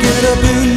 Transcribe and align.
get 0.00 0.24
up 0.24 0.44
in 0.44 0.69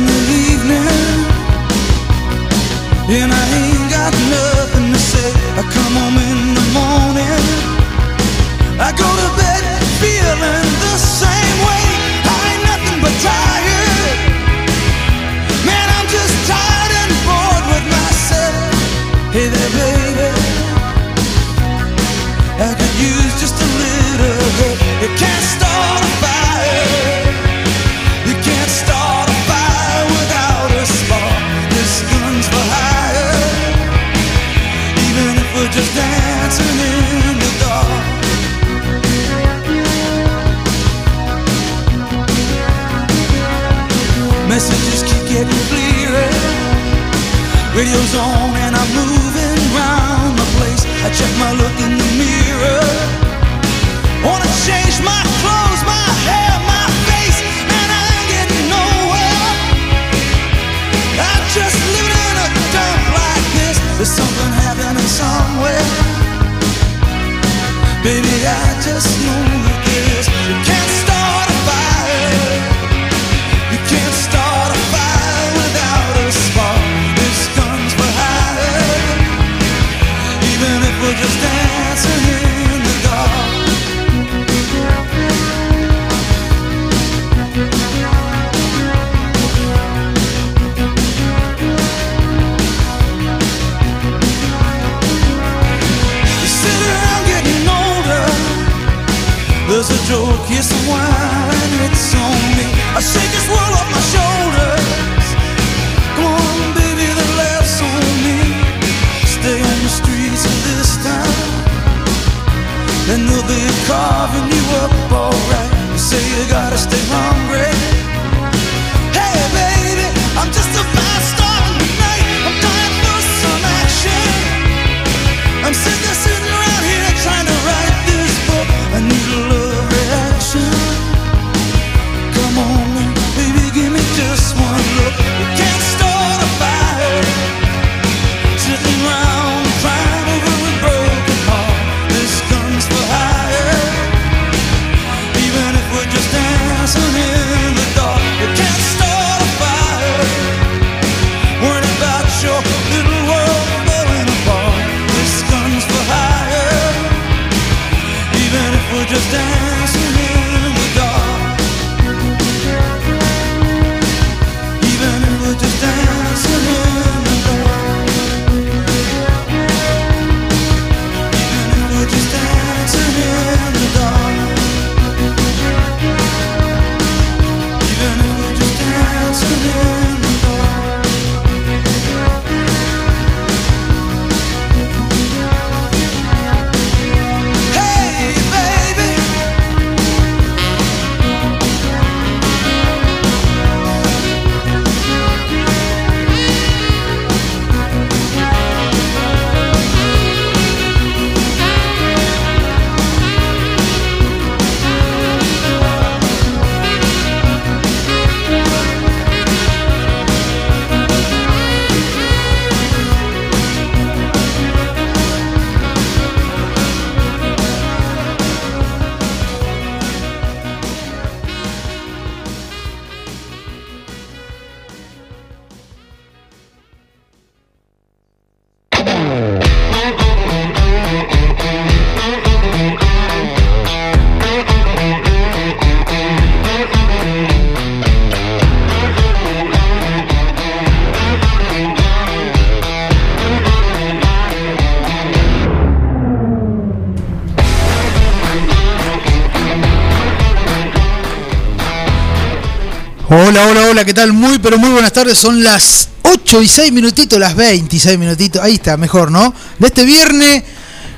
Hola, 253.94 254.06
¿qué 254.06 254.14
tal? 254.16 254.34
Muy, 254.34 254.58
pero 254.58 254.80
muy 254.80 254.90
buenas 254.90 255.14
tardes. 255.14 255.38
Son 255.38 255.64
las 255.64 256.10
8 256.24 256.64
y 256.64 256.68
6 256.68 256.92
minutitos, 256.92 257.38
las 257.38 257.56
26 257.56 258.18
minutitos. 258.18 258.60
Ahí 258.60 258.74
está, 258.74 258.98
mejor, 258.98 259.30
¿no? 259.30 259.54
De 259.78 259.86
este 259.86 260.04
viernes 260.04 260.64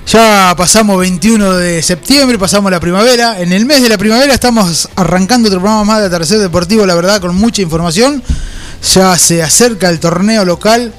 ya 0.05 0.53
pasamos 0.57 0.99
21 0.99 1.53
de 1.53 1.81
septiembre, 1.81 2.37
pasamos 2.37 2.69
la 2.69 2.81
primavera. 2.81 3.39
En 3.39 3.53
el 3.53 3.65
mes 3.65 3.81
de 3.81 3.87
la 3.87 3.97
primavera 3.97 4.33
estamos 4.33 4.89
arrancando 4.97 5.47
otro 5.47 5.61
programa 5.61 5.85
más 5.85 6.01
de 6.01 6.09
Tercer 6.09 6.37
Deportivo, 6.37 6.85
la 6.85 6.95
verdad, 6.95 7.21
con 7.21 7.33
mucha 7.33 7.61
información. 7.61 8.21
Ya 8.93 9.17
se 9.17 9.41
acerca 9.41 9.87
el 9.87 10.01
torneo 10.01 10.43
local. 10.43 10.93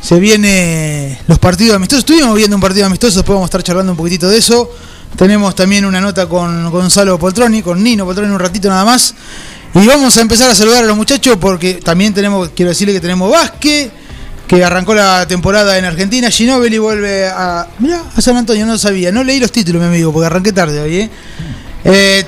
Se 0.00 0.20
viene 0.20 1.20
los 1.26 1.40
partidos 1.40 1.74
amistosos. 1.74 2.04
Estuvimos 2.04 2.36
viendo 2.36 2.54
un 2.54 2.62
partido 2.62 2.86
amistoso, 2.86 3.16
después 3.16 3.34
vamos 3.34 3.48
estar 3.48 3.64
charlando 3.64 3.90
un 3.90 3.98
poquitito 3.98 4.28
de 4.28 4.38
eso. 4.38 4.70
Tenemos 5.16 5.56
también 5.56 5.84
una 5.84 6.00
nota 6.00 6.28
con 6.28 6.70
Gonzalo 6.70 7.18
Poltroni, 7.18 7.60
con 7.60 7.82
Nino 7.82 8.04
Poltroni 8.04 8.32
un 8.32 8.38
ratito 8.38 8.68
nada 8.68 8.84
más. 8.84 9.16
Y 9.74 9.86
vamos 9.86 10.16
a 10.16 10.20
empezar 10.20 10.50
a 10.50 10.54
saludar 10.54 10.84
a 10.84 10.86
los 10.86 10.96
muchachos 10.96 11.36
porque 11.40 11.74
también 11.74 12.14
tenemos, 12.14 12.50
quiero 12.54 12.70
decirle 12.70 12.94
que 12.94 13.00
tenemos 13.00 13.30
Vázquez, 13.30 13.90
que 14.46 14.64
arrancó 14.64 14.94
la 14.94 15.26
temporada 15.28 15.76
en 15.78 15.84
Argentina. 15.84 16.30
Ginóbili 16.30 16.78
vuelve 16.78 17.28
a. 17.28 17.68
Mirá, 17.78 18.02
a 18.16 18.20
San 18.20 18.36
Antonio, 18.36 18.64
no 18.64 18.78
sabía. 18.78 19.12
No 19.12 19.22
leí 19.22 19.38
los 19.38 19.52
títulos, 19.52 19.80
mi 19.82 19.88
amigo, 19.88 20.12
porque 20.12 20.26
arranqué 20.26 20.52
tarde 20.52 20.80
hoy, 20.80 20.96
¿eh? 20.96 21.10
eh 21.84 22.26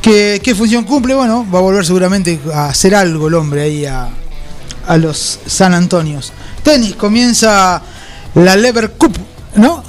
¿qué, 0.00 0.40
¿Qué 0.42 0.54
función 0.54 0.84
cumple? 0.84 1.14
Bueno, 1.14 1.44
va 1.52 1.58
a 1.58 1.62
volver 1.62 1.84
seguramente 1.84 2.38
a 2.54 2.66
hacer 2.66 2.94
algo 2.94 3.26
el 3.26 3.34
hombre 3.34 3.62
ahí 3.62 3.84
a, 3.84 4.08
a 4.86 4.96
los 4.96 5.40
San 5.46 5.74
Antonios. 5.74 6.32
Tenis, 6.62 6.94
comienza 6.94 7.82
la 8.34 8.56
Lever 8.56 8.92
Cup, 8.92 9.16
¿no? 9.56 9.82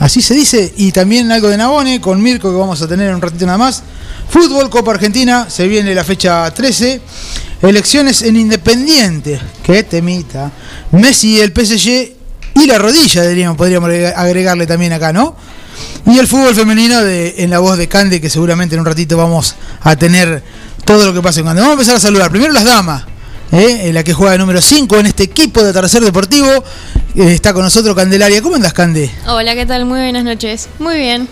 Así 0.00 0.20
se 0.20 0.34
dice. 0.34 0.72
Y 0.76 0.92
también 0.92 1.32
algo 1.32 1.48
de 1.48 1.56
Nabone 1.56 2.00
con 2.00 2.20
Mirko 2.22 2.50
que 2.50 2.58
vamos 2.58 2.82
a 2.82 2.88
tener 2.88 3.08
en 3.08 3.14
un 3.14 3.22
ratito 3.22 3.46
nada 3.46 3.58
más. 3.58 3.82
Fútbol, 4.28 4.70
Copa 4.70 4.92
Argentina, 4.92 5.48
se 5.48 5.68
viene 5.68 5.94
la 5.94 6.04
fecha 6.04 6.50
13. 6.50 7.00
Elecciones 7.62 8.22
en 8.22 8.36
Independiente, 8.36 9.40
que 9.62 9.84
temita. 9.84 10.50
Messi, 10.92 11.40
el 11.40 11.52
PSG 11.52 12.12
y 12.54 12.66
la 12.66 12.78
rodilla, 12.78 13.22
diríamos, 13.22 13.56
podríamos 13.56 13.90
agregarle 14.16 14.66
también 14.66 14.92
acá, 14.92 15.12
¿no? 15.12 15.34
Y 16.06 16.18
el 16.18 16.26
fútbol 16.26 16.54
femenino 16.54 17.02
de, 17.02 17.36
en 17.38 17.50
la 17.50 17.58
voz 17.58 17.78
de 17.78 17.88
Cande, 17.88 18.20
que 18.20 18.28
seguramente 18.28 18.74
en 18.74 18.80
un 18.80 18.86
ratito 18.86 19.16
vamos 19.16 19.54
a 19.80 19.96
tener 19.96 20.42
todo 20.84 21.06
lo 21.06 21.14
que 21.14 21.22
pase 21.22 21.40
en 21.40 21.46
Cande. 21.46 21.62
Vamos 21.62 21.72
a 21.72 21.80
empezar 21.80 21.96
a 21.96 22.00
saludar. 22.00 22.30
Primero 22.30 22.52
las 22.52 22.64
damas. 22.64 23.04
¿eh? 23.52 23.90
la 23.92 24.02
que 24.02 24.12
juega 24.12 24.36
número 24.36 24.60
5 24.60 24.98
en 24.98 25.06
este 25.06 25.24
equipo 25.24 25.62
de 25.62 25.72
Tercer 25.72 26.02
Deportivo. 26.02 26.48
Eh, 27.14 27.32
está 27.32 27.52
con 27.52 27.62
nosotros 27.62 27.94
Candelaria. 27.94 28.42
¿Cómo 28.42 28.56
andas, 28.56 28.72
Cande? 28.72 29.10
Hola, 29.26 29.54
¿qué 29.54 29.66
tal? 29.66 29.86
Muy 29.86 30.00
buenas 30.00 30.24
noches. 30.24 30.68
Muy 30.78 30.96
bien. 30.96 31.28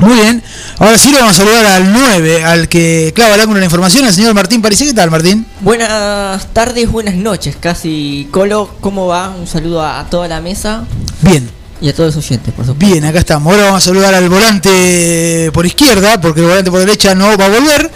Muy 0.00 0.14
bien. 0.14 0.42
Ahora 0.78 0.96
sí 0.96 1.12
lo 1.12 1.18
vamos 1.18 1.34
a 1.34 1.44
saludar 1.44 1.66
al 1.66 1.92
9, 1.92 2.42
al 2.42 2.68
que 2.70 3.12
clava 3.14 3.34
el 3.34 3.40
ángulo 3.42 3.56
de 3.56 3.60
la 3.60 3.66
información, 3.66 4.06
al 4.06 4.14
señor 4.14 4.32
Martín 4.32 4.62
París. 4.62 4.78
¿Qué 4.78 4.94
tal, 4.94 5.10
Martín? 5.10 5.44
Buenas 5.60 6.46
tardes, 6.54 6.90
buenas 6.90 7.16
noches, 7.16 7.54
casi. 7.60 8.26
Colo, 8.30 8.70
¿cómo 8.80 9.06
va? 9.06 9.28
Un 9.28 9.46
saludo 9.46 9.84
a 9.84 10.06
toda 10.08 10.26
la 10.26 10.40
mesa. 10.40 10.84
Bien. 11.20 11.50
Y 11.82 11.90
a 11.90 11.94
todos 11.94 12.14
los 12.14 12.24
oyentes, 12.24 12.52
por 12.54 12.64
supuesto. 12.64 12.86
Bien, 12.86 13.04
acá 13.04 13.18
estamos. 13.18 13.52
Ahora 13.52 13.66
vamos 13.66 13.82
a 13.82 13.84
saludar 13.86 14.14
al 14.14 14.30
volante 14.30 15.50
por 15.52 15.66
izquierda, 15.66 16.18
porque 16.18 16.40
el 16.40 16.46
volante 16.46 16.70
por 16.70 16.80
derecha 16.80 17.14
no 17.14 17.36
va 17.36 17.44
a 17.44 17.48
volver, 17.48 17.90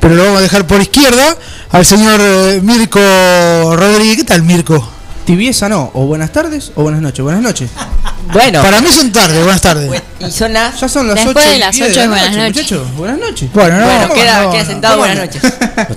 pero 0.00 0.14
lo 0.14 0.22
vamos 0.24 0.38
a 0.38 0.42
dejar 0.42 0.64
por 0.64 0.80
izquierda, 0.80 1.36
al 1.70 1.84
señor 1.84 2.20
eh, 2.22 2.60
Mirko 2.62 3.00
Rodríguez. 3.76 4.18
¿Qué 4.18 4.24
tal, 4.24 4.44
Mirko? 4.44 4.97
Tibieza 5.28 5.68
no, 5.68 5.90
o 5.92 6.06
buenas 6.06 6.32
tardes 6.32 6.72
o 6.74 6.84
buenas 6.84 7.02
noches. 7.02 7.22
Buenas 7.22 7.42
noches. 7.42 7.70
Bueno. 8.30 8.60
Para 8.60 8.82
mí 8.82 8.88
son 8.94 9.10
tarde, 9.10 9.42
buenas 9.42 9.62
tardes. 9.62 10.02
Y 10.20 10.30
son 10.30 10.52
las. 10.52 10.78
Ya 10.78 10.86
son 10.86 11.06
las 11.06 11.16
Después 11.16 11.46
8 11.46 11.50
de 11.50 11.58
las 11.58 11.74
8 11.80 11.84
de 12.00 12.08
buenas 12.08 12.36
noches. 12.36 12.54
Muchachos, 12.56 12.94
buenas 12.94 13.18
noches. 13.18 13.52
Bueno, 13.54 13.78
no, 13.78 13.84
Bueno, 13.86 14.08
no, 14.08 14.14
queda, 14.14 14.42
no, 14.42 14.50
queda 14.50 14.62
no. 14.62 14.68
sentado, 14.68 14.98
buenas 14.98 15.16
noches. 15.16 15.42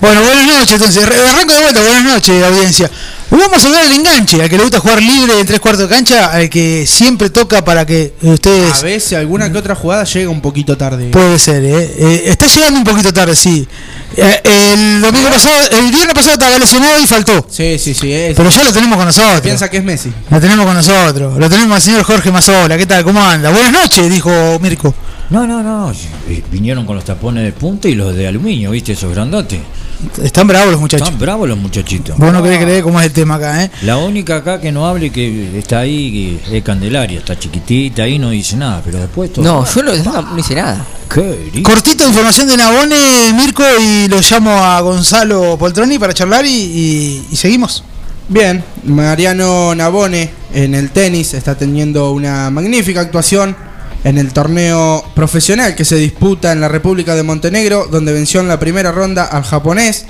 Bueno, 0.00 0.20
buenas 0.22 0.46
noches, 0.46 0.72
entonces. 0.72 1.04
Arranco 1.04 1.52
de 1.52 1.60
vuelta, 1.60 1.80
buenas 1.82 2.04
noches, 2.04 2.42
audiencia. 2.44 2.90
Vamos 3.34 3.64
a 3.64 3.68
ver 3.70 3.86
el 3.86 3.92
enganche, 3.92 4.42
al 4.42 4.48
que 4.48 4.56
le 4.58 4.62
gusta 4.62 4.78
jugar 4.78 5.02
libre 5.02 5.40
en 5.40 5.46
tres 5.46 5.58
cuartos 5.58 5.88
de 5.88 5.94
cancha, 5.94 6.26
al 6.30 6.50
que 6.50 6.86
siempre 6.86 7.30
toca 7.30 7.64
para 7.64 7.86
que 7.86 8.12
ustedes. 8.20 8.80
A 8.80 8.82
veces 8.84 9.14
alguna 9.18 9.50
que 9.50 9.56
otra 9.58 9.74
jugada 9.74 10.04
llega 10.04 10.28
un 10.30 10.42
poquito 10.42 10.76
tarde. 10.76 11.06
Puede 11.10 11.38
ser, 11.38 11.64
¿eh? 11.64 11.94
Eh, 11.98 12.22
Está 12.26 12.46
llegando 12.46 12.78
un 12.80 12.84
poquito 12.84 13.10
tarde, 13.12 13.34
sí. 13.34 13.66
Eh, 14.16 14.40
el 14.74 15.00
domingo 15.00 15.30
pasado, 15.30 15.56
el 15.70 15.90
viernes 15.90 16.14
pasado 16.14 16.34
estaba 16.34 16.58
lesionado 16.58 17.00
y 17.00 17.06
faltó. 17.06 17.46
Sí, 17.50 17.78
sí, 17.78 17.94
sí. 17.94 18.12
Es, 18.12 18.36
Pero 18.36 18.50
ya 18.50 18.64
lo 18.64 18.72
tenemos 18.72 18.96
con 18.98 19.06
nosotros. 19.06 19.40
piensa 19.40 19.70
que 19.70 19.78
es 19.78 19.84
Messi. 19.84 20.12
Lo 20.30 20.38
tenemos 20.38 20.66
con 20.66 20.74
nosotros. 20.74 21.38
Lo 21.38 21.48
tenemos 21.48 21.74
al 21.76 21.82
señor 21.82 22.02
Jorge 22.02 22.30
Mazola. 22.30 22.76
¿Qué 22.76 22.84
tal? 22.86 23.02
¿Cómo 23.02 23.22
anda? 23.22 23.50
Buenas 23.50 23.72
noches, 23.72 24.10
dijo 24.10 24.30
Mirko. 24.60 24.94
No, 25.30 25.46
no, 25.46 25.62
no. 25.62 25.90
eh, 26.28 26.42
Vinieron 26.50 26.84
con 26.84 26.96
los 26.96 27.04
tapones 27.06 27.44
de 27.44 27.52
punta 27.52 27.88
y 27.88 27.94
los 27.94 28.14
de 28.14 28.28
aluminio, 28.28 28.70
¿viste? 28.72 28.92
Esos 28.92 29.10
grandotes. 29.14 29.58
Están 30.22 30.46
bravos 30.46 30.72
los 30.72 30.80
muchachos. 30.80 31.06
Están 31.06 31.20
bravos 31.20 31.48
los 31.48 31.58
muchachitos. 31.58 32.16
Vos 32.18 32.32
no 32.32 32.42
querés 32.42 32.62
creer 32.62 32.82
cómo 32.82 33.00
es 33.00 33.06
el 33.06 33.12
tema 33.12 33.36
acá, 33.36 33.64
¿eh? 33.64 33.70
La 33.82 33.96
única 33.98 34.36
acá 34.36 34.60
que 34.60 34.72
no 34.72 34.86
hable 34.86 35.10
que 35.10 35.58
está 35.58 35.80
ahí 35.80 36.40
que 36.48 36.58
es 36.58 36.62
Candelaria, 36.64 37.18
está 37.20 37.38
chiquitita 37.38 38.02
ahí, 38.02 38.18
no 38.18 38.30
dice 38.30 38.56
nada, 38.56 38.82
pero 38.84 38.98
después 38.98 39.32
todo. 39.32 39.44
No, 39.44 39.64
yo 39.64 39.82
no, 39.82 40.22
no 40.22 40.38
hice 40.38 40.54
nada. 40.54 40.84
¿Qué? 41.12 41.50
di- 41.52 41.62
Cortito 41.62 42.06
información 42.06 42.48
de 42.48 42.56
Nabone, 42.56 43.32
Mirko, 43.34 43.62
y 43.80 44.08
lo 44.08 44.20
llamo 44.20 44.50
a 44.50 44.80
Gonzalo 44.80 45.56
Poltroni 45.58 45.98
para 45.98 46.14
charlar 46.14 46.44
y, 46.46 46.50
y- 46.50 47.26
y 47.30 47.36
seguimos. 47.36 47.84
Bien, 48.28 48.62
Mariano 48.84 49.74
Nabone 49.74 50.30
en 50.54 50.74
el 50.74 50.90
tenis 50.90 51.34
está 51.34 51.54
teniendo 51.54 52.12
una 52.12 52.50
magnífica 52.50 53.00
actuación 53.00 53.54
en 54.04 54.18
el 54.18 54.32
torneo 54.32 55.04
profesional 55.14 55.74
que 55.74 55.84
se 55.84 55.96
disputa 55.96 56.52
en 56.52 56.60
la 56.60 56.68
República 56.68 57.14
de 57.14 57.22
Montenegro, 57.22 57.86
donde 57.90 58.12
venció 58.12 58.40
en 58.40 58.48
la 58.48 58.58
primera 58.58 58.92
ronda 58.92 59.24
al 59.24 59.44
japonés 59.44 60.06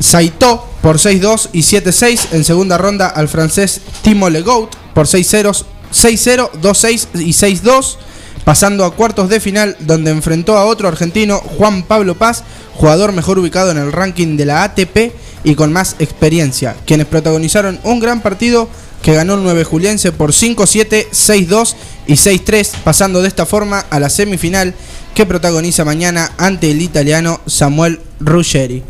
Saito 0.00 0.68
por 0.80 0.98
6-2 0.98 1.50
y 1.52 1.60
7-6, 1.60 2.28
en 2.32 2.44
segunda 2.44 2.78
ronda 2.78 3.08
al 3.08 3.28
francés 3.28 3.80
Timo 4.02 4.28
Legout 4.30 4.74
por 4.94 5.06
6-0, 5.06 5.64
6-0, 5.92 6.50
2-6 6.60 7.08
y 7.20 7.32
6-2, 7.32 7.96
pasando 8.44 8.84
a 8.84 8.94
cuartos 8.94 9.28
de 9.28 9.40
final 9.40 9.76
donde 9.80 10.10
enfrentó 10.10 10.56
a 10.56 10.64
otro 10.64 10.88
argentino, 10.88 11.38
Juan 11.38 11.84
Pablo 11.84 12.16
Paz, 12.16 12.42
jugador 12.74 13.12
mejor 13.12 13.38
ubicado 13.38 13.70
en 13.70 13.78
el 13.78 13.92
ranking 13.92 14.36
de 14.36 14.46
la 14.46 14.64
ATP 14.64 15.12
y 15.44 15.54
con 15.54 15.72
más 15.72 15.96
experiencia, 15.98 16.76
quienes 16.86 17.06
protagonizaron 17.06 17.78
un 17.84 18.00
gran 18.00 18.20
partido 18.20 18.68
que 19.02 19.12
ganó 19.14 19.34
el 19.34 19.42
9 19.42 19.64
Juliense 19.64 20.12
por 20.12 20.32
5-7, 20.32 21.08
6-2 21.10 21.74
y 22.06 22.14
6-3, 22.14 22.70
pasando 22.84 23.20
de 23.20 23.28
esta 23.28 23.46
forma 23.46 23.84
a 23.90 24.00
la 24.00 24.08
semifinal 24.08 24.74
que 25.14 25.26
protagoniza 25.26 25.84
mañana 25.84 26.32
ante 26.38 26.70
el 26.70 26.80
italiano 26.80 27.40
Samuel 27.46 28.00
Ruggeri. 28.20 28.82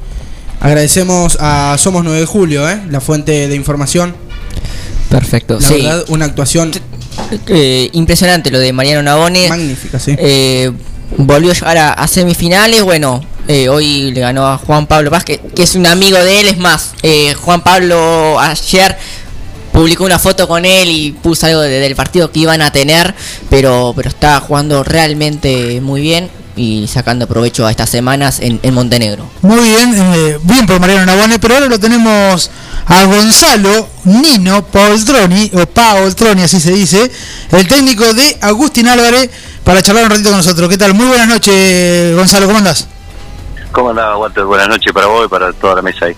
Agradecemos 0.60 1.36
a 1.40 1.76
Somos 1.78 2.04
9 2.04 2.20
de 2.20 2.26
Julio, 2.26 2.68
¿eh? 2.68 2.80
la 2.90 3.00
fuente 3.00 3.48
de 3.48 3.56
información. 3.56 4.14
Perfecto. 5.08 5.58
La 5.60 5.68
sí. 5.68 5.74
verdad, 5.74 6.04
una 6.08 6.26
actuación 6.26 6.70
Eh, 7.48 7.90
impresionante 7.92 8.50
lo 8.50 8.58
de 8.58 8.72
Mariano 8.72 9.02
Navone. 9.02 9.48
magnífica, 9.48 9.98
sí. 9.98 10.14
Eh, 10.18 10.70
volvió 11.16 11.50
a 11.50 11.54
llegar 11.54 11.78
a, 11.78 11.92
a 11.92 12.06
semifinales. 12.08 12.82
Bueno, 12.82 13.22
eh, 13.48 13.68
hoy 13.68 14.12
le 14.12 14.20
ganó 14.20 14.46
a 14.46 14.56
Juan 14.58 14.86
Pablo 14.86 15.10
Paz, 15.10 15.24
que, 15.24 15.40
es 15.56 15.74
un 15.74 15.86
amigo 15.86 16.16
de 16.18 16.40
él. 16.40 16.48
Es 16.48 16.58
más, 16.58 16.92
Juan 17.42 17.62
Pablo 17.62 18.38
ayer 18.40 18.96
publicó 19.72 20.04
una 20.04 20.18
foto 20.18 20.46
con 20.46 20.64
él 20.64 20.88
y 20.90 21.12
puso 21.12 21.46
algo 21.46 21.60
de- 21.60 21.80
del 21.80 21.96
partido 21.96 22.30
que 22.30 22.40
iban 22.40 22.62
a 22.62 22.70
tener, 22.70 23.14
pero, 23.50 23.92
pero 23.96 24.08
está 24.08 24.38
jugando 24.40 24.84
realmente 24.84 25.80
muy 25.80 26.00
bien 26.00 26.30
y 26.54 26.86
sacando 26.86 27.26
provecho 27.26 27.66
a 27.66 27.70
estas 27.70 27.88
semanas 27.88 28.38
en, 28.40 28.60
en 28.62 28.74
Montenegro. 28.74 29.24
Muy 29.40 29.60
bien, 29.70 29.94
eh, 29.96 30.38
bien 30.42 30.66
por 30.66 30.78
Mariano 30.80 31.06
Nabone, 31.06 31.38
pero 31.38 31.54
ahora 31.54 31.66
lo 31.66 31.80
tenemos 31.80 32.50
a 32.86 33.04
Gonzalo 33.04 33.88
Nino 34.04 34.62
Poltroni, 34.66 35.50
o 35.54 35.64
Paoltroni, 35.66 36.42
así 36.42 36.60
se 36.60 36.72
dice, 36.72 37.10
el 37.52 37.66
técnico 37.66 38.12
de 38.12 38.36
Agustín 38.42 38.86
Álvarez, 38.88 39.30
para 39.64 39.80
charlar 39.80 40.04
un 40.04 40.10
ratito 40.10 40.28
con 40.28 40.38
nosotros. 40.38 40.68
¿Qué 40.68 40.76
tal? 40.76 40.92
Muy 40.92 41.06
buenas 41.06 41.28
noches, 41.28 42.14
Gonzalo, 42.16 42.44
¿cómo 42.46 42.58
andás? 42.58 42.86
¿Cómo 43.70 43.88
andás, 43.90 44.14
Walter? 44.18 44.44
Buenas 44.44 44.68
noches 44.68 44.92
para 44.92 45.06
vos 45.06 45.24
y 45.24 45.28
para 45.30 45.52
toda 45.54 45.76
la 45.76 45.82
mesa 45.82 46.04
ahí. 46.04 46.14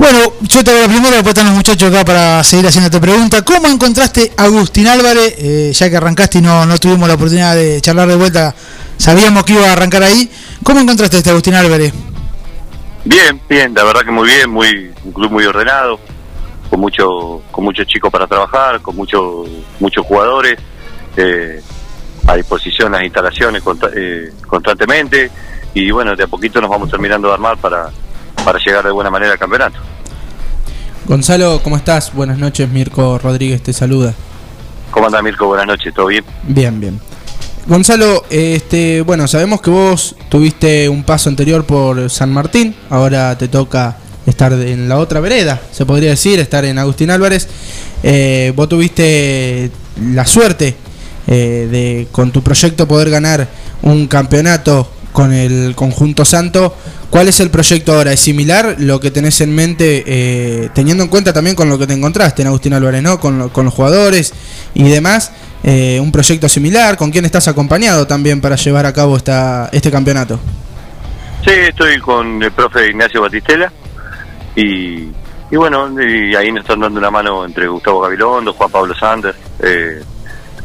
Bueno, 0.00 0.18
yo 0.40 0.64
te 0.64 0.70
hago 0.70 0.80
la 0.80 0.88
primera, 0.88 1.10
después 1.16 1.28
están 1.34 1.44
los 1.48 1.54
muchachos 1.56 1.90
acá 1.92 2.06
para 2.06 2.42
seguir 2.42 2.66
haciéndote 2.66 2.98
pregunta. 3.00 3.42
¿Cómo 3.42 3.68
encontraste 3.68 4.32
a 4.34 4.44
Agustín 4.44 4.86
Álvarez? 4.86 5.34
Eh, 5.36 5.72
ya 5.74 5.90
que 5.90 5.96
arrancaste 5.98 6.38
y 6.38 6.40
no, 6.40 6.64
no 6.64 6.78
tuvimos 6.78 7.06
la 7.06 7.16
oportunidad 7.16 7.54
de 7.54 7.82
charlar 7.82 8.08
de 8.08 8.16
vuelta, 8.16 8.54
sabíamos 8.96 9.44
que 9.44 9.52
iba 9.52 9.68
a 9.68 9.72
arrancar 9.74 10.02
ahí. 10.02 10.30
¿Cómo 10.64 10.80
encontraste 10.80 11.16
a 11.16 11.18
este 11.18 11.28
Agustín 11.28 11.52
Álvarez? 11.54 11.92
Bien, 13.04 13.42
bien, 13.46 13.74
la 13.74 13.84
verdad 13.84 14.00
que 14.00 14.10
muy 14.10 14.26
bien, 14.26 14.48
muy 14.48 14.90
un 15.04 15.12
club 15.12 15.32
muy 15.32 15.44
ordenado, 15.44 16.00
con 16.70 16.80
mucho 16.80 17.42
con 17.50 17.64
muchos 17.64 17.86
chicos 17.86 18.10
para 18.10 18.26
trabajar, 18.26 18.80
con 18.80 18.96
muchos 18.96 19.48
muchos 19.80 20.06
jugadores 20.06 20.58
eh, 21.14 21.62
a 22.26 22.36
disposición 22.36 22.92
las 22.92 23.02
instalaciones 23.02 23.62
consta- 23.62 23.90
eh, 23.94 24.32
constantemente 24.46 25.30
y 25.74 25.90
bueno, 25.90 26.16
de 26.16 26.24
a 26.24 26.26
poquito 26.26 26.58
nos 26.58 26.70
vamos 26.70 26.90
terminando 26.90 27.28
de 27.28 27.34
armar 27.34 27.58
para, 27.58 27.90
para 28.44 28.58
llegar 28.58 28.84
de 28.84 28.90
buena 28.90 29.10
manera 29.10 29.32
al 29.32 29.38
campeonato. 29.38 29.78
Gonzalo, 31.06 31.60
¿cómo 31.62 31.76
estás? 31.76 32.12
Buenas 32.14 32.38
noches, 32.38 32.68
Mirko 32.68 33.18
Rodríguez 33.18 33.62
te 33.62 33.72
saluda. 33.72 34.14
¿Cómo 34.90 35.06
anda 35.06 35.22
Mirko? 35.22 35.46
Buenas 35.46 35.66
noches, 35.66 35.92
¿todo 35.94 36.06
bien? 36.06 36.24
Bien, 36.44 36.80
bien. 36.80 37.00
Gonzalo, 37.66 38.24
este, 38.30 39.02
bueno, 39.02 39.28
sabemos 39.28 39.60
que 39.60 39.70
vos 39.70 40.16
tuviste 40.28 40.88
un 40.88 41.04
paso 41.04 41.28
anterior 41.28 41.64
por 41.64 42.10
San 42.10 42.32
Martín, 42.32 42.74
ahora 42.88 43.36
te 43.36 43.48
toca 43.48 43.96
estar 44.26 44.52
en 44.52 44.88
la 44.88 44.98
otra 44.98 45.20
vereda, 45.20 45.60
se 45.70 45.86
podría 45.86 46.10
decir, 46.10 46.40
estar 46.40 46.64
en 46.64 46.78
Agustín 46.78 47.10
Álvarez. 47.10 47.48
Eh, 48.02 48.52
vos 48.56 48.68
tuviste 48.68 49.70
la 50.00 50.26
suerte 50.26 50.76
eh, 51.26 51.68
de 51.70 52.08
con 52.10 52.30
tu 52.32 52.42
proyecto 52.42 52.88
poder 52.88 53.10
ganar 53.10 53.46
un 53.82 54.06
campeonato 54.06 54.88
con 55.12 55.32
el 55.32 55.74
conjunto 55.74 56.24
santo. 56.24 56.74
¿Cuál 57.10 57.28
es 57.28 57.40
el 57.40 57.50
proyecto 57.50 57.92
ahora? 57.92 58.12
¿Es 58.12 58.20
similar 58.20 58.76
lo 58.78 59.00
que 59.00 59.10
tenés 59.10 59.40
en 59.40 59.54
mente, 59.54 60.04
eh, 60.06 60.70
teniendo 60.74 61.02
en 61.02 61.10
cuenta 61.10 61.32
también 61.32 61.56
con 61.56 61.68
lo 61.68 61.78
que 61.78 61.86
te 61.86 61.94
encontraste 61.94 62.42
en 62.42 62.48
Agustín 62.48 62.72
Álvarez, 62.72 63.02
¿no? 63.02 63.18
con, 63.18 63.48
con 63.48 63.64
los 63.64 63.74
jugadores 63.74 64.32
y 64.74 64.88
demás? 64.88 65.32
Eh, 65.64 65.98
¿Un 66.00 66.12
proyecto 66.12 66.48
similar? 66.48 66.96
¿Con 66.96 67.10
quién 67.10 67.24
estás 67.24 67.48
acompañado 67.48 68.06
también 68.06 68.40
para 68.40 68.56
llevar 68.56 68.86
a 68.86 68.92
cabo 68.92 69.16
esta, 69.16 69.68
este 69.72 69.90
campeonato? 69.90 70.38
Sí, 71.44 71.50
estoy 71.50 71.98
con 71.98 72.42
el 72.42 72.52
profe 72.52 72.88
Ignacio 72.88 73.22
Batistela 73.22 73.72
y, 74.54 75.08
y 75.50 75.56
bueno, 75.56 75.88
y 76.00 76.34
ahí 76.36 76.52
nos 76.52 76.62
están 76.62 76.80
dando 76.80 76.98
una 77.00 77.10
mano 77.10 77.44
entre 77.44 77.66
Gustavo 77.66 78.00
Gabilondo, 78.00 78.52
Juan 78.52 78.70
Pablo 78.70 78.94
Sanders. 78.94 79.36
eh, 79.62 80.02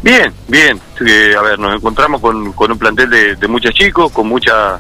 bien, 0.06 0.34
bien. 0.48 0.80
A 1.38 1.42
ver, 1.42 1.60
nos 1.60 1.76
encontramos 1.76 2.22
con, 2.22 2.54
con 2.54 2.72
un 2.72 2.78
plantel 2.78 3.10
de, 3.10 3.48
muchos 3.48 3.74
chicos, 3.74 4.12
con 4.12 4.28
mucha 4.28 4.80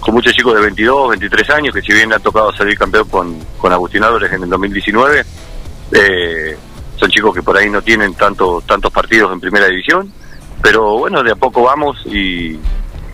con 0.00 0.14
muchos 0.14 0.32
chicos 0.34 0.54
de 0.54 0.60
22, 0.60 1.10
23 1.10 1.50
años, 1.50 1.74
que 1.74 1.82
si 1.82 1.92
bien 1.92 2.12
ha 2.12 2.18
tocado 2.18 2.52
salir 2.54 2.78
campeón 2.78 3.08
con, 3.08 3.38
con 3.58 3.72
Agustín 3.72 4.04
Álvarez 4.04 4.32
en 4.32 4.44
el 4.44 4.50
2019, 4.50 5.24
eh, 5.92 6.56
son 6.96 7.10
chicos 7.10 7.34
que 7.34 7.42
por 7.42 7.56
ahí 7.56 7.68
no 7.68 7.82
tienen 7.82 8.14
tanto, 8.14 8.62
tantos 8.64 8.92
partidos 8.92 9.32
en 9.32 9.40
primera 9.40 9.66
división, 9.66 10.12
pero 10.62 10.98
bueno, 10.98 11.22
de 11.22 11.32
a 11.32 11.36
poco 11.36 11.62
vamos 11.62 11.98
y, 12.06 12.58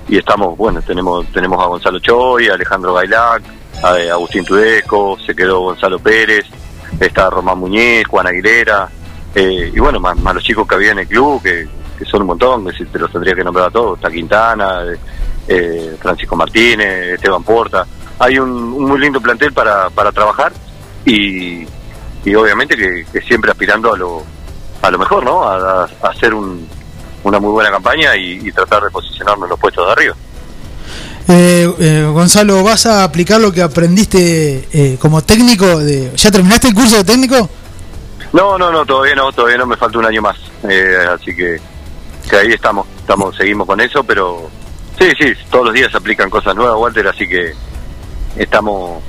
y 0.08 0.18
estamos, 0.18 0.56
bueno, 0.56 0.82
tenemos 0.82 1.26
tenemos 1.32 1.62
a 1.62 1.66
Gonzalo 1.66 1.98
Choy, 1.98 2.48
a 2.48 2.54
Alejandro 2.54 2.92
Bailac, 2.92 3.42
a 3.82 3.98
eh, 3.98 4.10
Agustín 4.10 4.44
Tudesco, 4.44 5.18
se 5.24 5.34
quedó 5.34 5.60
Gonzalo 5.60 5.98
Pérez, 5.98 6.44
está 7.00 7.30
Román 7.30 7.58
Muñez, 7.58 8.06
Juan 8.06 8.26
Aguilera, 8.26 8.88
eh, 9.34 9.72
y 9.74 9.78
bueno, 9.78 10.00
más, 10.00 10.16
más 10.18 10.34
los 10.34 10.44
chicos 10.44 10.66
que 10.66 10.74
había 10.74 10.92
en 10.92 11.00
el 11.00 11.08
club, 11.08 11.42
que, 11.42 11.68
son 12.04 12.22
un 12.22 12.28
montón, 12.28 12.66
que 12.66 12.84
te 12.84 12.98
los 12.98 13.12
tendría 13.12 13.34
que 13.34 13.44
nombrar 13.44 13.68
a 13.68 13.70
todos, 13.70 13.96
está 13.96 14.10
Quintana, 14.10 14.82
eh, 14.84 14.98
eh, 15.46 15.96
Francisco 16.00 16.34
Martínez, 16.34 17.14
Esteban 17.14 17.44
Porta, 17.44 17.86
hay 18.18 18.38
un, 18.38 18.70
muy 18.70 18.98
lindo 18.98 19.20
plantel 19.20 19.52
para, 19.52 19.88
para 19.88 20.10
trabajar 20.10 20.52
y, 21.04 21.64
y 22.24 22.34
obviamente 22.34 22.76
que, 22.76 23.06
que 23.12 23.20
siempre 23.20 23.52
aspirando 23.52 23.94
a 23.94 23.96
lo, 23.96 24.24
a 24.82 24.90
lo 24.90 24.98
mejor, 24.98 25.24
¿no? 25.24 25.44
A, 25.44 25.84
a 25.84 26.08
hacer 26.08 26.34
un, 26.34 26.66
una 27.24 27.38
muy 27.38 27.52
buena 27.52 27.70
campaña 27.70 28.16
y, 28.16 28.48
y 28.48 28.52
tratar 28.52 28.82
de 28.82 28.90
posicionarnos 28.90 29.44
en 29.44 29.50
los 29.50 29.58
puestos 29.58 29.86
de 29.86 29.92
arriba. 29.92 30.14
Eh, 31.28 31.72
eh, 31.78 32.10
Gonzalo, 32.12 32.62
¿vas 32.64 32.86
a 32.86 33.04
aplicar 33.04 33.40
lo 33.40 33.52
que 33.52 33.62
aprendiste 33.62 34.68
eh, 34.72 34.96
como 35.00 35.22
técnico? 35.22 35.78
De, 35.78 36.12
¿Ya 36.16 36.30
terminaste 36.30 36.68
el 36.68 36.74
curso 36.74 36.96
de 36.96 37.04
técnico? 37.04 37.48
No, 38.32 38.56
no, 38.56 38.72
no, 38.72 38.86
todavía 38.86 39.14
no, 39.14 39.30
todavía 39.32 39.58
no 39.58 39.66
me 39.66 39.76
falta 39.76 39.98
un 39.98 40.06
año 40.06 40.22
más. 40.22 40.36
Eh, 40.68 40.96
así 41.14 41.34
que, 41.34 41.60
ahí 42.32 42.52
estamos, 42.52 42.86
estamos, 42.98 43.36
seguimos 43.36 43.66
con 43.66 43.80
eso, 43.80 44.02
pero 44.04 44.50
sí, 44.98 45.06
sí, 45.18 45.32
todos 45.50 45.66
los 45.66 45.74
días 45.74 45.90
se 45.90 45.98
aplican 45.98 46.30
cosas 46.30 46.54
nuevas, 46.54 46.78
Walter, 46.78 47.08
así 47.08 47.28
que 47.28 47.52
estamos, 48.36 49.02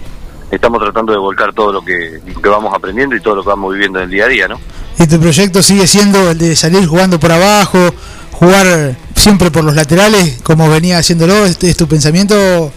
estamos 0.51 0.81
tratando 0.81 1.13
de 1.13 1.19
volcar 1.19 1.53
todo 1.53 1.71
lo 1.71 1.81
que, 1.81 2.19
que 2.41 2.49
vamos 2.49 2.73
aprendiendo 2.73 3.15
y 3.15 3.21
todo 3.21 3.35
lo 3.35 3.43
que 3.43 3.49
vamos 3.49 3.73
viviendo 3.73 3.99
en 3.99 4.05
el 4.05 4.11
día 4.11 4.25
a 4.25 4.27
día, 4.27 4.47
¿no? 4.47 4.59
¿Y 4.99 5.07
tu 5.07 5.19
proyecto 5.19 5.63
sigue 5.63 5.87
siendo 5.87 6.31
el 6.31 6.37
de 6.37 6.55
salir 6.55 6.85
jugando 6.85 7.19
por 7.19 7.31
abajo, 7.31 7.79
jugar 8.31 8.97
siempre 9.15 9.51
por 9.51 9.63
los 9.63 9.75
laterales, 9.75 10.41
como 10.43 10.69
venía 10.69 10.97
haciéndolo? 10.97 11.45
¿Es, 11.45 11.63
es 11.63 11.77
tu 11.77 11.87
pensamiento? 11.87 12.71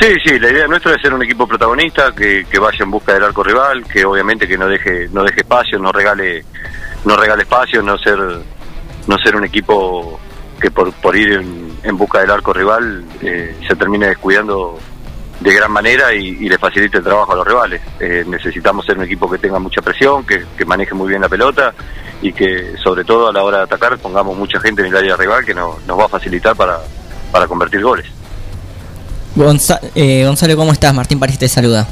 Sí, 0.00 0.12
sí, 0.24 0.38
la 0.38 0.50
idea 0.50 0.66
nuestra 0.66 0.94
es 0.94 1.00
ser 1.02 1.14
un 1.14 1.22
equipo 1.22 1.46
protagonista, 1.46 2.12
que, 2.12 2.44
que 2.50 2.58
vaya 2.58 2.78
en 2.82 2.90
busca 2.90 3.14
del 3.14 3.24
arco 3.24 3.42
rival, 3.44 3.84
que 3.84 4.04
obviamente 4.04 4.46
que 4.48 4.58
no 4.58 4.66
deje, 4.66 5.08
no 5.12 5.22
deje 5.22 5.40
espacio, 5.40 5.78
no 5.78 5.92
regale, 5.92 6.44
no 7.04 7.16
regale 7.16 7.42
espacio, 7.44 7.80
no 7.80 7.96
ser, 7.98 8.18
no 8.18 9.18
ser 9.18 9.36
un 9.36 9.44
equipo 9.44 10.18
que 10.60 10.70
por, 10.70 10.92
por 10.94 11.16
ir 11.16 11.32
en, 11.34 11.78
en 11.84 11.96
busca 11.96 12.20
del 12.20 12.30
arco 12.32 12.52
rival 12.52 13.04
eh, 13.22 13.56
se 13.66 13.76
termine 13.76 14.08
descuidando 14.08 14.78
de 15.40 15.54
gran 15.54 15.70
manera 15.70 16.12
y, 16.14 16.26
y 16.28 16.48
le 16.48 16.58
facilite 16.58 16.98
el 16.98 17.04
trabajo 17.04 17.32
a 17.32 17.36
los 17.36 17.46
rivales. 17.46 17.80
Eh, 18.00 18.24
necesitamos 18.26 18.84
ser 18.84 18.98
un 18.98 19.04
equipo 19.04 19.30
que 19.30 19.38
tenga 19.38 19.58
mucha 19.60 19.80
presión, 19.80 20.26
que, 20.26 20.44
que 20.56 20.64
maneje 20.64 20.94
muy 20.94 21.08
bien 21.08 21.20
la 21.22 21.28
pelota 21.28 21.72
y 22.20 22.32
que 22.32 22.74
sobre 22.82 23.04
todo 23.04 23.28
a 23.28 23.32
la 23.32 23.42
hora 23.44 23.58
de 23.58 23.64
atacar 23.64 23.96
pongamos 23.98 24.36
mucha 24.36 24.58
gente 24.60 24.82
en 24.82 24.88
el 24.88 24.96
área 24.96 25.16
rival 25.16 25.44
que 25.44 25.54
no- 25.54 25.78
nos 25.86 25.98
va 25.98 26.06
a 26.06 26.08
facilitar 26.08 26.56
para, 26.56 26.78
para 27.30 27.46
convertir 27.46 27.80
goles. 27.82 28.06
Gonza- 29.36 29.80
eh, 29.94 30.24
Gonzalo, 30.26 30.56
¿cómo 30.56 30.72
estás? 30.72 30.94
Martín 30.94 31.18
París 31.18 31.38
te 31.38 31.48
saluda. 31.48 31.86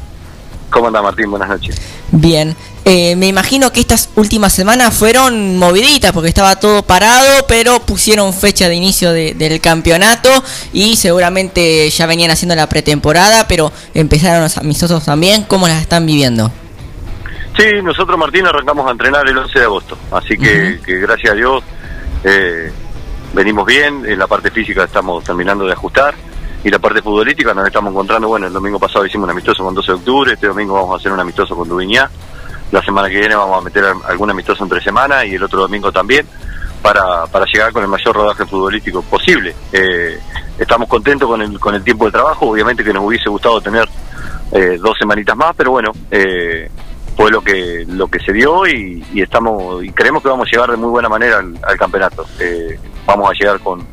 ¿Cómo 0.71 0.87
anda 0.87 1.03
Martín? 1.03 1.31
Buenas 1.31 1.49
noches. 1.49 1.77
Bien, 2.13 2.57
eh, 2.85 3.15
me 3.17 3.27
imagino 3.27 3.71
que 3.73 3.81
estas 3.81 4.09
últimas 4.17 4.53
semanas 4.53 4.95
fueron 4.95 5.59
moviditas 5.59 6.13
porque 6.13 6.29
estaba 6.29 6.57
todo 6.57 6.83
parado, 6.83 7.47
pero 7.47 7.81
pusieron 7.81 8.33
fecha 8.33 8.69
de 8.69 8.75
inicio 8.77 9.13
de- 9.13 9.35
del 9.35 9.61
campeonato 9.61 10.31
y 10.73 10.97
seguramente 10.97 11.91
ya 11.91 12.07
venían 12.07 12.31
haciendo 12.31 12.55
la 12.55 12.69
pretemporada, 12.69 13.47
pero 13.49 13.71
empezaron 13.93 14.43
los 14.43 14.57
amistosos 14.57 15.05
también. 15.05 15.45
¿Cómo 15.45 15.69
las 15.69 15.83
están 15.83 16.07
viviendo? 16.07 16.51
Sí, 17.59 17.65
nosotros 17.83 18.17
Martín 18.19 18.47
arrancamos 18.47 18.87
a 18.89 18.93
entrenar 18.93 19.29
el 19.29 19.37
11 19.37 19.59
de 19.59 19.65
agosto, 19.67 19.99
así 20.11 20.39
que, 20.39 20.81
que 20.87 20.97
gracias 21.01 21.33
a 21.33 21.35
Dios 21.35 21.63
eh, 22.25 22.73
venimos 23.35 23.67
bien, 23.67 24.05
en 24.07 24.19
la 24.19 24.27
parte 24.27 24.51
física 24.51 24.85
estamos 24.85 25.23
terminando 25.25 25.67
de 25.67 25.73
ajustar 25.73 26.15
y 26.65 26.71
la 26.71 26.79
parte 26.79 27.03
futbolística 27.03 27.53
nos 27.55 27.67
estamos 27.67 27.91
encontrando, 27.91 28.29
bueno, 28.29 28.47
el 28.47 28.53
domingo 28.53 28.79
pasado 28.79 29.05
hicimos 29.05 29.25
un 29.25 29.31
amistoso 29.31 29.65
con 29.65 29.75
12 29.75 29.93
de 29.93 29.99
octubre, 29.99 30.33
este 30.35 30.47
domingo 30.47 30.75
vamos 30.75 30.95
a 30.95 30.97
hacer 30.99 31.13
un 31.13 31.21
amistoso 31.21 31.57
con 31.57 31.69
Dubiñá, 31.69 32.09
la 32.71 32.83
semana 32.83 33.09
que 33.09 33.19
viene 33.19 33.35
vamos 33.35 33.59
a 33.59 33.61
meter 33.63 33.85
al- 33.85 33.97
algún 34.09 34.31
amistoso 34.31 34.63
entre 34.65 34.81
semana 34.81 35.25
y 35.25 35.35
el 35.35 35.43
otro 35.43 35.61
domingo 35.61 35.91
también 35.93 36.27
para, 36.81 37.27
para 37.27 37.45
llegar 37.47 37.73
con 37.73 37.83
el 37.83 37.89
mayor 37.89 38.15
rodaje 38.15 38.47
futbolístico 38.47 39.03
posible. 39.03 39.55
Eh, 39.73 40.19
estamos 40.59 40.89
contentos 40.89 41.29
con 41.29 41.43
el, 41.43 41.59
con 41.61 41.75
el 41.75 41.83
tiempo 41.85 42.07
de 42.07 42.13
trabajo, 42.13 42.49
obviamente 42.51 42.83
que 42.85 42.93
nos 42.93 43.05
hubiese 43.05 43.29
gustado 43.29 43.61
tener 43.61 43.89
eh, 44.53 44.79
dos 44.81 44.97
semanitas 44.99 45.37
más, 45.37 45.55
pero 45.57 45.71
bueno, 45.73 45.93
eh, 46.11 46.71
fue 47.17 47.31
lo 47.31 47.43
que 47.43 47.85
lo 47.89 48.09
que 48.09 48.19
se 48.21 48.33
dio 48.33 48.67
y, 48.67 49.05
y 49.13 49.21
estamos 49.21 49.85
y 49.85 49.91
creemos 49.93 50.23
que 50.23 50.29
vamos 50.31 50.47
a 50.49 50.51
llegar 50.51 50.71
de 50.71 50.77
muy 50.77 50.89
buena 50.91 51.09
manera 51.09 51.39
al, 51.39 51.59
al 51.63 51.77
campeonato. 51.77 52.25
Eh, 52.41 52.79
vamos 53.07 53.29
a 53.31 53.33
llegar 53.35 53.61
con, 53.61 53.87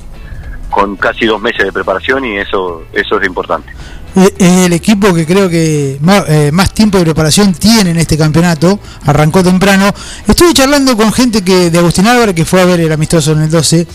con 0.69 0.95
casi 0.95 1.25
dos 1.25 1.41
meses 1.41 1.65
de 1.65 1.71
preparación 1.71 2.25
y 2.25 2.37
eso 2.37 2.83
eso 2.93 3.19
es 3.19 3.27
importante. 3.27 3.71
Es 4.15 4.65
el 4.65 4.73
equipo 4.73 5.13
que 5.13 5.25
creo 5.25 5.47
que 5.49 5.97
más, 6.01 6.23
eh, 6.27 6.49
más 6.51 6.73
tiempo 6.73 6.97
de 6.97 7.05
preparación 7.05 7.53
tiene 7.53 7.91
en 7.91 7.97
este 7.97 8.17
campeonato. 8.17 8.79
Arrancó 9.05 9.43
temprano. 9.43 9.93
Estuve 10.27 10.53
charlando 10.53 10.97
con 10.97 11.13
gente 11.13 11.43
que 11.43 11.69
de 11.69 11.77
Agustín 11.77 12.07
Álvarez 12.07 12.35
que 12.35 12.43
fue 12.43 12.61
a 12.61 12.65
ver 12.65 12.79
el 12.79 12.91
amistoso 12.91 13.33
en 13.33 13.43
el 13.43 13.51
12 13.51 13.87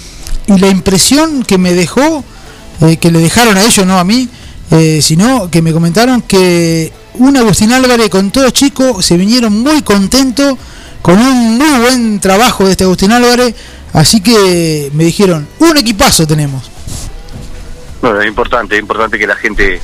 y 0.46 0.58
la 0.58 0.68
impresión 0.68 1.42
que 1.42 1.58
me 1.58 1.72
dejó, 1.72 2.24
eh, 2.80 2.96
que 2.96 3.10
le 3.10 3.18
dejaron 3.18 3.56
a 3.56 3.62
ellos, 3.62 3.84
no 3.86 3.98
a 3.98 4.04
mí, 4.04 4.28
eh, 4.70 5.00
sino 5.02 5.50
que 5.50 5.62
me 5.62 5.72
comentaron 5.72 6.22
que 6.22 6.92
un 7.14 7.36
Agustín 7.36 7.72
Álvarez 7.72 8.08
con 8.08 8.30
todos 8.30 8.52
chicos 8.52 9.04
se 9.04 9.16
vinieron 9.16 9.62
muy 9.62 9.82
contentos 9.82 10.56
con 11.02 11.18
un 11.18 11.58
muy 11.58 11.80
buen 11.80 12.20
trabajo 12.20 12.64
de 12.64 12.72
este 12.72 12.84
Agustín 12.84 13.12
Álvarez. 13.12 13.54
Así 13.94 14.20
que 14.20 14.90
me 14.92 15.04
dijeron, 15.04 15.48
un 15.60 15.76
equipazo 15.76 16.26
tenemos. 16.26 16.70
Bueno, 18.02 18.20
es 18.20 18.26
importante, 18.26 18.74
es 18.74 18.82
importante 18.82 19.18
que 19.18 19.26
la 19.26 19.36
gente 19.36 19.80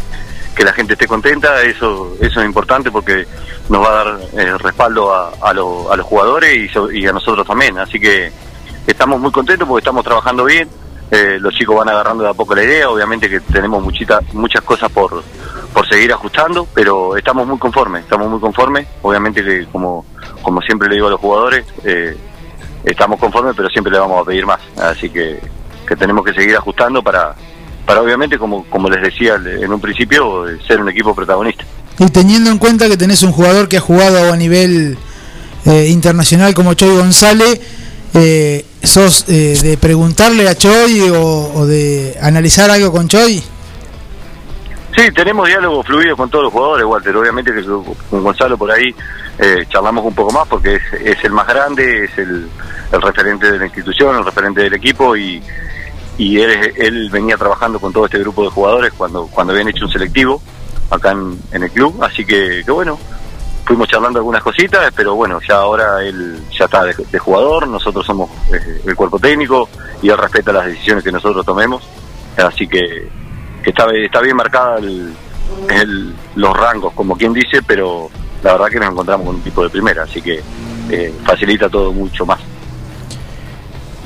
que 0.54 0.64
la 0.64 0.72
gente 0.72 0.92
esté 0.94 1.06
contenta, 1.06 1.62
eso 1.62 2.16
eso 2.20 2.40
es 2.40 2.46
importante 2.46 2.90
porque 2.90 3.24
nos 3.68 3.82
va 3.82 3.88
a 3.88 4.04
dar 4.04 4.20
eh, 4.36 4.58
respaldo 4.58 5.14
a, 5.14 5.28
a, 5.40 5.50
a 5.50 5.54
los 5.54 6.02
jugadores 6.02 6.70
y, 6.92 6.98
y 6.98 7.06
a 7.06 7.12
nosotros 7.12 7.46
también, 7.46 7.78
así 7.78 7.98
que 7.98 8.30
estamos 8.86 9.20
muy 9.20 9.30
contentos 9.30 9.66
porque 9.66 9.80
estamos 9.80 10.04
trabajando 10.04 10.44
bien, 10.44 10.68
eh, 11.12 11.38
los 11.40 11.54
chicos 11.54 11.76
van 11.76 11.88
agarrando 11.88 12.24
de 12.24 12.30
a 12.30 12.34
poco 12.34 12.54
la 12.54 12.64
idea, 12.64 12.90
obviamente 12.90 13.30
que 13.30 13.40
tenemos 13.40 13.82
muchita, 13.82 14.20
muchas 14.32 14.62
cosas 14.62 14.90
por, 14.90 15.22
por 15.72 15.88
seguir 15.88 16.12
ajustando, 16.12 16.66
pero 16.74 17.16
estamos 17.16 17.46
muy 17.46 17.58
conformes, 17.58 18.02
estamos 18.02 18.28
muy 18.28 18.40
conformes, 18.40 18.86
obviamente 19.02 19.42
que 19.42 19.66
como, 19.66 20.04
como 20.42 20.60
siempre 20.62 20.88
le 20.88 20.96
digo 20.96 21.06
a 21.06 21.10
los 21.10 21.20
jugadores, 21.20 21.64
eh, 21.84 22.16
estamos 22.84 23.18
conformes, 23.18 23.54
pero 23.56 23.68
siempre 23.68 23.92
le 23.92 23.98
vamos 23.98 24.22
a 24.22 24.24
pedir 24.24 24.46
más, 24.46 24.60
así 24.82 25.08
que, 25.10 25.40
que 25.86 25.96
tenemos 25.96 26.24
que 26.24 26.32
seguir 26.32 26.56
ajustando 26.56 27.02
para, 27.02 27.34
para 27.86 28.00
obviamente, 28.00 28.38
como, 28.38 28.64
como 28.64 28.88
les 28.88 29.02
decía 29.02 29.34
en 29.36 29.72
un 29.72 29.80
principio, 29.80 30.48
eh, 30.48 30.58
ser 30.66 30.80
un 30.80 30.88
equipo 30.88 31.14
protagonista. 31.14 31.64
Y 31.98 32.08
teniendo 32.08 32.50
en 32.50 32.58
cuenta 32.58 32.88
que 32.88 32.96
tenés 32.96 33.22
un 33.22 33.32
jugador 33.32 33.68
que 33.68 33.76
ha 33.76 33.80
jugado 33.80 34.32
a 34.32 34.36
nivel 34.36 34.96
eh, 35.66 35.88
internacional 35.88 36.54
como 36.54 36.74
Choy 36.74 36.96
González, 36.96 37.60
eh, 38.14 38.64
¿sos 38.82 39.26
eh, 39.28 39.58
de 39.62 39.76
preguntarle 39.76 40.48
a 40.48 40.54
Choy 40.54 41.00
o, 41.10 41.52
o 41.54 41.66
de 41.66 42.16
analizar 42.22 42.70
algo 42.70 42.90
con 42.90 43.08
Choy? 43.08 43.42
Sí, 44.96 45.10
tenemos 45.12 45.46
diálogo 45.46 45.82
fluido 45.82 46.16
con 46.16 46.28
todos 46.28 46.44
los 46.44 46.52
jugadores, 46.52 46.84
Walter. 46.84 47.16
Obviamente 47.16 47.52
que 47.52 47.62
con 47.62 48.22
Gonzalo 48.22 48.58
por 48.58 48.70
ahí 48.70 48.94
eh, 49.38 49.64
charlamos 49.68 50.04
un 50.04 50.14
poco 50.14 50.32
más 50.32 50.46
porque 50.48 50.74
es, 50.74 50.82
es 51.00 51.24
el 51.24 51.32
más 51.32 51.46
grande, 51.46 52.04
es 52.04 52.18
el, 52.18 52.48
el 52.92 53.02
referente 53.02 53.50
de 53.50 53.58
la 53.58 53.66
institución, 53.66 54.16
el 54.16 54.24
referente 54.24 54.62
del 54.62 54.74
equipo 54.74 55.16
y, 55.16 55.42
y 56.18 56.38
él, 56.38 56.74
él 56.76 57.08
venía 57.10 57.36
trabajando 57.36 57.78
con 57.78 57.92
todo 57.92 58.04
este 58.04 58.18
grupo 58.18 58.42
de 58.44 58.50
jugadores 58.50 58.92
cuando, 58.96 59.26
cuando 59.28 59.52
habían 59.52 59.68
hecho 59.68 59.86
un 59.86 59.90
selectivo 59.90 60.42
acá 60.90 61.12
en, 61.12 61.62
el 61.62 61.70
club, 61.70 62.02
así 62.02 62.26
que, 62.26 62.62
que 62.64 62.70
bueno, 62.70 62.98
fuimos 63.64 63.88
charlando 63.88 64.18
algunas 64.18 64.42
cositas, 64.42 64.92
pero 64.94 65.14
bueno, 65.14 65.40
ya 65.48 65.56
ahora 65.56 66.02
él 66.02 66.42
ya 66.50 66.66
está 66.66 66.84
de, 66.84 66.94
de 66.94 67.18
jugador, 67.18 67.68
nosotros 67.68 68.04
somos 68.04 68.28
eh, 68.52 68.82
el 68.84 68.96
cuerpo 68.96 69.18
técnico 69.18 69.68
y 70.02 70.10
él 70.10 70.18
respeta 70.18 70.52
las 70.52 70.66
decisiones 70.66 71.04
que 71.04 71.12
nosotros 71.12 71.46
tomemos, 71.46 71.82
así 72.36 72.66
que, 72.66 73.08
que 73.62 73.70
está, 73.70 73.86
está 73.94 74.20
bien 74.20 74.36
marcada 74.36 74.78
el, 74.78 75.12
los 76.36 76.56
rangos, 76.56 76.92
como 76.94 77.16
quien 77.16 77.32
dice, 77.32 77.62
pero 77.66 78.08
la 78.42 78.52
verdad 78.52 78.68
que 78.68 78.78
nos 78.80 78.90
encontramos 78.92 79.26
con 79.26 79.36
un 79.36 79.42
tipo 79.42 79.62
de 79.62 79.70
primera, 79.70 80.04
así 80.04 80.20
que 80.22 80.40
eh, 80.90 81.12
facilita 81.24 81.68
todo 81.68 81.92
mucho 81.92 82.24
más. 82.26 82.40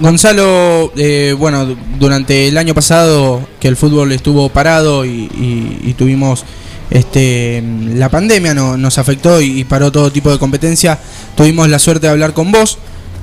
Gonzalo, 0.00 0.92
eh, 0.96 1.34
bueno, 1.38 1.66
du- 1.66 1.76
durante 1.98 2.48
el 2.48 2.58
año 2.58 2.74
pasado 2.74 3.46
que 3.60 3.68
el 3.68 3.76
fútbol 3.76 4.10
estuvo 4.12 4.48
parado 4.48 5.04
y, 5.04 5.94
tuvimos 5.96 6.44
este 6.90 7.62
la 7.94 8.08
pandemia 8.08 8.52
no, 8.54 8.76
nos 8.76 8.98
afectó 8.98 9.40
y, 9.40 9.60
y 9.60 9.64
paró 9.64 9.90
todo 9.92 10.10
tipo 10.10 10.30
de 10.30 10.38
competencia, 10.38 10.98
tuvimos 11.36 11.68
la 11.68 11.78
suerte 11.78 12.06
de 12.08 12.12
hablar 12.12 12.34
con 12.34 12.50
vos. 12.50 12.78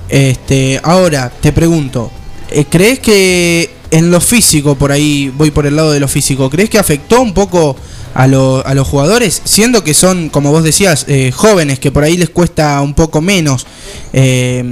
Este, 0.08 0.80
ahora 0.84 1.30
te 1.30 1.52
pregunto, 1.52 2.10
eh, 2.50 2.66
¿crees 2.70 3.00
que 3.00 3.70
en 3.92 4.10
lo 4.12 4.20
físico, 4.22 4.76
por 4.76 4.92
ahí 4.92 5.32
voy 5.36 5.52
por 5.52 5.66
el 5.66 5.76
lado 5.76 5.92
de 5.92 6.00
lo 6.00 6.08
físico, 6.08 6.50
¿crees 6.50 6.70
que 6.70 6.80
afectó 6.80 7.22
un 7.22 7.34
poco 7.34 7.76
a, 8.14 8.28
lo- 8.28 8.66
a 8.66 8.74
los 8.74 8.88
jugadores? 8.88 9.42
Siendo 9.46 9.84
que 9.84 9.94
son, 9.94 10.30
como 10.30 10.52
vos 10.52 10.64
decías, 10.64 11.06
eh, 11.08 11.32
jóvenes, 11.32 11.80
que 11.80 11.92
por 11.92 12.04
ahí 12.04 12.18
les 12.18 12.30
cuesta 12.30 12.80
un 12.82 12.94
poco 12.94 13.22
menos. 13.22 13.68
eh, 14.14 14.64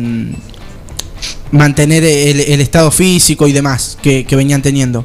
mantener 1.52 2.04
el, 2.04 2.62
estado 2.62 2.92
físico 2.92 3.48
y 3.48 3.52
demás 3.52 3.98
que, 4.02 4.26
venían 4.32 4.62
teniendo. 4.62 5.04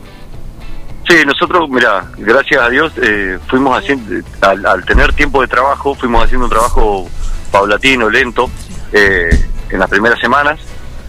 Sí, 1.09 1.17
nosotros, 1.27 1.69
mira, 1.71 2.11
gracias 2.19 2.61
a 2.63 2.69
Dios, 2.69 2.93
eh, 3.03 3.39
fuimos 3.49 3.79
haciendo, 3.79 4.23
al, 4.41 4.65
al 4.67 4.85
tener 4.85 5.13
tiempo 5.15 5.41
de 5.43 5.49
trabajo, 5.49 5.95
fuimos 5.95 6.25
haciendo 6.25 6.45
un 6.47 6.51
trabajo 6.51 7.09
paulatino, 7.51 8.09
lento, 8.11 8.51
eh, 8.93 9.29
en 9.71 9.79
las 9.79 9.89
primeras 9.89 10.19
semanas. 10.21 10.59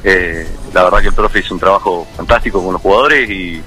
Eh, 0.03 0.47
la 0.75 0.83
verdad 0.83 0.99
que 0.99 1.07
el 1.07 1.13
profe 1.13 1.39
hizo 1.39 1.53
un 1.53 1.59
trabajo 1.59 2.05
fantástico 2.17 2.61
con 2.63 2.73
los 2.73 2.81
jugadores 2.81 3.29
y, 3.29 3.61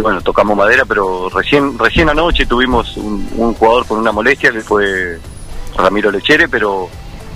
bueno, 0.00 0.20
tocamos 0.22 0.56
madera, 0.56 0.84
pero 0.86 1.28
recién 1.28 1.78
recién 1.78 2.08
anoche 2.08 2.46
tuvimos 2.46 2.96
un, 2.96 3.28
un 3.36 3.54
jugador 3.54 3.86
con 3.86 3.98
una 3.98 4.10
molestia 4.10 4.50
que 4.50 4.60
fue 4.62 5.18
Ramiro 5.76 6.10
Lechere, 6.10 6.48
pero 6.48 6.88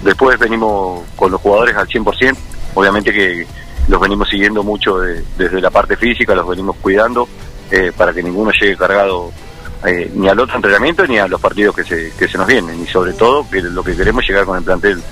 después 0.02 0.38
venimos 0.38 1.02
con 1.16 1.30
los 1.30 1.40
jugadores 1.40 1.76
al 1.76 1.86
100%. 1.86 2.34
Obviamente 2.74 3.12
que 3.12 3.46
los 3.88 4.00
venimos 4.00 4.28
siguiendo 4.28 4.62
mucho 4.62 4.98
de- 4.98 5.22
desde 5.36 5.60
la 5.60 5.70
parte 5.70 5.96
física, 5.96 6.34
los 6.34 6.48
venimos 6.48 6.76
cuidando 6.80 7.28
eh, 7.70 7.92
para 7.96 8.12
que 8.14 8.22
ninguno 8.22 8.50
llegue 8.52 8.76
cargado 8.76 9.30
eh, 9.84 10.10
ni 10.14 10.28
al 10.28 10.38
otro 10.40 10.56
entrenamiento 10.56 11.06
ni 11.06 11.18
a 11.18 11.26
los 11.28 11.40
partidos 11.40 11.74
que 11.76 11.84
se, 11.84 12.12
que 12.18 12.26
se 12.28 12.38
nos 12.38 12.46
vienen. 12.46 12.82
Y 12.82 12.86
sobre 12.86 13.12
todo, 13.12 13.46
que 13.50 13.60
lo 13.60 13.82
que 13.84 13.94
queremos 13.96 14.22
es 14.24 14.30
llegar 14.30 14.44
con 14.46 14.56
el 14.58 14.64
plantel 14.64 15.02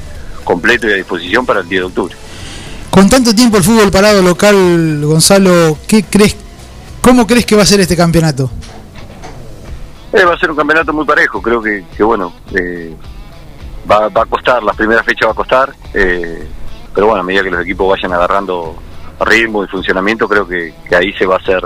completo 0.44 0.88
y 0.88 0.92
a 0.92 0.96
disposición 0.96 1.44
para 1.44 1.60
el 1.60 1.68
10 1.68 1.80
de 1.82 1.86
octubre. 1.86 2.14
Con 2.90 3.08
tanto 3.08 3.34
tiempo 3.34 3.56
el 3.58 3.62
fútbol 3.62 3.90
parado 3.90 4.22
local, 4.22 5.00
Gonzalo, 5.04 5.78
¿qué 5.86 6.04
crees, 6.04 6.36
¿cómo 7.00 7.26
crees 7.26 7.46
que 7.46 7.54
va 7.54 7.62
a 7.62 7.66
ser 7.66 7.80
este 7.80 7.96
campeonato? 7.96 8.50
Eh, 10.12 10.24
va 10.24 10.34
a 10.34 10.38
ser 10.38 10.50
un 10.50 10.56
campeonato 10.56 10.92
muy 10.92 11.04
parejo, 11.04 11.40
creo 11.40 11.62
que, 11.62 11.84
que 11.96 12.02
bueno, 12.02 12.32
eh, 12.54 12.94
va, 13.88 14.08
va 14.08 14.22
a 14.22 14.26
costar, 14.26 14.62
la 14.62 14.72
primera 14.72 15.02
fecha 15.04 15.26
va 15.26 15.32
a 15.32 15.36
costar, 15.36 15.72
eh, 15.94 16.46
pero 16.94 17.08
bueno, 17.08 17.20
a 17.20 17.24
medida 17.24 17.44
que 17.44 17.50
los 17.50 17.62
equipos 17.62 17.88
vayan 17.90 18.12
agarrando 18.14 18.74
ritmo 19.20 19.64
y 19.64 19.68
funcionamiento, 19.68 20.26
creo 20.26 20.48
que, 20.48 20.74
que 20.88 20.96
ahí 20.96 21.12
se 21.12 21.26
va 21.26 21.34
a 21.34 21.38
hacer 21.38 21.62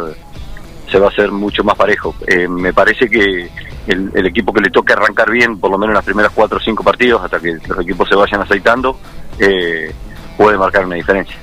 se 0.91 0.99
va 0.99 1.07
a 1.07 1.11
hacer 1.11 1.33
mucho 1.33 1.65
más 1.65 1.75
parejo. 1.75 2.15
Eh, 2.27 2.47
me 2.47 2.75
parece 2.75 3.09
que 3.09 3.51
el, 3.87 4.11
el 4.15 4.27
equipo 4.27 4.53
que 4.53 4.61
le 4.61 4.71
toque 4.71 4.93
arrancar 4.93 5.31
bien, 5.31 5.59
por 5.59 5.71
lo 5.71 5.79
menos 5.79 5.93
en 5.93 5.95
las 5.95 6.05
primeras 6.05 6.33
cuatro 6.35 6.59
o 6.59 6.61
cinco 6.61 6.85
partidos, 6.85 7.23
hasta 7.25 7.41
que 7.41 7.57
los 7.67 7.81
equipos 7.81 8.07
se 8.09 8.15
vayan 8.15 8.43
aceitando, 8.43 8.99
eh, 9.39 9.91
puede 10.37 10.59
marcar 10.59 10.85
una 10.85 10.97
diferencia. 10.97 11.37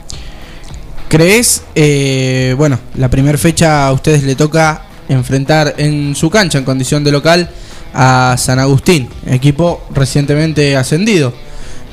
¿Crees? 1.08 1.64
eh, 1.74 2.54
bueno, 2.58 2.80
la 2.96 3.10
primera 3.10 3.38
fecha 3.38 3.88
a 3.88 3.94
ustedes 3.94 4.24
le 4.24 4.36
toca 4.36 4.84
enfrentar 5.08 5.74
en 5.78 6.16
su 6.16 6.30
cancha, 6.30 6.60
en 6.60 6.66
condición 6.66 7.04
de 7.04 7.12
local, 7.12 7.50
a 7.94 8.36
San 8.38 8.60
Agustín, 8.60 9.10
equipo 9.26 9.84
recientemente 9.92 10.78
ascendido. 10.78 11.34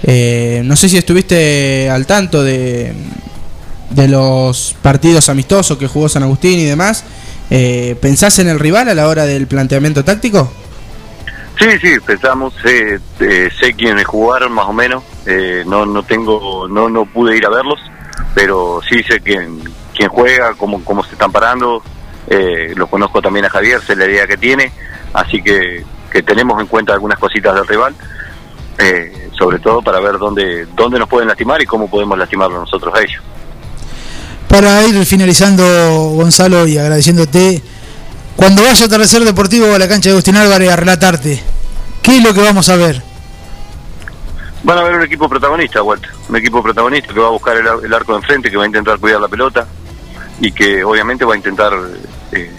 Eh, 0.03 0.61
no 0.65 0.77
sé 0.77 0.89
si 0.89 0.99
estuviste 0.99 1.89
al 1.89 2.07
tanto 2.07 2.45
de, 2.45 2.93
de 3.91 4.09
los 4.09 4.77
partidos 4.83 5.29
amistosos 5.29 5.79
que 5.79 5.87
jugó 5.87 6.09
San 6.09 6.23
Agustín 6.23 6.59
y 6.59 6.65
demás. 6.65 7.05
Eh, 7.51 7.97
¿Pensás 8.01 8.39
en 8.39 8.49
el 8.49 8.59
rival 8.59 8.89
a 8.89 8.95
la 8.95 9.09
hora 9.09 9.25
del 9.25 9.47
planteamiento 9.47 10.05
táctico? 10.05 10.53
Sí, 11.59 11.67
sí, 11.81 11.89
pensamos, 12.05 12.53
sé, 12.63 13.01
eh, 13.21 13.49
sé 13.59 13.73
quiénes 13.73 14.05
jugaron 14.05 14.53
más 14.53 14.67
o 14.67 14.73
menos, 14.75 15.03
eh, 15.27 15.65
no 15.67 15.85
no 15.85 16.03
tengo, 16.05 16.69
no 16.69 16.89
no 16.89 17.05
pude 17.07 17.37
ir 17.37 17.45
a 17.47 17.51
verlos, 17.51 17.81
pero 18.35 18.81
sí 18.89 19.03
sé 19.03 19.21
quién, 19.21 19.61
quién 19.95 20.09
juega, 20.09 20.55
cómo, 20.55 20.85
cómo 20.85 21.03
se 21.05 21.13
están 21.13 21.33
parando, 21.33 21.83
eh, 22.29 22.73
lo 22.77 22.87
conozco 22.87 23.21
también 23.23 23.47
a 23.47 23.51
Javier, 23.51 23.81
sé 23.81 23.97
la 23.97 24.07
idea 24.07 24.27
que 24.27 24.37
tiene, 24.37 24.71
así 25.13 25.43
que, 25.43 25.85
que 26.11 26.23
tenemos 26.23 26.61
en 26.61 26.67
cuenta 26.67 26.93
algunas 26.93 27.19
cositas 27.19 27.55
del 27.55 27.67
rival, 27.67 27.95
eh, 28.79 29.31
sobre 29.39 29.59
todo 29.59 29.83
para 29.83 30.01
ver 30.01 30.19
dónde, 30.19 30.67
dónde 30.77 30.99
nos 30.99 31.09
pueden 31.09 31.29
lastimar 31.29 31.61
y 31.63 31.67
cómo 31.67 31.89
podemos 31.89 32.19
lastimarlo 32.19 32.61
nosotros 32.61 32.95
a 32.95 33.01
ellos. 33.01 33.23
Para 34.49 34.85
ir 34.87 35.05
finalizando, 35.05 35.65
Gonzalo, 36.15 36.67
y 36.67 36.79
agradeciéndote, 36.79 37.63
cuando 38.37 38.63
vaya 38.63 38.85
a 38.85 38.87
Atardecer 38.87 39.25
Deportivo 39.25 39.75
a 39.75 39.79
la 39.79 39.89
cancha 39.89 40.11
de 40.11 40.13
Agustín 40.13 40.37
Álvarez 40.37 40.71
a 40.71 40.77
relatarte, 40.77 41.43
¿qué 42.03 42.19
es 42.19 42.23
lo 42.23 42.33
que 42.33 42.43
vamos 42.43 42.69
a 42.69 42.77
ver? 42.77 43.03
Van 44.67 44.79
a 44.79 44.83
ver 44.83 44.97
un 44.97 45.03
equipo 45.03 45.29
protagonista, 45.29 45.81
Walter. 45.81 46.11
Un 46.29 46.37
equipo 46.37 46.61
protagonista 46.61 47.15
que 47.15 47.21
va 47.21 47.29
a 47.29 47.31
buscar 47.31 47.57
el, 47.57 47.67
el 47.85 47.95
arco 47.95 48.13
de 48.15 48.19
enfrente, 48.19 48.51
que 48.51 48.57
va 48.57 48.65
a 48.65 48.67
intentar 48.67 48.99
cuidar 48.99 49.21
la 49.21 49.29
pelota 49.29 49.65
y 50.41 50.51
que 50.51 50.83
obviamente 50.83 51.25
va 51.25 51.35
a 51.35 51.37
intentar 51.37 51.73
eh, 52.33 52.51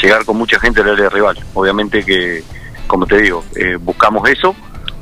llegar 0.00 0.24
con 0.24 0.36
mucha 0.36 0.60
gente 0.60 0.80
al 0.80 0.90
área 0.90 1.08
rival. 1.08 1.36
Obviamente 1.54 2.04
que, 2.04 2.44
como 2.86 3.04
te 3.04 3.20
digo, 3.20 3.44
eh, 3.56 3.76
buscamos 3.80 4.28
eso, 4.30 4.54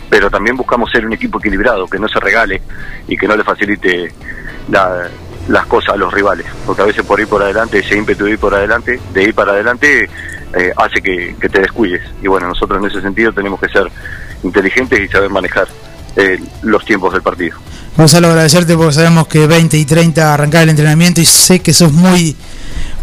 pero 0.08 0.30
también 0.30 0.56
buscamos 0.56 0.90
ser 0.90 1.04
un 1.04 1.12
equipo 1.12 1.38
equilibrado, 1.38 1.86
que 1.86 1.98
no 1.98 2.08
se 2.08 2.18
regale 2.18 2.62
y 3.08 3.16
que 3.18 3.28
no 3.28 3.36
le 3.36 3.44
facilite 3.44 4.10
la- 4.70 5.08
las 5.48 5.66
cosas 5.66 5.90
a 5.92 5.96
los 5.98 6.14
rivales. 6.14 6.46
Porque 6.64 6.80
a 6.80 6.86
veces 6.86 7.04
por 7.04 7.20
ir 7.20 7.28
por 7.28 7.42
adelante, 7.42 7.80
ese 7.80 7.94
ímpetu 7.98 8.24
de 8.24 8.30
ir 8.30 8.38
por 8.38 8.54
adelante, 8.54 8.98
de 9.12 9.22
ir 9.22 9.34
para 9.34 9.52
adelante, 9.52 10.08
eh, 10.54 10.72
hace 10.78 11.02
que 11.02 11.36
te 11.50 11.60
descuides. 11.60 12.00
Y 12.22 12.26
bueno, 12.28 12.48
nosotros 12.48 12.78
en 12.82 12.88
ese 12.90 13.02
sentido 13.02 13.34
tenemos 13.34 13.60
que 13.60 13.68
ser 13.68 13.86
inteligentes 14.42 14.98
y 14.98 15.08
saber 15.08 15.28
manejar 15.28 15.68
eh, 16.16 16.40
los 16.62 16.84
tiempos 16.84 17.12
del 17.12 17.22
partido. 17.22 17.58
Gonzalo, 17.96 18.28
agradecerte 18.28 18.76
porque 18.76 18.92
sabemos 18.92 19.28
que 19.28 19.46
20 19.46 19.76
y 19.76 19.84
30 19.84 20.34
arrancar 20.34 20.62
el 20.62 20.70
entrenamiento 20.70 21.20
y 21.20 21.24
sé 21.24 21.60
que 21.60 21.72
sos 21.72 21.92
muy, 21.92 22.36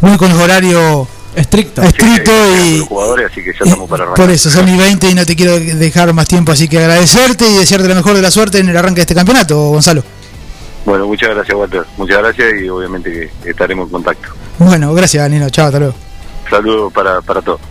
muy 0.02 0.18
con 0.18 0.30
los 0.30 0.40
horarios 0.40 1.08
Estricto. 1.36 1.82
estrictos 1.82 2.34
Sí, 2.58 2.74
y, 2.76 2.78
los 2.80 2.88
jugadores, 2.88 3.32
así 3.32 3.42
que 3.42 3.54
ya 3.54 3.64
estamos 3.64 3.90
para 3.90 4.04
arrancar. 4.04 4.26
por 4.26 4.34
eso 4.34 4.50
son 4.50 4.68
y 4.68 4.78
20 4.78 5.10
y 5.10 5.14
no 5.14 5.26
te 5.26 5.36
quiero 5.36 5.58
dejar 5.60 6.14
más 6.14 6.28
tiempo, 6.28 6.52
así 6.52 6.68
que 6.68 6.78
agradecerte 6.78 7.50
y 7.50 7.54
desearte 7.58 7.88
la 7.88 7.96
mejor 7.96 8.16
de 8.16 8.22
la 8.22 8.32
suerte 8.32 8.60
en 8.60 8.68
el 8.68 8.76
arranque 8.76 8.98
de 8.98 9.02
este 9.02 9.16
campeonato, 9.16 9.58
Gonzalo. 9.70 10.04
Bueno, 10.86 11.08
muchas 11.08 11.30
gracias, 11.30 11.56
Walter. 11.56 11.84
Muchas 11.96 12.18
gracias 12.18 12.62
y 12.62 12.68
obviamente 12.68 13.32
que 13.44 13.50
estaremos 13.50 13.86
en 13.86 13.92
contacto. 13.92 14.30
Bueno, 14.60 14.94
gracias, 14.94 15.30
Nino. 15.30 15.50
Chao, 15.50 15.68
hasta 15.68 15.80
luego. 15.80 15.94
Saludos 16.50 16.92
para, 16.92 17.22
para 17.22 17.42
todos. 17.42 17.62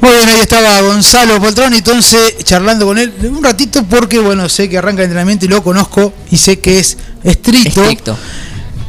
Muy 0.00 0.12
bien, 0.12 0.28
ahí 0.30 0.40
estaba 0.40 0.80
Gonzalo 0.80 1.38
Poltrón, 1.40 1.74
entonces 1.74 2.36
charlando 2.42 2.86
con 2.86 2.96
él 2.98 3.12
un 3.30 3.44
ratito 3.44 3.84
porque, 3.84 4.18
bueno, 4.18 4.48
sé 4.48 4.68
que 4.68 4.78
arranca 4.78 5.02
el 5.02 5.06
entrenamiento 5.06 5.44
y 5.44 5.48
lo 5.48 5.62
conozco 5.62 6.12
y 6.30 6.38
sé 6.38 6.58
que 6.58 6.78
es 6.78 6.96
estricto. 7.22 7.82
Estricto. 7.82 8.16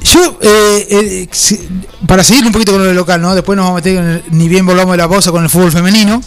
Yo, 0.04 0.40
eh, 0.42 0.88
eh, 0.90 1.28
para 2.08 2.24
seguir 2.24 2.46
un 2.46 2.52
poquito 2.52 2.72
con 2.72 2.84
lo 2.84 2.94
local, 2.94 3.22
¿no? 3.22 3.36
Después 3.36 3.56
nos 3.58 3.66
vamos 3.66 3.82
a 3.82 3.84
meter, 3.84 3.98
en 3.98 4.10
el- 4.10 4.24
ni 4.32 4.48
bien 4.48 4.66
volvamos 4.66 4.94
de 4.94 4.98
la 4.98 5.10
pausa 5.10 5.32
con 5.32 5.44
el 5.44 5.50
fútbol 5.50 5.72
femenino. 5.72 6.22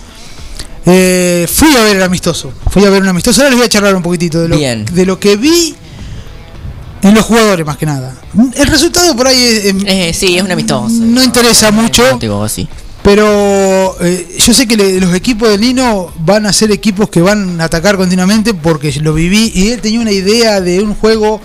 Eh, 0.86 1.48
fui 1.50 1.74
a 1.76 1.82
ver 1.82 1.96
el 1.96 2.02
amistoso, 2.02 2.52
fui 2.70 2.84
a 2.84 2.90
ver 2.90 3.00
un 3.02 3.08
amistoso, 3.08 3.40
ahora 3.40 3.50
les 3.50 3.56
voy 3.58 3.66
a 3.66 3.68
charlar 3.70 3.96
un 3.96 4.02
poquitito 4.02 4.40
de 4.42 4.48
lo, 4.48 4.56
Bien. 4.58 4.84
de 4.84 5.06
lo 5.06 5.18
que 5.18 5.36
vi 5.36 5.74
en 7.02 7.14
los 7.14 7.24
jugadores 7.24 7.64
más 7.64 7.78
que 7.78 7.86
nada. 7.86 8.14
El 8.54 8.66
resultado 8.66 9.16
por 9.16 9.26
ahí 9.28 9.42
es- 9.42 9.64
es- 9.64 9.74
Eh, 9.86 10.12
sí, 10.14 10.36
es 10.36 10.42
un 10.42 10.52
amistoso. 10.52 10.90
no 10.90 11.22
interesa 11.22 11.70
mucho. 11.70 12.02
Pero 13.04 13.96
eh, 14.00 14.34
yo 14.38 14.54
sé 14.54 14.66
que 14.66 14.78
los 14.98 15.14
equipos 15.14 15.50
de 15.50 15.58
Lino 15.58 16.10
van 16.20 16.46
a 16.46 16.54
ser 16.54 16.72
equipos 16.72 17.10
que 17.10 17.20
van 17.20 17.60
a 17.60 17.64
atacar 17.64 17.98
continuamente 17.98 18.54
porque 18.54 18.90
lo 19.02 19.12
viví 19.12 19.52
y 19.54 19.72
él 19.72 19.82
tenía 19.82 20.00
una 20.00 20.10
idea 20.10 20.62
de 20.62 20.82
un 20.82 20.94
juego 20.94 21.38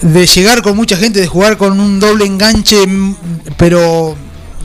de 0.00 0.26
llegar 0.28 0.62
con 0.62 0.76
mucha 0.76 0.96
gente, 0.96 1.20
de 1.20 1.26
jugar 1.26 1.56
con 1.56 1.80
un 1.80 1.98
doble 1.98 2.24
enganche, 2.24 2.86
mm, 2.86 3.16
pero 3.56 4.16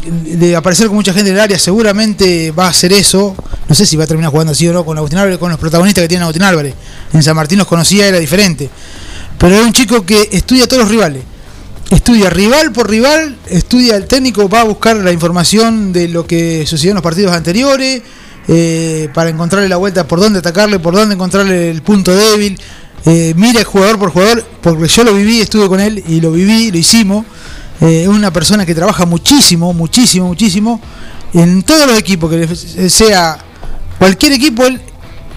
de 0.06 0.56
aparecer 0.56 0.86
con 0.88 0.96
mucha 0.96 1.12
gente 1.12 1.32
en 1.32 1.38
el 1.38 1.42
área, 1.42 1.58
seguramente 1.58 2.52
va 2.52 2.68
a 2.68 2.70
hacer 2.70 2.94
eso. 2.94 3.36
No 3.68 3.74
sé 3.74 3.88
si 3.88 3.96
va 3.96 4.04
a 4.04 4.08
terminar 4.08 4.30
jugando 4.30 4.52
así 4.52 4.68
o 4.68 4.74
no 4.74 4.86
con 4.86 4.96
Agustín 4.96 5.18
Álvarez, 5.18 5.40
con 5.40 5.50
los 5.50 5.60
protagonistas 5.60 6.04
que 6.04 6.08
tiene 6.08 6.22
Agustín 6.22 6.44
Álvarez. 6.44 6.76
En 7.14 7.24
San 7.24 7.36
Martín 7.36 7.58
los 7.58 7.66
conocía, 7.66 8.06
era 8.06 8.20
diferente. 8.20 8.70
Pero 9.40 9.56
es 9.56 9.66
un 9.66 9.74
chico 9.74 10.06
que 10.06 10.30
estudia 10.32 10.66
a 10.66 10.68
todos 10.68 10.84
los 10.84 10.92
rivales. 10.92 11.24
Estudia 11.94 12.30
rival 12.30 12.72
por 12.72 12.90
rival, 12.90 13.38
estudia 13.48 13.96
el 13.96 14.06
técnico, 14.06 14.50
va 14.50 14.62
a 14.62 14.64
buscar 14.64 14.96
la 14.98 15.12
información 15.12 15.94
de 15.94 16.08
lo 16.08 16.26
que 16.26 16.66
sucedió 16.66 16.92
en 16.92 16.96
los 16.96 17.04
partidos 17.04 17.32
anteriores, 17.34 18.02
eh, 18.48 19.10
para 19.14 19.30
encontrarle 19.30 19.70
la 19.70 19.78
vuelta 19.78 20.08
por 20.08 20.20
dónde 20.20 20.40
atacarle, 20.40 20.80
por 20.80 20.94
dónde 20.94 21.16
encontrarle 21.16 21.70
el 21.70 21.82
punto 21.82 22.14
débil. 22.16 22.60
Eh, 23.06 23.34
mira 23.36 23.64
jugador 23.64 24.00
por 24.00 24.12
jugador, 24.12 24.46
porque 24.62 24.88
yo 24.88 25.04
lo 25.04 25.14
viví, 25.14 25.42
estuve 25.42 25.68
con 25.68 25.80
él 25.80 26.04
y 26.08 26.22
lo 26.22 26.32
viví, 26.32 26.72
lo 26.72 26.78
hicimos. 26.78 27.26
Eh, 27.82 28.04
es 28.04 28.08
una 28.08 28.32
persona 28.32 28.66
que 28.66 28.74
trabaja 28.74 29.06
muchísimo, 29.06 29.74
muchísimo, 29.74 30.28
muchísimo 30.28 30.80
en 31.34 31.64
todos 31.64 31.88
los 31.88 31.98
equipos, 31.98 32.32
que 32.32 32.90
sea 32.90 33.38
cualquier 33.98 34.34
equipo, 34.34 34.66
él 34.66 34.80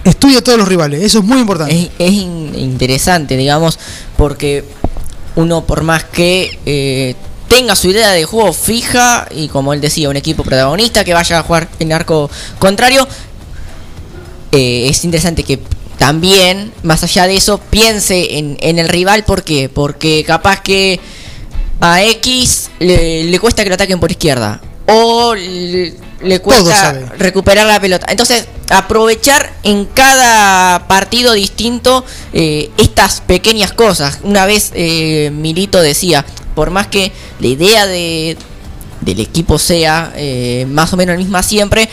estudia 0.03 0.39
a 0.39 0.41
todos 0.41 0.57
los 0.57 0.67
rivales. 0.67 1.01
Eso 1.03 1.19
es 1.19 1.25
muy 1.25 1.39
importante. 1.39 1.77
Es, 1.77 1.89
es 1.99 2.11
in- 2.13 2.53
interesante, 2.55 3.35
digamos, 3.35 3.77
porque 4.15 4.63
uno 5.37 5.63
por 5.63 5.83
más 5.83 6.03
que 6.03 6.59
eh, 6.65 7.15
tenga 7.47 7.75
su 7.75 7.89
idea 7.89 8.11
de 8.11 8.25
juego 8.25 8.51
fija 8.51 9.27
y 9.31 9.47
como 9.47 9.71
él 9.71 9.79
decía, 9.79 10.09
un 10.09 10.17
equipo 10.17 10.43
protagonista 10.43 11.05
que 11.05 11.13
vaya 11.13 11.39
a 11.39 11.43
jugar 11.43 11.69
en 11.79 11.93
arco 11.93 12.29
contrario, 12.59 13.07
eh, 14.51 14.87
es 14.89 15.05
interesante 15.05 15.43
que 15.43 15.59
también, 15.97 16.73
más 16.83 17.03
allá 17.03 17.27
de 17.27 17.35
eso, 17.35 17.59
piense 17.69 18.37
en, 18.37 18.79
el 18.79 18.87
rival. 18.87 19.23
¿Por 19.23 19.43
qué? 19.43 19.67
Porque 19.67 20.23
capaz 20.25 20.61
que 20.61 20.99
a 21.81 22.03
X 22.03 22.69
le, 22.79 23.23
le 23.23 23.39
cuesta 23.39 23.63
que 23.63 23.69
lo 23.69 23.75
ataquen 23.75 23.99
por 23.99 24.11
izquierda. 24.11 24.61
O 24.89 25.35
le, 25.35 26.39
cuesta 26.41 26.93
recuperar 27.17 27.67
la 27.67 27.79
pelota. 27.79 28.07
Entonces, 28.09 28.47
aprovechar 28.69 29.53
en 29.63 29.85
cada 29.85 30.87
partido 30.87 31.33
distinto 31.33 32.05
eh, 32.33 32.71
estas 32.77 33.21
pequeñas 33.21 33.73
cosas. 33.73 34.19
Una 34.23 34.45
vez 34.45 34.71
eh, 34.73 35.29
Milito 35.33 35.81
decía, 35.81 36.25
por 36.55 36.69
más 36.71 36.87
que 36.87 37.11
la 37.39 37.47
idea 37.47 37.85
de, 37.85 38.37
del 39.01 39.19
equipo 39.19 39.59
sea 39.59 40.13
eh, 40.15 40.65
más 40.69 40.93
o 40.93 40.97
menos 40.97 41.15
la 41.15 41.19
misma 41.19 41.43
siempre, 41.43 41.89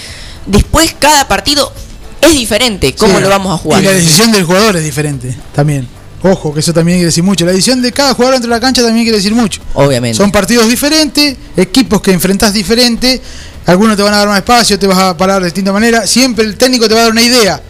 después 0.47 0.95
cada 0.99 1.27
partido 1.27 1.73
es 2.21 2.33
diferente. 2.33 2.95
¿Cómo 2.95 3.17
Sí. 3.17 3.23
lo 3.23 3.29
vamos 3.29 3.55
a 3.55 3.59
jugar? 3.59 3.83
Y 3.83 3.87
la 3.87 3.93
decisión 3.93 4.31
del 4.31 4.45
jugador 4.45 4.77
es 4.77 4.85
diferente 4.85 5.35
también. 5.55 5.89
Ojo, 6.27 6.55
que 6.55 6.61
eso 6.61 6.73
también 6.73 6.97
quiere 6.99 7.07
decir 7.07 7.23
mucho. 7.23 7.45
La 7.45 7.53
decisión 7.53 7.83
de 7.83 7.93
cada 7.93 8.15
jugador 8.15 8.35
dentro 8.37 8.51
de 8.51 8.57
la 8.57 8.61
cancha 8.61 8.83
también 8.83 9.05
quiere 9.05 9.19
decir 9.19 9.35
mucho. 9.35 9.61
Obviamente. 9.75 10.17
Son 10.17 10.33
partidos 10.33 10.67
diferentes, 10.69 11.37
equipos 11.57 12.01
que 12.01 12.13
enfrentás 12.13 12.53
diferentes. 12.55 13.21
Algunos 13.67 13.97
te 13.97 14.03
van 14.03 14.15
a 14.15 14.19
dar 14.19 14.29
más 14.29 14.39
espacio, 14.39 14.79
te 14.79 14.87
vas 14.87 14.99
a 14.99 15.17
parar 15.17 15.41
de 15.41 15.47
distinta 15.49 15.73
manera. 15.73 16.07
Siempre 16.07 16.45
el 16.45 16.57
técnico 16.57 16.89
te 16.89 16.95
va 16.95 17.01
a 17.01 17.03
dar 17.05 17.13
una 17.13 17.23
idea. 17.23 17.61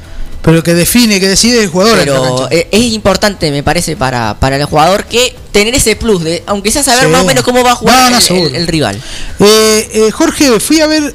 Pero 0.43 0.63
que 0.63 0.75
define, 0.75 1.19
que 1.21 1.27
decide 1.29 1.57
es 1.57 1.63
el 1.65 1.69
jugador. 1.71 1.99
Pero 1.99 2.49
eh, 2.51 2.69
es 2.71 2.83
importante, 2.93 3.51
me 3.51 3.63
parece, 3.63 3.97
para, 3.97 4.39
para 4.39 4.57
el 4.57 4.65
jugador 4.67 5.05
que 5.07 5.35
tener 5.53 5.75
ese 5.75 5.97
plus 5.97 6.23
de, 6.23 6.43
aunque 6.47 6.71
sea 6.71 6.83
saber 6.83 7.07
Sí. 7.07 7.11
más 7.11 7.23
o 7.23 7.25
menos 7.25 7.43
cómo 7.45 7.65
va 7.65 7.73
a 7.73 7.77
jugar 7.77 8.05
No, 8.05 8.11
no, 8.11 8.17
el- 8.19 8.23
seguro. 8.23 8.47
el, 8.49 8.55
el 8.57 8.67
rival. 8.67 9.01
Eh, 9.41 9.91
eh, 9.95 10.11
Jorge, 10.13 10.61
fui 10.61 10.81
a 10.81 10.87
ver 10.87 11.15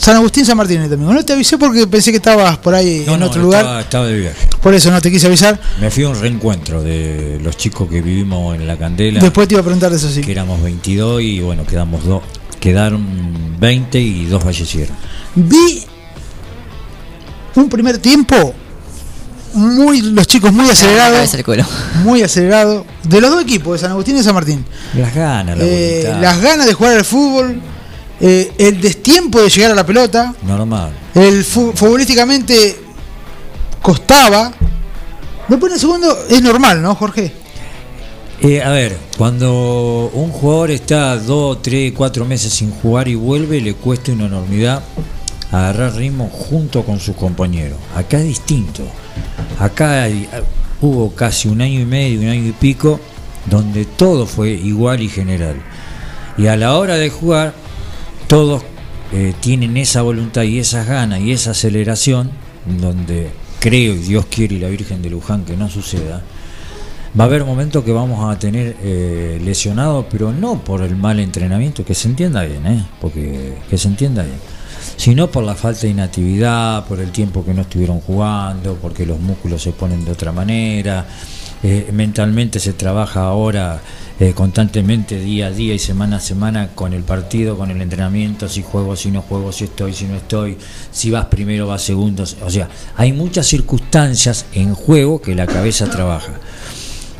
San 0.00 0.16
Agustín 0.16 0.46
San 0.46 0.56
Martín 0.56 0.80
el 0.80 0.88
domingo. 0.88 1.12
No 1.12 1.22
te 1.22 1.34
avisé 1.34 1.58
porque 1.58 1.86
pensé 1.86 2.10
que 2.10 2.16
estabas 2.16 2.56
por 2.56 2.74
ahí 2.74 3.04
No, 3.06 3.14
en 3.14 3.20
no, 3.20 3.26
otro 3.26 3.42
lugar. 3.42 3.60
Estaba, 3.60 3.80
estaba 3.82 4.06
de 4.06 4.16
viaje. 4.18 4.48
Por 4.62 4.72
eso 4.74 4.90
no 4.90 5.02
te 5.02 5.10
quise 5.10 5.26
avisar. 5.26 5.60
Me 5.78 5.90
fui 5.90 6.04
a 6.04 6.08
un 6.08 6.18
reencuentro 6.18 6.82
de 6.82 7.38
los 7.42 7.54
chicos 7.58 7.86
que 7.90 8.00
vivimos 8.00 8.54
en 8.54 8.66
la 8.66 8.78
Candela. 8.78 9.20
Después 9.20 9.46
te 9.46 9.54
iba 9.54 9.60
a 9.60 9.64
preguntar 9.64 9.90
de 9.90 9.98
eso 9.98 10.08
sí. 10.10 10.22
que 10.22 10.32
éramos 10.32 10.62
22 10.62 11.20
y 11.20 11.40
bueno, 11.40 11.66
quedamos 11.66 12.02
dos. 12.04 12.22
Quedaron 12.58 13.04
20 13.60 14.00
y 14.00 14.24
dos 14.24 14.42
fallecieron. 14.42 14.96
Vi 15.34 15.82
un 17.56 17.68
primer 17.68 17.98
tiempo 17.98 18.54
muy 19.52 20.00
los 20.00 20.26
chicos 20.26 20.50
muy 20.52 20.66
Ah, 20.68 20.72
acelerados, 20.72 21.36
muy 22.04 22.22
acelerado 22.22 22.86
de 23.02 23.20
los 23.20 23.30
dos 23.30 23.42
equipos 23.42 23.74
de 23.74 23.78
San 23.80 23.90
Agustín 23.90 24.16
y 24.16 24.22
San 24.22 24.34
Martín. 24.34 24.64
Las 24.94 25.14
ganas, 25.14 25.58
la 25.58 25.64
Eh, 25.64 26.16
las 26.20 26.40
ganas 26.40 26.66
de 26.66 26.72
jugar 26.72 26.96
al 26.96 27.04
fútbol, 27.04 27.60
eh, 28.20 28.52
el 28.58 28.80
destiempo 28.80 29.40
de 29.40 29.48
llegar 29.48 29.70
a 29.72 29.74
la 29.74 29.84
pelota, 29.86 30.34
Normal. 30.42 30.92
el 31.14 31.44
fu- 31.44 31.72
futbolísticamente 31.74 32.76
costaba. 33.82 34.52
Después 35.48 35.70
en 35.70 35.74
el 35.74 35.80
segundo 35.80 36.16
es 36.28 36.42
normal, 36.42 36.82
¿no, 36.82 36.94
Jorge? 36.94 37.32
Eh, 38.42 38.62
a 38.62 38.70
ver, 38.70 38.96
cuando 39.18 40.10
un 40.14 40.30
jugador 40.30 40.70
está 40.70 41.16
dos, 41.18 41.60
tres, 41.60 41.92
cuatro 41.94 42.24
meses 42.24 42.52
sin 42.52 42.70
jugar 42.70 43.08
y 43.08 43.14
vuelve, 43.14 43.60
le 43.60 43.74
cuesta 43.74 44.12
una 44.12 44.26
enormidad 44.26 44.82
agarrar 45.50 45.94
ritmo 45.96 46.28
junto 46.30 46.84
con 46.84 47.00
sus 47.00 47.16
compañeros. 47.16 47.78
Acá 47.96 48.18
es 48.18 48.24
distinto. 48.24 48.82
Acá 49.58 50.04
hay- 50.04 50.28
hubo 50.80 51.10
casi 51.14 51.48
un 51.48 51.60
año 51.60 51.80
y 51.80 51.84
medio, 51.84 52.20
un 52.20 52.28
año 52.28 52.46
y 52.48 52.52
pico, 52.52 53.00
donde 53.46 53.84
todo 53.84 54.26
fue 54.26 54.50
igual 54.50 55.02
y 55.02 55.08
general. 55.08 55.56
Y 56.38 56.46
a 56.46 56.56
la 56.56 56.76
hora 56.76 56.94
de 56.96 57.10
jugar, 57.10 57.52
todos 58.30 58.62
eh, 59.12 59.34
tienen 59.40 59.76
esa 59.76 60.02
voluntad 60.02 60.42
y 60.42 60.60
esas 60.60 60.86
ganas 60.86 61.18
y 61.18 61.32
esa 61.32 61.50
aceleración, 61.50 62.30
donde 62.80 63.28
creo 63.58 63.94
y 63.94 63.98
Dios 63.98 64.26
quiere 64.26 64.54
y 64.54 64.58
la 64.60 64.68
Virgen 64.68 65.02
de 65.02 65.10
Luján 65.10 65.44
que 65.44 65.56
no 65.56 65.68
suceda. 65.68 66.22
Va 67.18 67.24
a 67.24 67.26
haber 67.26 67.44
momentos 67.44 67.82
que 67.82 67.90
vamos 67.90 68.32
a 68.32 68.38
tener 68.38 68.76
eh, 68.84 69.40
lesionados, 69.42 70.06
pero 70.08 70.30
no 70.30 70.62
por 70.62 70.82
el 70.82 70.94
mal 70.94 71.18
entrenamiento, 71.18 71.84
que 71.84 71.92
se 71.92 72.06
entienda 72.06 72.44
bien, 72.44 72.64
¿eh? 72.68 72.86
porque 73.00 73.58
que 73.68 73.76
se 73.76 73.88
entienda 73.88 74.22
bien, 74.22 74.38
sino 74.96 75.28
por 75.28 75.42
la 75.42 75.56
falta 75.56 75.80
de 75.80 75.88
inactividad, 75.88 76.86
por 76.86 77.00
el 77.00 77.10
tiempo 77.10 77.44
que 77.44 77.52
no 77.52 77.62
estuvieron 77.62 77.98
jugando, 77.98 78.78
porque 78.80 79.06
los 79.06 79.18
músculos 79.18 79.60
se 79.60 79.72
ponen 79.72 80.04
de 80.04 80.12
otra 80.12 80.30
manera, 80.30 81.04
eh, 81.62 81.90
mentalmente 81.92 82.58
se 82.58 82.72
trabaja 82.72 83.22
ahora 83.22 83.80
eh, 84.18 84.32
constantemente 84.34 85.18
día 85.18 85.46
a 85.46 85.50
día 85.50 85.74
y 85.74 85.78
semana 85.78 86.16
a 86.16 86.20
semana 86.20 86.68
con 86.74 86.92
el 86.92 87.02
partido, 87.02 87.56
con 87.56 87.70
el 87.70 87.80
entrenamiento, 87.80 88.48
si 88.48 88.62
juego, 88.62 88.94
si 88.94 89.10
no 89.10 89.22
juego, 89.22 89.50
si 89.50 89.64
estoy, 89.64 89.94
si 89.94 90.04
no 90.04 90.16
estoy, 90.16 90.58
si 90.92 91.10
vas 91.10 91.26
primero, 91.26 91.66
vas 91.66 91.82
segundo, 91.82 92.24
o 92.42 92.50
sea, 92.50 92.68
hay 92.96 93.12
muchas 93.12 93.46
circunstancias 93.46 94.46
en 94.52 94.74
juego 94.74 95.22
que 95.22 95.34
la 95.34 95.46
cabeza 95.46 95.88
trabaja. 95.88 96.32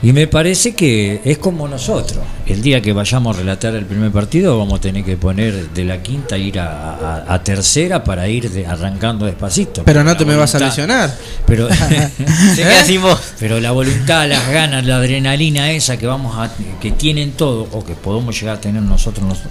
Y 0.02 0.14
me 0.14 0.26
parece 0.26 0.74
que 0.74 1.20
es 1.26 1.36
como 1.36 1.68
nosotros. 1.68 2.24
El 2.46 2.62
día 2.62 2.80
que 2.80 2.94
vayamos 2.94 3.36
a 3.36 3.40
relatar 3.40 3.74
el 3.74 3.84
primer 3.84 4.10
partido 4.10 4.56
vamos 4.58 4.78
a 4.78 4.80
tener 4.80 5.04
que 5.04 5.18
poner 5.18 5.68
de 5.70 5.84
la 5.84 6.02
quinta 6.02 6.38
ir 6.38 6.58
a, 6.58 6.94
a- 7.26 7.34
a 7.34 7.44
tercera 7.44 8.02
para 8.02 8.26
ir 8.26 8.50
de- 8.50 8.66
arrancando 8.66 9.26
despacito. 9.26 9.84
Pero 9.84 10.02
no 10.02 10.16
te 10.16 10.24
me 10.24 10.36
vas 10.36 10.54
a 10.54 10.58
lesionar. 10.58 11.14
Pero, 11.46 11.68
voz. 13.02 13.20
pero 13.38 13.60
la 13.60 13.72
voluntad, 13.72 14.26
las 14.26 14.48
ganas, 14.48 14.86
la 14.86 14.96
adrenalina 14.96 15.70
esa 15.70 15.98
que 15.98 16.06
vamos 16.06 16.34
a 16.38 16.50
que 16.80 16.92
tienen 16.92 17.32
todos 17.32 17.68
o 17.72 17.84
que 17.84 17.94
podemos 17.94 18.38
llegar 18.40 18.56
a 18.56 18.60
tener 18.60 18.82
nosotros 18.82 19.26
nos- 19.26 19.42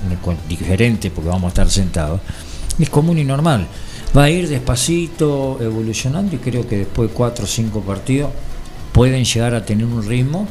diferente 0.47 1.11
porque 1.11 1.29
vamos 1.29 1.45
a 1.45 1.47
estar 1.49 1.69
sentados 1.69 2.21
es 2.79 2.89
común 2.89 3.17
y 3.19 3.23
normal. 3.23 3.67
Va 4.17 4.23
a 4.23 4.29
ir 4.31 4.47
despacito 4.49 5.59
evolucionando 5.61 6.35
y 6.35 6.39
creo 6.39 6.67
que 6.67 6.77
después 6.79 7.09
de 7.09 7.15
cuatro 7.15 7.45
o 7.45 7.47
cinco 7.47 7.81
partidos 7.81 8.31
pueden 8.91 9.23
llegar 9.25 9.53
a 9.55 9.65
tener 9.65 9.85
un 9.85 10.05
ritmo 10.05 10.47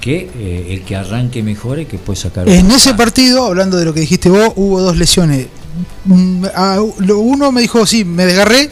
que 0.00 0.30
eh, 0.36 0.66
el 0.70 0.82
que 0.84 0.94
arranque 0.96 1.42
mejore 1.42 1.86
que 1.86 1.98
puede 1.98 2.18
sacar 2.18 2.48
En 2.48 2.70
ese 2.70 2.94
partido, 2.94 3.44
hablando 3.46 3.76
de 3.76 3.84
lo 3.84 3.92
que 3.94 4.00
dijiste 4.00 4.28
vos, 4.28 4.52
hubo 4.56 4.80
dos 4.80 4.96
lesiones. 4.96 5.46
A- 6.54 6.78
lo- 6.98 7.18
Uno 7.18 7.52
me 7.52 7.60
dijo, 7.60 7.84
sí, 7.86 8.04
me 8.04 8.24
desgarré, 8.26 8.70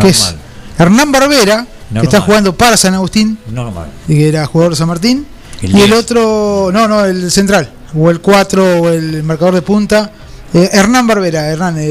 que 0.00 0.08
es 0.08 0.20
Normal. 0.20 0.40
Hernán 0.78 1.12
Barbera, 1.12 1.56
que 1.66 1.94
Normal. 1.94 2.04
está 2.04 2.20
jugando 2.20 2.56
para 2.56 2.76
San 2.76 2.94
Agustín, 2.94 3.38
normal 3.52 3.88
y 4.08 4.14
que 4.14 4.28
era 4.28 4.46
jugador 4.46 4.72
de 4.72 4.76
San 4.78 4.88
Martín. 4.88 5.26
El 5.62 5.70
y 5.70 5.80
el 5.82 5.88
10. 5.90 5.92
otro, 6.00 6.70
no, 6.72 6.88
no, 6.88 7.04
el 7.04 7.30
central, 7.30 7.70
o 7.96 8.10
el 8.10 8.20
4, 8.20 8.82
o 8.82 8.88
el 8.88 9.22
marcador 9.22 9.54
de 9.54 9.62
punta. 9.62 10.10
Eh, 10.52 10.70
Hernán 10.72 11.06
Barbera, 11.06 11.48
Hernán, 11.48 11.76
eh, 11.78 11.82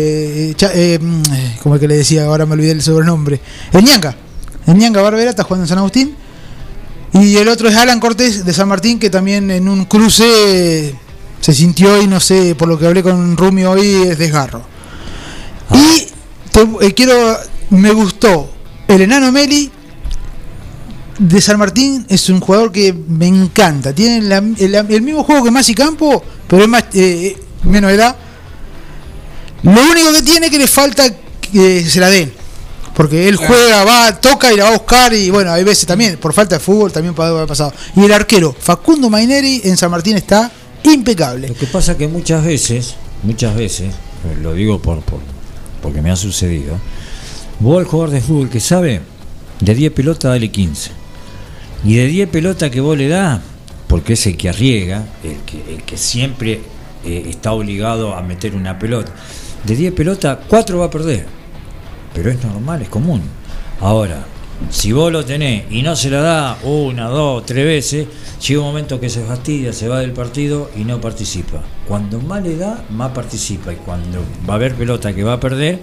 eh, 0.50 0.54
cha- 0.56 0.72
eh, 0.74 0.98
mm, 1.02 1.22
eh, 1.34 1.58
como 1.62 1.76
el 1.76 1.82
que 1.82 1.88
le 1.88 1.98
decía, 1.98 2.26
ahora 2.26 2.46
me 2.46 2.54
olvidé 2.54 2.72
el 2.72 2.82
sobrenombre. 2.82 3.40
El 3.72 3.84
Ñanga, 3.84 4.16
el 4.68 4.76
Ñanga 4.78 5.02
Barbera 5.02 5.30
está 5.30 5.44
jugando 5.44 5.64
en 5.66 5.70
San 5.70 5.78
Agustín. 5.78 6.16
Y 7.14 7.38
el 7.38 7.48
otro 7.48 7.70
es 7.70 7.76
Alan 7.76 8.00
Cortés 8.00 8.44
de 8.44 8.54
San 8.54 8.68
Martín, 8.68 8.98
que 9.00 9.10
también 9.10 9.52
en 9.52 9.68
un 9.70 9.86
cruce 9.86 10.26
eh, 10.88 10.96
se 11.42 11.54
sintió 11.54 12.02
y 12.02 12.08
no 12.08 12.20
sé, 12.20 12.56
por 12.56 12.68
lo 12.68 12.78
que 12.80 12.88
hablé 12.88 13.04
con 13.04 13.38
Rumi 13.38 13.64
hoy, 13.66 14.08
es 14.08 14.18
desgarro. 14.18 14.64
Y 15.72 16.08
te- 16.52 16.86
eh, 16.88 16.94
quiero, 16.94 17.38
me 17.70 17.92
gustó 17.92 18.50
el 18.88 19.02
enano 19.02 19.32
Meli 19.32 19.70
de 21.20 21.42
San 21.42 21.60
Martín, 21.60 22.04
es 22.10 22.28
un 22.30 22.40
jugador 22.40 22.72
que 22.72 22.92
me 22.94 23.28
encanta. 23.28 23.94
Tiene 23.94 24.22
la- 24.22 24.38
el, 24.38 24.74
el 24.76 25.02
mismo 25.04 25.24
juego 25.24 25.44
que 25.44 25.52
Masi 25.52 25.76
Campo, 25.76 26.24
pero 26.48 26.64
es 26.64 26.70
más, 26.70 26.86
eh, 26.96 27.38
menos 27.64 27.92
edad. 27.92 28.16
Lo 29.62 29.72
único 29.72 30.12
que 30.14 30.24
tiene 30.24 30.50
que 30.50 30.58
le 30.58 30.68
falta 30.68 31.04
que 31.52 31.88
se 31.88 32.00
la 32.00 32.10
den. 32.10 32.34
Porque 32.96 33.28
él 33.28 33.38
juega, 33.38 33.84
va, 33.84 34.20
toca 34.20 34.54
y 34.54 34.58
la 34.58 34.66
va 34.66 34.70
a 34.70 34.74
buscar 34.74 35.14
y 35.14 35.30
bueno, 35.32 35.52
hay 35.52 35.64
veces 35.64 35.88
también, 35.88 36.18
por 36.18 36.32
falta 36.32 36.56
de 36.56 36.60
fútbol 36.60 36.92
también 36.92 37.16
puede 37.16 37.30
haber 37.30 37.48
pasado. 37.48 37.74
Y 37.96 38.04
el 38.04 38.14
arquero, 38.14 38.56
Facundo 38.58 39.10
Maineri 39.10 39.62
en 39.64 39.78
San 39.78 39.90
Martín 39.90 40.16
está 40.16 40.52
impecable. 40.84 41.48
Lo 41.48 41.56
que 41.56 41.66
pasa 41.66 41.98
que 41.98 42.08
muchas 42.08 42.46
veces, 42.46 42.96
muchas 43.24 43.56
veces, 43.56 43.88
eh, 43.90 44.38
lo 44.42 44.54
digo 44.54 44.80
por, 44.80 45.02
por 45.02 45.20
porque 45.82 46.02
me 46.02 46.12
ha 46.12 46.16
sucedido, 46.16 46.80
vos 47.60 47.80
al 47.80 47.86
jugador 47.86 48.12
de 48.12 48.22
fútbol 48.22 48.50
que 48.50 48.62
sabe, 48.62 49.02
de 49.60 49.76
10 49.76 49.92
pelotas 49.92 50.32
dale 50.32 50.50
15. 50.50 50.92
Y 51.84 51.96
de 51.96 52.08
10 52.08 52.30
pelotas 52.30 52.72
que 52.72 52.80
vos 52.80 52.98
le 52.98 53.10
das, 53.10 53.42
porque 53.88 54.14
es 54.14 54.26
el 54.26 54.38
que 54.38 54.50
arriesga, 54.50 55.04
el 55.24 55.38
que, 55.42 55.76
el 55.76 55.84
que 55.84 55.98
siempre 55.98 56.62
eh, 57.04 57.26
está 57.30 57.52
obligado 57.52 58.16
a 58.16 58.22
meter 58.22 58.56
una 58.56 58.80
pelota. 58.80 59.12
De 59.66 59.76
10 59.76 59.94
pelotas, 59.94 60.40
4 60.48 60.80
va 60.80 60.86
a 60.86 60.90
perder. 60.90 61.26
Pero 62.14 62.30
es 62.32 62.44
normal, 62.44 62.82
es 62.82 62.90
común. 62.90 63.22
Ahora, 63.82 64.26
si 64.70 64.92
vos 64.92 65.12
lo 65.12 65.26
tenés 65.26 65.64
y 65.72 65.82
no 65.82 65.96
se 65.96 66.10
la 66.10 66.22
da 66.22 66.58
una, 66.64 67.08
dos, 67.08 67.46
tres 67.46 67.66
veces, 67.66 68.08
llega 68.48 68.62
un 68.62 68.68
momento 68.68 69.00
que 69.00 69.10
se 69.10 69.22
fastidia, 69.24 69.74
se 69.74 69.88
va 69.88 70.00
del 70.00 70.12
partido 70.14 70.70
y 70.76 70.84
no 70.84 71.02
participa. 71.02 71.62
Cuando 71.88 72.20
más 72.20 72.44
le 72.44 72.56
da, 72.58 72.84
más 72.92 73.12
participa. 73.12 73.74
Y 73.74 73.78
cuando 73.78 74.20
va 74.48 74.54
a 74.54 74.56
haber 74.58 74.76
pelota 74.76 75.14
que 75.14 75.24
va 75.24 75.34
a 75.34 75.40
perder 75.40 75.80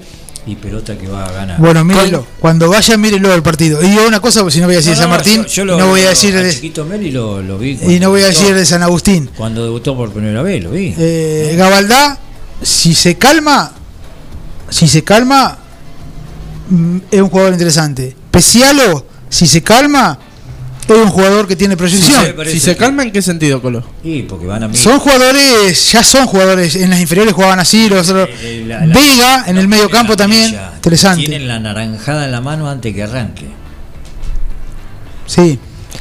y 0.47 0.55
pelota 0.57 0.97
que 0.97 1.07
va 1.09 1.27
a 1.27 1.33
ganar. 1.33 1.59
Bueno, 1.61 1.85
mírelo. 1.85 2.25
Cuando 2.39 2.71
vaya, 2.71 2.97
mírelo 2.97 3.35
el 3.35 3.43
partido. 3.43 3.83
Y 3.83 3.99
una 3.99 4.21
cosa, 4.21 4.41
porque 4.41 4.55
si 4.55 4.61
no 4.61 4.67
voy 4.67 4.77
a 4.77 4.79
decir 4.79 4.93
No, 4.93 4.97
de 4.97 5.03
San 5.03 5.11
no, 5.11 5.17
Martín, 5.17 5.43
yo- 5.43 5.49
yo 5.49 5.65
lo- 5.67 5.77
no 5.79 5.89
voy 5.89 6.01
a 6.03 6.09
decir 6.11 6.35
a 6.37 6.43
de, 6.43 6.51
Chiquito 6.55 6.85
Meli 6.87 7.11
lo, 7.11 7.43
lo 7.43 7.59
vi. 7.59 7.79
y 7.87 8.01
no 8.01 8.09
voy 8.11 8.23
a 8.23 8.27
decir 8.29 8.55
de 8.55 8.65
San 8.65 8.83
Agustín. 8.83 9.29
Cuando 9.37 9.65
debutó 9.65 9.95
por 9.97 10.11
primera 10.13 10.43
vez, 10.43 10.63
lo 10.65 10.71
vi. 10.71 10.95
Eh, 10.97 11.55
Gabaldá, 11.59 12.19
si 12.63 12.95
se 12.95 13.19
calma, 13.19 13.73
si 14.71 14.89
se 14.89 15.05
calma, 15.05 15.59
es 17.11 17.21
un 17.21 17.29
jugador 17.29 17.53
interesante. 17.53 18.15
Pesialo, 18.31 19.07
si 19.29 19.47
se 19.47 19.63
calma, 19.63 20.19
es 20.89 20.97
un 20.97 21.09
jugador 21.09 21.47
que 21.47 21.55
tiene 21.57 21.77
proyección. 21.77 22.21
Sí, 22.45 22.51
Si 22.53 22.61
se 22.61 22.77
calma, 22.77 23.03
¿en 23.03 23.13
qué 23.13 23.23
sentido, 23.23 23.61
Colo? 23.63 23.85
Y 24.03 24.23
porque 24.23 24.47
van 24.47 24.63
a 24.65 24.69
mí. 24.69 24.77
Son 24.77 24.99
jugadores, 24.99 25.93
ya 25.93 26.03
son 26.03 26.27
jugadores, 26.27 26.75
en 26.77 26.91
las 26.91 27.01
inferiores 27.01 27.33
jugaban 27.35 27.61
así, 27.61 27.89
los 27.89 28.09
otros. 28.09 28.29
Eh, 28.43 28.65
la- 28.67 28.87
la- 28.87 28.95
Vega 28.95 29.45
en 29.47 29.59
el 29.59 29.69
medio 29.69 29.89
campo 29.91 30.17
también, 30.17 30.59
interesante. 30.77 31.27
Tienen 31.27 31.47
la 31.49 31.59
naranjada 31.61 32.25
en 32.25 32.33
la 32.33 32.41
mano 32.41 32.69
antes 32.69 32.95
que 32.95 33.03
arranque. 33.03 33.47
Sí. 35.27 35.59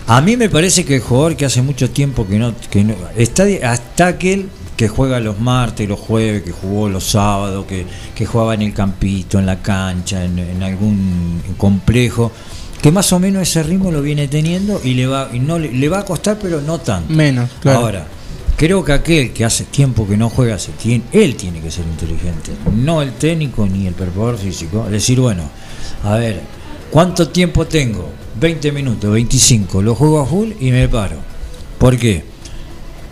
A 0.07 0.21
mí 0.21 0.37
me 0.37 0.49
parece 0.49 0.85
que 0.85 0.95
el 0.95 1.01
jugador 1.01 1.35
que 1.35 1.45
hace 1.45 1.61
mucho 1.61 1.89
tiempo 1.89 2.27
que 2.27 2.37
no, 2.39 2.53
que 2.71 2.83
no 2.83 2.95
está 3.15 3.43
hasta 3.63 4.07
aquel 4.07 4.49
que 4.79 4.87
juega 4.87 5.19
los 5.19 5.41
martes, 5.41 5.89
los 5.89 5.99
jueves, 5.99 6.41
que 6.41 6.53
jugó 6.53 6.87
los 6.87 7.03
sábados, 7.03 7.65
que, 7.65 7.85
que 8.15 8.25
jugaba 8.25 8.53
en 8.53 8.61
el 8.61 8.73
campito, 8.73 9.37
en 9.37 9.45
la 9.45 9.61
cancha, 9.61 10.23
en, 10.23 10.39
en 10.39 10.63
algún 10.63 11.41
complejo, 11.57 12.31
que 12.81 12.89
más 12.89 13.11
o 13.11 13.19
menos 13.19 13.41
ese 13.41 13.61
ritmo 13.61 13.91
lo 13.91 14.01
viene 14.01 14.29
teniendo 14.29 14.79
y 14.81 14.93
le 14.93 15.05
va 15.05 15.31
y 15.33 15.39
no 15.39 15.59
le, 15.59 15.73
le 15.73 15.89
va 15.89 15.99
a 15.99 16.05
costar, 16.05 16.39
pero 16.41 16.61
no 16.61 16.79
tanto. 16.79 17.11
Menos, 17.11 17.49
claro. 17.59 17.79
Ahora, 17.79 18.07
creo 18.55 18.81
que 18.85 18.93
aquel 18.93 19.33
que 19.33 19.43
hace 19.43 19.65
tiempo 19.65 20.07
que 20.07 20.15
no 20.15 20.29
juega, 20.29 20.57
se 20.57 20.71
tiene, 20.71 21.03
él 21.11 21.35
tiene 21.35 21.59
que 21.59 21.71
ser 21.71 21.83
inteligente, 21.83 22.53
no 22.73 23.01
el 23.01 23.11
técnico 23.15 23.67
ni 23.67 23.85
el 23.85 23.93
preparador 23.95 24.37
físico. 24.37 24.87
Decir, 24.89 25.19
bueno, 25.19 25.43
a 26.05 26.15
ver, 26.15 26.39
¿cuánto 26.89 27.27
tiempo 27.27 27.67
tengo? 27.67 28.07
20 28.39 28.71
minutos, 28.71 29.11
25, 29.11 29.81
lo 29.81 29.93
juego 29.93 30.21
a 30.21 30.25
full 30.25 30.51
y 30.57 30.71
me 30.71 30.87
paro. 30.87 31.17
¿Por 31.77 31.97
qué? 31.97 32.38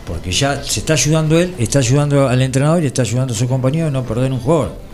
Porque 0.07 0.31
ya 0.31 0.63
se 0.63 0.79
está 0.79 0.93
ayudando 0.93 1.37
él, 1.37 1.53
está 1.57 1.79
ayudando 1.79 2.27
al 2.27 2.41
entrenador 2.41 2.81
y 2.83 2.87
está 2.87 3.01
ayudando 3.01 3.33
a 3.33 3.37
su 3.37 3.47
compañero 3.47 3.87
a 3.87 3.91
no 3.91 4.03
perder 4.03 4.31
un 4.31 4.39
jugador. 4.39 4.87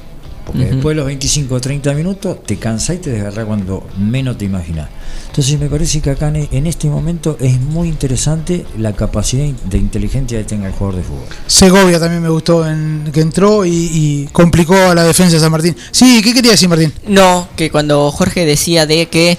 Porque 0.46 0.66
después 0.66 0.94
de 0.94 0.96
los 0.96 1.06
25 1.06 1.56
o 1.56 1.62
30 1.62 1.94
minutos 1.94 2.44
te 2.44 2.58
cansás 2.58 2.98
y 2.98 3.00
te 3.00 3.12
desgarrás 3.12 3.46
cuando 3.46 3.88
menos 3.98 4.38
te 4.38 4.44
imaginas. 4.44 4.90
Entonces 5.28 5.58
me 5.58 5.70
parece 5.70 6.02
que 6.02 6.10
acá 6.10 6.28
en 6.28 6.48
en 6.52 6.68
este 6.68 6.90
momento 6.90 7.38
es 7.40 7.62
muy 7.62 7.88
interesante 7.88 8.66
la 8.78 8.94
capacidad 8.94 9.46
de 9.46 9.78
inteligencia 9.78 10.38
que 10.40 10.44
tenga 10.44 10.68
el 10.68 10.74
jugador 10.74 10.98
de 10.98 11.04
fútbol. 11.04 11.26
Segovia 11.48 11.98
también 11.98 12.22
me 12.22 12.30
gustó 12.30 12.68
en, 12.68 13.10
que 13.14 13.22
entró 13.22 13.66
y, 13.66 13.72
y 13.72 14.30
complicó 14.34 14.76
a 14.76 14.96
la 14.96 15.06
defensa 15.06 15.36
de 15.36 15.40
San 15.40 15.52
Martín. 15.52 15.78
Sí, 15.92 16.22
¿qué 16.22 16.34
quería 16.34 16.52
decir 16.52 16.68
Martín? 16.68 16.92
No, 17.08 17.48
que 17.56 17.72
cuando 17.72 18.12
Jorge 18.12 18.46
decía 18.46 18.86
de 18.86 19.06
que 19.06 19.38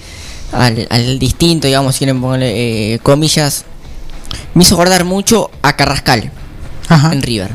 al, 0.52 0.86
al 0.88 1.18
distinto, 1.18 1.66
digamos, 1.66 1.96
si 1.96 1.98
quieren 1.98 2.20
ponerle 2.20 2.94
eh, 2.94 2.98
comillas, 3.00 3.66
me 4.54 4.62
hizo 4.62 4.74
acordar 4.74 5.04
mucho 5.04 5.50
a 5.62 5.76
Carrascal 5.76 6.30
Ajá. 6.88 7.12
en 7.12 7.22
River. 7.22 7.50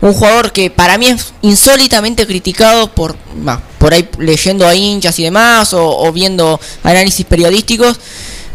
Un 0.00 0.12
jugador 0.12 0.52
que 0.52 0.70
para 0.70 0.98
mí 0.98 1.06
es 1.06 1.32
insólitamente 1.42 2.26
criticado 2.26 2.90
por, 2.94 3.16
bah, 3.36 3.62
por 3.78 3.94
ahí 3.94 4.08
leyendo 4.18 4.66
a 4.66 4.74
hinchas 4.74 5.18
y 5.18 5.22
demás, 5.24 5.72
o, 5.72 5.98
o 5.98 6.12
viendo 6.12 6.60
análisis 6.82 7.24
periodísticos, 7.24 7.98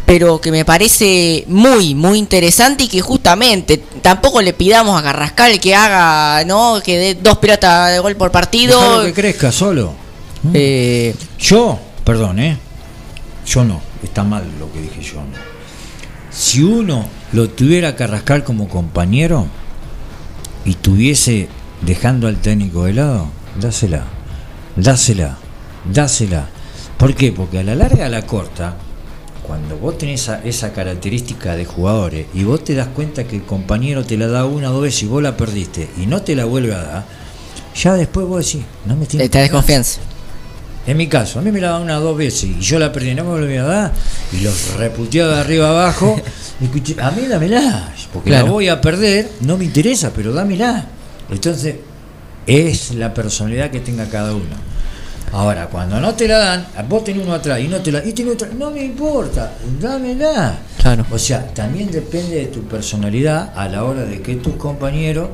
pero 0.06 0.40
que 0.42 0.52
me 0.52 0.66
parece 0.66 1.44
muy, 1.48 1.96
muy 1.96 2.18
interesante 2.20 2.84
y 2.84 2.88
que 2.88 3.02
justamente 3.02 3.78
tampoco 4.02 4.42
le 4.42 4.54
pidamos 4.54 5.00
a 5.00 5.04
Carrascal 5.04 5.60
que 5.60 5.76
haga, 5.76 6.44
¿no? 6.46 6.82
Que 6.84 6.98
dé 6.98 7.16
dos 7.16 7.38
pelotas 7.40 7.92
de 7.92 8.00
gol 8.00 8.16
por 8.16 8.32
partido. 8.32 8.80
Dejalo 8.80 9.04
que 9.06 9.14
crezca 9.14 9.52
solo. 9.52 9.94
Eh, 10.54 11.16
Yo, 11.40 11.80
perdón, 12.04 12.40
¿eh? 12.40 12.58
Yo 13.46 13.64
no, 13.64 13.82
está 14.04 14.24
mal 14.24 14.44
lo 14.60 14.72
que 14.72 14.82
dije 14.82 15.02
yo. 15.02 15.16
no. 15.16 15.50
Si 16.32 16.62
uno 16.64 17.08
lo 17.34 17.50
tuviera 17.50 17.96
Carrascal 17.96 18.44
como 18.44 18.68
compañero 18.68 19.48
y 20.66 20.76
tuviese 20.76 21.48
dejando 21.82 22.28
al 22.28 22.38
técnico 22.38 22.86
de 22.86 22.94
lado, 22.94 23.28
dásela, 23.60 24.04
dásela, 24.76 25.38
dásela. 25.92 26.50
¿Por 26.98 27.16
qué? 27.16 27.32
Porque 27.32 27.60
a 27.60 27.64
la 27.64 27.76
larga, 27.76 28.08
a 28.08 28.10
la 28.10 28.24
corta, 28.24 28.76
cuando 29.44 29.78
vos 29.78 29.98
tenés 29.98 30.22
esa, 30.22 30.44
esa 30.44 30.74
característica 30.74 31.56
de 31.56 31.66
jugadores 31.66 32.28
y 32.34 32.44
vos 32.44 32.64
te 32.64 32.76
das 32.76 32.88
cuenta 32.88 33.24
que 33.24 33.38
el 33.38 33.44
compañero 33.44 34.06
te 34.06 34.18
la 34.18 34.28
da 34.28 34.46
una 34.46 34.70
o 34.70 34.74
dos 34.74 34.84
veces 34.84 35.04
y 35.04 35.06
vos 35.08 35.24
la 35.24 35.38
perdiste 35.38 35.90
y 35.98 36.06
no 36.06 36.22
te 36.22 36.36
la 36.36 36.46
vuelve 36.46 36.74
a 36.74 36.84
dar, 36.84 37.06
ya 37.76 37.94
después 37.94 38.28
vos 38.28 38.46
decís, 38.46 38.66
no 38.86 38.96
me 38.96 39.06
tiene 39.06 39.26
esta 39.26 39.40
desconfianza. 39.40 40.02
En 40.90 40.98
mi 40.98 41.08
caso, 41.08 41.40
a 41.40 41.42
mí 41.42 41.52
me 41.52 41.62
la 41.62 41.70
dan 41.72 41.84
una 41.84 41.96
dos 41.96 42.18
veces 42.18 42.44
y 42.46 42.60
yo 42.60 42.80
la 42.80 42.92
perdí, 42.92 43.14
no 43.14 43.24
me 43.24 43.30
volví 43.30 43.56
a 43.58 43.64
dar 43.64 43.92
y 44.34 44.42
los 44.42 44.74
reputeaba 44.76 45.36
de 45.36 45.42
arriba 45.42 45.70
abajo. 45.70 46.20
escuché, 46.62 46.96
a 47.00 47.12
mí 47.12 47.28
dámela, 47.28 47.94
porque 48.12 48.30
Claro. 48.32 48.46
la 48.48 48.52
voy 48.52 48.68
a 48.70 48.82
perder, 48.82 49.30
no 49.42 49.58
me 49.58 49.66
interesa, 49.66 50.12
pero 50.16 50.34
dámela. 50.34 50.86
Entonces, 51.30 51.76
es 52.48 52.96
la 52.96 53.14
personalidad 53.14 53.70
que 53.70 53.80
tenga 53.82 54.10
cada 54.10 54.34
uno. 54.34 54.70
Ahora, 55.32 55.68
cuando 55.68 56.00
no 56.00 56.16
te 56.16 56.28
la 56.28 56.40
dan, 56.40 56.68
vos 56.88 57.04
tenés 57.04 57.24
uno 57.24 57.36
atrás 57.36 57.60
y 57.60 57.68
no 57.68 57.78
te 57.78 57.92
la 57.92 58.04
y 58.04 58.14
tenés 58.14 58.34
otro, 58.34 58.48
no 58.58 58.72
me 58.72 58.84
importa, 58.84 59.54
dámela. 59.80 60.58
Claro. 60.82 61.06
O 61.12 61.20
sea, 61.20 61.46
también 61.54 61.92
depende 61.92 62.36
de 62.38 62.46
tu 62.48 62.64
personalidad 62.64 63.54
a 63.56 63.68
la 63.68 63.84
hora 63.84 64.02
de 64.06 64.22
que 64.22 64.38
tus 64.38 64.56
compañeros 64.56 65.30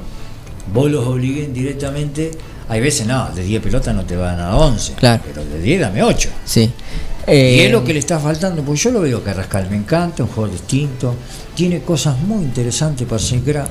vos 0.73 0.91
los 0.91 1.05
obliguen 1.07 1.53
directamente. 1.53 2.31
Hay 2.67 2.81
veces 2.81 3.05
no, 3.05 3.29
de 3.29 3.43
10 3.43 3.61
pelotas 3.61 3.93
no 3.93 4.05
te 4.05 4.15
van 4.15 4.39
a 4.39 4.45
dar 4.45 4.53
11, 4.55 4.93
Claro. 4.93 5.21
pero 5.25 5.45
de 5.45 5.59
10 5.61 5.81
dame 5.81 6.01
8. 6.03 6.29
Sí. 6.45 6.61
y 6.61 7.31
Eh, 7.31 7.65
es 7.65 7.71
lo 7.71 7.83
que 7.83 7.93
le 7.93 7.99
está 7.99 8.19
faltando, 8.19 8.63
porque 8.63 8.81
yo 8.81 8.91
lo 8.91 9.01
veo 9.01 9.23
Carrascal, 9.23 9.67
me 9.69 9.75
encanta, 9.77 10.23
un 10.23 10.29
jugador 10.29 10.51
distinto, 10.51 11.15
tiene 11.55 11.81
cosas 11.81 12.17
muy 12.19 12.43
interesantes 12.43 13.07
para 13.07 13.19
ser 13.21 13.43
gra- 13.43 13.67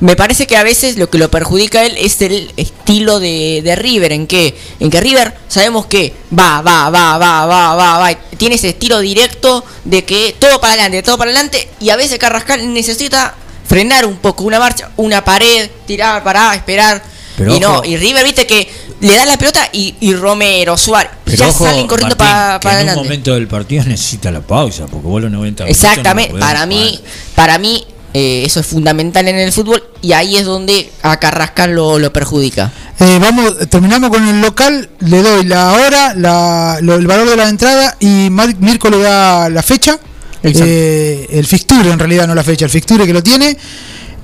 Me 0.00 0.16
parece 0.16 0.46
que 0.46 0.56
a 0.56 0.62
veces 0.62 0.96
lo 0.96 1.08
que 1.10 1.18
lo 1.18 1.30
perjudica 1.30 1.80
a 1.80 1.86
él 1.86 1.94
es 1.98 2.20
el 2.22 2.50
estilo 2.56 3.18
de, 3.20 3.60
de 3.64 3.76
River, 3.76 4.12
en 4.12 4.26
que, 4.26 4.54
en 4.78 4.90
que 4.90 5.00
River 5.00 5.34
sabemos 5.48 5.86
que 5.86 6.14
va, 6.38 6.60
va, 6.62 6.88
va, 6.90 7.18
va, 7.18 7.46
va, 7.46 7.74
va, 7.74 7.98
va, 7.98 8.14
tiene 8.38 8.54
ese 8.56 8.70
estilo 8.70 9.00
directo 9.00 9.64
de 9.84 10.04
que 10.04 10.36
todo 10.38 10.60
para 10.60 10.74
adelante, 10.74 11.02
todo 11.02 11.18
para 11.18 11.30
adelante, 11.30 11.68
y 11.80 11.90
a 11.90 11.96
veces 11.96 12.18
Carrascal 12.18 12.72
necesita 12.72 13.34
frenar 13.66 14.04
un 14.06 14.16
poco, 14.16 14.44
una 14.44 14.58
marcha, 14.58 14.90
una 14.96 15.22
pared, 15.24 15.68
tirar, 15.86 16.22
parar, 16.24 16.54
esperar. 16.56 17.02
Pero 17.40 17.56
y 17.56 17.60
no, 17.60 17.82
y 17.84 17.96
River, 17.96 18.22
viste 18.24 18.46
que 18.46 18.68
le 19.00 19.16
da 19.16 19.24
la 19.24 19.36
pelota 19.38 19.68
y, 19.72 19.94
y 20.00 20.14
Romero, 20.14 20.76
Suárez, 20.76 21.10
Pero 21.24 21.36
ya 21.38 21.48
ojo, 21.48 21.64
salen 21.64 21.86
corriendo 21.86 22.14
Martín, 22.16 22.34
para 22.36 22.60
que 22.60 22.68
en 22.68 22.72
un 22.72 22.76
adelante. 22.76 23.02
momento 23.02 23.34
del 23.34 23.48
partido 23.48 23.84
necesita 23.84 24.30
la 24.30 24.40
pausa, 24.42 24.86
porque 24.86 25.06
vos 25.08 25.22
los 25.22 25.30
90 25.30 25.64
minutos 25.64 25.82
Exactamente, 25.84 26.34
no 26.34 26.38
para 26.40 26.66
mí, 26.66 27.00
para 27.34 27.58
mí 27.58 27.84
eh, 28.12 28.42
eso 28.44 28.60
es 28.60 28.66
fundamental 28.66 29.26
en 29.28 29.36
el 29.38 29.52
fútbol 29.52 29.82
y 30.02 30.12
ahí 30.12 30.36
es 30.36 30.44
donde 30.44 30.90
a 31.02 31.18
Carrascal 31.18 31.74
lo, 31.74 31.98
lo 31.98 32.12
perjudica. 32.12 32.70
Eh, 32.98 33.18
vamos, 33.20 33.56
terminamos 33.70 34.10
con 34.10 34.28
el 34.28 34.40
local, 34.42 34.90
le 34.98 35.22
doy 35.22 35.44
la 35.46 35.72
hora, 35.72 36.14
la, 36.16 36.78
lo- 36.82 36.96
el 36.96 37.06
valor 37.06 37.30
de 37.30 37.36
la 37.36 37.48
entrada 37.48 37.96
y 38.00 38.28
Mar- 38.30 38.54
Mirko 38.58 38.90
le 38.90 38.98
da 38.98 39.48
la 39.48 39.62
fecha, 39.62 39.98
eh, 40.42 41.26
el 41.30 41.46
fixture 41.46 41.90
en 41.90 41.98
realidad, 41.98 42.26
no 42.26 42.34
la 42.34 42.44
fecha, 42.44 42.64
el 42.66 42.70
fixture 42.70 43.06
que 43.06 43.12
lo 43.14 43.22
tiene. 43.22 43.56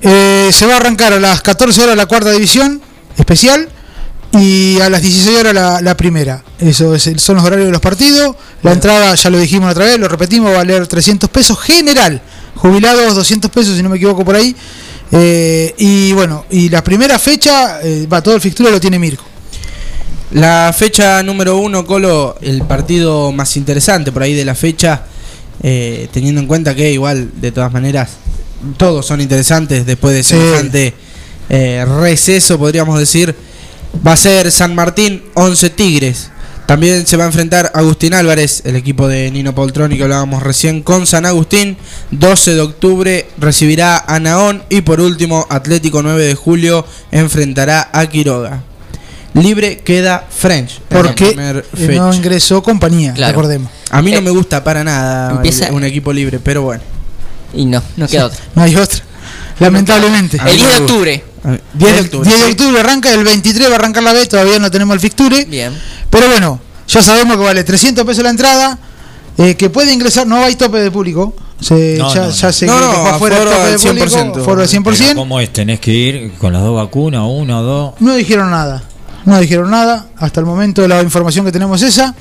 Eh, 0.01 0.49
se 0.51 0.65
va 0.67 0.73
a 0.73 0.77
arrancar 0.77 1.13
a 1.13 1.19
las 1.19 1.41
14 1.41 1.81
horas 1.83 1.95
la 1.95 2.05
cuarta 2.05 2.29
división 2.31 2.81
especial 3.17 3.69
y 4.33 4.79
a 4.81 4.89
las 4.89 5.01
16 5.01 5.37
horas 5.37 5.53
la, 5.53 5.81
la 5.81 5.97
primera. 5.97 6.43
Eso 6.59 6.93
es, 6.95 7.09
son 7.17 7.35
los 7.37 7.45
horarios 7.45 7.67
de 7.67 7.71
los 7.71 7.81
partidos. 7.81 8.35
La 8.63 8.73
entrada, 8.73 9.15
ya 9.15 9.29
lo 9.29 9.39
dijimos 9.39 9.71
otra 9.71 9.85
vez, 9.85 9.99
lo 9.99 10.07
repetimos, 10.07 10.49
va 10.49 10.55
a 10.55 10.57
valer 10.57 10.87
300 10.87 11.29
pesos 11.29 11.59
general. 11.59 12.21
Jubilados 12.55 13.15
200 13.15 13.51
pesos, 13.51 13.75
si 13.75 13.83
no 13.83 13.89
me 13.89 13.97
equivoco 13.97 14.25
por 14.25 14.35
ahí. 14.35 14.55
Eh, 15.11 15.73
y 15.77 16.11
bueno, 16.13 16.45
y 16.49 16.69
la 16.69 16.83
primera 16.83 17.17
fecha, 17.19 17.79
eh, 17.81 18.07
va, 18.11 18.21
todo 18.21 18.35
el 18.35 18.41
fixture 18.41 18.69
lo 18.71 18.79
tiene 18.79 18.99
Mirko. 18.99 19.23
La 20.31 20.73
fecha 20.77 21.23
número 21.23 21.57
uno, 21.57 21.85
Colo, 21.85 22.37
el 22.41 22.63
partido 22.63 23.31
más 23.31 23.55
interesante 23.55 24.11
por 24.11 24.23
ahí 24.23 24.33
de 24.33 24.43
la 24.43 24.55
fecha, 24.55 25.03
eh, 25.63 26.09
teniendo 26.11 26.41
en 26.41 26.47
cuenta 26.47 26.75
que 26.75 26.91
igual, 26.91 27.31
de 27.39 27.53
todas 27.53 27.71
maneras, 27.71 28.09
todos 28.75 29.05
son 29.05 29.21
interesantes 29.21 29.85
después 29.85 30.13
de 30.13 30.23
Sí. 30.23 30.93
Eh, 31.49 31.85
receso, 32.01 32.57
podríamos 32.57 32.99
decir, 32.99 33.35
va 34.05 34.13
a 34.13 34.17
ser 34.17 34.51
San 34.51 34.75
Martín 34.75 35.23
11 35.35 35.69
Tigres. 35.71 36.31
También 36.65 37.07
se 37.07 37.15
va 37.15 37.23
a 37.23 37.27
enfrentar 37.27 37.71
Agustín 37.75 38.13
Álvarez, 38.13 38.61
el 38.65 38.75
equipo 38.75 39.07
de 39.07 39.31
Nino 39.31 39.55
Poltroni 39.55 39.95
que 39.95 40.03
hablábamos 40.03 40.43
recién, 40.43 40.83
con 40.83 41.07
San 41.07 41.25
Agustín. 41.25 41.77
12 42.11 42.55
de 42.55 42.59
octubre 42.61 43.29
recibirá 43.37 43.97
a 44.05 44.19
Naón. 44.19 44.63
Y 44.69 44.81
por 44.81 44.99
último, 44.99 45.47
Atlético 45.49 46.03
9 46.03 46.25
de 46.25 46.35
julio 46.35 46.85
enfrentará 47.11 47.89
a 47.93 48.05
Quiroga. 48.07 48.63
Libre 49.33 49.77
queda 49.79 50.27
French. 50.29 50.81
Porque 50.89 51.37
eh, 51.77 51.95
no 51.95 52.13
ingresó 52.13 52.61
compañía, 52.61 53.13
Claro. 53.13 53.31
recordemos. 53.31 53.71
A 53.89 54.01
mí 54.01 54.11
no 54.11 54.17
Eh, 54.17 54.21
me 54.21 54.31
gusta 54.31 54.61
para 54.61 54.83
nada 54.83 55.31
empieza- 55.31 55.71
un 55.71 55.85
equipo 55.85 56.11
libre, 56.11 56.39
pero 56.39 56.63
bueno. 56.63 56.83
Y 57.53 57.65
no, 57.65 57.81
no 57.95 58.07
queda 58.09 58.25
otra. 58.25 58.39
No 58.55 58.63
hay 58.63 58.75
otra. 58.75 58.99
Lamentablemente. 59.59 60.37
El 60.45 60.55
10 60.57 60.69
de 60.69 60.77
octubre. 60.81 61.23
A 61.47 61.51
ver, 61.51 61.61
10 61.75 61.91
de 61.93 61.97
El 61.99 62.05
octubre. 62.05 62.29
10 62.29 62.41
de 62.45 62.51
octubre 62.51 62.79
arranca, 62.81 63.13
el 63.13 63.23
23 63.23 63.69
va 63.69 63.73
a 63.73 63.75
arrancar 63.77 64.03
la 64.03 64.11
B, 64.13 64.25
todavía 64.25 64.59
no 64.59 64.69
tenemos 64.69 64.93
el 64.95 64.99
fixture. 64.99 65.45
Bien. 65.45 65.73
Pero 66.09 66.27
bueno, 66.27 66.59
ya 66.87 67.01
sabemos 67.01 67.37
que 67.37 67.43
vale 67.43 67.63
300 67.63 68.05
pesos 68.05 68.23
la 68.23 68.29
entrada, 68.31 68.77
eh, 69.37 69.55
que 69.55 69.69
puede 69.69 69.93
ingresar, 69.93 70.27
no 70.27 70.35
hay 70.43 70.55
tope 70.55 70.79
de 70.79 70.91
público. 70.91 71.33
Se, 71.61 71.95
No, 71.97 72.13
ya, 72.13 72.21
no, 72.25 72.29
ya 72.31 72.47
no. 72.47 72.53
se 72.53 72.65
No, 72.67 72.79
no, 72.79 72.87
dejó 72.91 73.07
afuera 73.07 73.37
el 73.37 73.41
aforo 73.43 73.55
tope 73.57 73.67
de 73.69 73.73
al 73.73 73.79
público, 73.79 74.05
100%. 74.41 74.43
foro 74.45 74.61
al 74.61 74.67
100%. 74.67 74.97
Pero 74.97 75.15
¿Cómo 75.15 75.39
es? 75.39 75.53
¿Tenés 75.53 75.79
que 75.79 75.91
ir 75.91 76.33
con 76.37 76.51
las 76.53 76.61
dos 76.61 76.75
vacunas, 76.75 77.23
una 77.25 77.59
o 77.61 77.63
dos? 77.63 77.93
No 77.99 78.13
dijeron 78.15 78.51
nada, 78.51 78.83
no 79.25 79.39
dijeron 79.39 79.71
nada. 79.71 80.05
Hasta 80.17 80.39
el 80.41 80.45
momento 80.45 80.85
la 80.87 81.01
información 81.01 81.45
que 81.45 81.51
tenemos 81.53 81.81
es 81.81 81.93
esa, 81.95 82.13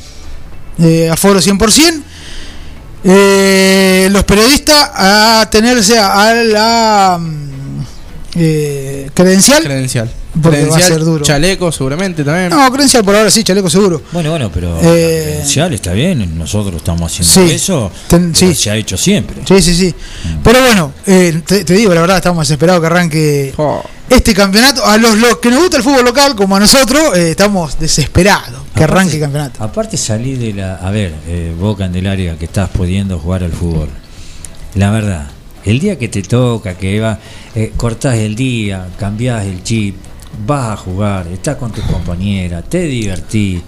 eh, 0.79 1.11
aforo 1.11 1.41
100%. 1.43 2.03
Eh, 3.05 4.09
los 4.11 4.25
periodistas 4.25 4.91
a 4.95 5.47
tenerse 5.51 5.99
a 5.99 6.33
la 6.35 7.21
eh, 8.37 9.11
credencial. 9.15 9.63
Credencial. 9.63 10.11
Porque 10.43 10.67
va 10.67 10.77
a 10.77 10.81
ser 10.81 11.03
duro. 11.03 11.25
Chaleco 11.25 11.73
seguramente 11.73 12.23
también. 12.23 12.51
No, 12.51 12.71
credencial 12.71 13.03
por 13.03 13.17
ahora 13.17 13.31
sí, 13.31 13.43
chaleco 13.43 13.71
seguro. 13.71 14.03
Bueno, 14.13 14.31
bueno, 14.31 14.51
pero 14.53 14.77
Eh, 14.83 15.23
credencial 15.25 15.73
está 15.73 15.93
bien, 15.93 16.37
nosotros 16.39 16.77
estamos 16.77 17.11
haciendo 17.11 17.49
Sí, 17.51 17.55
eso, 17.57 17.91
ten- 18.09 18.35
sí. 18.35 18.55
se 18.55 18.71
ha 18.71 18.77
hecho 18.77 18.97
siempre. 18.99 19.37
Sí, 19.49 19.63
sí, 19.63 19.75
sí. 19.75 19.95
Pero 20.45 20.61
bueno, 20.61 20.93
eh, 21.07 21.41
te, 21.47 21.65
te 21.65 21.73
digo, 21.75 21.95
la 21.95 22.03
verdad, 22.03 22.19
estamos 22.19 22.47
desesperados 22.47 22.81
que 22.83 22.87
arranque 22.87 23.55
Oh. 23.57 23.83
este 24.11 24.35
campeonato. 24.35 24.85
A 24.85 24.99
los, 24.99 25.17
los 25.17 25.39
que 25.39 25.49
nos 25.51 25.61
gusta 25.61 25.79
el 25.79 25.83
fútbol 25.83 26.05
local, 26.05 26.37
como 26.37 26.55
a 26.57 26.61
nosotros, 26.61 27.17
eh, 27.17 27.31
estamos 27.31 27.79
desesperados 27.79 28.61
que 28.75 28.85
Aparte- 28.85 28.93
arranque 28.93 29.15
el 29.15 29.21
campeonato. 29.23 29.65
Aparte 29.65 29.97
salir 29.97 30.39
de 30.39 30.53
la... 30.53 30.75
A 30.77 30.91
ver, 30.91 31.15
eh, 31.29 31.55
vos 31.59 31.79
Candelaria, 31.79 32.37
que 32.39 32.45
estás 32.45 32.69
pudiendo 32.69 33.19
jugar 33.19 33.43
al 33.43 33.53
fútbol. 33.53 33.89
La 34.75 34.91
verdad, 34.91 35.29
el 35.67 35.79
día 35.79 35.99
que 35.99 36.09
te 36.09 36.23
toca, 36.23 36.75
que 36.75 36.99
va, 37.01 37.19
eh, 37.55 37.73
cortás 37.77 38.17
el 38.17 38.35
día, 38.35 38.87
cambiás 38.99 39.45
el 39.45 39.63
chip, 39.63 39.97
vas 40.47 40.71
a 40.73 40.77
jugar, 40.77 41.27
estás 41.29 41.57
con 41.57 41.73
tus 41.73 41.85
compañeras, 41.85 42.65
te 42.69 42.83
divertís, 42.83 43.61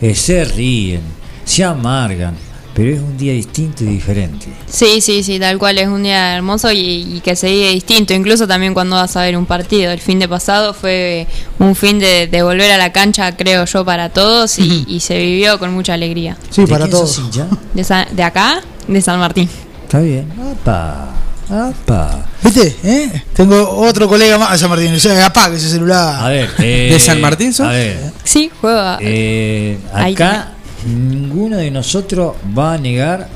eh, 0.00 0.14
se 0.14 0.44
ríen, 0.44 1.00
se 1.44 1.62
amargan, 1.64 2.34
pero 2.74 2.90
es 2.94 3.00
un 3.02 3.18
día 3.18 3.34
distinto 3.34 3.84
y 3.84 3.88
diferente. 3.88 4.46
Sí, 4.66 5.02
sí, 5.02 5.22
sí, 5.22 5.38
tal 5.38 5.58
cual 5.58 5.76
es 5.76 5.88
un 5.88 6.02
día 6.04 6.34
hermoso 6.34 6.72
y, 6.72 7.16
y 7.16 7.20
que 7.22 7.36
se 7.36 7.50
vive 7.50 7.68
distinto, 7.70 8.14
incluso 8.14 8.48
también 8.48 8.72
cuando 8.72 8.96
vas 8.96 9.14
a 9.16 9.20
ver 9.22 9.36
un 9.36 9.44
partido. 9.44 9.90
El 9.92 10.00
fin 10.00 10.18
de 10.18 10.26
pasado 10.26 10.72
fue 10.72 11.26
un 11.58 11.74
fin 11.74 11.98
de, 11.98 12.28
de 12.28 12.42
volver 12.42 12.70
a 12.70 12.78
la 12.78 12.90
cancha, 12.90 13.36
creo 13.36 13.66
yo, 13.66 13.84
para 13.84 14.08
todos 14.08 14.58
y, 14.58 14.86
y 14.88 15.00
se 15.00 15.18
vivió 15.18 15.58
con 15.58 15.74
mucha 15.74 15.92
alegría. 15.92 16.38
Sí, 16.48 16.62
¿De 16.62 16.66
para 16.68 16.88
todos. 16.88 17.12
sos 17.12 17.24
hincha? 17.26 17.46
De, 17.74 17.84
Sa- 17.84 18.08
de 18.10 18.22
acá, 18.22 18.62
de 18.88 19.02
San 19.02 19.18
Martín. 19.18 19.50
Está 19.84 20.00
bien. 20.00 20.26
Apa, 20.40 21.10
apa. 21.52 22.26
¿Viste? 22.42 22.76
¿Eh? 22.82 23.22
Tengo 23.34 23.68
otro 23.80 24.08
colega 24.08 24.38
más, 24.38 24.58
San 24.58 24.70
Martín. 24.70 24.92
O 24.94 24.98
sea, 24.98 25.26
apague 25.26 25.56
ese 25.56 25.68
celular. 25.68 26.24
A 26.24 26.28
ver, 26.28 26.50
eh, 26.58 26.88
¿De 26.92 26.98
San 26.98 27.20
Martín? 27.20 27.52
A 27.60 27.68
ver, 27.70 28.12
Sí, 28.24 28.50
juega. 28.60 28.98
eh, 29.00 29.78
acá 29.92 30.52
ninguno 30.86 31.56
de 31.58 31.70
nosotros 31.70 32.34
va 32.56 32.74
a 32.74 32.78
negar 32.78 33.28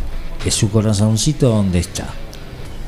que 0.43 0.51
su 0.51 0.71
corazoncito 0.71 1.49
donde 1.49 1.79
está. 1.79 2.07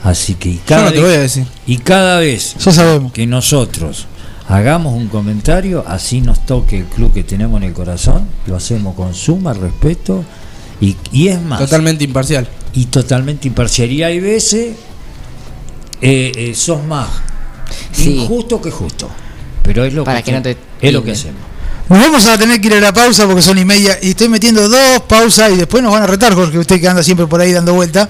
Así 0.03 0.35
que 0.35 0.49
y 0.51 0.55
Yo 0.57 0.61
cada, 0.67 0.85
no 0.85 0.91
te 0.91 0.97
vez, 0.97 1.05
voy 1.07 1.15
a 1.15 1.21
decir. 1.21 1.45
y 1.67 1.79
cada 1.79 2.19
vez 2.21 2.55
Ya 2.59 2.73
sabemos. 2.73 3.13
que 3.13 3.27
nosotros 3.27 4.07
hagamos 4.49 4.95
un 4.95 5.09
comentario, 5.09 5.85
así 5.87 6.21
nos 6.21 6.47
toque 6.47 6.79
el 6.79 6.85
club 6.87 7.13
que 7.13 7.23
tenemos 7.25 7.61
en 7.61 7.69
el 7.69 7.73
corazón, 7.75 8.27
lo 8.47 8.57
hacemos 8.57 8.95
con 8.95 9.13
suma 9.15 9.53
respeto 9.55 10.25
y, 10.81 10.97
y 11.13 11.29
es 11.29 11.41
más, 11.43 11.59
Totalmente 11.59 12.05
imparcial. 12.05 12.49
y 12.75 12.87
totalmente 12.87 13.49
imparcial. 13.49 13.91
Y 13.91 14.03
hay 14.05 14.21
veces 14.21 14.77
eh, 16.01 16.33
eh, 16.35 16.55
sos 16.55 16.85
más 16.85 17.09
Sí. 17.93 18.17
injusto 18.21 18.61
que 18.61 18.71
justo. 18.71 19.11
Pero 19.63 19.85
es 19.85 19.93
lo 19.93 20.05
Para 20.05 20.23
que, 20.23 20.31
que 20.31 20.37
no 20.37 20.43
te 20.43 20.57
es 20.81 20.93
lo 20.93 21.03
que 21.03 21.13
hacemos. 21.13 21.41
Nos 21.89 21.99
vamos 22.01 22.27
a 22.27 22.39
tener 22.39 22.61
que 22.61 22.69
ir 22.69 22.75
a 22.75 22.81
la 22.81 22.93
pausa 22.93 23.27
porque 23.27 23.41
son 23.43 23.57
y 23.59 23.65
media 23.65 23.99
y 24.03 24.11
estoy 24.11 24.29
metiendo 24.29 24.69
dos 24.69 25.01
pausas 25.09 25.53
y 25.53 25.57
después 25.57 25.83
nos 25.83 25.93
van 25.93 26.03
a 26.03 26.07
retar, 26.07 26.35
Jorge, 26.35 26.59
usted 26.59 26.81
que 26.81 26.89
anda 26.89 27.03
siempre 27.03 27.27
por 27.27 27.41
ahí 27.41 27.53
dando 27.53 27.73
vuelta. 27.75 28.09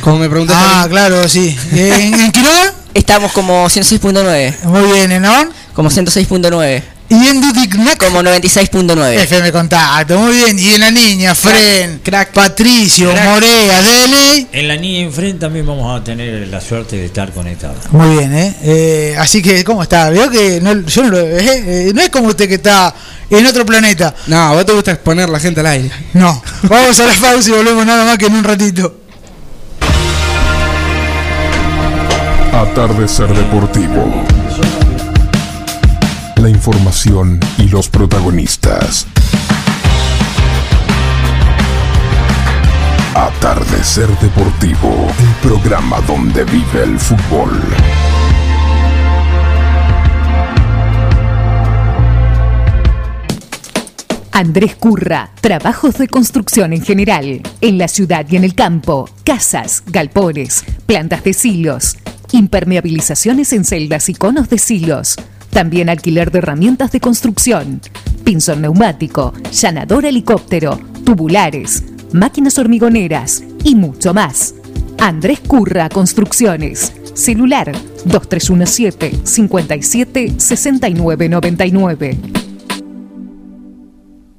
Como 0.00 0.18
me 0.18 0.28
preguntaste. 0.28 0.62
a 0.62 0.82
Ah, 0.82 0.88
claro, 0.88 1.28
sí. 1.28 1.56
¿En, 1.72 2.14
en 2.14 2.32
Quiroga? 2.32 2.72
Estamos 2.94 3.32
como 3.32 3.66
106.9. 3.66 4.62
Muy 4.64 4.92
bien, 4.92 5.12
¿en 5.12 5.22
Naón? 5.22 5.50
Como 5.74 5.90
106.9. 5.90 6.82
Y 7.08 7.26
en 7.26 7.40
Dudignac. 7.40 7.98
Como 7.98 8.22
96.9. 8.22 9.12
FM 9.20 9.52
Contacto, 9.52 10.18
muy 10.18 10.36
bien. 10.36 10.58
Y 10.58 10.74
en 10.74 10.80
la 10.80 10.90
niña, 10.90 11.34
Fren, 11.34 12.00
crack. 12.02 12.32
Patricio, 12.32 13.12
Crack. 13.12 13.24
Morea, 13.28 13.82
Dele. 13.82 14.46
En 14.52 14.68
la 14.68 14.76
niña 14.76 15.00
enfrente 15.00 15.40
también 15.40 15.66
vamos 15.66 15.98
a 15.98 16.02
tener 16.02 16.48
la 16.48 16.60
suerte 16.60 16.96
de 16.96 17.06
estar 17.06 17.32
conectados. 17.32 17.90
Muy 17.90 18.16
bien, 18.16 18.34
¿eh? 18.34 18.56
Eh, 18.62 19.16
Así 19.18 19.40
que, 19.42 19.64
¿cómo 19.64 19.82
está? 19.82 20.10
Veo 20.10 20.28
que 20.28 20.60
no, 20.60 20.80
yo 20.86 21.02
no 21.04 21.10
lo 21.10 21.18
eh, 21.18 21.88
eh, 21.88 21.92
No 21.94 22.02
es 22.02 22.10
como 22.10 22.28
usted 22.28 22.48
que 22.48 22.56
está 22.56 22.94
en 23.30 23.46
otro 23.46 23.64
planeta. 23.64 24.14
No, 24.26 24.36
a 24.36 24.52
vos 24.52 24.66
te 24.66 24.72
gusta 24.72 24.92
exponer 24.92 25.28
la 25.28 25.38
gente 25.40 25.60
al 25.60 25.66
aire. 25.66 25.90
No. 26.14 26.42
Vamos 26.62 26.98
a 27.00 27.06
la 27.06 27.14
pausa 27.14 27.50
y 27.50 27.52
volvemos 27.52 27.86
nada 27.86 28.04
más 28.04 28.18
que 28.18 28.26
en 28.26 28.34
un 28.34 28.44
ratito. 28.44 29.00
Atardecer 32.52 33.28
Deportivo. 33.34 34.35
Información 36.48 37.40
y 37.58 37.68
los 37.68 37.88
protagonistas. 37.88 39.06
Atardecer 43.14 44.08
Deportivo, 44.18 45.08
el 45.18 45.48
programa 45.48 46.00
donde 46.02 46.44
vive 46.44 46.84
el 46.84 46.98
fútbol. 46.98 47.50
Andrés 54.32 54.76
Curra, 54.76 55.30
trabajos 55.40 55.96
de 55.98 56.08
construcción 56.08 56.72
en 56.72 56.82
general, 56.84 57.40
en 57.60 57.78
la 57.78 57.88
ciudad 57.88 58.26
y 58.28 58.36
en 58.36 58.44
el 58.44 58.54
campo, 58.54 59.08
casas, 59.24 59.82
galpones, 59.86 60.64
plantas 60.84 61.24
de 61.24 61.32
silos, 61.32 61.96
impermeabilizaciones 62.32 63.52
en 63.52 63.64
celdas 63.64 64.08
y 64.10 64.14
conos 64.14 64.50
de 64.50 64.58
silos, 64.58 65.16
también 65.56 65.88
alquiler 65.88 66.30
de 66.30 66.40
herramientas 66.40 66.92
de 66.92 67.00
construcción, 67.00 67.80
pinzón 68.24 68.60
neumático, 68.60 69.32
llanador 69.50 70.04
helicóptero, 70.04 70.78
tubulares, 71.02 71.82
máquinas 72.12 72.58
hormigoneras 72.58 73.42
y 73.64 73.74
mucho 73.74 74.12
más. 74.12 74.54
Andrés 74.98 75.40
Curra 75.40 75.88
Construcciones, 75.88 76.92
celular 77.14 77.72
2317 78.04 79.12
57 79.24 80.34
69 80.36 81.28
99. 81.30 82.45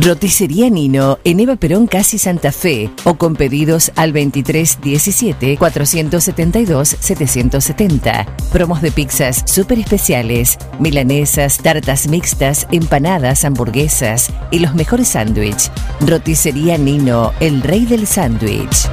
Roticería 0.00 0.68
Nino 0.68 1.18
en 1.24 1.40
Eva 1.40 1.56
Perón 1.56 1.86
Casi 1.86 2.18
Santa 2.18 2.52
Fe 2.52 2.90
o 3.04 3.14
con 3.14 3.34
pedidos 3.34 3.92
al 3.96 4.12
2317 4.12 5.56
472 5.56 6.88
770. 7.00 8.26
Promos 8.52 8.82
de 8.82 8.92
pizzas 8.92 9.42
súper 9.46 9.78
especiales, 9.78 10.58
milanesas, 10.78 11.58
tartas 11.58 12.08
mixtas, 12.08 12.66
empanadas, 12.70 13.44
hamburguesas 13.44 14.30
y 14.50 14.58
los 14.58 14.74
mejores 14.74 15.08
sándwiches. 15.08 15.72
Roticería 16.00 16.76
Nino, 16.76 17.32
el 17.40 17.62
rey 17.62 17.86
del 17.86 18.06
sándwich. 18.06 18.88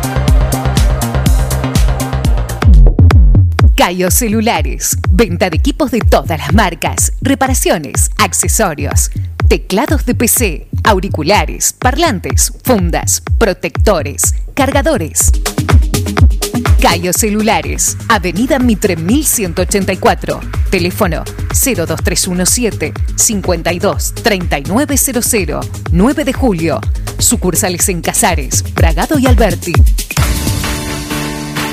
Cayo 3.76 4.12
Celulares. 4.12 4.96
Venta 5.10 5.50
de 5.50 5.58
equipos 5.58 5.90
de 5.90 6.00
todas 6.00 6.38
las 6.38 6.54
marcas. 6.54 7.14
Reparaciones, 7.22 8.12
accesorios, 8.18 9.10
teclados 9.48 10.06
de 10.06 10.14
PC, 10.14 10.68
auriculares, 10.84 11.74
parlantes, 11.74 12.54
fundas, 12.64 13.24
protectores, 13.40 14.36
cargadores. 14.54 15.32
Cayo 16.80 17.14
Celulares, 17.14 17.98
Avenida 18.10 18.60
Mitre 18.60 18.96
1184, 18.96 20.40
teléfono 20.70 21.24
02317 21.50 22.94
52 23.16 24.14
3900, 24.22 25.68
9 25.92 26.26
de 26.26 26.34
julio, 26.34 26.80
sucursales 27.18 27.90
en 27.90 28.02
Casares, 28.02 28.64
Bragado 28.76 29.18
y 29.18 29.26
Alberti. 29.26 29.74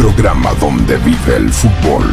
Programa 0.00 0.54
donde 0.54 0.96
vive 0.96 1.36
el 1.36 1.50
fútbol. 1.50 2.06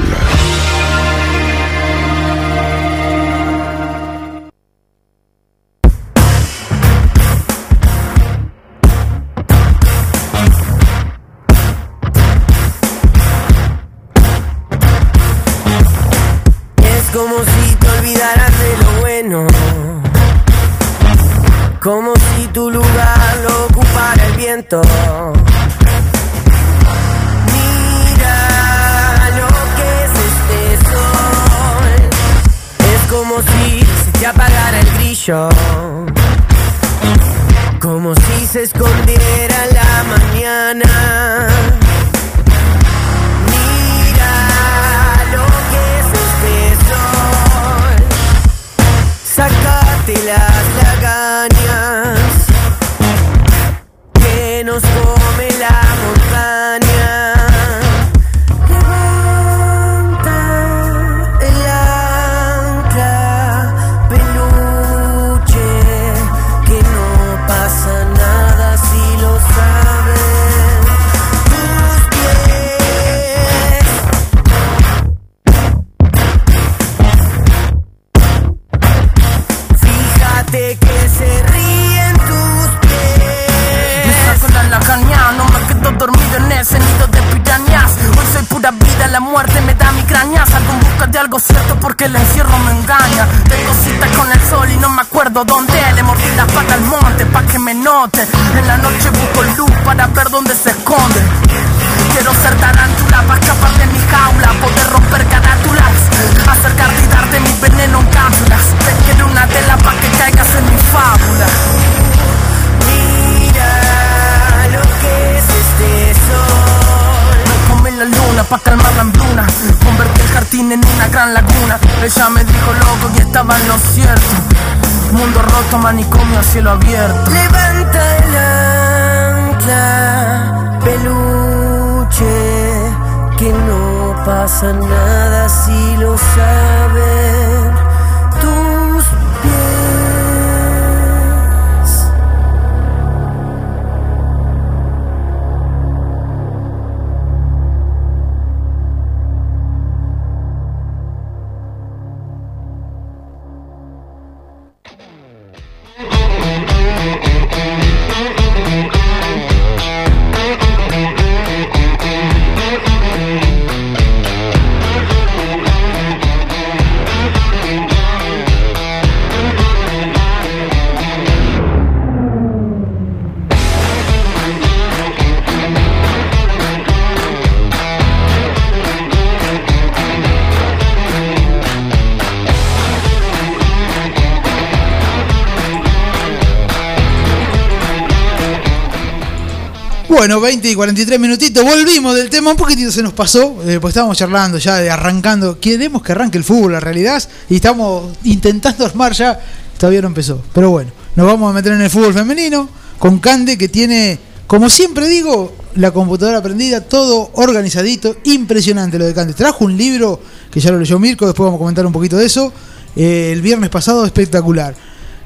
Bueno, 190.28 190.42
20 190.42 190.70
y 190.70 190.76
43 190.76 191.20
minutitos, 191.22 191.64
volvimos 191.64 192.14
del 192.14 192.30
tema, 192.30 192.52
un 192.52 192.58
poquitito 192.58 192.92
se 192.92 193.02
nos 193.02 193.14
pasó, 193.14 193.64
eh, 193.66 193.80
pues 193.80 193.94
estábamos 193.94 194.18
charlando 194.18 194.58
ya 194.58 194.76
de 194.76 194.90
arrancando, 194.90 195.58
queremos 195.58 196.04
que 196.04 196.12
arranque 196.12 196.38
el 196.38 196.44
fútbol, 196.44 196.74
la 196.74 196.82
realidad, 196.82 197.24
y 197.50 197.56
estamos 197.56 198.12
intentando 198.26 198.86
armar 198.86 199.14
ya, 199.14 199.40
todavía 199.78 200.02
no 200.02 200.10
empezó, 200.10 200.44
pero 200.54 200.70
bueno, 200.70 200.92
nos 201.16 201.26
vamos 201.26 201.50
a 201.50 201.54
meter 201.54 201.72
en 201.72 201.80
el 201.80 201.90
fútbol 201.90 202.14
femenino, 202.14 202.68
con 203.00 203.20
Cande 203.20 203.58
que 203.58 203.70
tiene, 203.70 204.20
como 204.48 204.70
siempre 204.70 205.08
digo, 205.08 205.56
la 205.76 205.92
computadora 205.92 206.44
prendida, 206.44 206.82
todo 206.82 207.32
organizadito, 207.36 208.18
impresionante 208.26 209.00
lo 209.00 209.06
de 209.06 209.14
Cande, 209.14 209.34
trajo 209.34 209.64
un 209.64 209.78
libro 209.78 210.20
que 210.52 210.60
ya 210.60 210.72
lo 210.72 210.80
leyó 210.80 211.00
Mirko, 211.00 211.26
después 211.26 211.46
vamos 211.46 211.58
a 211.58 211.60
comentar 211.60 211.86
un 211.86 211.94
poquito 211.94 212.18
de 212.18 212.26
eso, 212.26 212.52
eh, 212.98 213.30
el 213.32 213.42
viernes 213.42 213.70
pasado 213.70 214.06
espectacular. 214.06 214.76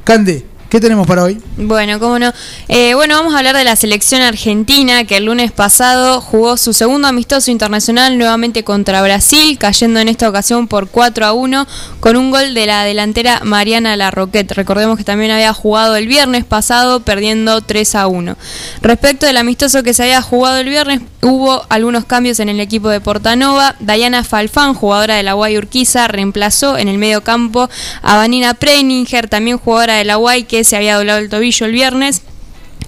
Cande, 0.04 0.46
¿qué 0.72 0.80
tenemos 0.80 1.06
para 1.06 1.24
hoy? 1.26 1.38
Bueno, 1.58 2.00
cómo 2.00 2.18
no. 2.18 2.32
Eh, 2.70 2.94
bueno, 2.94 3.16
vamos 3.16 3.36
a 3.36 3.40
hablar 3.40 3.58
de 3.58 3.66
la 3.66 3.76
selección 3.76 4.22
argentina 4.22 5.04
que 5.04 5.18
el 5.18 5.26
lunes 5.26 5.52
pasado 5.52 6.22
jugó 6.22 6.56
su 6.56 6.72
segundo 6.72 7.10
amistoso 7.10 7.52
internacional 7.52 8.18
nuevamente 8.18 8.64
contra 8.64 9.02
Brasil, 9.02 9.58
cayendo 9.60 10.00
en 10.00 10.08
esta 10.08 10.30
ocasión 10.30 10.70
por 10.70 10.88
4 10.88 11.26
a 11.26 11.34
1 11.34 11.68
con 12.00 12.16
un 12.16 12.32
gol 12.32 12.54
de 12.54 12.68
la 12.68 12.86
delantera 12.86 13.42
Mariana 13.44 13.98
Larroquette. 13.98 14.54
Recordemos 14.54 14.98
que 14.98 15.04
también 15.04 15.32
había 15.32 15.54
jugado 15.54 15.98
el 15.98 16.08
viernes 16.08 16.46
pasado 16.46 17.02
perdiendo 17.02 17.60
3 17.60 17.96
a 17.96 18.08
1. 18.08 18.38
Respecto 18.82 19.26
del 19.26 19.36
amistoso 19.36 19.84
que 19.84 19.94
se 19.94 20.04
había 20.04 20.22
jugado 20.22 20.60
el 20.60 20.70
viernes, 20.70 21.02
hubo 21.22 21.66
algunos 21.68 22.06
cambios 22.06 22.40
en 22.40 22.48
el 22.48 22.62
equipo 22.62 22.88
de 22.88 23.02
Portanova. 23.02 23.76
Dayana 23.82 24.24
Falfán, 24.24 24.74
jugadora 24.74 25.16
de 25.16 25.24
la 25.24 25.34
Guay 25.34 25.58
Urquiza, 25.58 26.08
reemplazó 26.08 26.78
en 26.78 26.88
el 26.88 26.98
medio 26.98 27.22
campo 27.26 27.70
a 28.02 28.16
Vanina 28.16 28.54
Preininger, 28.54 29.28
también 29.28 29.58
jugadora 29.58 29.96
de 29.96 30.06
la 30.06 30.16
Guay 30.16 30.46
que 30.46 30.61
se 30.64 30.76
había 30.76 30.96
doblado 30.96 31.20
el 31.20 31.30
tobillo 31.30 31.66
el 31.66 31.72
viernes. 31.72 32.22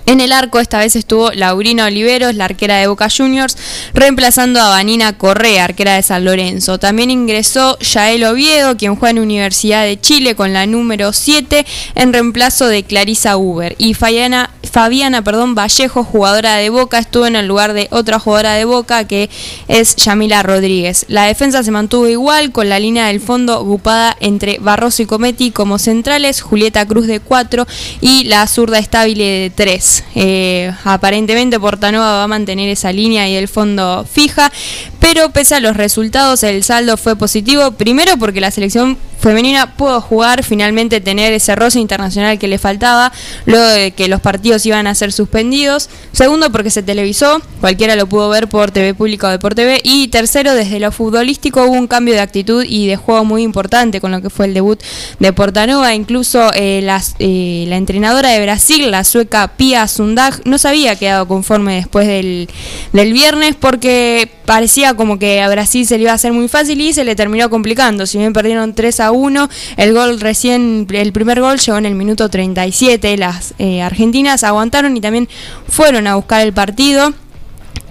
En 0.05 0.19
el 0.19 0.33
arco 0.33 0.59
esta 0.59 0.79
vez 0.79 0.97
estuvo 0.97 1.31
Laurina 1.31 1.85
Oliveros, 1.85 2.35
la 2.35 2.45
arquera 2.45 2.77
de 2.77 2.87
Boca 2.87 3.07
Juniors, 3.09 3.57
reemplazando 3.93 4.59
a 4.59 4.67
Vanina 4.67 5.17
Correa, 5.17 5.63
arquera 5.63 5.95
de 5.95 6.03
San 6.03 6.25
Lorenzo. 6.25 6.77
También 6.77 7.09
ingresó 7.09 7.79
Yael 7.79 8.25
Oviedo, 8.25 8.75
quien 8.75 8.97
juega 8.97 9.11
en 9.11 9.19
Universidad 9.19 9.85
de 9.85 9.99
Chile 9.99 10.35
con 10.35 10.51
la 10.51 10.65
número 10.65 11.13
7, 11.13 11.65
en 11.95 12.11
reemplazo 12.11 12.67
de 12.67 12.83
Clarisa 12.83 13.37
Uber. 13.37 13.75
Y 13.77 13.93
Fabiana, 13.93 14.49
perdón, 15.23 15.55
Vallejo, 15.55 16.03
jugadora 16.03 16.57
de 16.57 16.69
Boca, 16.69 16.99
estuvo 16.99 17.25
en 17.25 17.37
el 17.37 17.47
lugar 17.47 17.71
de 17.71 17.87
otra 17.91 18.19
jugadora 18.19 18.55
de 18.55 18.65
Boca 18.65 19.07
que 19.07 19.29
es 19.69 19.95
Yamila 19.95 20.43
Rodríguez. 20.43 21.05
La 21.07 21.23
defensa 21.25 21.63
se 21.63 21.71
mantuvo 21.71 22.09
igual 22.09 22.51
con 22.51 22.67
la 22.67 22.79
línea 22.79 23.07
del 23.07 23.21
fondo 23.21 23.57
ocupada 23.57 24.17
entre 24.19 24.57
Barroso 24.59 25.01
y 25.01 25.05
Cometti 25.05 25.51
como 25.51 25.79
centrales, 25.79 26.41
Julieta 26.41 26.85
Cruz 26.85 27.07
de 27.07 27.21
4 27.21 27.65
y 28.01 28.25
la 28.25 28.45
zurda 28.47 28.79
estable 28.79 29.23
de 29.23 29.51
3. 29.55 29.92
Eh, 30.15 30.71
aparentemente 30.83 31.59
Portanova 31.59 32.05
va 32.13 32.23
a 32.23 32.27
mantener 32.27 32.69
esa 32.69 32.91
línea 32.91 33.27
y 33.27 33.35
el 33.35 33.47
fondo 33.47 34.05
fija, 34.09 34.51
pero 35.03 35.31
pese 35.31 35.55
a 35.55 35.59
los 35.59 35.75
resultados 35.75 36.43
el 36.43 36.63
saldo 36.63 36.95
fue 36.95 37.17
positivo, 37.17 37.71
primero 37.71 38.15
porque 38.15 38.39
la 38.39 38.51
selección 38.51 38.97
femenina 39.19 39.75
pudo 39.75 39.99
jugar, 40.01 40.43
finalmente 40.43 41.01
tener 41.01 41.33
ese 41.33 41.55
roce 41.55 41.79
internacional 41.79 42.39
que 42.39 42.47
le 42.47 42.57
faltaba, 42.57 43.11
luego 43.45 43.65
de 43.65 43.91
que 43.91 44.07
los 44.07 44.21
partidos 44.21 44.65
iban 44.65 44.87
a 44.87 44.95
ser 44.95 45.11
suspendidos, 45.11 45.89
segundo 46.11 46.51
porque 46.51 46.69
se 46.69 46.83
televisó, 46.83 47.41
cualquiera 47.61 47.95
lo 47.95 48.07
pudo 48.07 48.29
ver 48.29 48.47
por 48.47 48.71
TV 48.71 48.93
Pública 48.93 49.27
o 49.27 49.31
de 49.31 49.39
por 49.39 49.55
TV, 49.55 49.81
y 49.83 50.07
tercero 50.07 50.53
desde 50.53 50.79
lo 50.79 50.91
futbolístico 50.91 51.63
hubo 51.63 51.73
un 51.73 51.87
cambio 51.87 52.13
de 52.13 52.21
actitud 52.21 52.65
y 52.67 52.87
de 52.87 52.95
juego 52.95 53.25
muy 53.25 53.43
importante 53.43 53.99
con 53.99 54.11
lo 54.11 54.21
que 54.21 54.29
fue 54.29 54.45
el 54.45 54.53
debut 54.53 54.81
de 55.19 55.33
Portanova, 55.33 55.93
incluso 55.93 56.51
eh, 56.53 56.85
eh, 57.19 57.65
la 57.67 57.75
entrenadora 57.77 58.29
de 58.29 58.41
Brasil, 58.41 58.89
la 58.89 59.03
sueca 59.03 59.49
Pia 59.49 59.87
Sundag, 59.87 60.41
no 60.45 60.57
se 60.57 60.69
había 60.69 60.95
quedado 60.97 61.27
conforme 61.27 61.75
después 61.75 62.07
del, 62.07 62.49
del 62.93 63.13
viernes 63.13 63.55
porque 63.55 64.29
parecía 64.45 64.92
como 64.95 65.19
que 65.19 65.41
a 65.41 65.49
Brasil 65.49 65.85
se 65.85 65.97
le 65.97 66.03
iba 66.03 66.11
a 66.11 66.15
hacer 66.15 66.33
muy 66.33 66.47
fácil 66.47 66.79
y 66.81 66.93
se 66.93 67.03
le 67.03 67.15
terminó 67.15 67.49
complicando, 67.49 68.05
si 68.05 68.17
bien 68.17 68.33
perdieron 68.33 68.73
3 68.73 68.99
a 68.99 69.11
1, 69.11 69.49
el 69.77 69.93
gol 69.93 70.19
recién, 70.19 70.87
el 70.91 71.13
primer 71.13 71.41
gol 71.41 71.59
llegó 71.59 71.77
en 71.77 71.85
el 71.85 71.95
minuto 71.95 72.29
37, 72.29 73.17
las 73.17 73.53
eh, 73.59 73.81
argentinas 73.81 74.43
aguantaron 74.43 74.95
y 74.95 75.01
también 75.01 75.27
fueron 75.67 76.07
a 76.07 76.15
buscar 76.15 76.41
el 76.41 76.53
partido. 76.53 77.13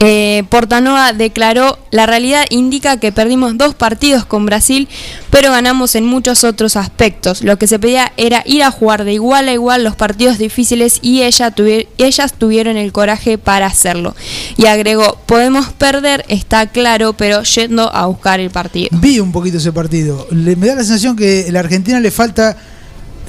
Eh, 0.04 0.42
Portanova 0.48 1.12
declaró, 1.12 1.78
la 1.92 2.06
realidad 2.06 2.44
indica 2.50 2.96
que 2.96 3.12
perdimos 3.12 3.56
dos 3.56 3.76
partidos 3.76 4.24
con 4.24 4.44
Brasil, 4.46 4.88
pero 5.30 5.52
ganamos 5.52 5.94
en 5.94 6.04
muchos 6.06 6.42
otros 6.42 6.74
aspectos. 6.74 7.42
Lo 7.42 7.56
que 7.56 7.68
se 7.68 7.78
pedía 7.78 8.10
era 8.16 8.42
ir 8.44 8.64
a 8.64 8.72
jugar 8.72 9.04
de 9.04 9.12
igual 9.12 9.46
a 9.48 9.52
igual 9.52 9.84
los 9.84 9.94
partidos 9.94 10.38
difíciles 10.38 10.98
y 11.02 11.22
ellas 11.22 11.52
tuvieron 12.36 12.76
el 12.76 12.90
coraje 12.92 13.38
para 13.38 13.66
hacerlo. 13.66 14.16
Y 14.56 14.66
agregó, 14.66 15.18
podemos 15.26 15.68
perder, 15.72 16.24
está 16.26 16.66
claro, 16.66 17.12
pero 17.12 17.44
yendo 17.44 17.94
a 17.94 18.06
buscar 18.06 18.40
el 18.40 18.50
partido. 18.50 18.88
Vi 18.90 19.20
un 19.20 19.30
poquito 19.30 19.58
ese 19.58 19.70
partido. 19.70 20.26
Le- 20.32 20.56
me 20.56 20.66
da 20.66 20.74
la 20.74 20.82
sensación 20.82 21.14
que 21.14 21.46
a 21.48 21.52
la 21.52 21.60
Argentina 21.60 22.00
le 22.00 22.10
falta 22.10 22.56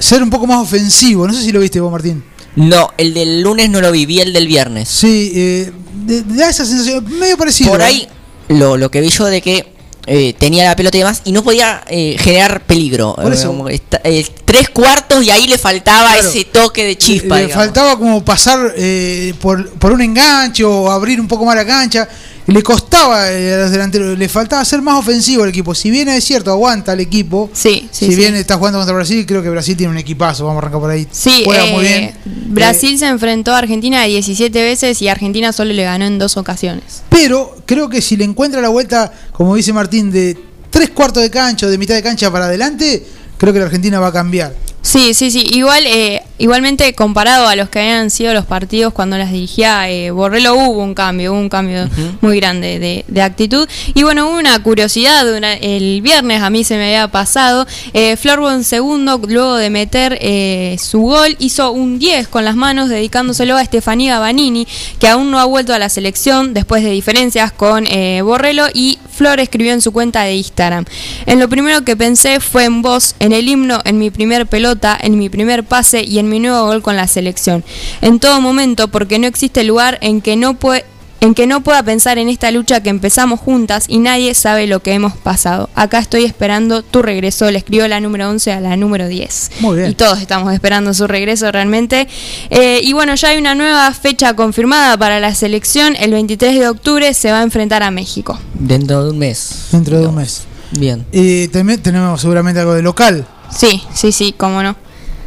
ser 0.00 0.24
un 0.24 0.28
poco 0.30 0.48
más 0.48 0.58
ofensivo. 0.60 1.24
No 1.28 1.34
sé 1.34 1.42
si 1.42 1.52
lo 1.52 1.60
viste 1.60 1.78
vos, 1.78 1.92
Martín. 1.92 2.24
No, 2.56 2.90
el 2.98 3.14
del 3.14 3.40
lunes 3.42 3.68
no 3.70 3.80
lo 3.80 3.90
viví, 3.90 4.20
el 4.20 4.32
del 4.32 4.46
viernes. 4.46 4.88
Sí, 4.88 5.32
eh, 5.34 5.72
da 6.06 6.50
esa 6.50 6.64
sensación 6.64 7.04
medio 7.18 7.36
parecido. 7.36 7.70
Por 7.70 7.80
¿eh? 7.80 7.84
ahí 7.84 8.08
lo, 8.48 8.76
lo 8.76 8.90
que 8.90 9.00
vi 9.00 9.08
yo 9.08 9.24
de 9.26 9.40
que 9.42 9.72
eh, 10.06 10.34
tenía 10.38 10.64
la 10.64 10.76
pelota 10.76 10.96
y 10.98 11.00
demás 11.00 11.22
y 11.24 11.32
no 11.32 11.42
podía 11.42 11.82
eh, 11.88 12.16
generar 12.20 12.60
peligro. 12.64 13.16
Por 13.16 13.32
eso. 13.32 13.48
como 13.48 13.64
que 13.66 13.74
está- 13.74 14.00
eh, 14.04 14.24
tres 14.44 14.68
cuartos 14.68 15.24
y 15.24 15.30
ahí 15.30 15.46
le 15.48 15.58
faltaba 15.58 16.12
Claro. 16.12 16.28
ese 16.28 16.44
toque 16.44 16.84
de 16.84 16.96
chispa. 16.98 17.36
Le 17.36 17.46
digamos. 17.46 17.64
faltaba 17.64 17.98
como 17.98 18.24
pasar 18.24 18.74
eh, 18.76 19.34
por, 19.40 19.70
por 19.70 19.92
un 19.92 20.00
enganche 20.02 20.62
o 20.62 20.90
abrir 20.90 21.20
un 21.20 21.26
poco 21.28 21.44
más 21.44 21.56
la 21.56 21.66
cancha. 21.66 22.08
Le 22.46 22.62
costaba 22.62 23.32
eh, 23.32 23.54
a 23.54 23.58
los 23.58 23.70
delanteros, 23.70 24.18
le 24.18 24.28
faltaba 24.28 24.64
ser 24.64 24.82
más 24.82 24.98
ofensivo 24.98 25.42
al 25.44 25.48
equipo. 25.48 25.74
Si 25.74 25.90
bien 25.90 26.08
es 26.08 26.24
cierto, 26.24 26.50
aguanta 26.50 26.92
el 26.92 27.00
equipo. 27.00 27.50
Sí, 27.52 27.88
sí, 27.90 28.06
si 28.06 28.12
sí. 28.12 28.16
bien 28.16 28.34
está 28.34 28.56
jugando 28.56 28.78
contra 28.78 28.94
Brasil, 28.94 29.24
creo 29.26 29.42
que 29.42 29.50
Brasil 29.50 29.76
tiene 29.76 29.92
un 29.92 29.98
equipazo. 29.98 30.44
Vamos 30.44 30.56
a 30.56 30.66
arrancar 30.66 30.80
por 30.80 30.90
ahí. 30.90 31.08
Sí, 31.10 31.42
Juega 31.44 31.66
eh, 31.66 31.72
muy 31.72 31.84
bien. 31.84 32.14
Brasil 32.24 32.98
se 32.98 33.06
enfrentó 33.06 33.52
a 33.52 33.58
Argentina 33.58 34.04
17 34.04 34.62
veces 34.62 35.00
y 35.00 35.08
Argentina 35.08 35.52
solo 35.52 35.72
le 35.72 35.84
ganó 35.84 36.04
en 36.04 36.18
dos 36.18 36.36
ocasiones. 36.36 37.02
Pero 37.08 37.56
creo 37.64 37.88
que 37.88 38.02
si 38.02 38.16
le 38.16 38.24
encuentra 38.24 38.60
la 38.60 38.68
vuelta, 38.68 39.12
como 39.32 39.54
dice 39.54 39.72
Martín, 39.72 40.10
de 40.10 40.36
tres 40.70 40.90
cuartos 40.90 41.22
de 41.22 41.30
cancha 41.30 41.66
o 41.66 41.70
de 41.70 41.78
mitad 41.78 41.94
de 41.94 42.02
cancha 42.02 42.30
para 42.30 42.46
adelante, 42.46 43.06
creo 43.38 43.52
que 43.52 43.58
la 43.58 43.66
Argentina 43.66 44.00
va 44.00 44.08
a 44.08 44.12
cambiar. 44.12 44.54
Sí, 44.86 45.14
sí, 45.14 45.30
sí. 45.30 45.46
Igual, 45.52 45.84
eh, 45.86 46.22
igualmente 46.36 46.92
comparado 46.94 47.48
a 47.48 47.56
los 47.56 47.70
que 47.70 47.78
habían 47.78 48.10
sido 48.10 48.34
los 48.34 48.44
partidos 48.44 48.92
cuando 48.92 49.16
las 49.16 49.32
dirigía 49.32 49.88
eh, 49.88 50.10
Borrello, 50.10 50.54
hubo 50.54 50.82
un 50.82 50.92
cambio, 50.92 51.32
hubo 51.32 51.40
un 51.40 51.48
cambio 51.48 51.88
muy 52.20 52.36
grande 52.38 52.78
de, 52.78 53.02
de 53.08 53.22
actitud. 53.22 53.66
Y 53.94 54.02
bueno, 54.02 54.28
hubo 54.28 54.36
una 54.38 54.62
curiosidad. 54.62 55.26
una- 55.34 55.54
el 55.54 56.02
viernes 56.02 56.42
a 56.42 56.50
mí 56.50 56.64
se 56.64 56.76
me 56.76 56.84
había 56.84 57.08
pasado. 57.08 57.66
Eh, 57.94 58.18
Florbon 58.18 58.62
segundo, 58.62 59.18
luego 59.26 59.56
de 59.56 59.70
meter 59.70 60.18
eh, 60.20 60.76
su 60.78 61.00
gol, 61.00 61.34
hizo 61.38 61.72
un 61.72 61.98
10 61.98 62.28
con 62.28 62.44
las 62.44 62.54
manos, 62.54 62.90
dedicándoselo 62.90 63.56
a 63.56 63.62
Estefanía 63.62 64.18
Banini, 64.18 64.68
que 65.00 65.08
aún 65.08 65.30
no 65.30 65.38
ha 65.40 65.46
vuelto 65.46 65.72
a 65.72 65.78
la 65.78 65.88
selección 65.88 66.52
después 66.52 66.84
de 66.84 66.90
diferencias 66.90 67.52
con 67.52 67.86
eh, 67.86 68.20
Borrello. 68.20 68.66
Y 68.74 68.98
Flor 69.10 69.40
escribió 69.40 69.72
en 69.72 69.80
su 69.80 69.92
cuenta 69.92 70.24
de 70.24 70.34
Instagram. 70.36 70.84
En 71.24 71.40
lo 71.40 71.48
primero 71.48 71.84
que 71.86 71.96
pensé 71.96 72.38
fue 72.40 72.64
en 72.64 72.82
vos, 72.82 73.14
en 73.18 73.32
el 73.32 73.48
himno, 73.48 73.80
en 73.86 73.96
mi 73.98 74.10
primer 74.10 74.46
pelota, 74.46 74.73
en 75.00 75.18
mi 75.18 75.28
primer 75.28 75.64
pase 75.64 76.02
y 76.02 76.18
en 76.18 76.28
mi 76.28 76.40
nuevo 76.40 76.66
gol 76.66 76.82
con 76.82 76.96
la 76.96 77.06
selección. 77.06 77.64
En 78.00 78.20
todo 78.20 78.40
momento, 78.40 78.88
porque 78.88 79.18
no 79.18 79.26
existe 79.26 79.64
lugar 79.64 79.98
en 80.00 80.20
que 80.20 80.36
no 80.36 80.54
puede 80.54 80.84
en 81.24 81.34
que 81.34 81.46
no 81.46 81.62
pueda 81.62 81.82
pensar 81.82 82.18
en 82.18 82.28
esta 82.28 82.50
lucha 82.50 82.82
que 82.82 82.90
empezamos 82.90 83.40
juntas 83.40 83.86
y 83.88 83.98
nadie 83.98 84.34
sabe 84.34 84.66
lo 84.66 84.80
que 84.80 84.92
hemos 84.92 85.14
pasado. 85.14 85.70
Acá 85.74 85.98
estoy 85.98 86.24
esperando 86.24 86.82
tu 86.82 87.00
regreso, 87.00 87.50
le 87.50 87.58
escribió 87.58 87.88
la 87.88 87.98
número 87.98 88.28
11 88.28 88.52
a 88.52 88.60
la 88.60 88.76
número 88.76 89.08
10. 89.08 89.50
Muy 89.60 89.78
bien. 89.78 89.90
Y 89.90 89.94
todos 89.94 90.20
estamos 90.20 90.52
esperando 90.52 90.92
su 90.92 91.06
regreso 91.06 91.50
realmente. 91.50 92.08
Eh, 92.50 92.80
y 92.82 92.92
bueno, 92.92 93.14
ya 93.14 93.28
hay 93.28 93.38
una 93.38 93.54
nueva 93.54 93.90
fecha 93.92 94.34
confirmada 94.34 94.98
para 94.98 95.18
la 95.18 95.34
selección. 95.34 95.96
El 95.98 96.12
23 96.12 96.58
de 96.58 96.68
octubre 96.68 97.14
se 97.14 97.32
va 97.32 97.40
a 97.40 97.42
enfrentar 97.42 97.82
a 97.82 97.90
México. 97.90 98.38
Dentro 98.52 99.04
de 99.04 99.10
un 99.10 99.18
mes. 99.18 99.68
Dentro 99.72 99.98
de 99.98 100.06
un 100.06 100.16
mes. 100.16 100.42
Bien. 100.72 101.06
Y 101.10 101.48
también 101.48 101.80
tenemos 101.80 102.20
seguramente 102.20 102.60
algo 102.60 102.74
de 102.74 102.82
local. 102.82 103.26
Sí, 103.50 103.82
sí, 103.94 104.12
sí, 104.12 104.34
cómo 104.36 104.62
no. 104.62 104.76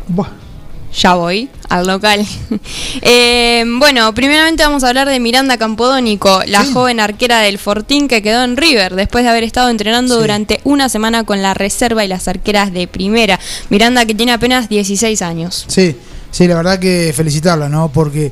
Buah. 0.07 0.27
Ya 0.99 1.13
voy 1.15 1.49
al 1.69 1.85
local. 1.85 2.25
Eh, 3.01 3.63
bueno, 3.77 4.13
primeramente 4.15 4.63
vamos 4.63 4.83
a 4.83 4.87
hablar 4.89 5.07
de 5.07 5.19
Miranda 5.19 5.57
Campodónico, 5.57 6.41
la 6.47 6.65
joven 6.65 6.99
arquera 6.99 7.39
del 7.39 7.57
Fortín 7.59 8.07
que 8.07 8.21
quedó 8.23 8.43
en 8.43 8.57
River 8.57 8.95
después 8.95 9.23
de 9.23 9.29
haber 9.29 9.43
estado 9.43 9.69
entrenando 9.69 10.15
Sí. 10.15 10.21
durante 10.21 10.61
una 10.63 10.89
semana 10.89 11.23
con 11.23 11.41
la 11.43 11.53
reserva 11.53 12.03
y 12.03 12.07
las 12.07 12.27
arqueras 12.27 12.73
de 12.73 12.87
primera. 12.87 13.39
Miranda 13.69 14.05
que 14.05 14.15
tiene 14.15 14.31
apenas 14.33 14.67
16 14.69 15.21
años. 15.21 15.65
Sí, 15.67 15.95
sí, 16.31 16.47
la 16.47 16.55
verdad 16.55 16.79
que 16.79 17.13
felicitarla, 17.15 17.69
¿no? 17.69 17.89
Porque 17.91 18.31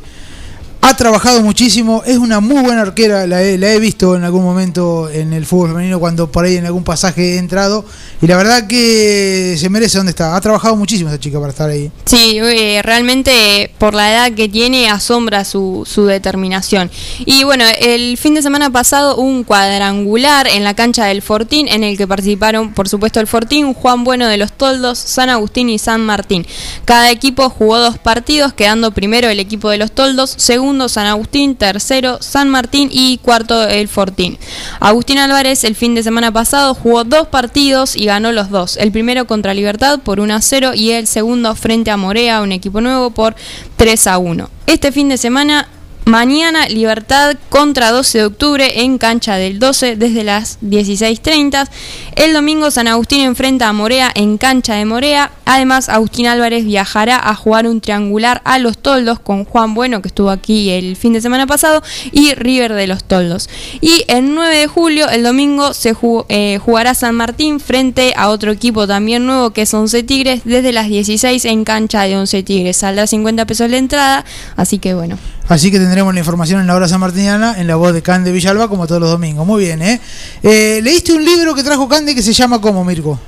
ha 0.87 0.95
trabajado 0.95 1.41
muchísimo, 1.41 2.03
es 2.05 2.17
una 2.17 2.39
muy 2.39 2.61
buena 2.61 2.81
arquera, 2.81 3.25
la 3.25 3.41
he, 3.41 3.79
visto 3.79 4.15
en 4.15 4.23
algún 4.23 4.43
momento 4.43 5.09
en 5.09 5.33
el 5.33 5.45
fútbol 5.45 5.69
femenino 5.69 5.99
cuando 5.99 6.31
por 6.31 6.45
ahí 6.45 6.57
en 6.57 6.65
algún 6.67 6.83
pasaje 6.83 7.33
he 7.33 7.37
entrado 7.39 7.85
y 8.21 8.27
la 8.27 8.37
verdad 8.37 8.67
que 8.67 9.55
se 9.57 9.67
merece 9.69 9.97
donde 9.97 10.11
está. 10.11 10.35
Ha 10.35 10.41
trabajado 10.41 10.75
muchísimo 10.75 11.09
esa 11.09 11.19
chica 11.19 11.39
para 11.39 11.51
estar 11.51 11.69
ahí. 11.69 11.91
Sí, 12.05 12.37
eh, 12.39 12.81
realmente 12.83 13.71
por 13.79 13.95
la 13.95 14.11
edad 14.11 14.31
que 14.35 14.47
tiene 14.47 14.87
asombra 14.89 15.43
su, 15.43 15.87
su 15.89 16.05
determinación. 16.05 16.91
Y 17.25 17.43
bueno, 17.43 17.65
el 17.79 18.17
fin 18.17 18.35
de 18.35 18.43
semana 18.43 18.69
pasado 18.69 19.17
hubo 19.17 19.25
un 19.25 19.43
cuadrangular 19.43 20.47
en 20.47 20.63
la 20.63 20.75
cancha 20.75 21.05
del 21.05 21.23
Fortín 21.23 21.67
en 21.67 21.83
el 21.83 21.97
que 21.97 22.07
participaron, 22.07 22.73
por 22.73 22.87
supuesto, 22.89 23.19
el 23.19 23.27
Fortín, 23.27 23.73
Juan 23.73 24.03
Bueno 24.03 24.27
de 24.27 24.37
los 24.37 24.53
Toldos, 24.53 24.99
San 24.99 25.29
Agustín 25.29 25.69
y 25.69 25.79
San 25.79 26.01
Martín. 26.01 26.45
Cada 26.85 27.09
equipo 27.09 27.49
jugó 27.49 27.79
dos 27.79 27.97
partidos, 27.97 28.53
quedando 28.53 28.91
primero 28.91 29.29
el 29.29 29.39
equipo 29.39 29.69
de 29.69 29.77
los 29.77 29.91
Toldos, 29.91 30.35
segundo 30.37 30.74
San 30.89 31.07
Agustín, 31.07 31.55
tercero 31.55 32.17
San 32.21 32.49
Martín 32.49 32.89
y 32.91 33.17
cuarto 33.19 33.63
el 33.67 33.87
Fortín. 33.87 34.37
Agustín 34.79 35.17
Álvarez 35.17 35.63
el 35.63 35.75
fin 35.75 35.95
de 35.95 36.03
semana 36.03 36.31
pasado 36.31 36.73
jugó 36.73 37.03
dos 37.03 37.27
partidos 37.27 37.95
y 37.95 38.05
ganó 38.05 38.31
los 38.31 38.49
dos. 38.49 38.77
El 38.77 38.91
primero 38.91 39.25
contra 39.25 39.53
Libertad 39.53 39.99
por 39.99 40.19
1 40.19 40.35
a 40.35 40.41
0 40.41 40.71
y 40.75 40.91
el 40.91 41.07
segundo 41.07 41.55
frente 41.55 41.91
a 41.91 41.97
Morea, 41.97 42.41
un 42.41 42.51
equipo 42.51 42.81
nuevo, 42.81 43.11
por 43.11 43.35
3 43.77 44.07
a 44.07 44.17
1. 44.17 44.49
Este 44.67 44.91
fin 44.91 45.09
de 45.09 45.17
semana 45.17 45.67
Mañana 46.05 46.67
Libertad 46.67 47.35
contra 47.49 47.89
12 47.89 48.19
de 48.19 48.25
octubre 48.25 48.81
en 48.83 48.99
cancha 48.99 49.37
del 49.37 49.57
12 49.57 49.95
desde 49.95 50.23
las 50.23 50.59
16.30. 50.61 51.67
El 52.15 52.31
domingo 52.33 52.69
San 52.69 52.87
Agustín 52.87 53.21
enfrenta 53.21 53.67
a 53.67 53.73
Morea 53.73 54.11
en 54.13 54.37
cancha 54.37 54.75
de 54.75 54.85
Morea. 54.85 55.31
Además 55.45 55.89
Agustín 55.89 56.27
Álvarez 56.27 56.63
viajará 56.63 57.17
a 57.27 57.33
jugar 57.33 57.65
un 57.65 57.81
triangular 57.81 58.43
a 58.45 58.59
los 58.59 58.77
Toldos 58.77 59.19
con 59.19 59.45
Juan 59.45 59.73
Bueno 59.73 60.03
que 60.03 60.09
estuvo 60.09 60.29
aquí 60.29 60.69
el 60.69 60.95
fin 60.95 61.11
de 61.13 61.21
semana 61.21 61.47
pasado 61.47 61.81
y 62.11 62.35
River 62.35 62.73
de 62.73 62.85
los 62.85 63.03
Toldos. 63.03 63.49
Y 63.81 64.03
el 64.07 64.35
9 64.35 64.57
de 64.57 64.67
julio, 64.67 65.09
el 65.09 65.23
domingo, 65.23 65.73
se 65.73 65.95
eh, 66.29 66.59
jugará 66.63 66.93
San 66.93 67.15
Martín 67.15 67.59
frente 67.59 68.13
a 68.15 68.29
otro 68.29 68.51
equipo 68.51 68.85
también 68.85 69.25
nuevo 69.25 69.49
que 69.49 69.63
es 69.63 69.73
11 69.73 70.03
Tigres 70.03 70.41
desde 70.45 70.71
las 70.71 70.87
16 70.87 71.45
en 71.45 71.63
cancha 71.63 72.03
de 72.03 72.15
11 72.15 72.43
Tigres. 72.43 72.77
Saldrá 72.77 73.07
50 73.07 73.47
pesos 73.47 73.71
la 73.71 73.77
entrada, 73.77 74.25
así 74.55 74.77
que 74.77 74.93
bueno. 74.93 75.17
Así 75.47 75.69
que 75.69 75.77
tendremos 75.77 76.13
la 76.13 76.19
información 76.19 76.59
en 76.61 76.67
la 76.67 76.75
hora 76.75 76.87
sanmartiniana 76.87 77.59
en 77.59 77.67
la 77.67 77.75
voz 77.75 77.93
de 77.93 78.01
Cande 78.01 78.31
Villalba 78.31 78.67
como 78.67 78.87
todos 78.87 78.99
los 78.99 79.11
domingos. 79.11 79.45
Muy 79.45 79.63
bien, 79.63 79.81
¿eh? 79.81 80.01
Eh, 80.41 80.79
leíste 80.83 81.13
un 81.13 81.23
libro 81.23 81.53
que 81.53 81.63
trajo 81.63 81.87
Cande 81.87 82.15
que 82.15 82.23
se 82.23 82.33
llama 82.33 82.59
¿cómo, 82.59 82.83
Mirko? 82.83 83.19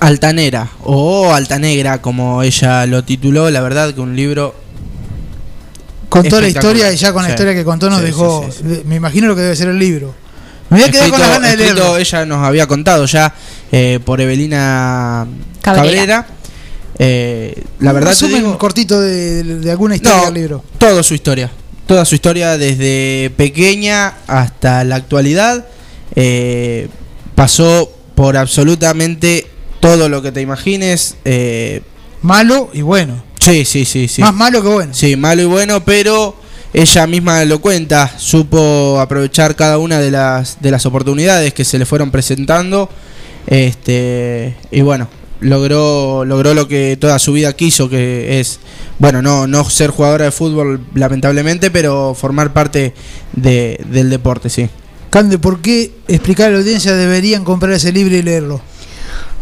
Altanera 0.00 0.68
o 0.84 1.32
Altanegra, 1.34 2.00
como 2.00 2.42
ella 2.44 2.86
lo 2.86 3.02
tituló, 3.02 3.50
la 3.50 3.60
verdad 3.60 3.92
que 3.92 4.00
un 4.00 4.14
libro 4.14 4.54
Contó 6.08 6.40
la 6.40 6.48
historia 6.48 6.90
y 6.92 6.96
ya 6.96 7.12
con 7.12 7.22
la 7.22 7.28
Sí. 7.28 7.32
historia 7.34 7.52
que 7.54 7.64
contó 7.64 7.90
nos 7.90 7.98
Sí, 8.00 8.06
dejó. 8.06 8.46
sí, 8.50 8.62
sí, 8.62 8.82
Me 8.86 8.96
imagino 8.96 9.26
lo 9.26 9.34
que 9.36 9.42
debe 9.42 9.56
ser 9.56 9.68
el 9.68 9.78
libro. 9.78 10.14
Me 10.70 10.78
voy 10.78 10.88
a 10.88 10.92
quedar 10.92 11.10
con 11.10 11.20
las 11.20 11.28
ganas 11.30 11.50
de 11.50 11.56
leerlo. 11.56 11.96
ella 11.98 12.24
nos 12.26 12.44
había 12.46 12.66
contado 12.66 13.04
ya 13.06 13.34
eh, 13.72 14.00
por 14.04 14.20
Evelina 14.20 15.26
Cabrera. 15.60 15.84
Cabrera. 15.84 16.26
Eh, 16.98 17.62
la 17.80 17.92
verdad 17.92 18.10
resumen 18.10 18.36
digo, 18.42 18.58
cortito 18.58 19.00
de, 19.00 19.42
de 19.44 19.70
alguna 19.70 19.94
historia 19.96 20.18
No, 20.18 20.24
del 20.26 20.34
libro. 20.34 20.64
toda 20.78 21.02
su 21.02 21.14
historia. 21.14 21.50
Toda 21.86 22.04
su 22.04 22.14
historia 22.16 22.58
desde 22.58 23.30
pequeña 23.36 24.14
hasta 24.26 24.84
la 24.84 24.96
actualidad. 24.96 25.66
eh, 26.16 26.88
pasó 27.34 27.92
por 28.16 28.36
absolutamente 28.36 29.46
todo 29.80 30.08
lo 30.08 30.20
que 30.22 30.32
te 30.32 30.40
imagines. 30.40 31.16
eh, 31.24 31.82
Malo 32.20 32.70
y 32.72 32.82
bueno. 32.82 33.22
sí, 33.40 33.64
sí, 33.64 33.84
sí, 33.84 34.08
sí. 34.08 34.20
Más 34.22 34.34
malo 34.34 34.60
que 34.60 34.68
bueno. 34.68 34.92
Sí, 34.92 35.14
malo 35.14 35.40
y 35.42 35.44
bueno, 35.44 35.84
pero 35.84 36.34
ella 36.74 37.06
misma 37.06 37.44
lo 37.44 37.60
cuenta, 37.60 38.12
supo 38.18 38.98
aprovechar 39.00 39.54
cada 39.54 39.78
una 39.78 40.00
de 40.00 40.10
las 40.10 40.60
de 40.60 40.70
las 40.72 40.84
oportunidades 40.84 41.54
que 41.54 41.64
se 41.64 41.78
le 41.78 41.86
fueron 41.86 42.10
presentando. 42.10 42.90
Este, 43.46 44.56
y 44.72 44.80
bueno, 44.82 45.08
logró 45.40 46.24
logró 46.24 46.54
lo 46.54 46.68
que 46.68 46.96
toda 46.96 47.18
su 47.18 47.32
vida 47.32 47.52
quiso, 47.54 47.88
que 47.88 48.40
es 48.40 48.60
bueno, 48.98 49.22
no 49.22 49.46
no 49.46 49.68
ser 49.68 49.90
jugadora 49.90 50.26
de 50.26 50.30
fútbol 50.30 50.80
lamentablemente, 50.94 51.70
pero 51.70 52.14
formar 52.14 52.52
parte 52.52 52.94
de, 53.34 53.80
del 53.90 54.10
deporte, 54.10 54.50
sí. 54.50 54.68
Cande, 55.10 55.38
¿por 55.38 55.60
qué 55.60 55.92
explicar 56.06 56.48
a 56.48 56.50
la 56.50 56.58
audiencia 56.58 56.94
deberían 56.94 57.44
comprar 57.44 57.72
ese 57.72 57.92
libro 57.92 58.14
y 58.14 58.22
leerlo? 58.22 58.60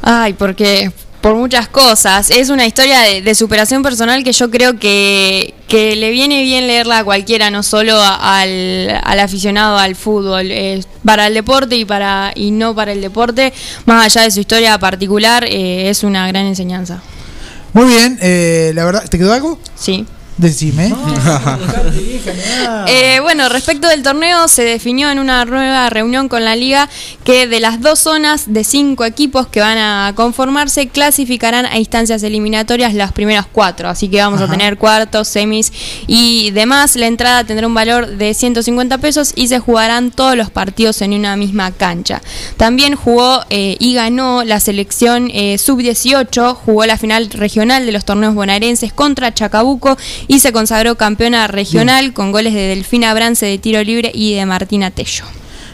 Ay, 0.02 0.34
porque 0.34 0.92
por 1.20 1.34
muchas 1.34 1.66
cosas. 1.68 2.30
Es 2.30 2.50
una 2.50 2.66
historia 2.66 3.00
de, 3.00 3.22
de 3.22 3.34
superación 3.34 3.82
personal 3.82 4.22
que 4.22 4.32
yo 4.32 4.50
creo 4.50 4.78
que, 4.78 5.54
que 5.68 5.96
le 5.96 6.10
viene 6.10 6.42
bien 6.42 6.66
leerla 6.66 6.98
a 6.98 7.04
cualquiera, 7.04 7.50
no 7.50 7.62
solo 7.62 7.96
a- 8.00 8.40
al, 8.40 9.00
al 9.02 9.20
aficionado 9.20 9.76
al 9.78 9.96
fútbol. 9.96 10.50
Es 10.52 10.86
para 11.04 11.26
el 11.26 11.34
deporte 11.34 11.76
y 11.76 11.84
para 11.84 12.32
y 12.34 12.50
no 12.52 12.74
para 12.74 12.92
el 12.92 13.00
deporte, 13.00 13.52
más 13.86 14.04
allá 14.06 14.22
de 14.24 14.30
su 14.30 14.40
historia 14.40 14.78
particular, 14.78 15.44
eh, 15.44 15.90
es 15.90 16.04
una 16.04 16.28
gran 16.28 16.46
enseñanza. 16.46 17.02
Muy 17.72 17.86
bien, 17.86 18.18
eh, 18.22 18.72
la 18.74 18.84
verdad, 18.84 19.04
¿te 19.08 19.18
quedó 19.18 19.32
algo? 19.32 19.58
Sí. 19.74 20.06
Decime. 20.38 20.92
Eh, 22.88 23.20
bueno, 23.20 23.48
respecto 23.48 23.88
del 23.88 24.02
torneo, 24.02 24.48
se 24.48 24.62
definió 24.62 25.10
en 25.10 25.18
una 25.18 25.44
nueva 25.44 25.88
reunión 25.90 26.28
con 26.28 26.44
la 26.44 26.56
liga 26.56 26.88
que 27.24 27.46
de 27.46 27.60
las 27.60 27.80
dos 27.80 27.98
zonas 27.98 28.52
de 28.52 28.64
cinco 28.64 29.04
equipos 29.04 29.46
que 29.46 29.60
van 29.60 29.78
a 29.78 30.12
conformarse, 30.14 30.88
clasificarán 30.88 31.66
a 31.66 31.78
instancias 31.78 32.22
eliminatorias 32.22 32.94
las 32.94 33.12
primeras 33.12 33.46
cuatro. 33.50 33.88
Así 33.88 34.08
que 34.08 34.18
vamos 34.18 34.40
a 34.40 34.48
tener 34.48 34.76
cuartos, 34.78 35.28
semis 35.28 35.72
y 36.06 36.50
demás. 36.52 36.96
La 36.96 37.06
entrada 37.06 37.44
tendrá 37.44 37.66
un 37.66 37.74
valor 37.74 38.06
de 38.06 38.34
150 38.34 38.98
pesos 38.98 39.32
y 39.34 39.48
se 39.48 39.58
jugarán 39.58 40.10
todos 40.10 40.36
los 40.36 40.50
partidos 40.50 41.00
en 41.02 41.14
una 41.14 41.36
misma 41.36 41.72
cancha. 41.72 42.22
También 42.56 42.94
jugó 42.94 43.44
eh, 43.50 43.76
y 43.78 43.94
ganó 43.94 44.44
la 44.44 44.60
selección 44.60 45.30
eh, 45.32 45.58
sub-18, 45.58 46.54
jugó 46.54 46.86
la 46.86 46.98
final 46.98 47.30
regional 47.30 47.86
de 47.86 47.92
los 47.92 48.04
torneos 48.04 48.34
bonaerenses 48.34 48.92
contra 48.92 49.32
Chacabuco 49.32 49.96
y 50.28 50.40
se 50.40 50.52
consagró 50.52 50.96
campeona 50.96 51.46
regional 51.46 52.12
con 52.12 52.32
goles 52.32 52.54
de 52.54 52.60
Delfina 52.68 53.12
Brance 53.14 53.46
de 53.46 53.58
tiro 53.58 53.82
libre 53.82 54.10
y 54.14 54.34
de 54.34 54.46
Martina 54.46 54.90
Tello. 54.90 55.24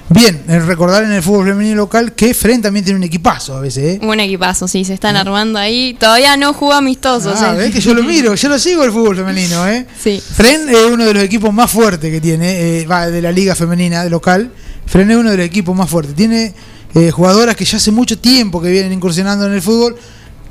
Bien, 0.08 0.42
eh, 0.46 0.58
recordar 0.60 1.04
en 1.04 1.12
el 1.12 1.22
fútbol 1.22 1.46
femenino 1.46 1.76
local 1.76 2.12
que 2.12 2.34
Fren 2.34 2.60
también 2.60 2.84
tiene 2.84 2.98
un 2.98 3.04
equipazo 3.04 3.56
a 3.56 3.60
veces, 3.60 3.96
¿eh? 3.96 4.00
Un 4.02 4.20
equipazo, 4.20 4.68
sí, 4.68 4.84
se 4.84 4.92
están 4.92 5.16
armando 5.16 5.58
ahí. 5.58 5.96
Todavía 5.98 6.36
no 6.36 6.52
jugó 6.52 6.74
amistosos. 6.74 7.40
Ah, 7.40 7.54
eh. 7.54 7.58
ves 7.58 7.74
que 7.74 7.80
yo 7.80 7.94
lo 7.94 8.02
miro, 8.02 8.34
yo 8.34 8.48
lo 8.48 8.58
sigo 8.58 8.84
el 8.84 8.92
fútbol 8.92 9.16
femenino, 9.16 9.66
¿eh? 9.68 9.86
Sí. 10.02 10.20
Fren 10.20 10.68
es 10.68 10.84
uno 10.84 11.06
de 11.06 11.14
los 11.14 11.22
equipos 11.22 11.52
más 11.54 11.70
fuertes 11.70 12.10
que 12.10 12.20
tiene, 12.20 12.80
eh, 12.80 12.86
va, 12.86 13.06
de 13.06 13.22
la 13.22 13.32
liga 13.32 13.54
femenina 13.54 14.04
de 14.04 14.10
local. 14.10 14.50
Fren 14.84 15.10
es 15.10 15.16
uno 15.16 15.30
de 15.30 15.38
los 15.38 15.46
equipos 15.46 15.74
más 15.74 15.88
fuertes. 15.88 16.14
Tiene 16.14 16.52
eh, 16.94 17.10
jugadoras 17.10 17.56
que 17.56 17.64
ya 17.64 17.78
hace 17.78 17.90
mucho 17.90 18.18
tiempo 18.18 18.60
que 18.60 18.70
vienen 18.70 18.92
incursionando 18.92 19.46
en 19.46 19.54
el 19.54 19.62
fútbol, 19.62 19.96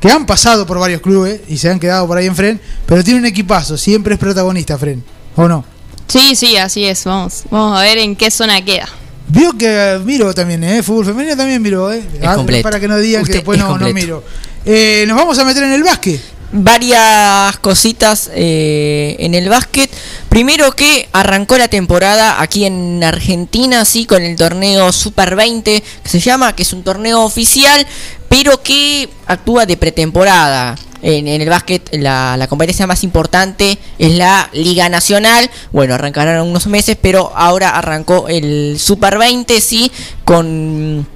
que 0.01 0.11
han 0.11 0.25
pasado 0.25 0.65
por 0.65 0.79
varios 0.79 0.99
clubes 0.99 1.39
y 1.47 1.57
se 1.57 1.69
han 1.69 1.79
quedado 1.79 2.05
por 2.07 2.17
ahí 2.17 2.25
en 2.25 2.35
Fren, 2.35 2.59
pero 2.85 3.03
tiene 3.03 3.19
un 3.19 3.25
equipazo, 3.25 3.77
siempre 3.77 4.15
es 4.15 4.19
protagonista 4.19 4.77
Fren, 4.77 5.01
¿o 5.37 5.47
no? 5.47 5.63
Sí, 6.07 6.35
sí, 6.35 6.57
así 6.57 6.83
es. 6.83 7.05
Vamos, 7.05 7.43
vamos 7.49 7.79
a 7.79 7.83
ver 7.83 7.97
en 7.99 8.17
qué 8.17 8.29
zona 8.29 8.61
queda. 8.65 8.89
Vio 9.29 9.53
que 9.57 9.67
eh, 9.93 9.99
miro 9.99 10.33
también, 10.33 10.61
¿eh? 10.65 10.83
Fútbol 10.83 11.05
femenino 11.05 11.37
también 11.37 11.61
miro, 11.61 11.89
¿eh? 11.93 12.03
Es 12.19 12.27
Ah, 12.27 12.35
completo. 12.35 12.63
Para 12.63 12.81
que 12.81 12.87
no 12.89 12.97
digan 12.97 13.21
Usted 13.21 13.31
que 13.31 13.37
después 13.37 13.57
es 13.57 13.63
no, 13.63 13.77
no 13.77 13.93
miro. 13.93 14.21
Eh, 14.65 15.05
Nos 15.07 15.15
vamos 15.15 15.39
a 15.39 15.45
meter 15.45 15.63
en 15.63 15.71
el 15.71 15.83
básquet. 15.83 16.19
Varias 16.51 17.57
cositas 17.57 18.29
eh, 18.33 19.15
en 19.19 19.33
el 19.35 19.49
básquet. 19.49 19.89
Primero 20.29 20.71
que 20.71 21.09
arrancó 21.11 21.57
la 21.57 21.67
temporada 21.67 22.41
aquí 22.41 22.65
en 22.65 23.03
Argentina, 23.03 23.85
sí, 23.85 24.05
con 24.05 24.23
el 24.23 24.35
torneo 24.35 24.91
Super 24.91 25.35
20, 25.35 25.83
que 26.03 26.09
se 26.09 26.19
llama, 26.19 26.55
que 26.55 26.63
es 26.63 26.73
un 26.73 26.83
torneo 26.83 27.23
oficial, 27.23 27.85
pero 28.29 28.61
que 28.61 29.09
actúa 29.27 29.65
de 29.65 29.77
pretemporada. 29.77 30.77
En, 31.03 31.27
en 31.27 31.41
el 31.41 31.49
básquet 31.49 31.89
la, 31.93 32.37
la 32.37 32.45
competencia 32.45 32.85
más 32.85 33.03
importante 33.03 33.79
es 33.97 34.11
la 34.11 34.47
Liga 34.53 34.87
Nacional. 34.87 35.49
Bueno, 35.71 35.95
arrancarán 35.95 36.41
unos 36.41 36.67
meses, 36.67 36.95
pero 37.01 37.31
ahora 37.35 37.69
arrancó 37.69 38.27
el 38.27 38.77
Super 38.79 39.17
20, 39.17 39.59
sí, 39.61 39.91
con 40.23 41.07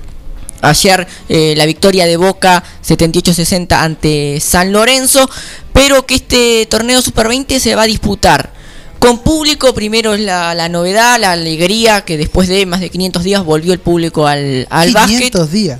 Ayer 0.69 1.07
eh, 1.29 1.53
la 1.57 1.65
victoria 1.65 2.05
de 2.05 2.17
Boca 2.17 2.63
78-60 2.85 3.71
ante 3.73 4.39
San 4.39 4.71
Lorenzo, 4.71 5.29
pero 5.73 6.05
que 6.05 6.15
este 6.15 6.65
torneo 6.69 7.01
Super 7.01 7.27
20 7.27 7.59
se 7.59 7.75
va 7.75 7.83
a 7.83 7.87
disputar 7.87 8.51
con 8.99 9.19
público. 9.19 9.73
Primero 9.73 10.13
es 10.13 10.21
la, 10.21 10.53
la 10.55 10.69
novedad, 10.69 11.19
la 11.19 11.31
alegría 11.33 12.01
que 12.01 12.17
después 12.17 12.47
de 12.49 12.65
más 12.65 12.79
de 12.79 12.89
500 12.89 13.23
días 13.23 13.43
volvió 13.45 13.73
el 13.73 13.79
público 13.79 14.25
al, 14.27 14.67
al 14.69 14.91
básquet. 14.93 15.17
500 15.31 15.51
días. 15.51 15.79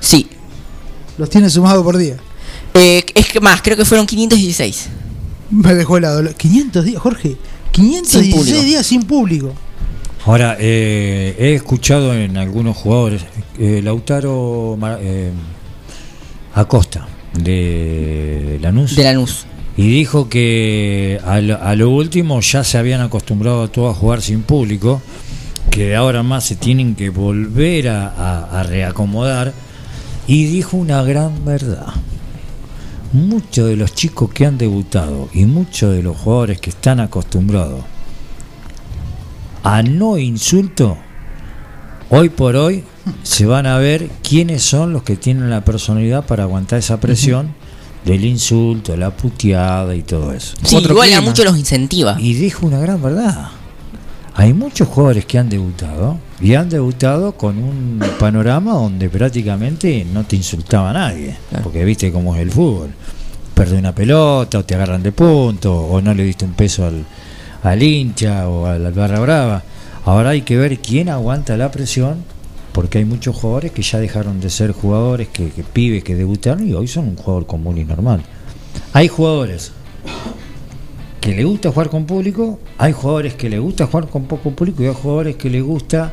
Sí, 0.00 0.28
Los 1.18 1.30
tiene 1.30 1.48
sumados 1.50 1.82
por 1.82 1.96
día. 1.96 2.16
eh, 2.74 3.04
es 3.14 3.28
que 3.28 3.40
más, 3.40 3.62
creo 3.62 3.76
que 3.76 3.84
fueron 3.84 4.06
516. 4.06 4.88
Me 5.50 5.74
dejó 5.74 5.96
helado. 5.96 6.22
500 6.36 6.84
días, 6.84 7.00
Jorge. 7.00 7.36
516 7.72 8.34
público. 8.34 8.60
días 8.62 8.86
sin 8.86 9.02
público. 9.04 9.54
Ahora, 10.26 10.56
eh, 10.58 11.36
he 11.38 11.54
escuchado 11.54 12.12
en 12.12 12.36
algunos 12.36 12.76
jugadores, 12.76 13.22
eh, 13.60 13.80
Lautaro 13.82 14.76
eh, 15.00 15.30
Acosta, 16.54 17.06
de 17.32 18.58
Lanús. 18.60 18.96
De 18.96 19.04
Lanús. 19.04 19.46
Y 19.76 19.88
dijo 19.88 20.28
que 20.28 21.20
a 21.24 21.38
lo, 21.40 21.62
a 21.62 21.76
lo 21.76 21.90
último 21.90 22.40
ya 22.40 22.64
se 22.64 22.76
habían 22.78 23.02
acostumbrado 23.02 23.62
a 23.62 23.68
todos 23.68 23.94
a 23.96 23.98
jugar 23.98 24.20
sin 24.20 24.42
público, 24.42 25.00
que 25.70 25.94
ahora 25.94 26.22
más 26.24 26.44
se 26.44 26.56
tienen 26.56 26.96
que 26.96 27.10
volver 27.10 27.88
a, 27.90 28.08
a- 28.08 28.60
a 28.60 28.62
reacomodar. 28.64 29.52
Y 30.26 30.46
dijo 30.46 30.76
una 30.76 31.02
gran 31.04 31.44
verdad. 31.44 31.86
Muchos 33.12 33.68
de 33.68 33.76
los 33.76 33.94
chicos 33.94 34.32
que 34.32 34.44
han 34.44 34.58
debutado 34.58 35.28
y 35.32 35.44
muchos 35.44 35.94
de 35.94 36.02
los 36.02 36.16
jugadores 36.16 36.60
que 36.60 36.70
están 36.70 36.98
acostumbrados 36.98 37.84
a 39.66 39.82
no 39.82 40.16
insulto, 40.16 40.96
hoy 42.08 42.28
por 42.28 42.54
hoy 42.54 42.84
se 43.24 43.46
van 43.46 43.66
a 43.66 43.78
ver 43.78 44.08
quiénes 44.22 44.62
son 44.62 44.92
los 44.92 45.02
que 45.02 45.16
tienen 45.16 45.50
la 45.50 45.64
personalidad 45.64 46.24
para 46.24 46.44
aguantar 46.44 46.78
esa 46.78 47.00
presión 47.00 47.52
del 48.04 48.24
insulto, 48.24 48.96
la 48.96 49.10
puteada 49.10 49.96
y 49.96 50.02
todo 50.02 50.32
eso. 50.32 50.54
Sí, 50.62 50.76
igual 50.76 51.12
a 51.14 51.20
muchos 51.20 51.44
los 51.44 51.58
incentiva. 51.58 52.16
Y 52.20 52.34
dijo 52.34 52.64
una 52.64 52.78
gran 52.78 53.02
verdad. 53.02 53.48
Hay 54.34 54.52
muchos 54.52 54.86
jugadores 54.86 55.26
que 55.26 55.36
han 55.36 55.48
debutado 55.48 56.16
y 56.40 56.54
han 56.54 56.68
debutado 56.68 57.32
con 57.32 57.58
un 57.58 58.00
panorama 58.20 58.74
donde 58.74 59.08
prácticamente 59.08 60.06
no 60.12 60.22
te 60.22 60.36
insultaba 60.36 60.92
nadie, 60.92 61.36
porque 61.64 61.84
viste 61.84 62.12
cómo 62.12 62.36
es 62.36 62.42
el 62.42 62.52
fútbol. 62.52 62.90
Perdés 63.52 63.80
una 63.80 63.92
pelota 63.92 64.60
o 64.60 64.64
te 64.64 64.76
agarran 64.76 65.02
de 65.02 65.10
punto 65.10 65.74
o 65.74 66.00
no 66.00 66.14
le 66.14 66.22
diste 66.22 66.44
un 66.44 66.52
peso 66.52 66.86
al, 66.86 67.04
al 67.62 67.82
hincha 67.82 68.48
o 68.48 68.66
al, 68.66 68.92
barra 68.92 69.20
brava. 69.20 69.62
Ahora 70.04 70.30
hay 70.30 70.42
que 70.42 70.56
ver 70.56 70.78
quién 70.78 71.08
aguanta 71.08 71.56
la 71.56 71.70
presión, 71.70 72.18
porque 72.72 72.98
hay 72.98 73.04
muchos 73.04 73.34
jugadores 73.36 73.72
que 73.72 73.82
ya 73.82 73.98
dejaron 73.98 74.40
de 74.40 74.50
ser 74.50 74.72
jugadores, 74.72 75.28
que, 75.28 75.50
que 75.50 75.62
pibes 75.62 76.04
que 76.04 76.14
debutaron 76.14 76.68
y 76.68 76.74
hoy 76.74 76.86
son 76.88 77.08
un 77.08 77.16
jugador 77.16 77.46
común 77.46 77.78
y 77.78 77.84
normal. 77.84 78.22
Hay 78.92 79.08
jugadores 79.08 79.72
que 81.20 81.34
le 81.34 81.44
gusta 81.44 81.70
jugar 81.72 81.90
con 81.90 82.06
público, 82.06 82.60
hay 82.78 82.92
jugadores 82.92 83.34
que 83.34 83.48
le 83.48 83.58
gusta 83.58 83.86
jugar 83.86 84.08
con 84.08 84.26
poco 84.26 84.52
público 84.52 84.82
y 84.82 84.86
hay 84.86 84.94
jugadores 84.94 85.36
que 85.36 85.50
le 85.50 85.60
gusta 85.60 86.12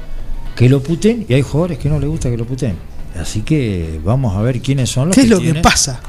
que 0.56 0.70
lo 0.70 0.82
puten 0.82 1.26
y 1.30 1.34
hay 1.34 1.42
jugadores 1.42 1.78
que 1.78 1.90
no 1.90 2.00
le 2.00 2.08
gusta 2.08 2.30
que 2.32 2.38
lo 2.38 2.46
puten. 2.46 2.76
Así 3.20 3.42
que 3.42 4.00
vamos 4.04 4.36
a 4.36 4.42
ver 4.42 4.60
quiénes 4.60 4.90
son 4.90 5.10
los 5.10 5.16
¿Qué 5.16 5.22
que 5.22 5.28
es 5.28 5.32
lo 5.32 5.40
que 5.40 5.54
pasa? 5.56 6.00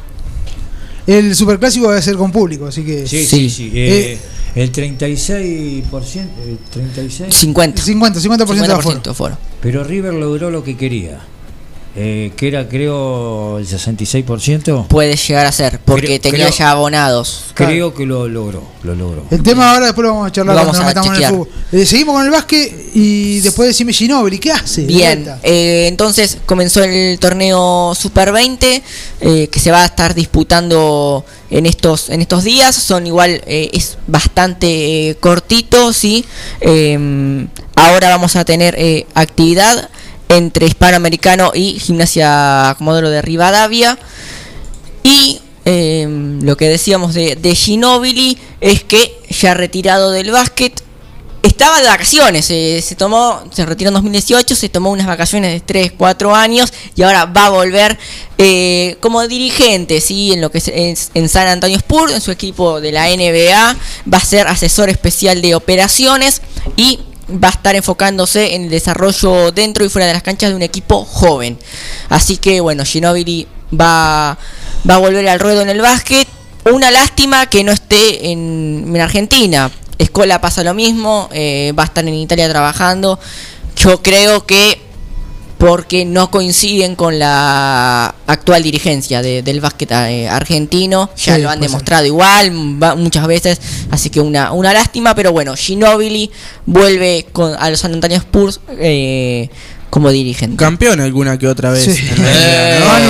El 1.07 1.35
superclásico 1.35 1.89
va 1.89 1.97
a 1.97 2.03
ser 2.03 2.17
con 2.17 2.33
público, 2.33 2.67
así 2.67 2.83
que. 2.83 3.07
Sí, 3.07 3.27
sí, 3.27 3.51
sí. 3.51 3.71
eh, 3.75 4.13
Eh, 4.15 4.19
el 4.55 4.73
36%, 4.73 6.27
el 6.47 6.59
36 6.71 7.35
50. 7.35 7.83
50, 7.83 8.21
50%, 8.21 8.67
de 8.67 8.73
aforo. 8.73 9.01
50% 9.01 9.11
aforo. 9.11 9.39
Pero 9.61 9.83
River 9.83 10.15
logró 10.15 10.51
lo 10.51 10.63
que 10.63 10.77
quería. 10.77 11.21
Eh, 11.97 12.33
que 12.37 12.49
era 12.49 12.69
creo 12.69 13.59
el 13.59 13.67
66%. 13.69 14.89
Puede 14.89 15.17
llegar 15.17 15.47
a 15.47 15.53
ser, 15.53 15.79
porque 15.85 16.07
Creo- 16.07 16.21
tenía 16.21 16.47
creo- 16.47 16.59
ya 16.59 16.71
abonados. 16.73 17.45
Creo 17.55 17.95
que 17.95 18.05
lo 18.07 18.29
logró, 18.29 18.63
lo 18.83 18.95
logró. 18.95 19.25
El 19.31 19.43
tema 19.43 19.71
ahora 19.73 19.87
después 19.87 20.05
lo 20.05 20.13
vamos 20.15 20.29
a 20.29 20.33
charlar 20.33 20.57
cuando 20.57 20.73
vamos 20.73 20.95
nos 20.95 21.07
en 21.07 21.23
el 21.25 21.29
fútbol. 21.31 21.49
Eh, 21.73 21.87
seguimos 21.87 22.15
con 22.17 22.25
el 22.25 22.31
básquet 22.33 22.91
y 22.95 23.41
después 23.41 23.69
decime 23.69 23.93
Ginóbili, 23.93 24.39
¿qué 24.39 24.51
hace? 24.53 24.83
Bien, 24.83 25.25
eh, 25.43 25.87
entonces 25.89 26.39
comenzó 26.47 26.83
el 26.83 27.19
torneo 27.21 27.95
Super 27.95 28.33
20 28.33 28.83
eh, 29.21 29.49
que 29.49 29.61
se 29.61 29.71
va 29.71 29.83
a 29.83 29.87
estar 29.87 30.15
disputando 30.15 31.25
en 31.51 31.67
estos 31.67 32.11
en 32.11 32.21
estos 32.23 32.43
días. 32.45 32.75
Son 32.75 33.07
igual 33.07 33.41
eh, 33.47 33.71
es 33.73 33.99
bastante 34.09 35.11
eh, 35.11 35.15
cortito, 35.17 35.93
sí. 35.93 36.25
Eh, 36.61 37.47
ahora 37.77 38.09
vamos 38.09 38.35
a 38.37 38.45
tener 38.45 38.75
eh, 38.79 39.07
actividad 39.15 39.89
entre 40.29 40.67
Hispanoamericano 40.67 41.53
y 41.55 41.79
Gimnasia 41.79 42.75
Comodoro 42.79 43.11
de 43.11 43.23
Rivadavia. 43.23 43.99
Y 45.03 45.41
eh, 45.65 46.07
lo 46.43 46.57
que 46.57 46.69
decíamos 46.69 47.15
de, 47.15 47.37
de 47.37 47.55
Ginóbili 47.55 48.39
es 48.61 48.85
que 48.85 49.19
ya 49.31 49.55
retirado 49.55 50.11
del 50.11 50.31
básquet 50.31 50.83
estaba 51.45 51.81
de 51.81 51.89
vacaciones, 51.89 52.51
eh, 52.51 52.81
se 52.83 52.95
tomó, 52.95 53.43
se 53.53 53.67
retiró 53.67 53.89
en 53.89 53.95
2018, 53.95 54.57
se 54.57 54.69
tomó 54.71 54.91
unas 54.91 55.07
vacaciones 55.07 55.53
de 55.53 55.61
3, 55.61 55.93
4 55.97 56.35
años 56.35 56.73
y 56.97 57.03
ahora 57.03 57.27
va 57.27 57.47
a 57.47 57.51
volver 57.51 57.99
eh, 58.39 58.97
como 59.01 59.27
dirigente, 59.29 60.01
¿sí? 60.01 60.33
en 60.33 60.41
lo 60.41 60.51
que 60.51 60.59
es, 60.59 60.69
es 60.69 61.11
en 61.13 61.29
San 61.29 61.47
Antonio 61.47 61.77
Spurs, 61.77 62.15
en 62.15 62.23
su 62.23 62.31
equipo 62.31 62.81
de 62.81 62.93
la 62.93 63.09
NBA, 63.09 63.77
va 64.13 64.19
a 64.19 64.25
ser 64.25 64.47
asesor 64.49 64.89
especial 64.89 65.43
de 65.43 65.55
operaciones 65.55 66.41
y 66.79 67.01
va 67.31 67.49
a 67.49 67.53
estar 67.53 67.75
enfocándose 67.75 68.55
en 68.55 68.65
el 68.65 68.71
desarrollo 68.71 69.53
dentro 69.53 69.85
y 69.85 69.89
fuera 69.89 70.07
de 70.07 70.13
las 70.13 70.23
canchas 70.23 70.51
de 70.51 70.57
un 70.57 70.63
equipo 70.63 71.05
joven. 71.05 71.59
Así 72.09 72.37
que 72.37 72.61
bueno, 72.61 72.85
Ginobili 72.85 73.47
va, 73.73 74.37
va 74.89 74.95
a 74.95 74.99
volver 74.99 75.29
al 75.29 75.41
ruedo 75.41 75.63
en 75.63 75.71
el 75.71 75.81
básquet. 75.81 76.29
Una 76.71 76.91
lástima 76.91 77.47
que 77.47 77.65
no 77.65 77.73
esté 77.73 78.31
en, 78.31 78.85
en 78.95 79.01
Argentina. 79.01 79.71
Escola 79.99 80.41
pasa 80.41 80.65
lo 80.65 80.75
mismo, 80.75 81.29
eh, 81.33 81.73
va 81.79 81.85
a 81.85 81.87
estar 81.87 82.07
en 82.07 82.15
Italia 82.15 82.49
trabajando. 82.49 83.19
Yo 83.77 84.03
creo 84.03 84.47
que 84.47 84.81
porque 85.67 86.05
no 86.05 86.31
coinciden 86.31 86.95
con 86.95 87.19
la 87.19 88.15
actual 88.27 88.63
dirigencia 88.63 89.23
de- 89.23 89.43
del 89.43 89.63
básquet 89.63 89.91
eh, 89.93 90.29
argentino, 90.29 91.09
ya 91.17 91.37
Sí, 91.37 91.41
lo 91.43 91.49
han 91.49 91.59
demostrado 91.61 92.05
igual 92.05 92.53
va- 92.83 92.95
muchas 92.97 93.27
veces, 93.27 93.61
así 93.91 94.11
que 94.11 94.21
una, 94.21 94.53
una 94.53 94.75
lástima, 94.75 95.15
pero 95.15 95.33
bueno, 95.33 95.57
Ginobili 95.57 96.31
vuelve 96.67 97.27
con, 97.33 97.55
a 97.59 97.71
los 97.71 97.81
San 97.81 97.95
Antonio 97.95 98.19
Spurs 98.19 98.61
eh, 98.79 99.49
como 99.95 100.11
dirigente. 100.11 100.57
Campeón 100.57 100.99
alguna 101.01 101.39
que 101.39 101.47
otra 101.47 101.71
vez. 101.71 101.85
Sí. 101.85 102.03
¿no? 102.19 102.25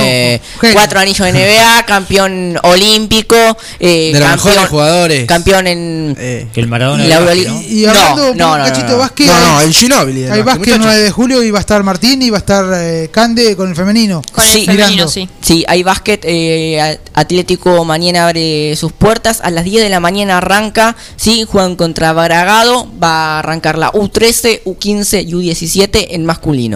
Eh, 0.03 0.39
cuatro 0.71 0.99
anillos 0.99 1.25
de 1.25 1.31
NBA, 1.33 1.83
campeón 1.87 2.59
olímpico, 2.61 3.35
eh, 3.79 4.11
De 4.13 4.19
los 4.19 4.29
campeón, 4.29 4.49
mejores 4.51 4.69
jugadores. 4.69 5.25
campeón 5.25 5.65
en 5.65 6.15
Eh, 6.19 6.45
El 6.53 6.67
Maradona 6.67 7.03
la 7.05 7.15
Euroliga. 7.15 7.53
básquet, 7.53 7.71
Y 7.71 7.85
hablando 7.87 8.21
No, 8.21 8.33
no, 8.35 8.51
un 8.53 8.59
no, 8.59 8.65
cachito 8.65 8.81
no, 8.83 8.87
de 8.89 8.93
no. 8.93 8.97
básquet, 8.99 9.27
no, 9.27 9.39
no, 9.39 9.57
hay- 9.57 9.65
el 9.65 9.73
Ginóbili. 9.73 10.21
del 10.21 10.31
hay 10.31 10.41
básquet, 10.43 10.45
básquet 10.45 10.67
muchachos. 10.75 10.85
9 10.85 11.01
de 11.01 11.11
julio 11.11 11.43
y 11.43 11.49
va 11.51 11.57
a 11.57 11.61
estar 11.61 11.81
Martín 11.83 12.21
y 12.21 12.29
va 12.29 12.37
a 12.37 12.39
estar 12.39 12.65
eh, 12.75 13.09
Cande 13.11 13.55
con 13.55 13.67
el 13.69 13.75
femenino. 13.75 14.21
Con 14.31 14.43
Sí. 14.45 14.59
el 14.59 14.65
femenino, 14.67 15.07
sí. 15.07 15.27
Sí, 15.41 15.65
hay 15.67 15.81
básquet. 15.81 16.21
eh, 16.23 16.99
Atlético 17.15 17.83
mañana 17.85 18.27
abre 18.27 18.75
sus 18.75 18.91
puertas. 18.91 19.39
A 19.41 19.49
las 19.49 19.63
10 19.63 19.81
de 19.81 19.89
la 19.89 19.99
mañana 19.99 20.37
arranca. 20.37 20.95
Sí, 21.15 21.45
juegan 21.49 21.75
contra 21.77 22.13
Baragado. 22.13 22.87
Va 23.03 23.37
a 23.37 23.39
arrancar 23.39 23.77
la 23.79 23.91
U13, 23.91 24.61
U15 24.65 25.21
y 25.27 25.33
U17 25.33 26.07
en 26.11 26.25
masculino. 26.25 26.74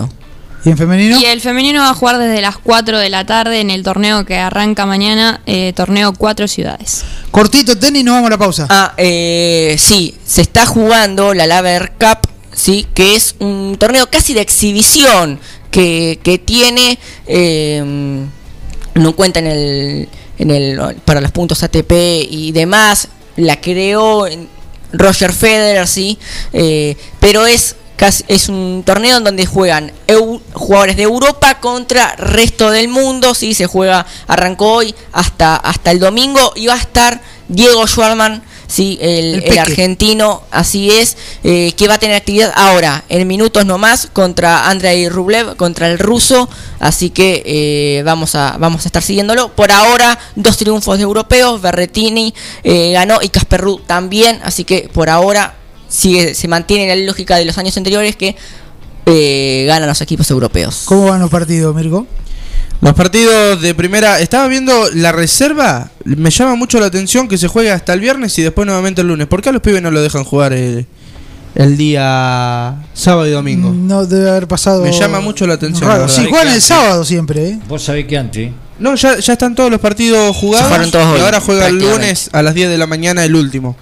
¿Y 0.66 0.70
en 0.70 0.78
femenino? 0.78 1.20
Y 1.20 1.26
el 1.26 1.40
femenino 1.42 1.80
va 1.82 1.90
a 1.90 1.94
jugar 1.94 2.18
desde 2.18 2.42
las 2.42 2.58
4 2.58 2.98
de 2.98 3.10
la 3.10 3.26
tarde 3.26 3.62
en 3.62 3.70
el 3.70 3.82
torneo 3.84 4.26
que 4.26 4.38
arranca 4.38 4.86
mañana, 4.86 5.42
eh, 5.46 5.72
torneo 5.76 6.14
Cuatro 6.14 6.48
Ciudades. 6.48 7.04
Cortito 7.32 7.78
tenis, 7.78 8.04
nos 8.04 8.16
vamos 8.16 8.28
a 8.28 8.32
la 8.32 8.38
pausa. 8.38 8.68
Ah, 8.70 8.94
eh, 8.98 9.76
sí, 9.80 10.16
se 10.26 10.42
está 10.42 10.66
jugando 10.66 11.34
la 11.34 11.48
Laver 11.48 11.94
Cup, 12.00 12.30
sí, 12.54 12.86
que 12.94 13.16
es 13.16 13.36
un 13.40 13.78
torneo 13.80 14.10
casi 14.10 14.34
de 14.34 14.42
exhibición 14.42 15.40
que, 15.72 16.20
que 16.24 16.38
tiene, 16.40 17.00
eh, 17.28 17.82
no 18.96 19.16
cuenta 19.16 19.40
en 19.40 19.48
el, 19.48 20.10
en 20.40 20.52
el, 20.52 20.96
para 21.06 21.22
los 21.22 21.32
puntos 21.32 21.64
ATP 21.64 21.92
y 22.30 22.52
demás, 22.52 23.08
la 23.38 23.62
creó 23.62 24.28
en- 24.28 24.50
Roger 24.92 25.32
Federer, 25.32 25.88
sí, 25.88 26.18
eh, 26.52 26.98
pero 27.20 27.46
es 27.46 27.76
es 28.08 28.48
un 28.50 28.84
torneo 28.86 29.18
en 29.18 29.24
donde 29.26 29.46
juegan 29.46 29.92
eu- 30.08 30.40
jugadores 30.54 30.96
de 30.96 31.04
Europa 31.04 31.60
contra 31.60 32.16
resto 32.16 32.72
del 32.72 32.88
mundo, 32.88 33.34
sí, 33.36 33.54
se 33.54 33.66
juega, 33.66 34.06
arrancó 34.28 34.74
hoy 34.76 34.96
hasta, 35.12 35.56
hasta 35.58 35.92
el 35.92 36.00
domingo 36.00 36.54
y 36.56 36.68
va 36.68 36.76
a 36.76 36.78
estar 36.78 37.22
Diego 37.50 37.88
Schwarman, 37.88 38.44
sí, 38.68 38.98
el, 39.02 39.10
El 39.10 39.34
el 39.36 39.44
Peque. 39.44 39.60
argentino, 39.60 40.44
así 40.52 40.92
es, 40.92 41.18
eh, 41.44 41.74
que 41.76 41.88
va 41.88 41.96
a 41.96 41.98
tener 42.00 42.16
actividad 42.16 42.54
ahora, 42.56 43.04
en 43.10 43.28
minutos 43.28 43.66
nomás, 43.66 44.08
contra 44.14 44.70
Andrei 44.70 45.10
Rublev, 45.10 45.56
contra 45.58 45.88
el 45.88 45.98
ruso, 46.00 46.48
así 46.80 47.10
que 47.10 47.42
eh, 47.46 48.04
vamos, 48.04 48.36
a, 48.36 48.56
vamos 48.60 48.86
a 48.86 48.88
estar 48.88 49.02
siguiéndolo. 49.04 49.50
Por 49.56 49.72
ahora, 49.72 50.18
dos 50.36 50.58
triunfos 50.58 50.98
de 50.98 51.04
europeos, 51.04 51.60
Berretini 51.60 52.34
eh, 52.64 52.92
ganó 52.94 53.20
y 53.22 53.30
Casper 53.30 53.62
Ruud 53.62 53.82
también, 53.88 54.40
así 54.44 54.64
que 54.64 54.90
por 54.94 55.10
ahora 55.10 55.56
sigue, 55.90 56.34
se 56.36 56.48
mantiene 56.48 56.88
la 56.88 57.06
lógica 57.06 57.36
de 57.38 57.46
los 57.46 57.58
años 57.58 57.76
anteriores 57.76 58.16
que 58.16 58.36
eh, 59.06 59.66
ganan 59.68 59.90
los 59.90 60.00
equipos 60.02 60.30
europeos. 60.32 60.84
¿Cómo 60.86 61.06
van 61.10 61.20
los 61.20 61.30
partidos, 61.30 61.76
Mirko? 61.76 62.08
Los 62.82 62.94
partidos 62.94 63.62
de 63.62 63.76
primera. 63.76 64.20
Estaba 64.22 64.48
viendo 64.48 64.90
la 64.94 65.12
reserva. 65.12 65.92
Me 66.06 66.30
llama 66.30 66.56
mucho 66.56 66.80
la 66.80 66.86
atención 66.86 67.28
que 67.28 67.38
se 67.38 67.48
juegue 67.50 67.72
hasta 67.72 67.92
el 67.94 68.00
viernes 68.00 68.38
y 68.40 68.42
después 68.42 68.66
nuevamente 68.66 69.02
el 69.02 69.08
lunes. 69.08 69.28
¿Por 69.28 69.42
qué 69.42 69.50
a 69.50 69.52
los 69.52 69.62
pibes 69.62 69.82
no 69.82 69.92
lo 69.92 70.02
dejan 70.02 70.24
jugar 70.24 70.54
el, 70.54 70.86
el 71.56 71.76
día 71.76 72.76
sábado 72.94 73.28
y 73.28 73.32
domingo? 73.32 73.72
No 73.74 74.06
debe 74.06 74.30
haber 74.30 74.48
pasado. 74.48 74.84
Me 74.84 74.94
llama 74.94 75.20
mucho 75.20 75.46
la 75.46 75.56
atención, 75.56 75.90
Raro. 75.90 76.08
Sí, 76.08 76.26
juegan 76.30 76.48
el 76.54 76.62
sábado 76.62 77.04
siempre, 77.04 77.50
¿eh? 77.50 77.60
Vos 77.68 77.84
sabés 77.84 78.06
que 78.06 78.18
antes, 78.18 78.52
No, 78.80 78.96
ya, 78.96 79.20
ya 79.20 79.34
están 79.34 79.56
todos 79.56 79.70
los 79.70 79.82
partidos 79.82 80.34
jugados. 80.38 80.68
jugaron 80.68 80.92
todos 80.92 81.06
y 81.10 81.14
hoy, 81.16 81.22
ahora 81.22 81.42
juega 81.42 81.68
el 81.68 81.80
lunes 81.80 82.30
a 82.32 82.42
las 82.44 82.54
10 82.54 82.70
de 82.70 82.78
la 82.78 82.88
mañana 82.88 83.26
el 83.26 83.36
último. 83.36 83.76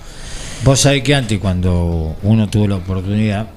Vos 0.63 0.79
sabés 0.79 1.03
que 1.03 1.15
antes 1.15 1.39
cuando 1.39 2.15
uno 2.23 2.49
tuvo 2.49 2.67
la 2.67 2.75
oportunidad 2.75 3.47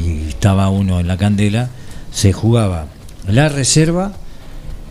y 0.00 0.28
estaba 0.28 0.68
uno 0.70 1.00
en 1.00 1.06
la 1.08 1.16
candela, 1.16 1.70
se 2.12 2.32
jugaba 2.32 2.86
la 3.26 3.48
reserva 3.48 4.12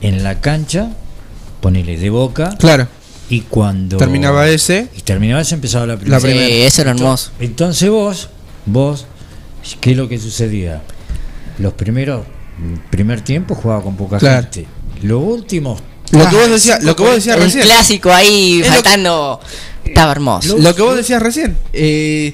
en 0.01 0.23
la 0.23 0.41
cancha, 0.41 0.91
ponele 1.61 1.97
de 1.97 2.09
boca, 2.09 2.55
Claro. 2.59 2.87
y 3.29 3.41
cuando 3.41 3.97
Terminaba 3.97 4.47
ese. 4.49 4.89
y 4.97 5.01
terminaba 5.01 5.41
ese 5.41 5.55
empezaba 5.55 5.85
la 5.85 5.95
primera. 5.97 6.17
La 6.17 6.21
primera. 6.23 6.47
Sí, 6.47 6.61
eso 6.61 6.81
era 6.81 6.91
hermoso. 6.91 7.31
Entonces 7.39 7.89
vos, 7.89 8.29
vos, 8.65 9.05
¿qué 9.81 9.91
es 9.91 9.97
lo 9.97 10.07
que 10.09 10.19
sucedía? 10.19 10.81
Los 11.59 11.73
primeros, 11.73 12.25
primer 12.89 13.21
tiempo 13.21 13.55
jugaba 13.55 13.81
con 13.81 13.95
poca 13.95 14.17
Claro. 14.17 14.41
gente. 14.43 14.67
Los 15.01 15.21
últimos, 15.23 15.81
Lo 16.17 16.29
que 16.29 16.35
vos 16.35 16.49
decías, 16.49 16.83
lo 16.83 16.95
que 16.95 17.03
vos 17.03 17.15
decías 17.15 17.37
recién. 17.39 17.63
clásico 17.63 18.11
ahí 18.11 18.61
Es 18.61 18.67
faltando. 18.67 19.39
Estaba 19.83 20.11
hermoso. 20.11 20.57
Lo 20.57 20.75
que 20.75 20.81
vos 20.81 20.95
decías 20.95 21.21
recién. 21.21 21.57
eh, 21.73 22.33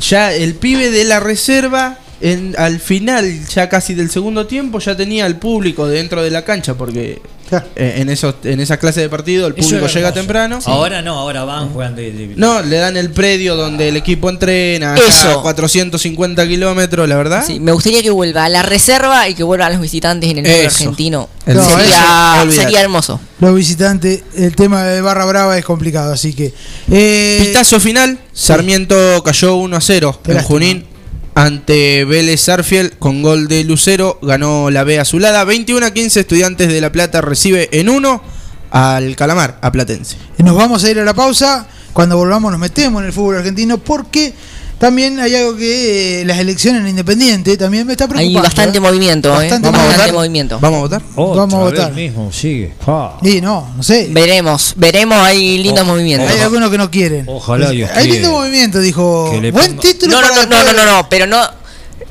ya 0.00 0.32
el 0.32 0.54
pibe 0.54 0.90
de 0.90 1.04
la 1.04 1.20
reserva, 1.20 1.98
en, 2.20 2.54
al 2.58 2.80
final, 2.80 3.46
ya 3.48 3.68
casi 3.68 3.94
del 3.94 4.10
segundo 4.10 4.46
tiempo, 4.46 4.78
ya 4.78 4.96
tenía 4.96 5.24
al 5.26 5.36
público 5.38 5.86
dentro 5.86 6.22
de 6.22 6.30
la 6.30 6.44
cancha, 6.44 6.74
porque 6.74 7.20
Claro. 7.48 7.66
eh, 7.74 7.94
en, 7.96 8.08
esos, 8.10 8.36
en 8.44 8.60
esa 8.60 8.76
clase 8.76 9.00
de 9.00 9.08
partido 9.08 9.48
el 9.48 9.54
público 9.54 9.86
llega 9.88 10.00
hermoso. 10.08 10.14
temprano. 10.14 10.58
Ahora 10.66 11.02
no, 11.02 11.18
ahora 11.18 11.42
van, 11.44 11.70
juegan 11.70 11.96
de, 11.96 12.12
de- 12.12 12.34
No, 12.36 12.62
le 12.62 12.76
dan 12.76 12.96
el 12.96 13.10
predio 13.10 13.56
donde 13.56 13.88
el 13.88 13.96
equipo 13.96 14.30
entrena, 14.30 14.94
Eso. 14.94 15.40
a 15.40 15.42
450 15.42 16.46
kilómetros, 16.46 17.08
la 17.08 17.16
verdad. 17.16 17.42
Sí, 17.44 17.58
me 17.58 17.72
gustaría 17.72 18.02
que 18.02 18.10
vuelva 18.10 18.44
a 18.44 18.48
la 18.48 18.62
reserva 18.62 19.28
y 19.28 19.34
que 19.34 19.42
vuelvan 19.42 19.72
los 19.72 19.80
visitantes 19.82 20.30
en 20.30 20.38
el 20.38 20.46
Eso. 20.46 20.66
argentino. 20.66 21.28
El- 21.46 21.56
No, 21.56 21.64
sería, 21.68 22.46
sería 22.50 22.80
hermoso. 22.82 23.20
Los 23.40 23.52
visitantes, 23.54 24.22
el 24.36 24.54
tema 24.54 24.84
de 24.84 25.00
Barra 25.00 25.24
Brava 25.24 25.58
es 25.58 25.64
complicado, 25.64 26.12
así 26.12 26.34
que. 26.34 26.52
Eh, 26.90 27.42
Pitazo 27.46 27.80
final, 27.80 28.18
Sarmiento 28.32 29.22
cayó 29.24 29.56
1 29.56 29.76
a 29.76 29.80
0 29.80 30.20
Qué 30.22 30.30
en 30.32 30.36
lástima. 30.36 30.54
Junín 30.54 30.86
ante 31.34 32.04
Vélez 32.04 32.40
Sarfield 32.40 32.98
con 32.98 33.22
gol 33.22 33.48
de 33.48 33.64
Lucero, 33.64 34.18
ganó 34.22 34.70
la 34.70 34.84
B 34.84 34.98
azulada, 34.98 35.44
21 35.44 35.86
a 35.86 35.90
15 35.92 36.20
Estudiantes 36.20 36.68
de 36.68 36.80
La 36.80 36.92
Plata 36.92 37.20
recibe 37.20 37.68
en 37.72 37.88
1 37.88 38.22
al 38.70 39.16
Calamar, 39.16 39.58
a 39.62 39.72
Platense. 39.72 40.16
Nos 40.38 40.56
vamos 40.56 40.84
a 40.84 40.90
ir 40.90 40.98
a 40.98 41.04
la 41.04 41.14
pausa. 41.14 41.66
Cuando 41.92 42.16
volvamos 42.16 42.52
nos 42.52 42.60
metemos 42.60 43.00
en 43.02 43.06
el 43.06 43.12
fútbol 43.12 43.36
argentino 43.36 43.78
porque 43.78 44.32
también 44.80 45.20
hay 45.20 45.34
algo 45.36 45.56
que 45.56 46.22
eh, 46.22 46.24
las 46.24 46.38
elecciones 46.38 46.80
en 46.80 46.88
Independiente 46.88 47.56
también 47.56 47.86
me 47.86 47.92
está 47.92 48.04
Hay 48.06 48.10
preocupando. 48.10 48.42
bastante 48.42 48.78
¿eh? 48.78 48.80
movimiento, 48.80 49.28
¿eh? 49.28 49.32
Bastante 49.32 49.66
Vamos 49.68 49.80
a 49.80 49.84
Bastante 49.84 50.02
votar. 50.12 50.14
movimiento. 50.14 50.58
¿Vamos 50.60 50.78
a 50.78 50.80
votar? 50.80 51.02
Otra 51.14 51.40
Vamos 51.42 51.54
a 51.54 51.64
vez 51.64 51.72
votar. 51.72 51.92
mismo, 51.92 52.32
sigue. 52.32 52.72
Ah. 52.86 53.18
Y 53.22 53.40
no, 53.42 53.72
no 53.76 53.82
sé. 53.82 54.08
Veremos, 54.10 54.72
veremos, 54.76 55.18
hay 55.18 55.58
lindos 55.58 55.82
Oh, 55.84 55.86
movimientos. 55.86 56.30
Hay 56.30 56.40
algunos 56.40 56.70
que 56.70 56.78
no 56.78 56.90
quieren. 56.90 57.24
Ojalá 57.28 57.70
Dios 57.70 57.90
Hay 57.94 58.10
lindo 58.10 58.30
movimiento, 58.32 58.80
dijo. 58.80 59.30
Buen 59.52 59.76
título 59.78 60.12
No, 60.12 60.22
no, 60.22 60.28
para 60.28 60.46
no, 60.46 60.64
no, 60.64 60.72
no, 60.72 60.84
no, 60.96 61.08
pero 61.08 61.26
no. 61.26 61.59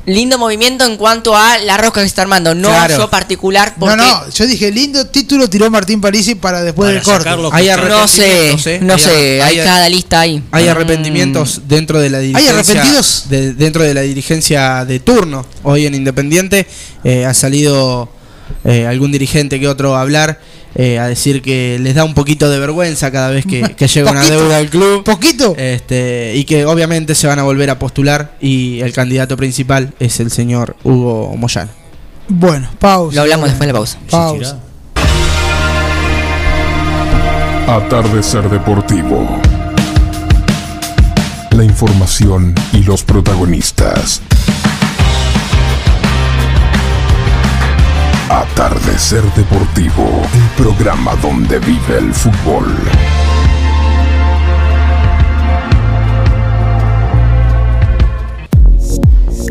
Lindo 0.05 0.37
movimiento 0.39 0.85
en 0.85 0.97
cuanto 0.97 1.35
a 1.35 1.57
la 1.59 1.77
rosca 1.77 1.95
que 1.99 2.01
se 2.01 2.07
está 2.07 2.23
armando, 2.23 2.55
no 2.55 2.69
Claro. 2.69 2.97
yo 2.97 3.09
particular, 3.09 3.73
No, 3.77 3.79
porque 3.79 3.95
no, 3.97 4.29
yo 4.29 4.47
dije 4.47 4.71
lindo 4.71 5.05
título 5.05 5.47
tiró 5.49 5.69
Martín 5.69 6.01
Parisi 6.01 6.33
para 6.35 6.63
después 6.63 6.87
Para 6.87 6.93
del 6.95 7.03
corte. 7.03 7.55
Hay 7.55 7.69
no 7.87 8.07
sé, 8.07 8.51
¿eh? 8.51 8.79
no 8.81 8.93
Hay 8.95 8.99
sé, 8.99 9.41
hay 9.43 9.59
hay- 9.59 9.65
cada 9.65 9.87
lista 9.89 10.21
ahí. 10.21 10.41
Hay 10.51 10.67
arrepentimientos 10.67 11.61
dentro 11.67 11.99
de 11.99 12.09
la 12.09 12.19
dirigencia. 12.19 12.53
arrepentidos? 12.59 13.25
de- 13.29 13.53
dentro 13.53 13.83
de 13.83 13.93
la 13.93 14.01
dirigencia 14.01 14.83
de 14.85 14.99
turno. 14.99 15.45
Hoy 15.63 15.85
en 15.85 15.93
Independiente 15.93 16.65
eh, 17.03 17.25
ha 17.25 17.33
salido 17.33 18.09
eh, 18.63 18.87
algún 18.87 19.11
dirigente 19.11 19.59
que 19.59 19.67
otro 19.67 19.95
a 19.95 20.01
hablar, 20.01 20.39
eh, 20.75 20.99
a 20.99 21.07
decir 21.07 21.41
que 21.41 21.77
les 21.79 21.95
da 21.95 22.03
un 22.03 22.13
poquito 22.13 22.49
de 22.49 22.59
vergüenza 22.59 23.11
cada 23.11 23.29
vez 23.29 23.45
que, 23.45 23.61
que 23.77 23.87
llega 23.87 24.11
una 24.11 24.23
deuda 24.23 24.57
al 24.57 24.69
club. 24.69 25.03
¿Poquito? 25.03 25.55
Este, 25.57 26.33
y 26.35 26.43
que 26.45 26.65
obviamente 26.65 27.15
se 27.15 27.27
van 27.27 27.39
a 27.39 27.43
volver 27.43 27.69
a 27.69 27.79
postular 27.79 28.33
y 28.39 28.79
el 28.81 28.93
candidato 28.93 29.35
principal 29.37 29.93
es 29.99 30.19
el 30.19 30.31
señor 30.31 30.75
Hugo 30.83 31.35
Moyano. 31.37 31.71
Bueno, 32.27 32.69
pausa. 32.77 33.15
Lo 33.15 33.21
hablamos 33.23 33.49
después 33.49 33.67
de 33.67 33.73
la 33.73 33.79
pausa. 33.79 33.97
Pausa. 34.09 34.59
Atardecer 37.67 38.49
Deportivo. 38.49 39.27
La 41.51 41.63
información 41.63 42.53
y 42.73 42.83
los 42.83 43.03
protagonistas. 43.03 44.21
Atardecer 48.29 49.23
Deportivo, 49.33 50.21
el 50.35 50.63
programa 50.63 51.15
donde 51.15 51.57
vive 51.57 51.97
el 51.97 52.13
fútbol. 52.13 52.67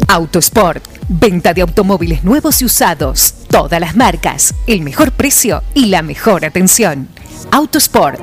Autosport. 0.06 0.84
Venta 1.08 1.52
de 1.54 1.62
automóviles 1.62 2.22
nuevos 2.22 2.62
y 2.62 2.66
usados. 2.66 3.34
Todas 3.50 3.80
las 3.80 3.96
marcas. 3.96 4.54
El 4.68 4.82
mejor 4.82 5.10
precio 5.10 5.64
y 5.74 5.86
la 5.86 6.02
mejor 6.02 6.44
atención. 6.44 7.08
Autosport. 7.50 8.20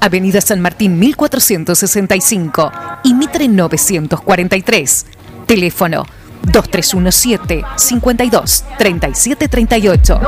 Avenida 0.00 0.40
San 0.40 0.60
Martín 0.60 0.98
1465 0.98 2.72
y 3.04 3.14
Mitre 3.14 3.46
943. 3.46 5.06
Teléfono 5.46 6.06
2317 6.42 7.64
52 7.76 8.64
37 8.78 9.48
38. 9.48 10.20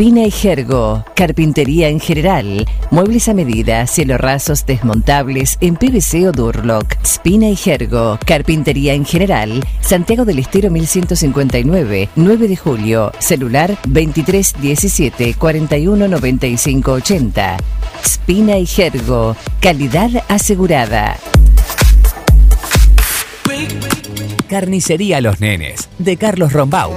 Spina 0.00 0.24
y 0.24 0.30
Jergo, 0.30 1.04
carpintería 1.14 1.88
en 1.88 2.00
general, 2.00 2.66
muebles 2.90 3.28
a 3.28 3.34
medida, 3.34 3.86
cielo 3.86 4.16
rasos 4.16 4.64
desmontables 4.64 5.58
en 5.60 5.76
PVC 5.76 6.26
o 6.26 6.32
Durlock. 6.32 6.96
Spina 7.04 7.50
y 7.50 7.54
Jergo, 7.54 8.18
carpintería 8.24 8.94
en 8.94 9.04
general, 9.04 9.62
Santiago 9.82 10.24
del 10.24 10.38
Estero 10.38 10.70
1159, 10.70 12.08
9 12.16 12.48
de 12.48 12.56
julio, 12.56 13.12
celular 13.18 13.76
2317 13.88 15.34
41 15.34 16.08
95 16.08 16.92
80. 16.92 17.56
Spina 18.02 18.56
y 18.56 18.64
Jergo, 18.64 19.36
calidad 19.60 20.24
asegurada. 20.28 21.18
Carnicería 24.48 25.20
Los 25.20 25.40
Nenes, 25.40 25.90
de 25.98 26.16
Carlos 26.16 26.54
Rombaus. 26.54 26.96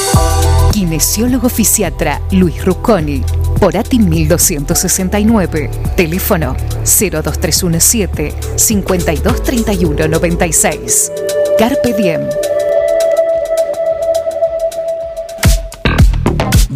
Kinesiólogo 0.71 1.49
fisiatra 1.49 2.21
Luis 2.31 2.63
Rucconi. 2.63 3.21
Porati 3.59 3.99
1269. 3.99 5.69
Teléfono 5.95 6.55
02317 6.83 8.33
523196. 8.55 11.11
Carpe 11.57 11.93
Diem. 11.93 12.50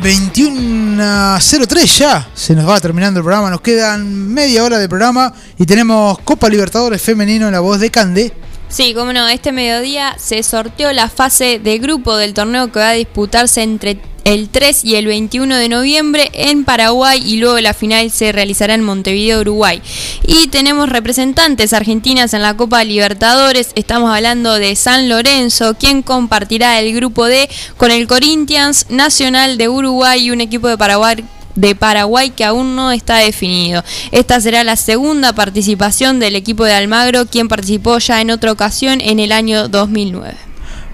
Muy 0.00 0.10
bien, 0.10 0.30
21 0.32 1.02
a 1.02 1.38
03 1.40 1.98
ya. 1.98 2.28
Se 2.34 2.54
nos 2.54 2.68
va 2.68 2.80
terminando 2.80 3.20
el 3.20 3.24
programa. 3.24 3.50
Nos 3.50 3.60
quedan 3.60 4.32
media 4.32 4.64
hora 4.64 4.78
de 4.78 4.88
programa 4.88 5.32
y 5.58 5.66
tenemos 5.66 6.18
Copa 6.20 6.48
Libertadores 6.48 7.02
Femenino 7.02 7.46
en 7.46 7.52
la 7.52 7.60
voz 7.60 7.80
de 7.80 7.90
Cande. 7.90 8.32
Sí, 8.70 8.94
como 8.94 9.12
no, 9.12 9.26
este 9.26 9.50
mediodía 9.50 10.14
se 10.16 10.44
sorteó 10.44 10.92
la 10.92 11.08
fase 11.08 11.58
de 11.58 11.78
grupo 11.78 12.16
del 12.16 12.34
torneo 12.34 12.70
que 12.70 12.78
va 12.78 12.90
a 12.90 12.92
disputarse 12.92 13.62
entre 13.62 13.98
el 14.22 14.48
3 14.48 14.84
y 14.84 14.94
el 14.94 15.06
21 15.06 15.56
de 15.56 15.68
noviembre 15.68 16.30
en 16.34 16.64
Paraguay 16.64 17.20
y 17.24 17.38
luego 17.38 17.58
la 17.58 17.74
final 17.74 18.12
se 18.12 18.30
realizará 18.30 18.74
en 18.74 18.84
Montevideo, 18.84 19.40
Uruguay. 19.40 19.82
Y 20.24 20.46
tenemos 20.48 20.88
representantes 20.88 21.72
argentinas 21.72 22.32
en 22.32 22.42
la 22.42 22.56
Copa 22.56 22.84
Libertadores. 22.84 23.72
Estamos 23.74 24.14
hablando 24.14 24.54
de 24.54 24.76
San 24.76 25.08
Lorenzo, 25.08 25.74
quien 25.74 26.02
compartirá 26.02 26.78
el 26.78 26.94
grupo 26.94 27.26
D 27.26 27.50
con 27.76 27.90
el 27.90 28.06
Corinthians 28.06 28.86
Nacional 28.88 29.58
de 29.58 29.68
Uruguay 29.68 30.26
y 30.26 30.30
un 30.30 30.40
equipo 30.40 30.68
de 30.68 30.78
Paraguay 30.78 31.24
de 31.54 31.74
Paraguay 31.74 32.30
que 32.30 32.44
aún 32.44 32.76
no 32.76 32.92
está 32.92 33.16
definido. 33.16 33.84
Esta 34.12 34.40
será 34.40 34.64
la 34.64 34.76
segunda 34.76 35.32
participación 35.32 36.20
del 36.20 36.36
equipo 36.36 36.64
de 36.64 36.74
Almagro, 36.74 37.26
quien 37.26 37.48
participó 37.48 37.98
ya 37.98 38.20
en 38.20 38.30
otra 38.30 38.52
ocasión 38.52 39.00
en 39.00 39.20
el 39.20 39.32
año 39.32 39.68
2009. 39.68 40.34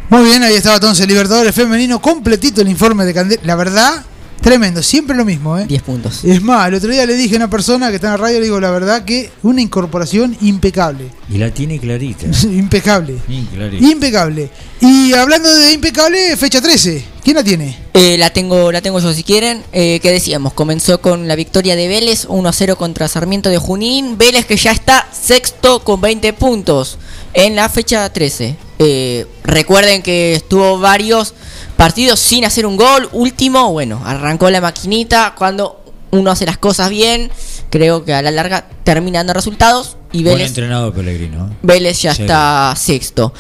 Muy 0.09 0.25
bien, 0.25 0.43
ahí 0.43 0.55
estaba 0.55 0.77
entonces 0.77 1.07
Libertadores 1.09 1.55
Femenino, 1.55 2.01
completito 2.01 2.61
el 2.61 2.69
informe 2.69 3.05
de 3.05 3.13
Candel. 3.13 3.41
La 3.43 3.57
verdad, 3.57 4.05
tremendo, 4.41 4.83
siempre 4.83 5.17
lo 5.17 5.25
mismo, 5.25 5.59
¿eh? 5.59 5.67
10 5.67 5.83
puntos. 5.83 6.25
Es 6.25 6.43
más, 6.43 6.69
el 6.69 6.75
otro 6.75 6.91
día 6.91 7.07
le 7.07 7.15
dije 7.15 7.35
a 7.37 7.39
una 7.39 7.51
persona 7.51 7.89
que 7.91 7.97
está 7.97 8.09
en 8.09 8.13
la 8.13 8.17
radio, 8.19 8.39
le 8.39 8.45
digo, 8.45 8.61
la 8.61 8.71
verdad 8.71 9.05
que 9.05 9.31
una 9.43 9.61
incorporación 9.61 10.37
impecable. 10.41 11.11
Y 11.29 11.39
la 11.39 11.51
tiene 11.51 11.79
clarita. 11.79 12.27
impecable. 12.43 13.19
Sí, 13.27 13.47
clarita. 13.53 13.85
Impecable. 13.85 14.51
Y 14.81 15.13
hablando 15.15 15.55
de 15.55 15.73
impecable, 15.73 16.37
fecha 16.37 16.61
13. 16.61 17.17
¿Quién 17.25 17.37
la 17.37 17.43
tiene? 17.43 17.77
Eh, 17.93 18.17
la 18.19 18.31
tengo 18.31 18.71
la 18.71 18.81
tengo 18.83 19.01
yo 19.01 19.13
si 19.13 19.25
quieren. 19.25 19.65
Eh, 19.73 19.99
¿Qué 20.01 20.13
decíamos? 20.13 20.53
Comenzó 20.53 21.01
con 21.01 21.27
la 21.27 21.35
victoria 21.35 21.75
de 21.75 21.89
Vélez 21.89 22.27
1 22.29 22.49
a 22.49 22.53
0 22.53 22.77
contra 22.77 23.09
Sarmiento 23.09 23.49
de 23.49 23.59
Junín. 23.59 24.17
Vélez 24.17 24.47
que 24.47 24.57
ya 24.57 24.71
está 24.71 25.09
sexto 25.13 25.83
con 25.83 26.01
20 26.01 26.33
puntos 26.35 26.99
en 27.35 27.57
la 27.57 27.69
fecha 27.69 28.09
13. 28.13 28.57
Eh, 28.79 29.27
recuerden 29.43 30.03
que 30.03 30.35
estuvo 30.35 30.79
varios 30.79 31.35
partidos 31.77 32.21
sin 32.21 32.45
hacer 32.45 32.67
un 32.67 32.77
gol. 32.77 33.09
Último, 33.13 33.73
bueno, 33.73 34.03
arrancó 34.05 34.51
la 34.51 34.61
maquinita. 34.61 35.35
Cuando 35.37 35.83
uno 36.11 36.31
hace 36.31 36.47
las 36.47 36.59
cosas 36.59 36.91
bien, 36.91 37.31
creo 37.71 38.05
que 38.05 38.15
a 38.15 38.23
la 38.23 38.31
larga 38.31 38.67
terminan 38.85 39.27
dando 39.27 39.35
resultados. 39.35 39.97
Y 40.13 40.23
Buen 40.23 40.37
Vélez, 40.37 40.49
entrenado 40.49 40.93
Pellegrino. 40.93 41.55
Vélez 41.63 42.03
ya 42.03 42.13
está 42.13 42.75
sexto. 42.77 43.33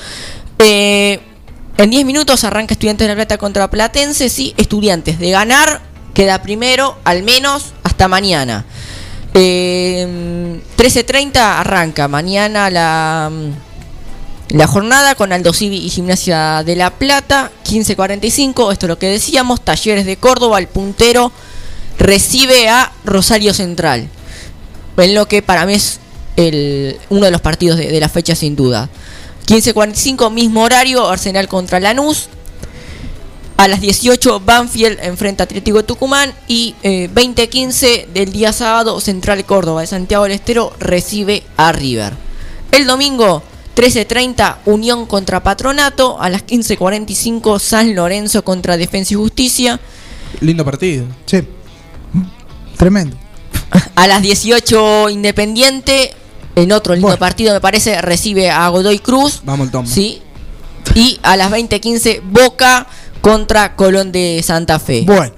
Eh, 0.58 1.20
en 1.78 1.90
10 1.90 2.06
minutos 2.06 2.44
arranca 2.44 2.74
Estudiantes 2.74 3.06
de 3.06 3.14
La 3.14 3.16
Plata 3.16 3.38
contra 3.38 3.70
Platense. 3.70 4.28
Sí, 4.28 4.54
Estudiantes 4.56 5.18
de 5.18 5.30
ganar 5.30 5.80
queda 6.14 6.40
primero, 6.40 6.96
al 7.04 7.22
menos 7.22 7.74
hasta 7.82 8.08
mañana. 8.08 8.64
Eh, 9.34 10.62
13.30 10.78 11.36
arranca 11.36 12.08
mañana 12.08 12.70
la, 12.70 13.30
la 14.48 14.66
jornada 14.66 15.14
con 15.14 15.32
Aldo 15.32 15.52
Civi 15.52 15.78
y 15.78 15.90
Gimnasia 15.90 16.62
de 16.64 16.76
La 16.76 16.90
Plata. 16.90 17.50
15.45, 17.64 18.72
esto 18.72 18.86
es 18.86 18.88
lo 18.88 18.98
que 18.98 19.08
decíamos. 19.08 19.60
Talleres 19.60 20.06
de 20.06 20.16
Córdoba, 20.16 20.58
el 20.58 20.68
puntero 20.68 21.32
recibe 21.98 22.68
a 22.68 22.92
Rosario 23.04 23.52
Central. 23.54 24.08
En 24.96 25.14
lo 25.14 25.26
que 25.26 25.42
para 25.42 25.66
mí 25.66 25.74
es 25.74 26.00
el, 26.36 26.98
uno 27.10 27.24
de 27.24 27.30
los 27.30 27.40
partidos 27.40 27.76
de, 27.78 27.98
la 28.00 28.08
fecha 28.08 28.34
sin 28.34 28.54
duda. 28.54 28.88
15.45, 29.46 30.30
mismo 30.30 30.62
horario, 30.62 31.08
Arsenal 31.08 31.48
contra 31.48 31.80
Lanús. 31.80 32.28
A 33.56 33.68
las 33.68 33.80
18, 33.80 34.40
Banfield 34.40 34.98
enfrenta 35.02 35.44
Atlético 35.44 35.84
Tucumán. 35.84 36.32
Y 36.46 36.74
eh, 36.82 37.10
20.15 37.12 38.06
del 38.08 38.30
día 38.32 38.52
sábado, 38.52 39.00
Central 39.00 39.44
Córdoba 39.44 39.80
de 39.80 39.86
Santiago 39.88 40.24
del 40.24 40.32
Estero 40.32 40.72
recibe 40.78 41.42
a 41.56 41.72
River. 41.72 42.14
El 42.70 42.86
domingo, 42.86 43.42
13.30 43.76 44.56
Unión 44.64 45.06
contra 45.06 45.42
Patronato. 45.42 46.20
A 46.20 46.30
las 46.30 46.44
15.45 46.44 47.60
San 47.60 47.94
Lorenzo 47.94 48.42
contra 48.42 48.76
Defensa 48.76 49.14
y 49.14 49.16
Justicia. 49.16 49.78
Lindo 50.40 50.64
partido. 50.64 51.04
Sí. 51.26 51.46
Tremendo. 52.76 53.16
A 53.94 54.06
las 54.06 54.22
18 54.22 55.10
Independiente. 55.10 56.12
En 56.56 56.72
otro 56.72 56.94
lindo 56.94 57.18
partido 57.18 57.52
me 57.52 57.60
parece 57.60 58.00
recibe 58.00 58.50
a 58.50 58.66
Godoy 58.68 58.98
Cruz. 58.98 59.42
Vamos 59.44 59.66
el 59.66 59.70
tomo. 59.70 59.86
Sí. 59.86 60.22
Y 60.94 61.20
a 61.22 61.36
las 61.36 61.52
20.15 61.52 62.22
Boca 62.24 62.86
contra 63.20 63.76
Colón 63.76 64.10
de 64.10 64.42
Santa 64.42 64.78
Fe. 64.78 65.02
Bueno. 65.06 65.34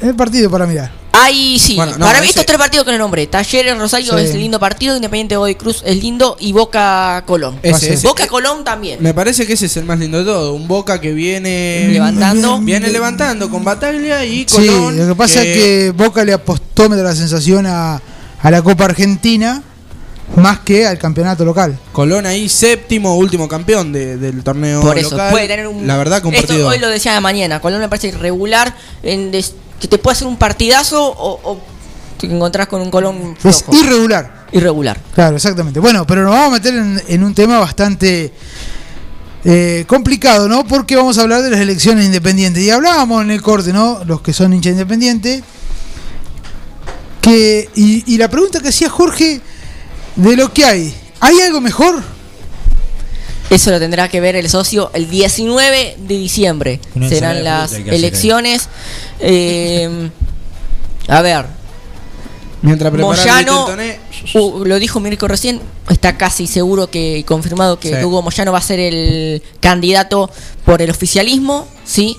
El 0.00 0.14
partido 0.14 0.50
para 0.50 0.66
mirar. 0.66 0.95
Ahí 1.24 1.58
sí, 1.58 1.76
Bueno, 1.76 1.92
no, 1.98 2.04
para 2.06 2.18
mí 2.20 2.24
ese- 2.24 2.30
estos 2.40 2.46
tres 2.46 2.58
partidos 2.58 2.84
que 2.84 2.92
le 2.92 2.98
nombré, 2.98 3.26
Talleres 3.26 3.76
Rosario 3.78 4.16
Sí. 4.18 4.24
es 4.24 4.34
lindo 4.34 4.58
partido, 4.60 4.96
Independiente 4.96 5.36
Godoy 5.36 5.54
Cruz 5.54 5.82
es 5.84 5.96
lindo 6.02 6.36
y 6.40 6.52
Boca 6.52 7.22
Colón. 7.26 7.58
Ese, 7.62 7.94
ese. 7.94 8.06
Boca 8.06 8.26
Colón 8.26 8.64
también. 8.64 9.02
Me 9.02 9.14
parece 9.14 9.46
que 9.46 9.54
ese 9.54 9.66
es 9.66 9.76
el 9.76 9.84
más 9.84 9.98
lindo 9.98 10.18
de 10.18 10.24
todo. 10.24 10.54
Un 10.54 10.68
Boca 10.68 11.00
que 11.00 11.12
viene 11.12 11.88
Levantando. 11.90 12.58
Viene 12.60 12.88
levantando 12.90 13.48
con 13.50 13.64
Bataglia 13.64 14.24
y 14.24 14.40
Sí, 14.48 14.66
Colón. 14.66 14.98
lo 14.98 15.06
que 15.08 15.14
pasa 15.14 15.42
es 15.42 15.56
que 15.56 15.90
Boca 15.96 16.24
le 16.24 16.32
apostó, 16.32 16.88
me 16.88 16.96
da 16.96 17.02
la 17.02 17.14
sensación, 17.14 17.66
a, 17.66 18.00
a 18.42 18.50
la 18.50 18.62
Copa 18.62 18.84
Argentina 18.84 19.62
más 20.34 20.58
que 20.60 20.86
al 20.86 20.98
campeonato 20.98 21.44
local. 21.44 21.78
Colón 21.92 22.26
ahí 22.26 22.48
séptimo, 22.48 23.16
último 23.16 23.48
campeón 23.48 23.92
de- 23.92 24.16
del 24.16 24.42
torneo 24.42 24.80
Por 24.80 24.98
eso, 24.98 25.10
local. 25.10 25.30
puede 25.30 25.46
tener 25.48 25.66
un. 25.68 25.86
La 25.86 25.96
verdad 25.96 26.20
que 26.20 26.26
un 26.28 26.34
Esto 26.34 26.48
partido. 26.48 26.68
hoy 26.68 26.78
lo 26.78 26.88
decía 26.88 27.14
de 27.14 27.20
mañana. 27.20 27.60
Colón 27.60 27.80
me 27.80 27.88
parece 27.88 28.08
irregular. 28.08 28.74
En 29.04 29.30
des- 29.30 29.54
que 29.80 29.88
te 29.88 29.98
puede 29.98 30.14
hacer 30.14 30.26
un 30.28 30.36
partidazo 30.36 31.02
o, 31.04 31.40
o 31.52 31.60
te 32.18 32.26
encontrás 32.26 32.66
con 32.66 32.80
un 32.80 32.90
Colón 32.90 33.36
Es 33.44 33.62
flojo. 33.62 33.76
irregular. 33.84 34.46
irregular. 34.52 34.98
Claro, 35.14 35.36
exactamente. 35.36 35.80
Bueno, 35.80 36.06
pero 36.06 36.22
nos 36.22 36.30
vamos 36.32 36.48
a 36.48 36.52
meter 36.52 36.74
en, 36.74 37.02
en 37.08 37.22
un 37.24 37.34
tema 37.34 37.58
bastante 37.58 38.32
eh, 39.44 39.84
complicado, 39.86 40.48
¿no? 40.48 40.66
Porque 40.66 40.96
vamos 40.96 41.18
a 41.18 41.22
hablar 41.22 41.42
de 41.42 41.50
las 41.50 41.60
elecciones 41.60 42.06
independientes. 42.06 42.62
Y 42.62 42.70
hablábamos 42.70 43.22
en 43.22 43.30
el 43.30 43.42
corte, 43.42 43.72
¿no? 43.72 44.02
Los 44.06 44.22
que 44.22 44.32
son 44.32 44.52
hinchas 44.54 44.72
independientes. 44.72 45.42
Que, 47.20 47.68
y, 47.74 48.14
y 48.14 48.18
la 48.18 48.28
pregunta 48.30 48.60
que 48.60 48.68
hacía 48.68 48.88
Jorge, 48.88 49.40
de 50.16 50.36
lo 50.36 50.52
que 50.52 50.64
hay, 50.64 50.94
¿hay 51.20 51.40
algo 51.40 51.60
mejor? 51.60 52.02
Eso 53.48 53.70
lo 53.70 53.78
tendrá 53.78 54.08
que 54.08 54.20
ver 54.20 54.36
el 54.36 54.48
socio 54.48 54.90
el 54.92 55.08
19 55.08 55.96
de 55.98 56.14
diciembre. 56.16 56.80
Una 56.94 57.08
Serán 57.08 57.44
las 57.44 57.72
elecciones. 57.72 58.68
Eh, 59.20 60.10
a 61.08 61.22
ver, 61.22 61.46
Mientras 62.62 62.92
el 62.92 63.00
Moyano, 63.00 63.68
uh, 64.34 64.64
lo 64.64 64.78
dijo 64.78 64.98
Mirko 64.98 65.28
recién, 65.28 65.60
está 65.88 66.16
casi 66.16 66.46
seguro 66.46 66.90
que 66.90 67.24
confirmado 67.26 67.78
que 67.78 67.96
Sí. 67.96 68.04
Hugo 68.04 68.22
Moyano 68.22 68.50
va 68.50 68.58
a 68.58 68.62
ser 68.62 68.80
el 68.80 69.42
candidato 69.60 70.30
por 70.64 70.82
el 70.82 70.90
oficialismo, 70.90 71.68
¿sí? 71.84 72.16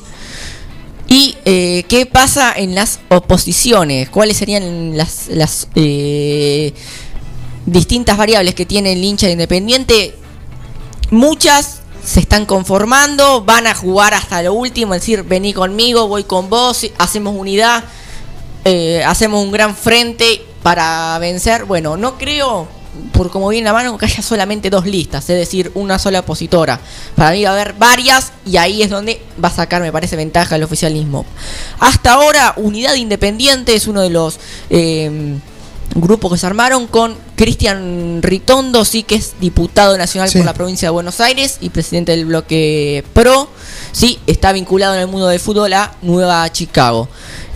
¿Y 1.10 1.36
eh, 1.46 1.84
qué 1.88 2.06
pasa 2.06 2.54
en 2.56 2.76
las 2.76 3.00
oposiciones? 3.10 4.10
¿Cuáles 4.10 4.38
serían 4.38 4.96
las, 4.96 5.28
las 5.30 5.68
eh, 5.76 6.74
distintas 7.66 8.18
variables 8.18 8.56
que 8.56 8.66
tiene 8.66 8.94
el 8.94 9.04
hincha 9.04 9.26
de 9.26 9.34
independiente? 9.34 10.16
Muchas 11.10 11.80
se 12.04 12.20
están 12.20 12.46
conformando, 12.46 13.44
van 13.44 13.66
a 13.68 13.74
jugar 13.74 14.14
hasta 14.14 14.42
lo 14.42 14.54
último, 14.54 14.94
es 14.94 15.02
decir, 15.02 15.24
vení 15.24 15.54
conmigo, 15.54 16.08
voy 16.08 16.24
con 16.24 16.50
vos, 16.50 16.86
hacemos 16.98 17.36
unidad, 17.36 17.84
eh, 18.66 19.04
hacemos 19.06 19.44
un 19.44 19.52
gran 19.52 19.76
frente 19.76 20.46
para 20.64 21.18
vencer. 21.20 21.66
Bueno, 21.66 21.96
no 21.96 22.18
creo, 22.18 22.68
por 23.14 23.32
como 23.32 23.48
viene 23.50 23.66
la 23.66 23.74
mano, 23.74 23.98
que 23.98 24.06
haya 24.06 24.22
solamente 24.22 24.70
dos 24.70 24.86
listas, 24.86 25.30
es 25.30 25.38
decir, 25.38 25.72
una 25.76 25.98
sola 25.98 26.20
opositora. 26.20 26.80
Para 27.16 27.32
mí 27.32 27.44
va 27.44 27.52
a 27.52 27.54
haber 27.54 27.74
varias 27.74 28.34
y 28.46 28.58
ahí 28.58 28.82
es 28.84 28.90
donde 28.90 29.22
va 29.42 29.48
a 29.48 29.54
sacar, 29.54 29.82
me 29.82 29.92
parece, 29.94 30.18
ventaja 30.18 30.58
el 30.58 30.64
oficialismo. 30.64 31.26
Hasta 31.80 32.14
ahora, 32.14 32.54
Unidad 32.58 32.96
Independiente 32.96 33.76
es 33.76 33.88
uno 33.88 34.02
de 34.02 34.10
los 34.10 34.40
eh, 34.70 35.38
grupos 35.96 36.32
que 36.34 36.38
se 36.38 36.46
armaron 36.46 36.88
con 36.88 37.16
Cristian 37.36 38.22
Ritondo, 38.22 38.86
sí 38.86 39.04
que 39.04 39.16
es 39.16 39.36
diputado 39.40 39.98
nacional 39.98 40.30
Sí. 40.30 40.38
por 40.38 40.46
la 40.46 40.54
provincia 40.54 40.88
de 40.88 40.92
Buenos 40.92 41.20
Aires 41.22 41.58
y 41.62 41.70
presidente 41.70 42.12
del 42.12 42.26
bloque 42.26 43.04
PRO. 43.14 43.50
Sí, 43.92 44.20
está 44.28 44.52
vinculado 44.52 44.96
en 44.96 45.02
el 45.02 45.08
mundo 45.08 45.28
del 45.28 45.40
fútbol 45.40 45.74
a 45.74 45.94
Nueva 46.02 46.52
Chicago. 46.52 47.08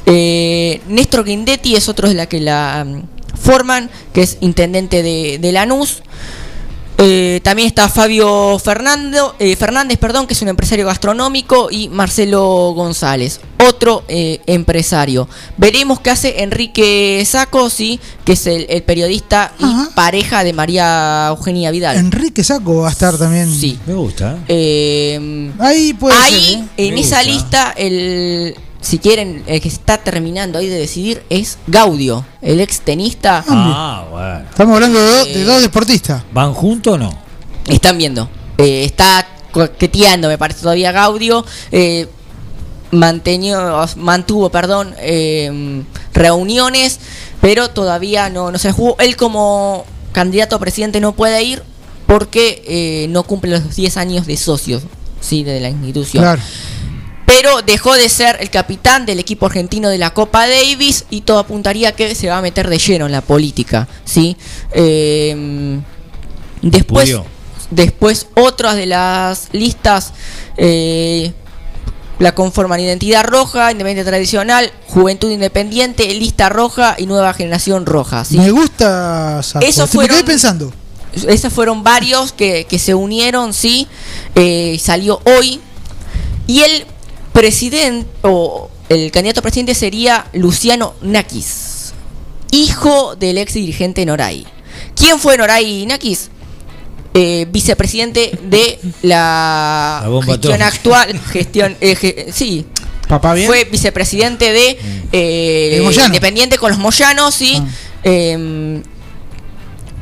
Eh, 0.05 0.81
Néstor 0.87 1.23
Grindetti 1.23 1.75
es 1.75 1.87
otro 1.89 2.07
de 2.07 2.15
la 2.15 2.25
que 2.25 2.39
la 2.39 2.83
mm, 2.85 3.03
forman, 3.39 3.89
que 4.13 4.21
es 4.21 4.37
intendente 4.41 5.03
de, 5.03 5.37
de 5.39 5.51
Lanús. 5.51 6.01
Eh, 6.97 7.39
también 7.43 7.67
está 7.67 7.89
Fabio 7.89 8.59
Fernando, 8.59 9.35
eh, 9.39 9.55
Fernández, 9.55 9.97
perdón, 9.97 10.27
que 10.27 10.33
es 10.33 10.41
un 10.43 10.49
empresario 10.49 10.85
gastronómico, 10.85 11.69
y 11.71 11.89
Marcelo 11.89 12.73
González, 12.75 13.39
otro 13.65 14.03
eh, 14.07 14.39
empresario. 14.45 15.27
Veremos 15.57 15.99
qué 15.99 16.11
hace 16.11 16.43
Enrique 16.43 17.23
Saco, 17.25 17.71
sí, 17.71 17.99
que 18.23 18.33
es 18.33 18.45
el, 18.45 18.67
el 18.69 18.83
periodista 18.83 19.51
y 19.57 19.65
pareja 19.95 20.43
de 20.43 20.53
María 20.53 21.27
Eugenia 21.29 21.71
Vidal. 21.71 21.97
Enrique 21.97 22.43
Saco 22.43 22.81
va 22.81 22.89
a 22.89 22.91
estar 22.91 23.17
también. 23.17 23.51
Sí. 23.51 23.79
Me 23.87 23.93
gusta. 23.95 24.37
Eh, 24.47 25.51
Ahí 25.57 25.93
puede 25.93 26.15
ahí, 26.17 26.33
ser, 26.53 26.59
¿eh? 26.59 26.87
en 26.87 26.93
Me 26.93 27.01
esa 27.01 27.17
gusta. 27.23 27.31
lista, 27.31 27.73
el 27.77 28.55
si 28.81 28.97
quieren, 28.97 29.43
el 29.47 29.61
que 29.61 29.67
está 29.69 29.97
terminando 29.99 30.57
ahí 30.59 30.67
de 30.67 30.77
decidir 30.79 31.23
es 31.29 31.57
Gaudio, 31.67 32.25
el 32.41 32.59
ex 32.59 32.81
tenista. 32.81 33.43
Ah, 33.47 34.05
bueno. 34.09 34.49
Estamos 34.49 34.75
hablando 34.75 34.99
de, 34.99 35.11
do- 35.11 35.25
Eh, 35.27 35.33
de 35.37 35.43
dos 35.45 35.61
deportistas. 35.61 36.23
¿Van 36.33 36.53
juntos 36.53 36.95
o 36.95 36.97
no? 36.97 37.11
Están 37.67 37.97
viendo. 37.97 38.27
Eh, 38.57 38.83
está 38.83 39.27
coqueteando, 39.51 40.27
me 40.27 40.37
parece, 40.37 40.61
todavía 40.61 40.91
Gaudio. 40.91 41.45
Eh, 41.71 42.07
manteñó- 42.91 43.87
mantuvo, 43.97 44.49
perdón, 44.49 44.93
eh, 44.99 45.83
reuniones, 46.13 46.99
pero 47.39 47.69
todavía 47.69 48.29
no, 48.29 48.51
no 48.51 48.57
se 48.57 48.71
jugó. 48.71 48.95
Él 48.99 49.15
como 49.15 49.85
candidato 50.11 50.55
a 50.55 50.59
presidente 50.59 50.99
no 50.99 51.13
puede 51.13 51.41
ir 51.43 51.63
porque 52.07 52.63
eh, 52.67 53.07
no 53.09 53.23
cumple 53.23 53.51
los 53.51 53.75
10 53.75 53.95
años 53.97 54.27
de 54.27 54.35
socios 54.37 54.83
sí, 55.21 55.43
de 55.43 55.59
la 55.61 55.69
institución. 55.69 56.23
Claro. 56.23 56.41
Pero 57.33 57.61
dejó 57.61 57.93
de 57.95 58.09
ser 58.09 58.37
el 58.41 58.49
capitán 58.49 59.05
del 59.05 59.19
equipo 59.19 59.45
argentino 59.45 59.87
de 59.89 59.97
la 59.97 60.13
Copa 60.13 60.47
Davis 60.47 61.05
y 61.09 61.21
todo 61.21 61.39
apuntaría 61.39 61.93
que 61.93 62.13
se 62.13 62.27
va 62.27 62.37
a 62.39 62.41
meter 62.41 62.69
de 62.69 62.77
lleno 62.77 63.05
en 63.05 63.11
la 63.13 63.21
política. 63.21 63.87
¿sí? 64.03 64.35
Eh, 64.73 65.79
después, 66.61 67.15
después, 67.69 68.27
otras 68.35 68.75
de 68.75 68.85
las 68.85 69.47
listas 69.53 70.11
eh, 70.57 71.31
la 72.19 72.35
conforman 72.35 72.79
Identidad 72.81 73.23
Roja, 73.23 73.71
Independiente 73.71 74.09
Tradicional, 74.09 74.71
Juventud 74.87 75.31
Independiente, 75.31 76.13
Lista 76.13 76.49
Roja 76.49 76.95
y 76.97 77.05
Nueva 77.05 77.33
Generación 77.33 77.85
Roja. 77.85 78.25
¿sí? 78.25 78.37
Me 78.37 78.51
gusta 78.51 79.41
Sí, 79.41 79.57
me 79.57 79.65
quedé 79.67 79.87
fueron- 79.87 80.25
pensando. 80.25 80.73
Esos 81.27 81.51
fueron 81.51 81.83
varios 81.83 82.31
que, 82.31 82.65
que 82.69 82.77
se 82.79 82.93
unieron, 82.93 83.53
sí. 83.53 83.87
Eh, 84.35 84.77
salió 84.81 85.21
hoy. 85.25 85.59
Y 86.47 86.61
el 86.61 86.85
presidente, 87.33 88.07
o 88.23 88.69
el 88.89 89.11
candidato 89.11 89.39
a 89.39 89.43
presidente 89.43 89.73
sería 89.75 90.25
Luciano 90.33 90.93
Nakis, 91.01 91.93
hijo 92.51 93.15
del 93.15 93.37
ex 93.37 93.53
dirigente 93.53 94.05
Noray. 94.05 94.45
¿Quién 94.95 95.19
fue 95.19 95.37
Noray 95.37 95.85
Nakis? 95.85 96.29
Eh, 97.13 97.45
vicepresidente 97.51 98.31
de 98.43 98.79
la, 99.01 99.99
La 100.03 100.09
bomba 100.09 100.33
gestión 100.33 100.53
atómica. 100.61 100.67
actual. 101.01 101.19
Gestión, 101.31 101.77
eh, 101.81 101.95
ge- 101.95 102.27
sí, 102.31 102.65
Papá 103.09 103.33
bien. 103.33 103.47
fue 103.47 103.65
vicepresidente 103.65 104.53
de 104.53 104.77
eh, 105.11 105.75
De 105.77 105.81
Moyano. 105.83 106.05
Independiente 106.07 106.57
con 106.57 106.71
los 106.71 106.79
Moyanos, 106.79 107.33
sí. 107.35 107.61
Eh, 108.03 108.81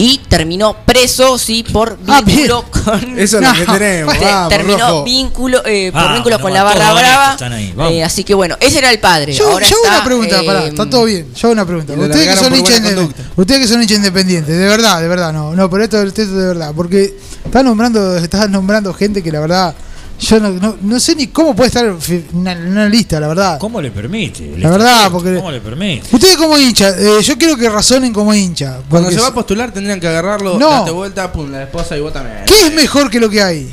y 0.02 0.18
terminó 0.30 0.76
preso, 0.86 1.38
sí, 1.38 1.62
por 1.64 2.00
Ah, 2.08 2.22
vínculo 2.26 2.64
con. 2.72 3.19
Eso 3.19 3.38
es 3.40 3.48
lo 3.48 3.53
que 3.53 3.65
tenemos. 3.72 4.18
Vamos, 4.19 4.49
terminó 4.49 4.78
rojo. 4.80 5.03
vínculo, 5.03 5.61
eh, 5.65 5.91
por 5.91 6.02
Ah, 6.02 6.14
vínculo 6.14 6.36
bueno, 6.38 6.41
con 6.44 6.53
la 6.53 6.64
barra 6.64 6.94
brava. 6.94 7.32
están 7.34 7.52
ahí. 7.53 7.73
Eh, 7.91 8.03
así 8.03 8.23
que 8.23 8.34
bueno, 8.34 8.56
ese 8.61 8.78
era 8.80 8.90
el 8.91 8.99
padre. 8.99 9.34
Yo, 9.34 9.49
Ahora 9.52 9.68
yo 9.68 9.76
hago 9.76 9.86
está, 9.86 9.95
una 9.98 10.06
pregunta, 10.06 10.40
eh, 10.41 10.45
pará, 10.45 10.64
está 10.65 10.90
todo 10.90 11.03
bien. 11.03 11.28
Yo 11.36 11.48
hago 11.49 11.52
una 11.53 11.65
pregunta. 11.65 11.94
Ustedes 11.94 12.28
que, 12.30 12.36
son 12.38 12.49
por 12.49 12.57
hinchas 12.57 12.80
buena 12.82 12.88
inde- 12.90 12.95
conducta. 12.95 13.23
ustedes 13.36 13.61
que 13.61 13.68
son 13.68 13.82
hinchas 13.84 13.98
independientes, 13.98 14.57
de 14.57 14.65
verdad, 14.68 15.02
de 15.02 15.07
verdad, 15.10 15.34
no, 15.34 15.53
no, 15.53 15.69
pero 15.69 15.84
esto, 15.84 16.02
esto 16.02 16.26
de 16.26 16.48
verdad, 16.48 16.72
porque 16.76 17.18
estás 17.45 17.64
nombrando, 17.64 18.15
estás 18.18 18.49
nombrando 18.49 18.94
gente 18.94 19.22
que 19.22 19.32
la 19.34 19.41
verdad, 19.41 19.76
yo 20.20 20.40
no, 20.40 20.50
no, 20.52 20.78
no 20.82 21.00
sé 21.00 21.16
ni 21.16 21.28
cómo 21.28 21.56
puede 21.56 21.68
estar 21.68 21.96
una, 22.34 22.54
una 22.54 22.90
lista, 22.90 23.20
la 23.20 23.28
verdad. 23.30 23.58
¿Cómo 23.60 23.82
le 23.82 23.90
permite? 23.91 24.54
La 24.58 24.70
verdad, 24.70 25.10
porque- 25.12 25.36
¿Cómo 25.36 25.52
le 25.52 25.62
permite? 25.62 26.08
Ustedes 26.14 26.36
como 26.38 26.58
hincha, 26.58 26.90
eh, 26.98 27.22
yo 27.24 27.38
quiero 27.38 27.56
que 27.56 27.70
razonen 27.70 28.12
como 28.12 28.34
hincha. 28.34 28.80
Cuando 28.90 29.10
se 29.12 29.20
va 29.20 29.28
a 29.28 29.34
postular 29.34 29.72
tendrían 29.72 30.00
que 30.00 30.08
agarrarlo, 30.08 30.60
No. 30.60 30.70
darte 30.70 30.91
vuelta, 30.91 31.32
pum, 31.32 31.50
la 31.52 31.64
esposa 31.64 31.96
y 31.98 32.02
vos 32.02 32.12
también. 32.14 32.44
¿Qué 32.46 32.68
es 32.68 32.74
mejor 32.74 33.10
que 33.10 33.20
lo 33.20 33.30
que 33.30 33.41
hay? 33.41 33.72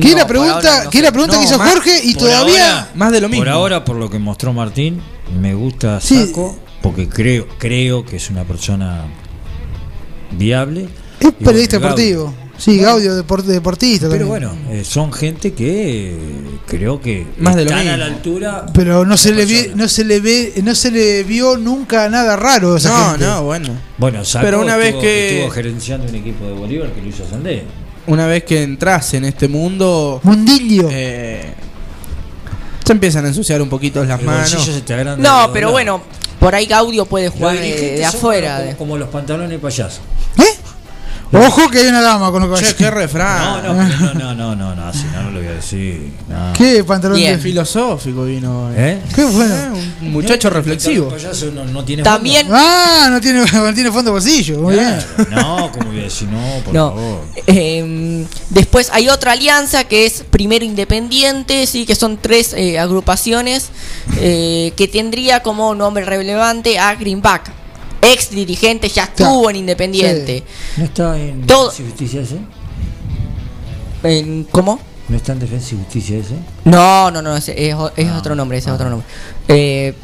¿Qué 0.00 0.08
es 0.08 0.12
no, 0.14 0.18
la 0.18 0.26
pregunta, 0.26 0.54
ahora 0.54 0.84
no 0.84 0.90
¿qué 0.90 1.00
la 1.02 1.12
pregunta 1.12 1.34
No, 1.36 1.40
que 1.40 1.46
hizo 1.46 1.58
más- 1.58 1.72
Jorge 1.72 2.00
y 2.02 2.14
todavía 2.14 2.70
ahora- 2.80 2.90
Más 2.96 3.12
de 3.12 3.20
lo 3.20 3.28
mismo. 3.28 3.42
Por 3.44 3.48
ahora, 3.48 3.84
por 3.84 3.96
lo 3.96 4.10
que 4.10 4.18
mostró 4.18 4.52
Martín, 4.52 5.00
me 5.40 5.54
gusta 5.54 6.00
Sí. 6.00 6.26
Saco, 6.26 6.58
porque 6.82 7.08
creo, 7.08 7.46
creo 7.58 8.04
que 8.04 8.16
es 8.16 8.28
una 8.30 8.42
persona 8.42 9.02
viable. 10.32 10.88
Es 11.20 11.32
periodista 11.32 11.78
deportivo. 11.78 12.34
Sí, 12.58 12.78
Gaudio 12.78 13.12
depor- 13.22 13.42
deportista. 13.42 14.08
Pero 14.08 14.26
también. 14.26 14.50
bueno, 14.52 14.70
eh, 14.70 14.82
son 14.84 15.12
gente 15.12 15.52
que 15.52 16.12
eh, 16.12 16.18
creo 16.66 17.00
que 17.00 17.26
Más 17.38 17.54
de 17.54 17.64
lo 17.64 17.70
están 17.70 17.88
a 17.88 17.96
la 17.96 18.06
altura. 18.06 18.66
Pero 18.72 19.04
no 19.04 19.16
se 19.16 19.32
le 19.32 19.44
vi- 19.44 19.72
no 19.74 19.88
se 19.88 20.04
le 20.04 20.20
ve, 20.20 20.54
no 20.64 20.74
se 20.74 20.90
le 20.90 21.22
vio 21.24 21.56
nunca 21.58 22.08
nada 22.08 22.34
raro 22.36 22.74
a 22.74 22.78
esa 22.78 22.88
No, 22.88 23.10
gente. 23.10 23.26
no, 23.26 23.42
bueno. 23.44 23.68
Bueno, 23.98 24.24
Sacco 24.24 24.44
Pero 24.46 24.60
una 24.60 24.76
vez 24.76 24.86
estuvo, 24.86 25.02
que- 25.02 25.36
estuvo 25.38 25.50
gerenciando 25.52 26.08
un 26.08 26.14
equipo 26.14 26.46
de 26.46 26.52
Bolívar 26.52 26.90
que 26.92 27.02
lo 27.02 27.08
hizo 27.08 27.24
ascender. 27.24 27.64
Una 28.06 28.26
vez 28.26 28.44
que 28.44 28.62
entras 28.62 29.12
en 29.14 29.24
este 29.24 29.48
mundo, 29.48 30.20
Mundillo. 30.22 30.88
eh, 30.90 31.52
se 32.84 32.92
empiezan 32.92 33.24
a 33.24 33.28
ensuciar 33.28 33.60
un 33.60 33.68
poquito 33.68 34.04
las 34.04 34.20
El 34.20 34.26
manos. 34.26 34.64
se 34.64 34.80
te 34.80 35.04
No, 35.18 35.50
pero 35.52 35.72
bueno, 35.72 36.00
por 36.38 36.54
ahí 36.54 36.66
Gaudio 36.66 37.04
puede 37.04 37.28
jugar 37.28 37.58
de, 37.58 38.04
afuera. 38.04 38.58
Como, 38.64 38.76
como 38.78 38.98
los 38.98 39.08
pantalones 39.08 39.58
payasos. 39.60 40.00
Ojo 41.32 41.68
que 41.70 41.78
hay 41.78 41.86
una 41.88 42.00
dama 42.02 42.30
con 42.30 42.48
lo 42.48 42.54
que 42.54 42.62
Che, 42.62 42.74
qué 42.76 42.90
refrán. 42.90 43.62
No, 43.64 43.74
no, 43.74 43.84
no, 43.84 44.14
no, 44.14 44.34
no, 44.34 44.54
no, 44.56 44.74
no, 44.76 44.86
así 44.86 45.04
no, 45.12 45.24
no 45.24 45.30
lo 45.32 45.38
voy 45.40 45.48
a 45.48 45.52
decir. 45.54 46.12
no. 46.28 46.52
¿Qué 46.52 46.84
pantalón 46.84 47.16
Bien. 47.18 47.36
de 47.36 47.42
filosófico 47.42 48.24
vino. 48.24 48.70
¿Eh? 48.74 49.00
Qué 49.14 49.24
bueno. 49.24 49.74
un 50.02 50.12
muchacho 50.12 50.48
reflexivo. 50.50 51.08
Payaso 51.10 51.46
no, 51.52 51.64
no 51.64 51.84
tiene 51.84 52.02
También, 52.04 52.46
Ah, 52.50 53.08
no 53.10 53.20
tiene, 53.20 53.44
no 53.52 53.74
tiene 53.74 53.90
fondo 53.90 54.12
bolsillo. 54.12 54.60
Muy 54.60 54.74
bien. 54.74 55.00
fondo. 55.16 55.30
No, 55.36 55.72
como 55.72 55.90
voy 55.90 56.00
a 56.00 56.04
decir, 56.04 56.28
no, 56.28 56.40
por 56.64 56.72
No. 56.74 56.90
favor. 56.90 57.20
eh, 57.48 58.26
después 58.50 58.90
hay 58.92 59.08
otra 59.08 59.32
alianza 59.32 59.84
que 59.84 60.06
es 60.06 60.22
Primero 60.30 60.64
Independiente, 60.64 61.66
sí, 61.66 61.86
que 61.86 61.96
son 61.96 62.18
tres 62.18 62.52
eh, 62.56 62.78
agrupaciones 62.78 63.70
eh, 64.18 64.72
que 64.76 64.86
tendría 64.88 65.42
como 65.42 65.74
nombre 65.74 66.04
relevante 66.04 66.78
a 66.78 66.94
Greenback, 66.94 67.50
ex 68.12 68.30
dirigente, 68.30 68.88
ya 68.88 69.04
estuvo 69.04 69.48
en 69.50 69.56
Independiente. 69.56 70.42
¿No 70.76 70.84
está 70.84 71.18
en 71.18 71.46
Todo- 71.46 71.70
Defensa 71.70 71.82
y 71.82 71.86
Justicia 71.90 72.20
ese? 72.22 72.38
En- 74.02 74.44
¿Cómo? 74.50 74.78
¿No 75.08 75.16
está 75.16 75.32
en 75.32 75.38
Defensa 75.40 75.74
y 75.74 75.78
Justicia 75.78 76.18
ese? 76.18 76.34
No, 76.64 77.10
no, 77.10 77.22
no, 77.22 77.36
es, 77.36 77.48
es 77.48 77.74
Ah, 77.74 78.16
otro 78.18 78.34
nombre, 78.34 78.58
ese 78.58 78.68
es 78.68 78.72
ah. 78.72 78.74
otro 78.74 78.90
nombre. 78.90 79.06
Eh, 79.48 79.94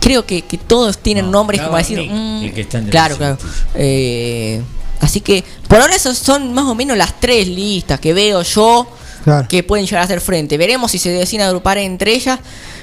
creo 0.00 0.24
que, 0.24 0.42
que 0.42 0.58
todos 0.58 0.98
tienen 0.98 1.26
No, 1.26 1.32
nombres 1.32 1.60
como 1.62 1.76
decir. 1.76 1.98
Mm, 2.00 2.44
el 2.44 2.52
que 2.54 2.60
está 2.62 2.78
en 2.78 2.88
claro, 2.88 3.16
claro. 3.16 3.38
Eh, 3.74 4.60
así 5.00 5.20
que 5.20 5.42
por 5.68 5.80
ahora 5.80 5.94
esas 5.96 6.16
son 6.18 6.52
más 6.52 6.66
o 6.66 6.74
menos 6.74 6.96
las 6.96 7.18
tres 7.20 7.48
listas 7.48 7.98
que 8.00 8.12
veo 8.12 8.42
yo 8.42 8.86
Claro. 9.24 9.48
que 9.48 9.62
pueden 9.62 9.86
llegar 9.86 10.02
a 10.02 10.04
hacer 10.04 10.20
frente. 10.20 10.56
Veremos 10.58 10.90
si 10.92 10.98
se 10.98 11.08
deciden 11.10 11.46
agrupar 11.46 11.78
entre 11.78 12.12
ellas. 12.14 12.38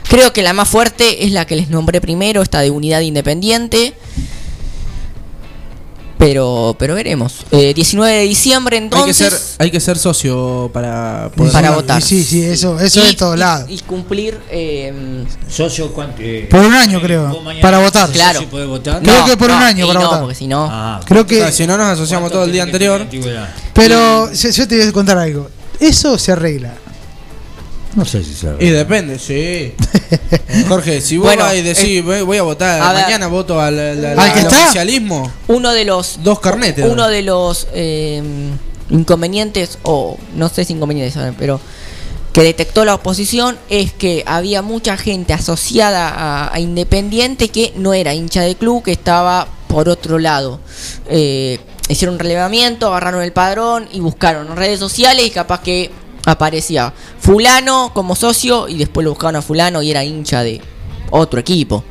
Creo 0.09 0.33
que 0.33 0.41
la 0.41 0.53
más 0.53 0.67
fuerte 0.67 1.23
es 1.25 1.31
la 1.31 1.45
que 1.45 1.55
les 1.55 1.69
nombré 1.69 2.01
primero, 2.01 2.41
esta 2.41 2.59
de 2.61 2.71
unidad 2.71 3.01
independiente. 3.01 3.93
Pero, 6.17 6.75
pero 6.77 6.93
veremos. 6.93 7.33
Eh, 7.51 7.73
19 7.73 8.13
de 8.13 8.21
diciembre 8.25 8.75
Hay 8.77 8.81
que, 8.81 8.85
entonces. 8.95 9.17
ser, 9.17 9.39
hay 9.57 9.71
que 9.71 9.79
ser 9.79 9.97
socio 9.97 10.69
para 10.71 11.31
poder 11.35 11.51
Para 11.51 11.71
votar. 11.71 11.99
Sí, 12.03 12.23
sí, 12.23 12.43
eso, 12.45 12.79
eso 12.79 12.99
y, 13.03 13.07
de 13.07 13.13
todos 13.15 13.35
y- 13.35 13.39
lados. 13.39 13.69
y 13.71 13.79
cumplir 13.79 14.39
eh, 14.51 15.25
Socio, 15.49 15.91
¿cuánto? 15.91 16.21
eh, 16.21 16.47
Por 16.49 16.59
un 16.59 16.75
año, 16.75 16.99
eh, 16.99 17.01
creo, 17.01 17.41
para 17.59 17.79
votar. 17.79 18.11
Claro. 18.11 18.45
votar. 18.67 19.01
Creo 19.01 19.25
que 19.25 19.35
por 19.35 19.49
un 19.49 19.63
año 19.63 19.87
para 19.87 19.99
no, 19.99 20.05
votar. 20.05 20.21
porque 20.21 20.35
si 20.35 20.47
no 20.47 20.67
Ah, 20.71 20.99
Creo 21.07 21.23
O 21.23 21.27
sea, 21.27 21.45
que. 21.47 21.51
si 21.53 21.65
no 21.65 21.75
nos 21.75 21.87
asociamos 21.87 22.25
¿cuánto 22.29 22.35
todo 22.37 22.45
el 22.45 22.51
día 22.51 22.63
anterior. 22.63 23.07
Pero 23.73 24.31
yo 24.31 24.49
yo 24.49 24.67
te 24.67 24.77
voy 24.77 24.87
a 24.87 24.91
contar 24.91 25.17
algo. 25.17 25.49
Eso 25.81 26.17
se 26.17 26.31
arregla. 26.31 26.73
No 27.95 28.05
sé 28.05 28.23
si 28.23 28.33
sabe. 28.33 28.63
Y 28.65 28.69
depende, 28.69 29.19
sí. 29.19 29.73
Jorge, 30.69 31.01
si 31.01 31.17
vos 31.17 31.25
Bueno, 31.27 31.43
vas 31.43 31.55
y 31.55 31.61
decís, 31.61 32.01
voy 32.03 32.21
voy 32.21 32.37
a 32.37 32.43
votar, 32.43 32.81
a 32.81 32.93
ver. 32.93 33.03
mañana 33.03 33.27
voto 33.27 33.59
al, 33.59 33.77
al- 33.77 34.05
al- 34.05 34.19
¿Al 34.19 34.31
que 34.33 34.39
al 34.39 34.45
está? 34.45 34.63
oficialismo, 34.63 35.29
uno 35.49 35.73
de 35.73 35.83
los 35.83 36.19
dos 36.23 36.39
carnetes. 36.39 36.85
uno 36.89 37.09
de 37.09 37.21
los 37.21 37.67
eh, 37.73 38.21
inconvenientes 38.89 39.77
o 39.83 40.17
no 40.35 40.47
sé 40.49 40.63
si 40.65 40.73
inconvenientes 40.73 41.17
pero 41.37 41.59
que 42.33 42.43
detectó 42.43 42.85
la 42.85 42.95
oposición 42.95 43.57
es 43.69 43.91
que 43.91 44.23
había 44.25 44.61
mucha 44.61 44.95
gente 44.95 45.33
asociada 45.33 46.07
a, 46.09 46.53
a 46.53 46.59
Independiente 46.61 47.49
que 47.49 47.73
no 47.75 47.93
era 47.93 48.13
hincha 48.13 48.41
de 48.41 48.55
club 48.55 48.83
que 48.83 48.93
estaba 48.93 49.47
por 49.67 49.89
otro 49.89 50.17
lado 50.17 50.59
Eh, 51.09 51.59
hicieron 51.91 52.15
un 52.15 52.19
relevamiento 52.19 52.87
agarraron 52.87 53.21
el 53.21 53.31
padrón 53.31 53.87
y 53.91 53.99
buscaron 53.99 54.47
en 54.47 54.55
redes 54.55 54.79
sociales 54.79 55.25
y 55.25 55.29
capaz 55.29 55.61
que 55.61 55.91
aparecía 56.25 56.93
fulano 57.19 57.91
como 57.93 58.15
socio 58.15 58.67
y 58.67 58.77
después 58.77 59.03
lo 59.03 59.11
buscaron 59.11 59.35
a 59.37 59.41
fulano 59.41 59.81
y 59.81 59.91
era 59.91 60.03
hincha 60.03 60.43
de 60.43 60.61
otro 61.09 61.39
equipo 61.39 61.83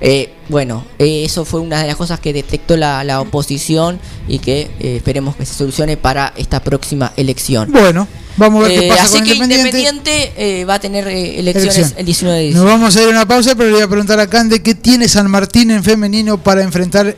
eh, 0.00 0.32
bueno, 0.48 0.84
eh, 0.98 1.24
eso 1.24 1.44
fue 1.44 1.60
una 1.60 1.82
de 1.82 1.86
las 1.86 1.96
cosas 1.96 2.18
que 2.20 2.32
detectó 2.32 2.76
la, 2.76 3.04
la 3.04 3.20
oposición 3.20 4.00
y 4.26 4.38
que 4.38 4.70
eh, 4.80 4.96
esperemos 4.96 5.36
que 5.36 5.44
se 5.44 5.54
solucione 5.54 5.96
para 5.98 6.32
esta 6.36 6.60
próxima 6.60 7.12
elección. 7.16 7.70
Bueno, 7.70 8.08
vamos 8.38 8.64
a 8.64 8.68
ver 8.68 8.80
qué 8.80 8.86
Eh, 8.86 8.88
pasa 8.88 9.04
así 9.04 9.18
con 9.18 9.24
que 9.24 9.34
Independiente. 9.34 9.80
Independiente 9.80 10.64
va 10.64 10.74
a 10.74 10.80
tener 10.80 11.06
elecciones 11.06 11.76
Elección. 11.76 11.98
el 11.98 12.06
19 12.06 12.38
de 12.38 12.44
Nos 12.44 12.48
diciembre. 12.54 12.72
vamos 12.72 12.96
a 12.96 13.02
ir 13.02 13.08
a 13.08 13.10
una 13.10 13.28
pausa, 13.28 13.54
pero 13.54 13.68
le 13.68 13.74
voy 13.74 13.82
a 13.82 13.88
preguntar 13.88 14.18
a 14.20 14.26
Cande 14.26 14.62
qué 14.62 14.74
tiene 14.74 15.06
San 15.06 15.30
Martín 15.30 15.70
en 15.70 15.84
femenino 15.84 16.38
para 16.42 16.62
enfrentar 16.62 17.14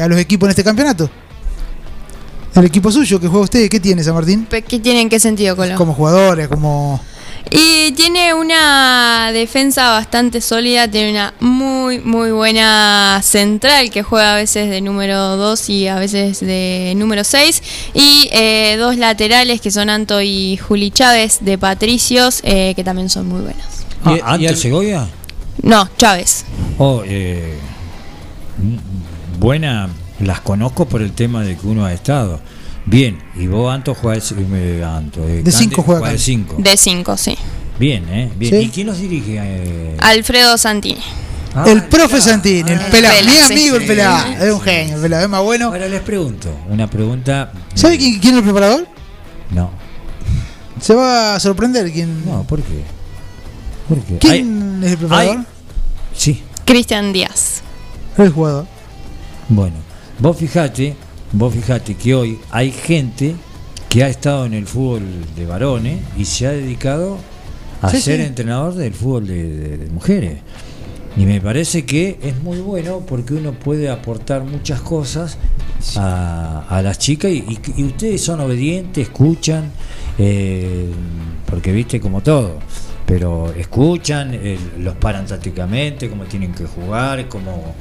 a 0.00 0.08
los 0.08 0.18
equipos 0.18 0.48
en 0.48 0.50
este 0.50 0.64
campeonato. 0.64 1.08
El 2.54 2.64
equipo 2.66 2.90
suyo 2.92 3.18
que 3.20 3.26
juega 3.26 3.44
usted, 3.44 3.68
¿qué 3.68 3.80
tiene 3.80 4.04
San 4.04 4.14
Martín? 4.14 4.46
¿Qué 4.48 4.78
tiene 4.78 5.00
en 5.00 5.08
qué 5.08 5.18
sentido, 5.18 5.56
Colo? 5.56 5.74
Como 5.76 5.92
jugadores, 5.94 6.48
como... 6.48 7.00
Y 7.50 7.92
tiene 7.92 8.32
una 8.32 9.30
defensa 9.32 9.90
bastante 9.90 10.40
sólida, 10.40 10.88
tiene 10.88 11.10
una 11.10 11.34
muy, 11.40 11.98
muy 11.98 12.30
buena 12.30 13.20
central 13.22 13.90
que 13.90 14.02
juega 14.02 14.32
a 14.32 14.36
veces 14.36 14.70
de 14.70 14.80
número 14.80 15.36
2 15.36 15.68
y 15.68 15.88
a 15.88 15.96
veces 15.96 16.40
de 16.40 16.94
número 16.96 17.22
6. 17.22 17.62
Y 17.92 18.28
eh, 18.32 18.76
dos 18.78 18.96
laterales 18.96 19.60
que 19.60 19.70
son 19.70 19.90
Anto 19.90 20.22
y 20.22 20.56
Juli 20.56 20.90
Chávez 20.90 21.38
de 21.42 21.58
Patricios, 21.58 22.40
eh, 22.44 22.72
que 22.76 22.82
también 22.82 23.10
son 23.10 23.26
muy 23.28 23.42
buenas. 23.42 23.84
Ah, 24.04 24.16
¿Antes 24.24 24.52
el- 24.52 24.56
Segovia? 24.56 25.06
No, 25.62 25.88
Chávez. 25.98 26.44
Oh, 26.78 27.02
eh, 27.04 27.58
buena, 29.38 29.90
las 30.20 30.40
conozco 30.40 30.86
por 30.86 31.02
el 31.02 31.12
tema 31.12 31.42
de 31.42 31.56
que 31.56 31.66
uno 31.66 31.84
ha 31.84 31.92
estado. 31.92 32.40
Bien, 32.86 33.18
y 33.36 33.46
vos, 33.46 33.72
Anto, 33.72 33.94
jugás 33.94 34.32
eh, 34.32 34.84
Anto, 34.84 35.24
eh, 35.24 35.36
De 35.36 35.36
Cande, 35.36 35.52
cinco 35.52 35.82
juega 35.82 36.10
de. 36.10 36.18
5. 36.18 36.56
De 36.58 36.76
5, 36.76 37.16
sí. 37.16 37.36
Bien, 37.78 38.06
¿eh? 38.10 38.30
Bien. 38.36 38.52
Sí. 38.54 38.66
¿Y 38.66 38.68
quién 38.68 38.86
los 38.86 38.98
dirige? 38.98 39.36
eh? 39.40 39.96
Alfredo 40.00 40.56
Santini. 40.58 41.00
Ah, 41.56 41.64
el 41.68 41.84
profe 41.84 42.20
Santini, 42.20 42.58
el 42.72 42.80
pelado, 42.80 43.14
Pela, 43.16 43.30
mi 43.30 43.30
sí. 43.30 43.40
amigo 43.52 43.76
el 43.76 43.86
pelado, 43.86 44.26
es 44.44 44.52
un 44.52 44.60
genio, 44.60 44.96
el 44.96 45.02
pelado, 45.02 45.22
es 45.24 45.30
más 45.30 45.42
bueno. 45.42 45.66
Ahora 45.68 45.86
les 45.88 46.00
pregunto, 46.02 46.50
una 46.68 46.88
pregunta. 46.90 47.52
¿Sabe 47.74 47.96
quién, 47.96 48.18
quién 48.18 48.34
es 48.34 48.38
el 48.38 48.44
preparador? 48.44 48.88
No, 49.50 49.70
Se 50.80 50.94
va 50.94 51.36
a 51.36 51.40
sorprender 51.40 51.92
quién, 51.92 52.24
no, 52.26 52.42
¿por 52.42 52.60
qué? 52.60 52.82
¿Por 53.88 54.00
qué? 54.00 54.18
¿quién 54.18 54.80
es 54.82 54.92
el 54.92 54.98
preparador. 54.98 55.36
hay- 55.38 55.44
sí, 56.16 56.42
Cristian 56.64 57.12
Díaz. 57.12 57.62
El 58.18 58.30
jugador. 58.30 58.66
bueno, 59.48 59.76
vos 60.18 60.36
fijate, 60.36 60.94
vos 61.32 61.52
fijate 61.52 61.94
que 61.94 62.14
hoy 62.14 62.38
hay 62.50 62.70
gente 62.70 63.34
que 63.88 64.04
ha 64.04 64.08
estado 64.08 64.46
en 64.46 64.54
el 64.54 64.66
fútbol 64.66 65.02
de 65.36 65.46
varones 65.46 66.00
y 66.16 66.24
se 66.24 66.46
ha 66.46 66.50
dedicado 66.52 67.18
a 67.82 67.90
Sí, 67.90 68.00
ser 68.00 68.20
sí. 68.20 68.26
entrenador 68.26 68.74
del 68.74 68.92
fútbol 68.92 69.26
de, 69.26 69.42
de- 69.56 69.76
de 69.78 69.86
mujeres. 69.90 70.38
Y 71.16 71.26
me 71.26 71.40
parece 71.40 71.84
que 71.84 72.18
es 72.22 72.42
muy 72.42 72.58
bueno 72.60 73.00
porque 73.06 73.34
uno 73.34 73.52
puede 73.52 73.88
aportar 73.88 74.42
muchas 74.42 74.80
cosas 74.80 75.38
a, 75.96 76.64
a 76.68 76.82
las 76.82 76.98
chicas 76.98 77.30
y, 77.30 77.36
y- 77.48 77.60
y 77.76 77.84
ustedes 77.84 78.20
son 78.22 78.40
obedientes, 78.40 79.04
escuchan, 79.08 79.70
eh, 80.18 80.88
porque 81.46 81.70
viste 81.70 82.00
como 82.00 82.20
todo, 82.20 82.58
pero 83.06 83.52
escuchan, 83.52 84.30
eh, 84.34 84.58
los 84.80 84.94
paran 84.96 85.26
tácticamente, 85.26 86.08
cómo 86.08 86.24
tienen 86.24 86.52
que 86.52 86.64
jugar, 86.64 87.28
cómo... 87.28 87.74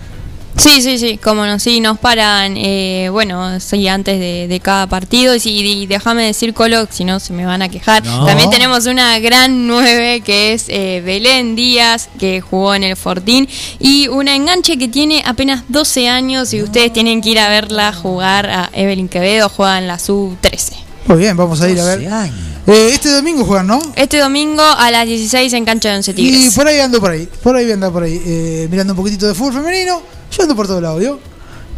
Sí, 0.55 0.81
sí, 0.83 0.99
sí, 0.99 1.17
como 1.17 1.45
no, 1.45 1.57
sí, 1.59 1.79
nos 1.79 1.97
paran, 1.97 2.55
eh, 2.57 3.09
bueno, 3.11 3.59
sí, 3.59 3.87
antes 3.87 4.19
de, 4.19 4.47
de 4.47 4.59
cada 4.59 4.87
partido. 4.87 5.33
Y, 5.35 5.39
sí, 5.39 5.49
y 5.51 5.87
déjame 5.87 6.25
decir, 6.25 6.53
Colo, 6.53 6.87
si 6.91 7.03
no 7.05 7.19
se 7.19 7.33
me 7.33 7.45
van 7.45 7.61
a 7.63 7.69
quejar. 7.69 8.05
No. 8.05 8.25
También 8.25 8.49
tenemos 8.51 8.85
una 8.85 9.17
gran 9.19 9.65
nueve 9.67 10.21
que 10.21 10.53
es 10.53 10.65
eh, 10.67 11.01
Belén 11.03 11.55
Díaz, 11.55 12.09
que 12.19 12.39
jugó 12.41 12.75
en 12.75 12.83
el 12.83 12.95
Fortín. 12.95 13.47
Y 13.79 14.07
una 14.09 14.35
enganche 14.35 14.77
que 14.77 14.87
tiene 14.87 15.23
apenas 15.25 15.63
12 15.69 16.07
años 16.07 16.53
y 16.53 16.61
ustedes 16.61 16.93
tienen 16.93 17.21
que 17.21 17.31
ir 17.31 17.39
a 17.39 17.49
verla 17.49 17.91
jugar 17.91 18.47
a 18.49 18.69
Evelyn 18.73 19.09
Quevedo, 19.09 19.49
juega 19.49 19.79
en 19.79 19.87
la 19.87 19.97
sub-13. 19.97 20.73
Muy 21.07 21.17
bien, 21.17 21.35
vamos 21.35 21.59
a 21.61 21.69
ir 21.69 21.79
a 21.79 21.83
12 21.83 21.97
ver. 21.97 22.13
años. 22.13 22.35
Eh, 22.67 22.91
este 22.93 23.09
domingo 23.09 23.43
juegan, 23.43 23.67
¿no? 23.67 23.81
Este 23.95 24.19
domingo 24.19 24.63
a 24.63 24.89
las 24.91 25.05
16 25.05 25.51
en 25.51 25.65
cancha 25.65 25.89
de 25.89 25.95
Once 25.97 26.11
Y 26.11 26.13
Tigres. 26.13 26.53
por 26.53 26.65
ahí 26.67 26.79
ando 26.79 27.01
por 27.01 27.11
ahí, 27.11 27.27
por 27.41 27.55
ahí 27.57 27.69
ando 27.69 27.91
por 27.91 28.03
ahí, 28.03 28.21
eh, 28.25 28.67
mirando 28.71 28.93
un 28.93 28.97
poquito 28.97 29.27
de 29.27 29.33
fútbol 29.33 29.53
femenino. 29.55 30.01
Yo 30.35 30.43
ando 30.43 30.55
por 30.55 30.67
todos 30.67 30.81
lados, 30.81 31.03
¿yo? 31.03 31.19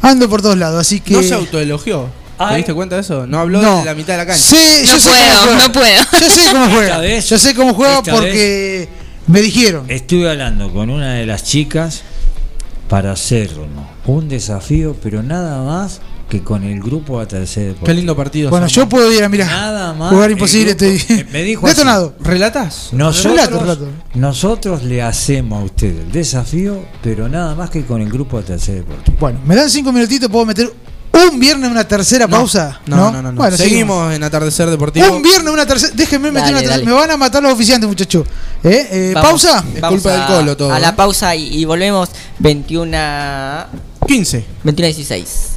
Ando 0.02 0.30
por 0.30 0.41
todos 0.41 0.57
lados, 0.57 0.80
así 0.82 0.99
que. 0.99 1.14
No 1.14 1.23
se 1.23 1.34
autoelogió. 1.34 2.10
¿Te 2.38 2.44
Ay. 2.44 2.57
diste 2.57 2.73
cuenta 2.73 2.95
de 2.95 3.02
eso? 3.02 3.26
No 3.26 3.40
habló 3.40 3.61
No. 3.61 3.80
de 3.80 3.86
la 3.86 3.95
mitad 3.95 4.14
de 4.14 4.18
la 4.18 4.26
cancha. 4.26 4.41
Sí, 4.44 4.86
yo 4.86 4.94
No 4.94 4.99
sé 4.99 5.10
puedo, 5.10 5.40
cómo 5.40 5.45
juega. 5.45 5.68
no 5.68 5.72
puedo. 5.72 6.19
Yo 6.22 6.30
sé 6.30 6.52
cómo 6.52 6.65
juega. 6.69 6.86
Esta 6.88 6.98
vez- 6.99 7.30
yo 7.30 7.38
sé 7.38 7.56
cómo 7.56 7.73
juega 7.73 8.03
porque 8.03 8.90
me 9.27 9.41
dijeron. 9.41 9.86
Estuve 9.90 10.30
hablando 10.30 10.72
con 10.73 10.90
una 10.90 11.14
de 11.14 11.26
las 11.26 11.44
chicas 11.45 12.02
para 12.90 13.14
hacer 13.14 13.49
un 14.06 14.27
desafío, 14.27 14.95
pero 15.02 15.23
nada 15.23 15.64
más 15.64 16.02
que 16.30 16.44
con 16.44 16.64
el 16.64 16.80
grupo 16.82 17.20
Atardecer 17.20 17.64
Deportivo. 17.68 17.86
Qué 17.86 17.94
lindo 17.94 18.16
partido. 18.16 18.50
Bueno, 18.50 18.68
yo 18.68 18.90
puedo 18.90 19.12
ir 19.12 19.24
a 19.24 19.30
mirar. 19.30 19.48
Nada 19.48 19.94
más. 19.94 20.12
Jugar 20.12 20.32
imposible, 20.32 20.76
grupo- 20.76 20.86
estoy. 20.86 21.26
me- 21.32 21.44
dijo 21.44 21.66
así, 21.68 21.76
Detonado. 21.76 22.16
¿Relatas? 22.20 22.90
Nosotros, 22.94 23.34
Relato, 23.36 23.60
relato. 23.60 23.88
nosotros 24.16 24.84
le 24.84 25.02
hacemos 25.04 25.62
a 25.62 25.66
usted 25.66 25.88
el 26.00 26.12
desafío, 26.12 26.84
pero 27.04 27.30
nada 27.30 27.54
más 27.56 27.70
que 27.70 27.86
con 27.86 28.02
el 28.02 28.10
grupo 28.10 28.38
Atardecer 28.40 28.76
Deportivo. 28.78 29.18
Bueno, 29.20 29.40
me 29.46 29.56
dan 29.56 29.70
cinco 29.70 29.92
minutitos, 29.92 30.30
puedo 30.30 30.46
meter 30.46 30.72
un 31.32 31.40
viernes 31.40 31.72
una 31.72 31.88
tercera 31.88 32.28
pausa. 32.28 32.82
No, 32.88 32.98
no, 33.12 33.22
no. 33.22 33.32
no. 33.32 33.38
Bueno, 33.38 33.56
seguimos, 33.56 34.14
en 34.14 34.22
Atardecer 34.24 34.70
Deportivo. 34.70 35.16
Un 35.16 35.22
viernes 35.22 35.54
una 35.54 35.66
tercera. 35.66 35.94
Déjenme 35.96 36.30
meter 36.32 36.54
Dale, 36.54 36.58
una 36.58 36.62
tercera. 36.68 36.86
Me 36.86 36.92
van 36.92 37.12
a 37.12 37.18
matar 37.18 37.42
los 37.44 37.54
oficiantes, 37.54 37.88
muchachos. 37.88 38.28
¿Eh? 38.64 38.88
Eh, 38.92 39.12
Vamos, 39.14 39.44
¿Pausa? 39.44 39.64
vamos 39.80 40.06
a- 40.08 40.76
A 40.76 40.80
la 40.80 40.96
pausa 40.96 41.36
y, 41.36 41.56
y 41.62 41.66
volvemos 41.66 42.10
21 42.40 42.98
15. 44.08 44.46
21 44.64 44.88
16. 44.88 45.52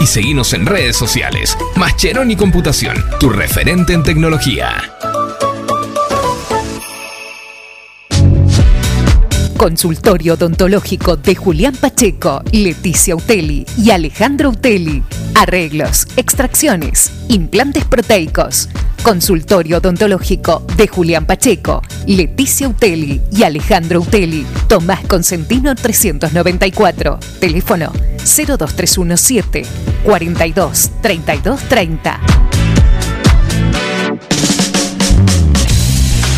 y 0.00 0.06
seguinos 0.06 0.52
en 0.52 0.66
redes 0.66 0.96
sociales. 0.96 1.56
Mascheroni 1.76 2.36
Computación, 2.36 2.96
tu 3.20 3.30
referente 3.30 3.92
en 3.92 4.02
tecnología. 4.02 4.92
Consultorio 9.56 10.34
odontológico 10.34 11.16
de 11.16 11.34
Julián 11.34 11.74
Pacheco, 11.74 12.42
Leticia 12.52 13.16
Uteli 13.16 13.64
y 13.78 13.90
Alejandro 13.90 14.50
Uteli. 14.50 15.02
Arreglos, 15.34 16.06
extracciones, 16.16 17.10
implantes 17.28 17.84
proteicos. 17.84 18.68
Consultorio 19.02 19.78
odontológico 19.78 20.66
de 20.76 20.88
Julián 20.88 21.26
Pacheco, 21.26 21.82
Leticia 22.06 22.68
Uteli 22.68 23.20
y 23.32 23.44
Alejandro 23.44 24.00
Uteli. 24.00 24.44
Tomás 24.68 25.00
Consentino 25.06 25.74
394. 25.74 27.18
Teléfono 27.40 27.92
02317 28.26 29.62
42 30.04 30.90
32 31.00 31.60
30. 31.68 32.20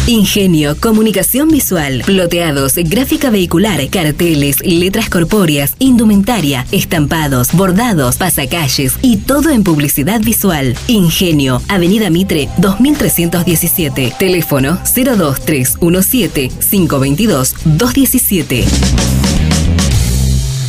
Ingenio, 0.09 0.75
comunicación 0.81 1.51
visual, 1.51 2.03
ploteados, 2.07 2.77
gráfica 2.77 3.29
vehicular, 3.29 3.87
carteles, 3.91 4.57
letras 4.65 5.11
corpóreas, 5.11 5.75
indumentaria, 5.79 6.65
estampados, 6.73 7.53
bordados, 7.53 8.17
pasacalles 8.17 8.95
y 9.03 9.19
todo 9.19 9.51
en 9.51 9.65
publicidad 9.65 10.23
visual. 10.23 10.75
Ingenio, 10.87 11.61
Avenida 11.69 12.09
Mitre 12.09 12.49
2317, 12.57 14.15
teléfono 14.19 14.79
02317 14.95 16.49
522 16.49 17.55
217. 17.67 18.65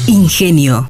Ingenio. 0.07 0.89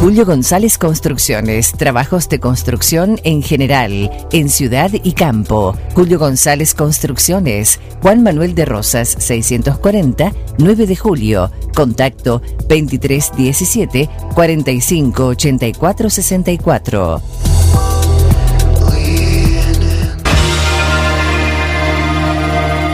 Julio 0.00 0.24
González 0.24 0.78
Construcciones, 0.78 1.72
trabajos 1.72 2.30
de 2.30 2.40
construcción 2.40 3.20
en 3.22 3.42
general, 3.42 4.10
en 4.32 4.48
ciudad 4.48 4.90
y 4.92 5.12
campo. 5.12 5.76
Julio 5.94 6.18
González 6.18 6.74
Construcciones, 6.74 7.78
Juan 8.00 8.22
Manuel 8.22 8.54
de 8.54 8.64
Rosas, 8.64 9.08
640, 9.18 10.32
9 10.56 10.86
de 10.86 10.96
julio. 10.96 11.50
Contacto 11.74 12.40
2317 12.66 14.08
4584 14.34 16.08
64. 16.08 17.22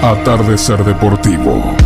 Atardecer 0.02 0.84
Deportivo. 0.84 1.85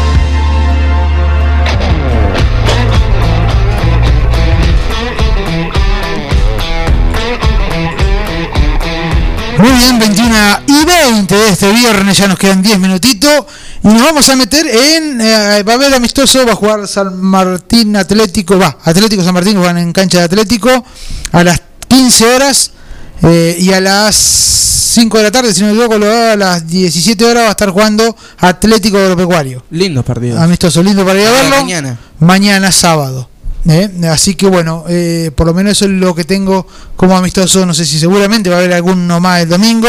Muy 9.61 9.71
bien, 9.71 9.99
21 9.99 10.35
y 10.67 10.85
20 10.85 11.35
de 11.35 11.49
este 11.49 11.71
viernes, 11.71 12.17
ya 12.17 12.27
nos 12.27 12.37
quedan 12.37 12.61
10 12.61 12.79
minutitos. 12.79 13.45
Y 13.83 13.87
nos 13.87 14.01
vamos 14.01 14.27
a 14.29 14.35
meter 14.35 14.65
en. 14.67 15.21
eh, 15.21 15.63
va 15.63 15.73
a 15.73 15.75
haber 15.75 15.93
amistoso, 15.93 16.45
va 16.45 16.53
a 16.53 16.55
jugar 16.55 16.87
San 16.87 17.19
Martín 17.21 17.95
Atlético, 17.95 18.57
va, 18.57 18.77
Atlético 18.83 19.23
San 19.23 19.33
Martín, 19.33 19.61
van 19.61 19.77
en 19.77 19.91
cancha 19.93 20.19
de 20.19 20.23
Atlético 20.25 20.69
a 21.31 21.43
las 21.43 21.61
15 21.87 22.25
horas. 22.35 22.71
eh, 23.23 23.55
y 23.59 23.71
a 23.71 23.79
las 23.79 24.15
5 24.15 25.17
de 25.17 25.23
la 25.23 25.31
tarde, 25.31 25.53
si 25.53 25.61
no 25.61 25.67
me 25.67 25.73
equivoco, 25.73 25.95
a 25.95 26.35
las 26.35 26.67
17 26.67 27.23
horas 27.23 27.43
va 27.43 27.47
a 27.47 27.51
estar 27.51 27.69
jugando 27.69 28.15
Atlético 28.39 28.97
Agropecuario. 28.97 29.63
Lindos 29.71 30.03
partidos. 30.03 30.39
Amistoso, 30.39 30.81
lindo 30.83 31.05
para 31.05 31.21
ir 31.21 31.27
a 31.27 31.31
verlo. 31.31 31.55
mañana. 31.57 31.97
Mañana 32.19 32.71
sábado. 32.71 33.29
¿Eh? 33.67 33.89
Así 34.09 34.35
que 34.35 34.47
bueno, 34.47 34.85
eh, 34.87 35.31
por 35.35 35.47
lo 35.47 35.53
menos 35.53 35.73
eso 35.73 35.85
es 35.85 35.91
lo 35.91 36.15
que 36.15 36.23
tengo 36.23 36.65
como 36.95 37.15
amistoso. 37.15 37.65
No 37.65 37.73
sé 37.73 37.85
si 37.85 37.99
seguramente 37.99 38.49
va 38.49 38.57
a 38.57 38.59
haber 38.59 38.73
alguno 38.73 39.19
más 39.19 39.41
el 39.41 39.49
domingo. 39.49 39.87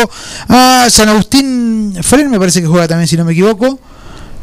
Ah, 0.48 0.86
San 0.90 1.08
Agustín 1.08 1.94
Fren 2.02 2.30
me 2.30 2.38
parece 2.38 2.60
que 2.60 2.66
juega 2.66 2.88
también, 2.88 3.08
si 3.08 3.16
no 3.16 3.24
me 3.24 3.32
equivoco. 3.32 3.78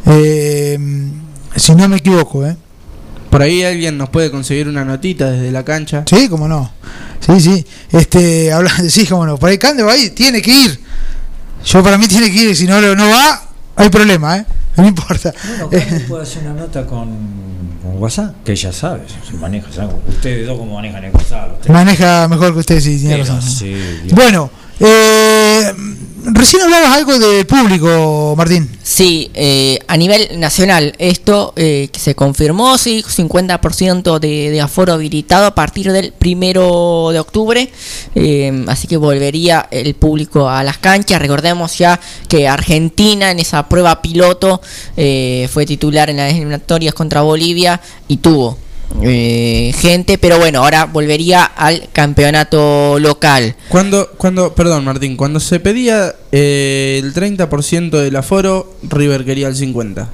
Eh, 0.06 0.78
si 1.56 1.76
no 1.76 1.90
me 1.90 1.98
equivoco, 1.98 2.46
¿eh? 2.46 2.56
Por 3.30 3.44
ahí 3.44 3.64
alguien 3.64 3.98
nos 3.98 4.10
puede 4.10 4.32
conseguir 4.32 4.68
una 4.68 4.84
notita 4.84 5.30
desde 5.30 5.52
la 5.52 5.64
cancha. 5.64 6.04
Sí, 6.08 6.28
cómo 6.30 6.48
no. 6.48 6.72
Sí, 7.20 7.40
sí. 7.40 7.66
Este, 7.92 8.52
habla, 8.52 8.72
sí, 8.90 9.06
cómo 9.06 9.26
no. 9.26 9.38
Por 9.38 9.50
ahí 9.50 9.58
Cande 9.58 9.84
va 9.84 9.94
ahí, 9.94 10.10
tiene 10.12 10.42
que 10.42 10.52
ir. 10.52 10.80
Yo 11.64 11.84
para 11.84 11.98
mí 11.98 12.08
tiene 12.08 12.32
que 12.32 12.38
ir, 12.44 12.56
si 12.56 12.66
no, 12.66 12.82
no 12.96 13.10
va, 13.10 13.44
hay 13.76 13.90
problema, 13.90 14.38
¿eh? 14.38 14.46
No 14.78 14.88
importa. 14.88 15.34
Bueno, 15.70 16.06
puede 16.08 16.24
hacer 16.24 16.44
una 16.44 16.54
nota 16.54 16.86
con, 16.86 17.10
con 17.82 18.02
WhatsApp, 18.02 18.36
que 18.44 18.52
ella 18.54 18.72
sabe, 18.74 19.02
si 19.28 19.34
maneja, 19.38 19.72
¿sabe? 19.72 19.94
ustedes 20.08 20.46
dos 20.48 20.58
como 20.58 20.76
manejan 20.76 21.04
el 21.04 21.12
WhatsApp. 21.14 21.54
ustedes- 21.54 21.70
Maneja 21.74 22.28
mejor 22.28 22.54
que 22.54 22.60
usted, 22.60 22.80
sí, 22.80 22.98
tiene 23.00 23.18
razón. 23.18 23.42
sí. 23.42 23.76
Bueno, 24.14 24.50
eh, 24.80 25.19
recién 26.34 26.62
hablabas 26.64 26.98
algo 26.98 27.18
del 27.18 27.46
público, 27.46 28.34
Martín. 28.38 28.70
Sí, 28.84 29.30
eh, 29.34 29.80
a 29.88 29.98
nivel 29.98 30.40
nacional, 30.40 30.94
esto 30.98 31.54
eh, 31.56 31.90
que 31.92 32.00
se 32.00 32.16
confirmó, 32.16 32.78
sí, 32.78 33.04
50% 33.08 34.20
de, 34.20 34.50
de 34.50 34.62
aforo 34.62 34.94
habilitado 34.94 35.48
a 35.48 35.56
partir 35.56 35.92
del 35.92 36.12
primero 36.12 37.10
de 37.12 37.20
octubre, 37.20 37.72
eh, 38.16 38.66
así 38.68 38.88
que 38.88 38.98
volvería 38.98 39.68
el 39.72 39.94
público 39.96 40.50
a 40.50 40.64
las 40.64 40.78
canchas. 40.78 41.22
Recordemos 41.22 41.78
ya 41.78 42.00
que 42.28 42.48
Argentina 42.48 43.32
en 43.32 43.40
esa 43.40 43.68
prueba 43.68 44.02
piloto 44.02 44.62
eh, 44.98 45.48
fue 45.52 45.66
titular 45.66 46.10
en 46.10 46.18
las 46.18 46.34
eliminatorias 46.34 46.94
contra 46.94 47.22
Bolivia 47.22 47.80
y 48.08 48.18
tuvo 48.18 48.58
eh, 49.02 49.72
gente, 49.78 50.18
pero 50.18 50.40
bueno, 50.40 50.60
ahora 50.60 50.86
volvería 50.86 51.44
al 51.44 51.90
campeonato 51.92 53.00
local. 53.00 53.56
Cuando, 53.70 54.10
cuando, 54.18 54.54
perdón 54.56 54.86
Martín, 54.86 55.16
cuando 55.16 55.40
se 55.40 55.60
pedía 55.60 56.16
eh, 56.32 57.00
el 57.02 57.14
30% 57.14 57.92
del 57.92 58.16
aforo, 58.16 58.76
River 58.84 59.26
quería 59.26 59.48
el 59.48 59.56
50%. 59.56 60.08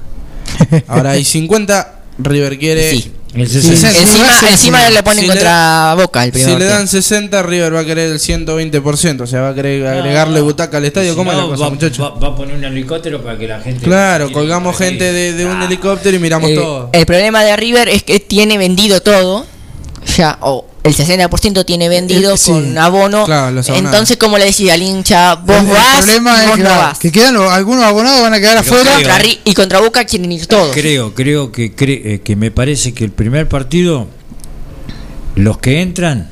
Ahora 0.88 1.12
hay 1.12 1.26
50, 1.26 2.04
River 2.20 2.58
quiere 2.58 2.92
Sí. 2.92 3.12
El 3.36 3.50
Sí, 3.50 3.62
60. 3.62 3.92
sí, 3.92 3.98
Encima, 4.02 4.28
encima 4.50 4.90
le 4.90 5.04
ponen 5.04 5.22
Si 5.24 5.28
contra 5.28 5.94
Boca 5.96 6.24
el 6.24 6.30
Si 6.32 6.32
primer 6.40 6.50
le 6.52 6.56
partido. 6.60 6.78
dan 6.78 6.88
60, 6.88 7.44
River 7.44 7.76
va 7.76 7.80
a 7.82 7.86
querer 7.86 8.12
el 8.12 8.20
120%, 8.20 9.22
o 9.24 9.28
sea, 9.28 9.42
va 9.42 9.50
a 9.50 9.54
querer 9.56 9.86
agregarle 9.86 10.40
butaca 10.42 10.78
al 10.78 10.86
estadio. 10.86 11.12
Si 11.12 11.18
¿Cómo 11.18 11.32
es 11.32 11.38
no, 11.38 11.44
la 11.44 11.50
cosa, 11.50 11.64
va, 11.66 11.70
muchachos? 11.70 12.00
va- 12.06 12.18
va 12.18 12.28
a 12.30 12.36
poner 12.36 12.56
un 12.56 12.64
helicóptero 12.64 13.22
para 13.22 13.38
que 13.38 13.48
la 13.48 13.60
gente. 13.60 13.84
Claro, 13.86 14.32
colgamos 14.32 14.78
gente 14.78 15.12
de, 15.12 15.34
de 15.34 15.46
un 15.46 15.62
helicóptero 15.62 16.16
y 16.16 16.20
miramos 16.20 16.50
Eh, 16.50 16.56
todo. 16.56 16.90
El 16.94 17.06
problema 17.06 17.44
de 17.44 17.56
River 17.58 17.90
es 17.90 18.04
que 18.04 18.20
tiene 18.22 18.58
vendido 18.58 19.02
todo. 19.02 19.46
Ya, 20.18 20.38
o 20.42 20.66
el 20.86 20.96
60% 20.96 21.66
tiene 21.66 21.90
vendido 21.90 22.34
Eh, 22.34 22.38
sí. 22.38 22.52
con 22.52 22.78
abono. 22.78 23.26
Claro, 23.26 23.52
los. 23.52 23.68
Entonces, 23.70 24.18
como 24.18 24.38
le 24.38 24.46
decía 24.46 24.76
al 24.76 24.82
hincha, 24.82 25.36
vos 25.36 25.58
el, 25.58 25.66
el 25.66 25.74
vas, 25.74 25.98
problema 25.98 26.44
es 26.44 26.50
vos 26.50 26.60
no 26.60 26.70
va- 26.70 26.78
vas. 26.78 27.00
que 27.00 27.12
quedan 27.12 27.34
los- 27.34 27.52
algunos 27.52 27.84
abonados 27.84 28.22
van 28.22 28.34
a 28.34 28.40
quedar 28.40 28.64
Pero 28.64 28.76
afuera. 28.78 28.94
Contra 28.96 29.20
y 29.44 29.54
contra 29.54 29.80
Boca 29.80 30.06
quieren 30.06 30.32
ir 30.32 30.46
todos. 30.48 30.74
Creo, 30.76 31.14
creo 31.14 31.52
que 31.52 31.76
cre- 31.76 32.02
eh, 32.06 32.22
que 32.24 32.36
me 32.36 32.52
parece 32.52 32.94
que 32.94 33.04
el 33.04 33.12
primer 33.12 33.50
partido, 33.50 34.08
los 35.36 35.58
que 35.58 35.82
entran, 35.82 36.30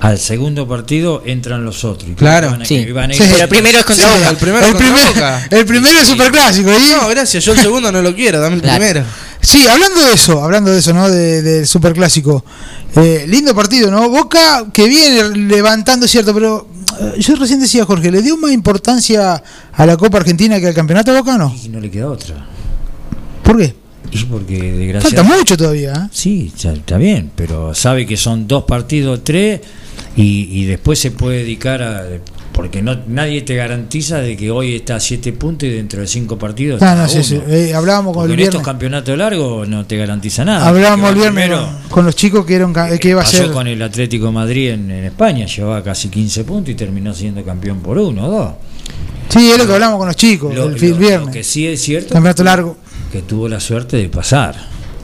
al 0.00 0.18
segundo 0.18 0.66
partido 0.66 1.22
entran 1.26 1.64
los 1.64 1.84
otros. 1.84 2.10
Claro. 2.16 2.50
van 2.50 2.62
a- 2.62 2.64
Sí. 2.64 2.84
que 2.84 2.92
van 2.92 3.10
a 3.10 3.14
Sí. 3.14 3.22
ir- 3.22 3.28
Pero 3.30 3.42
el 3.42 3.48
primero 3.48 3.78
es 3.78 3.84
contra 3.84 4.06
Sí, 4.08 4.14
Boca. 4.18 4.30
el 4.30 4.36
primero 4.36 4.66
el, 4.66 4.72
contra 4.72 4.86
primer- 4.94 5.14
Boca. 5.14 5.46
el 5.50 5.66
primero 5.66 5.98
es 6.00 6.08
superclásico. 6.08 6.70
¿y? 6.70 6.90
No, 6.90 7.08
gracias, 7.08 7.44
yo 7.44 7.52
el 7.52 7.58
segundo 7.60 7.92
no 7.92 8.00
lo 8.02 8.14
quiero, 8.14 8.40
dame 8.40 8.56
el 8.56 8.62
Claro. 8.62 8.78
primero. 8.78 9.04
Sí, 9.42 9.66
hablando 9.66 10.00
de 10.06 10.12
eso, 10.14 10.42
hablando 10.42 10.70
de 10.70 10.78
eso, 10.80 10.92
¿no? 10.92 11.08
De- 11.10 11.42
del 11.42 11.66
superclásico. 11.66 12.44
Eh, 12.96 13.24
lindo 13.28 13.54
partido, 13.54 13.90
¿no? 13.90 14.08
Boca 14.10 14.66
que 14.72 14.88
viene 14.88 15.22
levantando, 15.36 16.06
cierto, 16.08 16.34
pero 16.34 16.66
eh, 17.00 17.20
yo 17.20 17.36
recién 17.36 17.60
decía, 17.60 17.84
Jorge, 17.84 18.10
¿le 18.10 18.20
dio 18.22 18.36
más 18.36 18.52
importancia 18.52 19.42
a 19.72 19.86
la 19.86 19.96
Copa 19.96 20.18
Argentina 20.18 20.58
que 20.60 20.66
al 20.66 20.74
campeonato 20.74 21.14
Boca 21.14 21.34
o 21.36 21.38
no? 21.38 21.54
Y 21.64 21.68
no 21.68 21.78
le 21.80 21.90
queda 21.90 22.08
otra. 22.08 22.46
¿Por 23.42 23.58
qué? 23.58 23.74
Y 24.12 24.24
porque 24.24 24.56
Falta 24.58 24.76
desgraciadamente. 24.76 25.38
mucho 25.38 25.56
todavía, 25.56 25.92
¿eh? 25.92 26.08
Sí, 26.12 26.52
está 26.62 26.96
bien, 26.98 27.30
pero 27.36 27.72
sabe 27.74 28.04
que 28.06 28.16
son 28.16 28.48
dos 28.48 28.64
partidos, 28.64 29.20
tres, 29.22 29.60
y, 30.16 30.48
y 30.50 30.64
después 30.66 30.98
se 30.98 31.10
puede 31.10 31.38
dedicar 31.38 31.82
a. 31.82 32.04
Porque 32.52 32.82
no 32.82 32.94
nadie 33.06 33.40
te 33.42 33.54
garantiza 33.54 34.18
de 34.18 34.36
que 34.36 34.50
hoy 34.50 34.74
está 34.74 34.96
a 34.96 35.00
siete 35.00 35.32
puntos 35.32 35.66
y 35.68 35.72
dentro 35.72 36.00
de 36.00 36.06
cinco 36.06 36.36
partidos. 36.36 36.74
Está 36.82 36.94
no, 36.94 37.02
a 37.04 37.08
sí, 37.08 37.22
sí. 37.22 37.40
Eh, 37.48 37.72
hablábamos 37.74 38.12
con 38.12 38.22
Porque 38.24 38.34
el 38.34 38.40
en 38.40 38.44
estos 38.46 38.58
viernes. 38.60 38.66
campeonatos 38.66 39.16
largos 39.16 39.68
no 39.68 39.86
te 39.86 39.96
garantiza 39.96 40.44
nada. 40.44 40.66
Hablábamos 40.68 41.10
el 41.10 41.14
viernes 41.16 41.44
primero, 41.46 41.64
con, 41.82 41.88
con 41.90 42.04
los 42.06 42.16
chicos 42.16 42.44
que, 42.44 42.54
eran, 42.56 42.72
ca- 42.74 42.98
que 42.98 43.08
iba 43.08 43.20
a 43.22 43.24
pasó 43.24 43.36
ser. 43.38 43.50
con 43.52 43.66
el 43.66 43.80
Atlético 43.80 44.26
de 44.26 44.32
Madrid 44.32 44.70
en, 44.70 44.90
en 44.90 45.04
España, 45.04 45.46
llevaba 45.46 45.82
casi 45.82 46.08
15 46.08 46.44
puntos 46.44 46.70
y 46.70 46.74
terminó 46.74 47.14
siendo 47.14 47.42
campeón 47.44 47.78
por 47.80 47.96
uno 47.96 48.26
o 48.26 48.30
dos. 48.30 48.52
Sí, 49.30 49.50
es 49.50 49.56
lo 49.56 49.66
que 49.66 49.72
hablamos 49.74 49.96
con 49.98 50.08
los 50.08 50.16
chicos 50.16 50.52
Lo, 50.54 50.66
el, 50.66 50.72
lo 50.90 50.96
viernes. 50.96 51.30
que 51.32 51.44
sí 51.44 51.66
es 51.66 51.80
cierto 51.80 52.12
Campeonato 52.12 52.42
largo. 52.44 52.76
que 53.12 53.22
tuvo 53.22 53.48
la 53.48 53.60
suerte 53.60 53.96
de 53.96 54.08
pasar. 54.08 54.56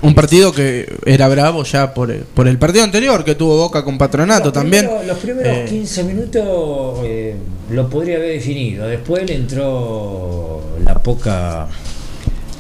Un 0.03 0.15
partido 0.15 0.53
que 0.53 0.87
era 1.07 1.27
bravo 1.29 1.65
ya 1.65 1.93
por, 1.95 2.15
por 2.17 2.47
el 2.49 2.59
partido 2.59 2.85
anterior 2.85 3.25
que 3.25 3.35
tuvo 3.35 3.57
Boca 3.57 3.83
con 3.85 3.97
Patronato 3.99 4.45
Los 4.47 4.53
también. 4.53 4.85
primeros- 4.87 5.07
los 5.07 5.19
primeros 5.19 5.57
Eh, 5.57 5.67
15 5.69 6.05
minutos 6.05 6.99
eh, 7.05 7.35
lo 7.71 7.89
podría 7.89 8.17
haber 8.17 8.33
definido. 8.33 8.87
Después 8.87 9.27
le 9.27 9.35
entró 9.37 10.61
la 10.85 10.95
poca 11.03 11.67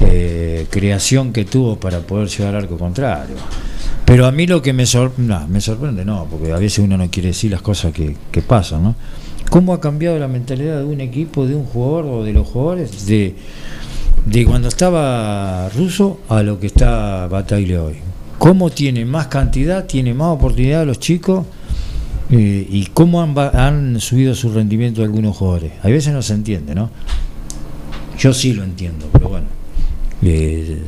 eh, 0.00 0.66
creación 0.70 1.32
que 1.32 1.44
tuvo 1.44 1.76
para 1.78 2.00
poder 2.00 2.28
llegar 2.28 2.54
al 2.54 2.62
arco 2.64 2.78
contrario. 2.78 3.36
Pero 4.04 4.26
a 4.26 4.32
mí 4.32 4.46
lo 4.46 4.62
que 4.62 4.72
me, 4.72 4.86
sor- 4.86 5.12
no, 5.18 5.46
me 5.48 5.60
sorprende, 5.60 6.04
no, 6.04 6.26
porque 6.30 6.52
a 6.52 6.56
veces 6.58 6.78
uno 6.80 6.96
no 6.96 7.10
quiere 7.10 7.28
decir 7.28 7.50
las 7.50 7.60
cosas 7.62 7.92
que, 7.92 8.16
que 8.30 8.40
pasan, 8.42 8.82
¿no? 8.82 8.94
¿Cómo 9.50 9.72
ha 9.72 9.80
cambiado 9.80 10.18
la 10.18 10.28
mentalidad 10.28 10.78
de 10.78 10.84
un 10.84 11.00
equipo, 11.00 11.46
de 11.46 11.54
un 11.54 11.64
jugador 11.64 12.06
o 12.06 12.24
de 12.24 12.32
los 12.32 12.46
jugadores 12.46 13.06
de, 13.06 13.34
de 14.26 14.44
cuando 14.44 14.68
estaba 14.68 15.68
Russo 15.70 16.20
a 16.28 16.42
lo 16.42 16.60
que 16.60 16.66
está 16.66 17.26
Bataglia 17.28 17.82
hoy? 17.82 17.96
¿Cómo 18.38 18.70
tiene 18.70 19.04
más 19.04 19.28
cantidad, 19.28 19.86
tiene 19.86 20.12
más 20.12 20.28
oportunidad 20.28 20.84
los 20.84 20.98
chicos? 20.98 21.46
Eh, 22.28 22.66
y 22.68 22.86
cómo 22.86 23.22
han, 23.22 23.38
han 23.38 24.00
subido 24.00 24.34
su 24.34 24.52
rendimiento 24.52 25.02
algunos 25.02 25.36
jugadores. 25.36 25.72
A 25.82 25.88
veces 25.88 26.12
no 26.12 26.22
se 26.22 26.34
entiende, 26.34 26.74
¿no? 26.74 26.90
Yo 28.18 28.34
sí 28.34 28.52
lo 28.52 28.64
entiendo, 28.64 29.06
pero 29.12 29.28
bueno. 29.28 29.46
eh, 30.22 30.82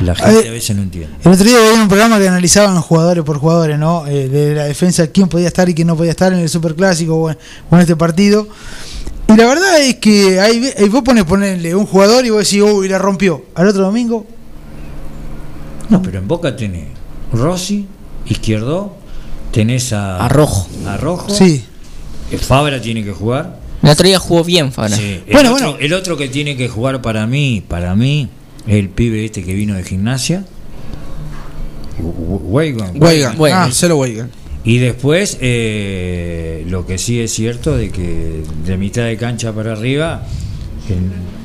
la 0.00 0.14
gente 0.14 0.48
a 0.48 0.52
veces 0.52 0.74
no 0.74 0.82
entiende. 0.82 1.14
El 1.24 1.32
otro 1.32 1.44
día 1.44 1.58
veía 1.58 1.82
un 1.82 1.88
programa 1.88 2.18
que 2.18 2.26
analizaban 2.26 2.74
los 2.74 2.84
jugadores 2.84 3.22
por 3.22 3.38
jugadores, 3.38 3.78
¿no? 3.78 4.06
Eh, 4.06 4.28
de 4.28 4.54
la 4.54 4.64
defensa, 4.64 5.06
quién 5.08 5.28
podía 5.28 5.46
estar 5.46 5.68
y 5.68 5.74
quién 5.74 5.86
no 5.86 5.96
podía 5.96 6.10
estar 6.10 6.32
en 6.32 6.40
el 6.40 6.48
Superclásico 6.48 7.14
o 7.14 7.30
en, 7.30 7.38
o 7.70 7.76
en 7.76 7.80
este 7.82 7.96
partido. 7.96 8.48
Y 9.32 9.36
la 9.36 9.46
verdad 9.46 9.80
es 9.80 9.96
que 9.96 10.40
ahí, 10.40 10.72
vos 10.90 11.02
pones 11.02 11.24
ponerle 11.24 11.74
un 11.74 11.86
jugador 11.86 12.24
y 12.26 12.30
vos 12.30 12.44
decís, 12.44 12.62
uy, 12.62 12.88
la 12.88 12.98
rompió. 12.98 13.44
Al 13.54 13.68
otro 13.68 13.82
domingo, 13.84 14.26
No, 15.88 16.02
pero 16.02 16.18
en 16.18 16.26
Boca 16.28 16.56
tenés 16.56 16.88
Rossi, 17.32 17.86
Izquierdo, 18.26 18.96
tenés 19.52 19.92
a, 19.92 20.24
A 20.24 20.28
Rojo. 20.28 20.68
A 20.86 20.96
Rojo. 20.96 21.30
sí. 21.30 21.64
Eh, 22.32 22.38
Fabra 22.38 22.80
tiene 22.80 23.02
que 23.04 23.12
jugar. 23.12 23.58
El 23.82 23.88
otro 23.90 24.06
día 24.06 24.18
jugó 24.20 24.44
bien, 24.44 24.70
Fabra. 24.72 24.96
Sí. 24.96 25.20
El, 25.26 25.32
Bueno, 25.32 25.52
otro, 25.54 25.66
bueno. 25.72 25.78
el 25.84 25.92
otro 25.94 26.16
que 26.16 26.28
tiene 26.28 26.56
que 26.56 26.68
jugar 26.68 27.02
para 27.02 27.26
mí, 27.26 27.60
para 27.66 27.96
mí, 27.96 28.28
es 28.66 28.74
el 28.74 28.88
pibe 28.88 29.24
este 29.24 29.42
que 29.42 29.52
vino 29.54 29.74
de 29.74 29.82
gimnasia. 29.82 30.44
Weigan. 31.98 32.92
Weigan, 33.02 33.36
Bueno. 33.36 33.56
ah, 33.56 33.60
Marcelo 33.62 33.96
Weigan. 33.98 34.30
Y 34.64 34.78
después, 34.78 35.38
eh, 35.40 36.64
lo 36.68 36.86
que 36.86 36.98
sí 36.98 37.20
es 37.20 37.32
cierto 37.32 37.76
de 37.76 37.90
que 37.90 38.42
de 38.66 38.76
mitad 38.76 39.04
de 39.04 39.16
cancha 39.16 39.52
para 39.52 39.72
arriba, 39.72 40.22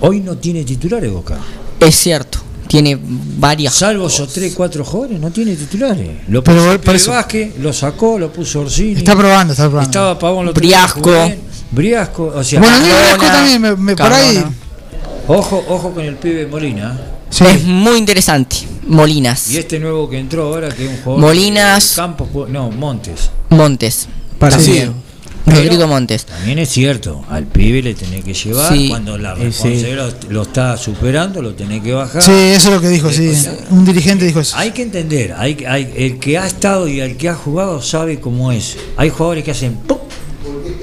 hoy 0.02 0.20
no 0.22 0.38
tiene 0.38 0.64
titulares 0.64 1.12
Boca. 1.12 1.38
Es 1.80 1.96
cierto. 1.96 2.40
Tiene 2.68 2.98
varias. 3.02 3.76
Salvo 3.76 4.08
esos 4.08 4.34
3, 4.34 4.54
4 4.56 4.84
jóvenes, 4.84 5.20
no 5.22 5.32
tiene 5.32 5.56
titulares. 5.56 6.10
Lo 6.28 6.44
Pero 6.44 6.58
puso 6.58 6.70
por 6.72 6.80
Pibe 6.82 6.96
eso- 6.96 7.12
Vázquez, 7.12 7.58
lo 7.60 7.72
sacó, 7.72 8.18
lo 8.20 8.34
puso 8.34 8.62
Orsini. 8.62 8.96
está 8.98 9.16
probando, 9.16 9.54
está 9.54 9.66
probando. 9.70 9.90
Estaba 9.90 10.20
Pavón, 10.20 10.48
lo 10.48 10.54
Briasco. 10.54 11.12
Briasco, 11.72 12.34
o 12.36 12.44
sea, 12.44 12.60
bueno, 12.60 12.76
a 12.76 12.80
mí 12.80 12.88
Cardona, 12.88 13.04
Velasco 13.06 13.26
también, 13.28 13.62
me, 13.62 13.76
me- 13.76 13.96
por 13.96 14.12
ahí. 14.12 14.44
Ojo, 15.28 15.64
ojo 15.70 15.92
con 15.92 16.04
el 16.06 16.16
pibe 16.16 16.48
Molina. 16.48 17.00
Sí. 17.30 17.44
Es 17.46 17.64
muy 17.64 17.98
interesante. 17.98 18.58
Molinas. 18.86 19.50
Y 19.52 19.58
este 19.58 19.80
nuevo 19.80 20.10
que 20.10 20.20
entró 20.20 20.44
ahora, 20.48 20.70
que 20.70 20.86
es 20.86 20.90
un 20.92 20.98
jugador. 20.98 21.22
Molinas. 21.22 21.94
Campos, 21.96 22.28
no, 22.50 22.70
Montes. 22.72 23.30
Montes. 23.50 24.08
Parecido. 24.40 24.94
Rodrigo 25.48 25.86
Montes. 25.88 26.26
También 26.26 26.58
es 26.58 26.70
cierto, 26.70 27.24
al 27.30 27.46
pibe 27.46 27.82
le 27.84 27.94
tenés 27.94 28.24
que 28.24 28.34
llevar. 28.34 28.74
Sí. 28.74 28.90
Cuando 28.90 29.16
la 29.18 29.34
Eh, 29.34 29.36
sí. 29.38 29.44
responsabilidad 29.44 30.14
lo 30.30 30.42
está 30.42 30.76
superando, 30.76 31.40
lo 31.42 31.54
tenés 31.54 31.84
que 31.84 31.94
bajar. 31.94 32.22
Sí, 32.24 32.32
eso 32.32 32.70
es 32.70 32.74
lo 32.76 32.82
que 32.82 32.90
dijo, 32.90 33.12
sí. 33.12 33.32
Un 33.70 33.86
dirigente 33.86 34.26
dijo 34.26 34.40
eso. 34.40 34.58
Hay 34.58 34.72
que 34.72 34.82
entender, 34.82 35.36
hay, 35.38 35.64
hay- 35.68 35.94
el 35.98 36.18
que 36.20 36.40
ha 36.40 36.48
estado 36.48 36.88
y 36.88 37.00
el 37.00 37.16
que 37.16 37.30
ha 37.30 37.36
jugado 37.36 37.80
sabe 37.82 38.20
cómo 38.20 38.52
es. 38.52 38.76
Hay 38.98 39.10
jugadores 39.12 39.44
que 39.44 39.52
hacen 39.52 39.76
¡pum! 39.76 40.00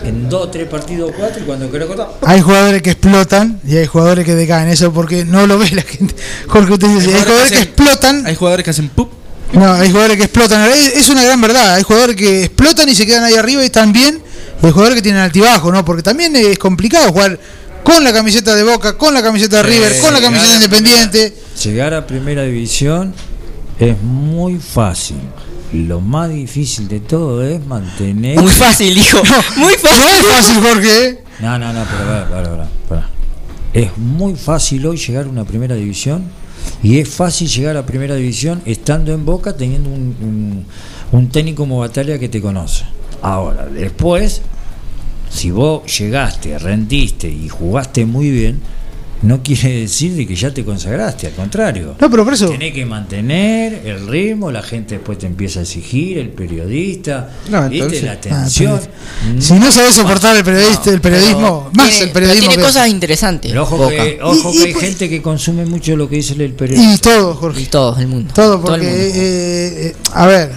En 0.04 0.28
dos, 0.28 0.50
tres 0.50 0.68
partidos, 0.68 1.12
cuatro, 1.16 1.42
y 1.42 1.46
cuando 1.46 1.70
quiero 1.70 1.86
cortar. 1.86 2.08
Hay 2.22 2.40
jugadores 2.40 2.82
que 2.82 2.90
explotan 2.90 3.60
y 3.66 3.76
hay 3.76 3.86
jugadores 3.86 4.24
que 4.24 4.34
decaen. 4.34 4.68
Eso 4.68 4.92
porque 4.92 5.24
no 5.24 5.46
lo 5.46 5.58
ve 5.58 5.70
la 5.72 5.82
gente. 5.82 6.14
Jorge, 6.48 6.72
usted 6.72 6.88
dice, 6.88 7.14
hay 7.14 7.22
jugadores 7.22 7.52
que 7.52 7.62
explotan. 7.62 8.26
Hay 8.26 8.34
jugadores 8.34 8.64
que 8.64 8.70
hacen 8.70 8.88
pup 8.88 9.10
No, 9.52 9.72
hay 9.72 9.90
jugadores 9.90 10.16
que 10.16 10.24
explotan. 10.24 10.70
Es, 10.70 11.08
una 11.08 11.22
gran 11.22 11.40
verdad. 11.40 11.74
Hay 11.74 11.82
jugadores 11.82 12.16
que 12.16 12.44
explotan 12.44 12.88
y 12.88 12.94
se 12.94 13.06
quedan 13.06 13.24
ahí 13.24 13.34
arriba 13.34 13.62
y 13.62 13.66
están 13.66 13.92
bien. 13.92 14.20
Y 14.62 14.66
hay 14.66 14.72
jugadores 14.72 14.96
que 14.96 15.02
tienen 15.02 15.20
altibajo, 15.20 15.72
¿no? 15.72 15.84
Porque 15.84 16.02
también 16.02 16.34
es 16.36 16.58
complicado 16.58 17.10
jugar 17.12 17.38
con 17.82 18.04
la 18.04 18.12
camiseta 18.12 18.54
de 18.54 18.62
Boca, 18.62 18.96
con 18.96 19.12
la 19.12 19.22
camiseta 19.22 19.58
de 19.58 19.62
River, 19.64 19.98
con 20.00 20.12
la 20.12 20.20
camiseta 20.20 20.50
de 20.50 20.54
Independiente. 20.56 21.34
Llegar 21.64 21.94
a 21.94 22.06
primera 22.06 22.42
división 22.44 23.14
es 23.78 24.00
muy 24.00 24.58
fácil. 24.58 25.18
Lo 25.72 26.00
más 26.00 26.28
difícil 26.30 26.86
de 26.88 27.00
todo 27.00 27.42
es 27.42 27.64
mantener. 27.64 28.38
Muy 28.40 28.50
fácil, 28.50 28.94
dijo. 28.94 29.18
Muy 29.56 29.72
fácil. 29.74 30.00
No 30.00 30.08
es 30.08 30.26
fácil, 30.26 30.60
Jorge. 30.62 31.18
No, 31.40 31.58
no, 31.58 31.72
no, 31.72 31.84
pero 31.84 32.04
pará, 32.08 32.28
pará, 32.28 32.50
pará, 32.50 32.68
pará. 32.88 33.08
Es 33.72 33.96
muy 33.96 34.34
fácil 34.34 34.84
hoy 34.86 34.98
llegar 34.98 35.24
a 35.24 35.28
una 35.30 35.44
primera 35.44 35.74
división 35.74 36.24
y 36.82 36.98
es 36.98 37.08
fácil 37.08 37.48
llegar 37.48 37.76
a 37.78 37.86
primera 37.86 38.14
división 38.14 38.60
estando 38.66 39.12
en 39.14 39.24
Boca 39.24 39.56
teniendo 39.56 39.88
un, 39.88 40.14
un- 40.20 40.66
un 41.10 41.28
técnico 41.30 41.62
como 41.62 41.78
Batalla 41.78 42.18
que 42.18 42.28
te 42.28 42.40
conoce. 42.42 42.84
Ahora, 43.22 43.66
después, 43.66 44.42
si 45.30 45.50
vos 45.50 45.82
llegaste, 45.98 46.58
rendiste 46.58 47.28
y 47.30 47.48
jugaste 47.48 48.04
muy 48.04 48.30
bien, 48.30 48.60
no 49.22 49.42
quiere 49.42 49.80
decir 49.82 50.12
de 50.14 50.26
que 50.26 50.34
ya 50.34 50.52
te 50.52 50.64
consagraste, 50.64 51.28
al 51.28 51.32
contrario. 51.34 51.94
No, 52.00 52.10
pero 52.10 52.24
por 52.24 52.34
eso. 52.34 52.48
Tenés 52.48 52.72
que 52.72 52.84
mantener 52.84 53.82
el 53.84 54.06
ritmo, 54.08 54.50
la 54.50 54.62
gente 54.62 54.96
después 54.96 55.18
te 55.18 55.26
empieza 55.26 55.60
a 55.60 55.62
exigir, 55.62 56.18
el 56.18 56.28
periodista, 56.30 57.30
No, 57.48 57.64
entonces- 57.66 58.02
la 58.02 58.12
atención. 58.12 58.80
Si 59.38 59.52
no 59.54 59.70
sabes 59.70 59.94
soportar 59.94 60.36
el 60.36 60.44
periodista, 60.44 60.90
el 60.90 61.00
periodismo, 61.00 61.70
más 61.74 61.88
Tiene- 61.90 62.04
el 62.06 62.10
periodismo. 62.10 62.40
pero 62.40 62.50
tiene 62.50 62.56
que- 62.56 62.62
cosas 62.68 62.88
interesantes. 62.88 63.50
Pero 63.52 63.62
ojo 63.62 63.88
que, 63.88 64.18
ojo 64.22 64.52
Y- 64.52 64.56
que 64.58 64.62
y- 64.62 64.66
hay 64.66 64.74
gente 64.74 65.08
que 65.08 65.22
consume 65.22 65.64
mucho 65.66 65.96
lo 65.96 66.08
que 66.08 66.16
dice 66.16 66.34
el 66.34 66.52
periodista. 66.54 66.94
Y 66.94 66.98
todo, 66.98 67.34
Jorge. 67.34 67.60
Y 67.62 67.66
todo 67.66 67.96
el 67.98 68.08
mundo. 68.08 68.32
Todo, 68.34 68.60
porque, 68.60 68.86
mundo. 68.86 68.96
eh, 68.98 69.86
eh, 69.88 69.96
a 70.12 70.26
ver, 70.26 70.52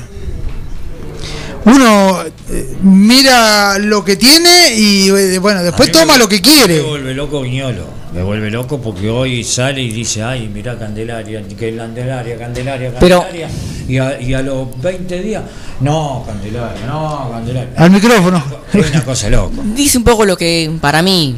uno 1.66 2.20
eh, 2.52 2.76
mira 2.84 3.78
lo 3.80 4.04
que 4.06 4.16
tiene 4.16 4.76
y 4.76 5.10
eh, 5.10 5.40
bueno, 5.40 5.64
después 5.64 5.90
me- 5.90 5.94
toma 5.94 6.18
lo 6.18 6.28
que 6.30 6.36
Me 6.36 6.42
quiere. 6.42 6.82
vuelve 6.82 7.14
loco 7.14 7.42
Viñolo. 7.42 8.06
Me 8.14 8.24
vuelve 8.24 8.50
loco 8.50 8.80
porque 8.80 9.10
hoy 9.10 9.44
sale 9.44 9.82
y 9.82 9.92
dice, 9.92 10.24
ay, 10.24 10.48
mirá 10.48 10.78
Candelaria, 10.80 11.42
que 11.46 11.76
Candelaria, 11.76 12.38
Candelaria, 12.38 12.94
Pero- 13.00 13.22
Candelaria. 13.24 13.50
y, 13.90 13.98
a, 13.98 14.22
y 14.22 14.34
a 14.34 14.42
los 14.42 14.80
20 14.82 15.22
días, 15.22 15.44
no, 15.82 16.24
Candelaria, 16.26 16.86
no, 16.88 17.30
Candelaria. 17.32 17.74
Al 17.76 17.92
micrófono. 17.92 18.42
Es 18.72 18.90
una 18.92 19.04
cosa 19.04 19.30
loca. 19.30 19.58
Dice 19.76 19.98
un 19.98 20.06
poco 20.06 20.24
lo 20.24 20.38
que 20.38 20.72
para 20.80 21.02
mí. 21.02 21.36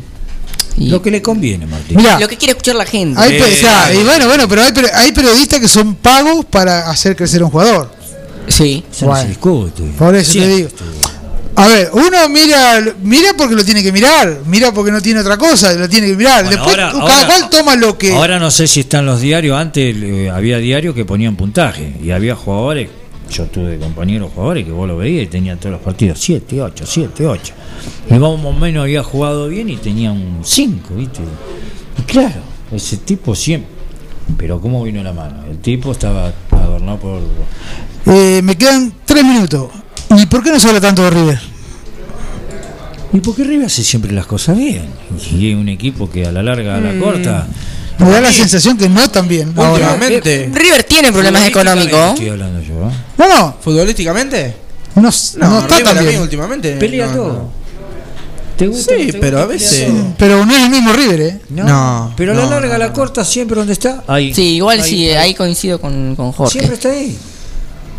y 0.78 0.90
Lo 0.90 1.02
que 1.02 1.10
le 1.10 1.20
conviene, 1.24 1.66
Martín. 1.66 1.98
Mira, 1.98 2.20
lo 2.20 2.28
que 2.28 2.38
quiere 2.38 2.52
escuchar 2.52 2.76
la 2.76 2.86
gente. 2.86 3.20
hay, 3.20 3.38
Eh, 3.38 3.41
o 3.44 3.56
sea, 3.60 3.91
y 3.91 4.04
bueno, 4.04 4.28
bueno, 4.28 4.48
pero 4.48 4.62
hay, 4.62 4.72
hay 4.94 5.12
periodistas 5.14 5.60
que 5.60 5.68
son 5.68 5.95
pagos 5.95 6.45
para 6.45 6.91
hacer 6.91 7.16
crecer 7.16 7.41
a 7.41 7.45
un 7.45 7.49
jugador. 7.52 7.97
Sí. 8.48 8.84
Eso 8.91 9.06
no 9.07 9.11
se 9.15 9.22
Bueno. 9.24 9.30
discute. 9.30 9.84
Por 9.98 10.15
eso 10.15 10.32
Siempre 10.32 10.52
te 10.52 10.57
digo. 10.57 10.69
A 11.56 11.68
ver, 11.68 11.90
uno 11.94 12.30
mira, 12.30 12.80
mira 13.02 13.30
porque 13.36 13.56
lo 13.56 13.65
tiene 13.65 13.82
que 13.82 13.91
mirar, 13.91 14.41
mira 14.45 14.72
porque 14.72 14.91
no 14.91 15.02
tiene 15.02 15.22
otra 15.22 15.38
cosa, 15.38 15.74
lo 15.74 15.90
tiene 15.90 16.06
que 16.07 16.15
mirar. 16.15 16.44
Bueno, 16.45 16.52
Después 16.64 16.78
ahora- 16.78 16.91
cada 16.91 17.02
ahora- 17.24 17.26
cual 17.28 17.49
toma 17.49 17.76
lo 17.76 17.98
que. 17.98 18.15
Ahora 18.15 18.38
no 18.38 18.52
sé 18.52 18.68
si 18.68 18.82
están 18.82 19.07
los 19.07 19.19
diarios, 19.22 19.57
antes 19.57 19.95
eh, 19.98 20.30
había 20.30 20.60
diarios 20.60 20.94
que 20.94 21.03
ponían 21.03 21.36
puntaje 21.36 21.95
y 22.03 22.11
había 22.11 22.36
jugadores, 22.36 22.90
yo 23.32 23.45
tuve 23.45 23.80
compañeros 23.80 24.32
jugadores 24.36 24.65
que 24.65 24.72
vos 24.72 24.88
lo 24.88 24.98
veías 24.98 25.24
y 25.24 25.28
tenían 25.28 25.57
todos 25.57 25.72
los 25.74 25.82
partidos 25.82 26.19
7, 26.22 26.61
8, 26.61 26.86
7, 26.88 27.26
8. 27.26 27.53
Y 28.11 28.14
más 28.14 28.30
o 28.30 28.53
menos 28.53 28.84
había 28.84 29.02
jugado 29.03 29.48
bien 29.48 29.68
y 29.68 29.78
tenía 29.78 30.11
un 30.11 30.41
5, 30.44 30.94
¿viste? 30.94 31.22
Y 31.98 32.02
claro, 32.03 32.36
ese 32.72 32.98
tipo 32.98 33.34
siempre... 33.34 33.72
Pero 34.38 34.60
¿cómo 34.61 34.84
vino 34.84 35.02
la 35.02 35.14
mano? 35.14 35.45
El 35.49 35.57
tipo 35.60 35.91
estaba 35.94 36.32
adornado 36.88 37.00
por... 37.00 38.14
Eh, 38.14 38.42
me 38.44 38.58
quedan 38.58 38.94
tres 39.06 39.24
minutos. 39.24 39.70
¿Y 40.18 40.26
por 40.28 40.44
qué 40.44 40.52
no 40.52 40.60
se 40.60 40.68
habla 40.68 40.80
tanto 40.82 41.04
de 41.04 41.10
River? 41.10 41.40
¿Y 43.14 43.20
por 43.20 43.36
qué 43.36 43.44
River 43.44 43.66
hace 43.68 43.84
siempre 43.84 44.12
las 44.12 44.26
cosas 44.26 44.58
bien? 44.58 44.86
Y 45.32 45.52
es 45.52 45.56
un 45.58 45.70
equipo 45.70 46.10
que 46.10 46.26
a 46.26 46.32
la 46.32 46.44
larga, 46.44 46.76
a 46.76 46.80
la 46.82 46.94
Mm. 46.94 47.00
corta... 47.02 47.48
Me 48.00 48.12
da 48.12 48.22
la 48.22 48.32
sensación 48.32 48.78
que 48.78 48.88
no 48.88 49.02
bien. 49.28 49.54
Ahora. 49.58 49.94
Últimamente. 49.94 50.52
River 50.54 50.84
tiene 50.84 51.12
problemas 51.12 51.48
económicos. 51.48 52.10
Estoy 52.12 52.30
hablando 52.30 52.62
yo, 52.62 52.88
¿eh? 52.88 52.94
No, 53.18 53.28
no, 53.28 53.58
¿Futbolísticamente? 53.60 54.56
no, 54.96 55.02
No, 55.02 55.50
no 55.50 55.60
está 55.62 55.78
River 55.80 56.08
bien. 56.10 56.22
últimamente. 56.22 56.72
Pelea 56.76 57.08
no, 57.08 57.14
todo. 57.14 57.34
no. 57.34 57.52
¿Te 58.58 58.68
gusta? 58.68 58.96
Sí, 58.98 59.12
¿Te 59.12 59.20
pero 59.20 59.38
gusta? 59.38 59.44
a 59.44 59.56
veces-. 59.56 59.92
Pero 60.18 60.46
no 60.46 60.56
es 60.56 60.64
el 60.64 60.70
mismo 60.70 60.92
River, 60.94 61.22
¿eh? 61.22 61.40
No, 61.50 61.64
No, 61.64 62.14
pero 62.18 62.32
a 62.32 62.36
la 62.36 62.44
no, 62.46 62.50
larga, 62.50 62.68
no, 62.70 62.76
a 62.76 62.78
la 62.80 62.94
corta, 62.94 63.24
siempre 63.24 63.56
donde 63.58 63.74
está, 63.74 64.04
ahí. 64.08 64.34
Sí, 64.34 64.56
igual 64.56 64.82
Ahí, 64.82 64.90
sí, 64.90 65.10
ahí. 65.10 65.16
ahí 65.16 65.34
coincido 65.36 65.80
con, 65.80 66.16
con 66.16 66.32
Jorge. 66.32 66.52
Siempre 66.54 66.76
está 66.76 66.90
ahí. 66.90 67.18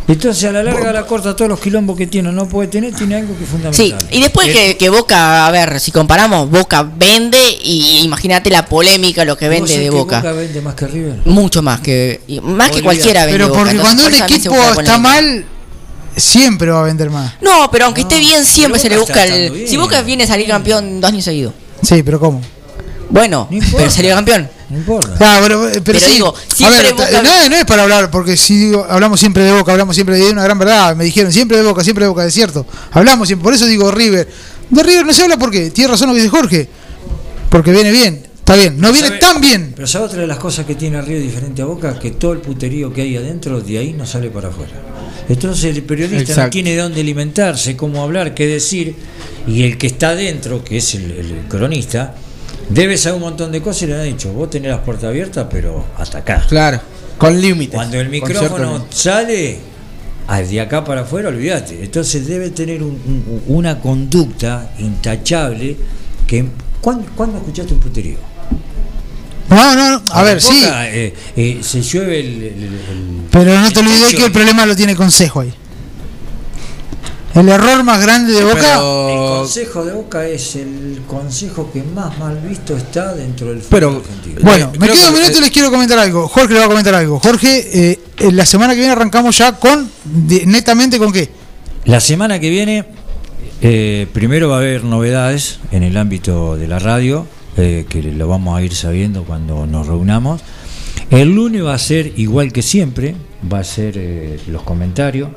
Entonces, 0.09 0.43
a 0.45 0.53
la 0.53 0.63
larga, 0.63 0.89
a 0.89 0.93
la 0.95 1.05
corta, 1.07 1.37
todos 1.37 1.51
los 1.51 1.61
quilombos 1.61 1.95
que 1.95 2.07
tiene, 2.07 2.33
no 2.33 2.49
puede 2.49 2.69
tener, 2.69 2.95
tiene 2.95 3.17
algo 3.17 3.37
que 3.37 3.45
es 3.45 3.51
Sí, 3.77 3.91
fundamental. 3.91 3.99
y 4.11 4.23
después 4.23 4.49
Eh, 4.49 4.53
que, 4.53 4.77
que 4.79 4.89
Boca, 4.89 5.47
a 5.47 5.51
ver, 5.51 5.79
si 5.81 5.93
comparamos, 5.93 6.49
Boca 6.51 6.83
vende 6.83 7.39
y 7.63 8.01
imagínate 8.05 8.49
la 8.49 8.65
polémica, 8.65 9.27
lo 9.27 9.37
que 9.37 9.49
¿vos 9.51 9.55
vende 9.61 9.77
de 9.79 9.85
que 9.85 9.91
Boca. 9.91 10.23
vende 10.33 10.63
más 10.63 10.75
que 10.75 10.87
River? 10.87 11.17
Mucho 11.27 11.61
más 11.61 11.81
que 11.83 12.23
más 12.43 12.71
que 12.71 12.83
cualquiera 12.83 13.27
vende 13.27 13.35
Pero 13.39 13.49
Boca, 13.49 13.59
porque 13.61 13.77
entonces 13.77 13.95
cuando 14.01 14.17
por 14.19 14.31
un 14.31 14.33
equipo 14.33 14.81
está 14.81 14.97
mal, 14.99 15.45
siempre 16.21 16.71
va 16.71 16.81
a 16.81 16.85
vender 16.85 17.11
más. 17.11 17.35
No, 17.41 17.71
pero 17.71 17.87
aunque 17.87 18.03
esté 18.03 18.19
bien, 18.19 18.45
siempre 18.45 18.81
se 18.81 18.89
le 18.89 18.99
busca 18.99 19.25
el. 19.25 19.51
bien. 19.53 19.69
Si 19.69 19.77
Boca 19.77 20.03
viene 20.03 20.25
a 20.25 20.27
salir 20.27 20.47
campeón 20.49 21.01
dos 21.01 21.11
años 21.11 21.25
seguidos. 21.25 21.53
Sí, 21.83 22.03
pero 22.03 22.19
¿cómo? 22.21 22.41
Bueno, 23.11 23.49
No 23.51 23.59
pero 23.77 23.91
salió 23.91 24.15
campeón. 24.15 24.51
No 24.69 24.77
importa. 24.77 25.15
Claro, 25.17 25.43
pero, 25.43 25.61
pero 25.73 25.83
Pero 25.83 26.01
sí. 26.01 26.11
digo, 26.13 26.35
a 26.37 26.55
siempre 26.55 26.83
ver, 26.83 26.93
Boca- 26.93 27.11
ta- 27.11 27.23
no, 27.23 27.49
no 27.49 27.57
es 27.57 27.65
para 27.65 27.83
hablar, 27.85 28.11
porque 28.11 28.37
si 28.37 28.57
digo, 28.67 28.87
hablamos 28.89 29.19
siempre 29.19 29.43
de 29.45 29.53
Boca, 29.53 29.73
hablamos 29.73 29.95
siempre 29.97 30.19
de 30.19 30.31
una 30.31 30.45
gran 30.45 30.59
verdad. 30.59 30.95
Me 30.95 31.05
dijeron 31.05 31.33
siempre 31.33 31.57
de 31.57 31.63
Boca, 31.63 31.83
siempre 31.83 32.05
de 32.05 32.11
Boca, 32.11 32.27
es 32.27 32.35
cierto. 32.35 32.67
Hablamos 32.93 33.27
siempre, 33.29 33.45
por 33.45 33.55
eso 33.55 33.65
digo 33.65 33.91
River. 33.91 34.29
De 34.69 34.83
River 34.83 35.07
no 35.07 35.15
se 35.15 35.23
habla 35.23 35.39
porque 35.39 35.71
tiene 35.71 35.91
razón 35.91 36.09
lo 36.09 36.15
que 36.15 36.21
dice 36.21 36.29
Jorge. 36.31 36.69
Porque 37.49 37.73
viene 37.73 37.91
bien, 37.91 38.28
está 38.53 38.57
bien. 38.57 38.81
No 38.81 38.93
viene 38.93 39.09
¿Sabe- 39.09 39.21
tan 39.21 39.41
bien. 39.41 39.73
Pero 39.75 39.87
¿sabes 39.87 40.09
otra 40.09 40.21
de 40.23 40.27
las 40.27 40.39
cosas 40.39 40.65
que 40.67 40.75
tiene 40.75 41.01
River 41.03 41.23
diferente 41.23 41.63
a 41.63 41.67
Boca? 41.67 41.99
Que 41.99 42.13
todo 42.13 42.33
el 42.33 42.39
puterío 42.41 42.93
que 42.93 43.03
hay 43.03 43.17
adentro, 43.17 43.61
de 43.61 43.79
ahí 43.79 43.93
no 43.93 44.07
sale 44.07 44.31
para 44.31 44.49
afuera. 44.49 44.73
Entonces 45.29 45.77
el 45.77 45.83
periodista 45.83 46.17
no 46.17 46.23
Exacto. 46.31 46.51
tiene 46.51 46.71
de 46.71 46.77
dónde 46.83 47.01
alimentarse, 47.03 47.77
cómo 47.77 48.03
hablar, 48.03 48.35
qué 48.35 48.47
decir, 48.47 48.95
y 49.47 49.63
el 49.65 49.77
que 49.77 49.87
está 49.89 50.11
adentro, 50.11 50.65
que 50.65 50.79
es 50.79 50.95
el, 50.95 51.11
el 51.11 51.35
cronista, 51.49 52.15
debe 52.71 52.97
saber 52.97 53.17
un 53.17 53.23
montón 53.29 53.53
de 53.53 53.61
cosas 53.61 53.83
y 53.83 53.87
le 53.89 53.95
han 53.95 54.05
dicho, 54.05 54.33
vos 54.33 54.49
tenés 54.49 54.71
las 54.71 54.81
puertas 54.81 55.05
abiertas, 55.11 55.47
pero 55.51 55.85
hasta 55.99 56.19
acá. 56.19 56.47
Claro, 56.49 56.81
con 57.19 57.39
límites. 57.39 57.75
Cuando 57.75 58.01
el 58.01 58.09
micrófono 58.09 58.87
sale, 58.89 59.59
al 60.29 60.49
de 60.49 60.61
acá 60.63 60.83
para 60.85 61.03
afuera, 61.03 61.29
olvídate. 61.29 61.85
Entonces 61.85 62.27
debe 62.27 62.49
tener 62.51 62.83
un- 62.83 62.93
un- 62.93 63.43
una 63.49 63.81
conducta 63.81 64.71
intachable 64.79 65.77
que... 66.27 66.47
¿Cuándo, 66.81 67.07
cuándo 67.17 67.39
escuchaste 67.39 67.75
un 67.75 67.81
puterío? 67.81 68.17
No, 69.51 69.75
no, 69.75 69.91
no. 69.93 70.03
A 70.13 70.23
ver, 70.23 70.41
sí. 70.43 70.63
Eh, 70.67 71.15
eh, 71.37 71.59
se 71.63 71.81
llueve 71.83 72.21
el, 72.21 72.27
el- 72.43 72.43
el- 72.65 73.21
Pero 73.31 73.59
no 73.61 73.71
te 73.71 73.81
olvides 73.81 74.15
que 74.15 74.25
el 74.27 74.33
problema 74.33 74.67
lo 74.67 74.77
tiene 74.77 74.95
Consejo 74.95 75.41
ahí. 75.41 75.53
El 77.35 77.49
error 77.49 77.85
más 77.85 78.01
grande 78.03 78.33
de 78.33 78.43
Boca. 78.43 78.75
El 78.75 79.19
consejo 79.39 79.85
de 79.85 79.93
Boca 79.93 80.27
es 80.27 80.57
el 80.57 81.03
consejo 81.07 81.71
que 81.73 81.83
más 81.83 82.19
mal 82.19 82.37
visto 82.41 82.77
está 82.77 83.15
dentro 83.15 83.49
del 83.49 83.59
fútbol 83.61 83.71
Pero- 83.71 83.97
argentino. 84.05 84.41
Bueno, 84.43 84.71
Eh, 84.75 84.79
me 84.79 84.89
quedo 84.89 85.09
un 85.09 85.15
minuto 85.15 85.39
y 85.39 85.41
les 85.43 85.51
quiero 85.51 85.71
comentar 85.71 85.99
algo. 85.99 86.27
Jorge 86.27 86.55
le 86.55 86.59
va 86.61 86.65
a 86.67 86.69
comentar 86.69 86.95
algo. 86.95 87.21
Jorge, 87.21 87.91
eh, 87.93 87.99
la 88.33 88.45
semana 88.45 88.73
que 88.73 88.81
viene 88.81 88.93
arrancamos 88.93 89.37
ya 89.39 89.53
con, 89.53 89.89
de- 90.05 90.47
netamente 90.47 90.99
con 90.99 91.13
qué. 91.13 91.31
La 91.85 92.01
semana 92.01 92.41
que 92.41 92.51
viene, 92.51 92.87
eh, 93.63 94.09
primero 94.13 94.49
va 94.49 94.57
a 94.57 94.59
haber 94.59 94.83
novedades 94.85 95.59
en 95.71 95.85
el 95.85 95.97
ámbito 95.97 96.57
de 96.57 96.67
la 96.67 96.79
radio, 96.81 97.27
eh, 97.59 97.85
que 97.89 98.03
lo 98.03 98.27
vamos 98.29 98.57
a 98.59 98.63
ir 98.63 98.75
sabiendo 98.75 99.25
cuando 99.25 99.67
nos 99.67 99.87
reunamos. 99.87 100.41
El 101.11 101.35
lunes 101.35 101.65
va 101.65 101.75
a 101.75 101.79
ser 101.79 102.13
igual 102.17 102.53
que 102.53 102.63
siempre, 102.63 103.15
va 103.53 103.59
a 103.61 103.65
ser 103.65 103.95
eh, 103.97 104.39
los 104.49 104.63
comentarios. 104.63 105.31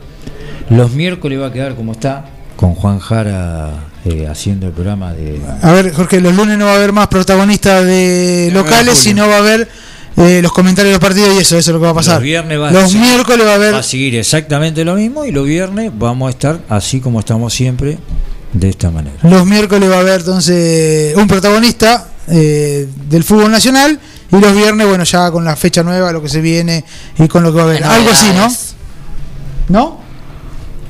Los 0.70 0.92
miércoles 0.92 1.40
va 1.40 1.48
a 1.48 1.54
quedar 1.54 1.76
como 1.76 1.92
está, 1.94 2.26
con 2.56 2.76
Juan 2.76 3.00
Jara 3.00 3.88
eh, 4.06 4.28
haciendo 4.28 4.68
el 4.68 4.74
programa 4.74 5.14
de... 5.14 5.40
A 5.62 5.72
ver, 5.72 5.92
Jorge, 5.94 6.22
los 6.22 6.36
lunes 6.36 6.58
no 6.58 6.66
va 6.66 6.74
a 6.74 6.76
haber 6.76 6.92
más 6.94 7.08
protagonistas 7.08 7.86
de 7.86 8.46
De 8.46 8.52
locales, 8.52 8.98
sino 8.98 9.28
va 9.28 9.36
a 9.36 9.40
haber 9.40 9.68
eh, 10.18 10.42
los 10.42 10.52
comentarios 10.52 10.90
de 10.90 10.94
los 10.94 11.00
partidos 11.00 11.34
y 11.36 11.40
eso, 11.40 11.58
eso 11.58 11.72
es 11.72 11.74
lo 11.74 11.80
que 11.80 11.86
va 11.86 11.92
a 11.92 11.96
pasar. 11.96 12.16
Los 12.16 12.24
viernes 12.24 12.60
va 12.60 12.70
a 12.70 12.72
Los 12.72 12.92
ser- 12.92 13.02
miércoles 13.02 13.46
va 13.46 13.52
a 13.52 13.56
haber. 13.56 13.74
Va 13.74 13.80
a 13.80 13.84
seguir 13.84 14.16
exactamente 14.16 14.84
lo 14.86 14.96
mismo 14.96 15.26
y 15.26 15.32
los 15.32 15.46
viernes 15.46 15.92
vamos 15.98 16.28
a 16.28 16.32
estar 16.32 16.60
así 16.70 17.00
como 17.00 17.20
estamos 17.22 17.54
siempre, 17.54 17.98
de 18.54 18.70
esta 18.70 18.92
manera. 18.92 19.16
Los 19.24 19.46
miércoles 19.46 19.90
va 19.90 19.96
a 19.96 20.00
haber 20.02 20.20
entonces 20.20 21.16
un 21.16 21.28
protagonista 21.28 22.10
eh, 22.32 22.88
del 23.10 23.24
fútbol 23.24 23.52
nacional 23.52 24.00
y 24.32 24.40
los 24.40 24.56
viernes, 24.56 24.88
bueno, 24.88 25.04
ya 25.04 25.30
con 25.32 25.44
la 25.46 25.56
fecha 25.56 25.84
nueva, 25.84 26.12
lo 26.12 26.22
que 26.22 26.30
se 26.30 26.42
viene 26.42 26.84
y 27.20 27.28
con 27.28 27.44
lo 27.44 27.52
que 27.52 27.58
va 27.58 27.64
a 27.64 27.66
haber. 27.68 27.84
Algo 27.84 28.10
así, 28.12 28.28
¿no? 28.36 28.48
¿No? 29.70 30.02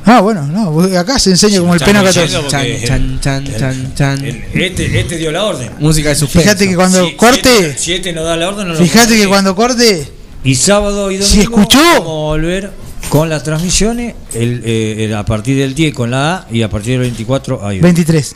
Ah, 0.06 0.20
bueno, 0.22 0.42
no, 0.48 0.82
acá 0.98 1.20
se 1.20 1.30
enseña 1.30 1.60
como 1.60 1.76
el 1.76 1.80
pena 1.80 2.04
14. 2.04 2.34
Chan, 2.48 2.48
chan, 2.48 3.20
chan, 3.22 3.46
chan, 3.58 3.94
chan. 3.96 4.26
Este, 4.54 5.00
este 5.00 5.18
dio 5.18 5.32
la 5.32 5.46
orden. 5.46 5.70
Música 5.80 6.10
de 6.10 6.16
suspenso. 6.16 6.44
Fíjate 6.48 6.68
que 6.68 6.76
cuando 6.76 7.06
Si- 7.06 7.14
corte, 7.16 7.78
Si 7.78 7.94
este, 7.94 8.12
no 8.12 8.24
da 8.24 8.36
la 8.36 8.48
orden, 8.50 8.68
no 8.68 8.74
lo 8.74 8.80
fíjate 8.80 9.16
que 9.16 9.28
cuando 9.28 9.56
corte, 9.56 10.08
Y 10.44 10.56
sábado 10.56 11.12
y 11.12 11.18
domingo 11.18 11.26
Si 11.36 11.42
escuchó. 11.42 11.78
vamos 11.80 12.00
a 12.08 12.12
volver 12.32 12.72
Con 13.10 13.30
las 13.30 13.44
transmisiones, 13.44 14.16
el, 14.34 14.62
eh, 14.66 15.06
el- 15.06 15.14
a 15.16 15.24
partir 15.26 15.56
del 15.58 15.76
10 15.76 15.94
con 15.94 16.10
la 16.10 16.36
A 16.36 16.48
y 16.52 16.64
a 16.64 16.70
partir 16.70 16.94
del 16.94 17.02
24 17.02 17.60
hay 17.66 17.78
otro. 17.78 17.84
23. 17.88 18.36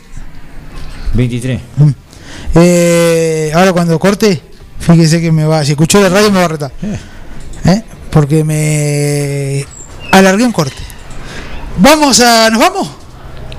23. 1.14 1.60
Eh, 2.56 3.52
ahora 3.54 3.72
cuando 3.72 3.98
corte, 3.98 4.40
fíjese 4.80 5.20
que 5.20 5.30
me 5.30 5.44
va, 5.44 5.64
si 5.64 5.72
escuchó 5.72 6.00
la 6.00 6.08
radio 6.08 6.30
me 6.30 6.38
va 6.38 6.44
a 6.46 6.48
retar. 6.48 6.72
¿Eh? 7.64 7.82
Porque 8.10 8.44
me 8.44 9.64
alargué 10.10 10.44
un 10.44 10.52
corte. 10.52 10.76
Vamos 11.78 12.20
a, 12.20 12.48
¿nos 12.50 12.60
vamos? 12.60 12.88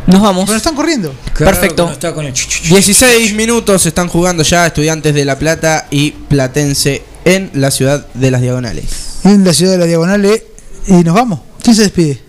Nos 0.08 0.22
vamos. 0.22 0.46
Pero 0.46 0.58
están 0.58 0.76
corriendo. 0.76 1.14
Perfecto. 1.38 1.92
16 2.70 3.34
minutos 3.34 3.86
están 3.86 4.08
jugando 4.08 4.42
ya 4.42 4.66
estudiantes 4.66 5.14
de 5.14 5.26
La 5.26 5.38
Plata 5.38 5.86
y 5.92 6.12
Platense 6.12 7.04
en 7.26 7.52
la 7.54 7.72
ciudad 7.72 8.08
de 8.14 8.32
las 8.32 8.42
Diagonales. 8.42 8.86
En 9.26 9.44
la 9.44 9.54
ciudad 9.54 9.74
de 9.74 9.78
la 9.80 9.86
Diagonal 9.86 10.26
y 10.88 10.94
nos 11.04 11.14
vamos. 11.14 11.42
¿Quién 11.62 11.76
se 11.76 11.84
despide? 11.84 12.22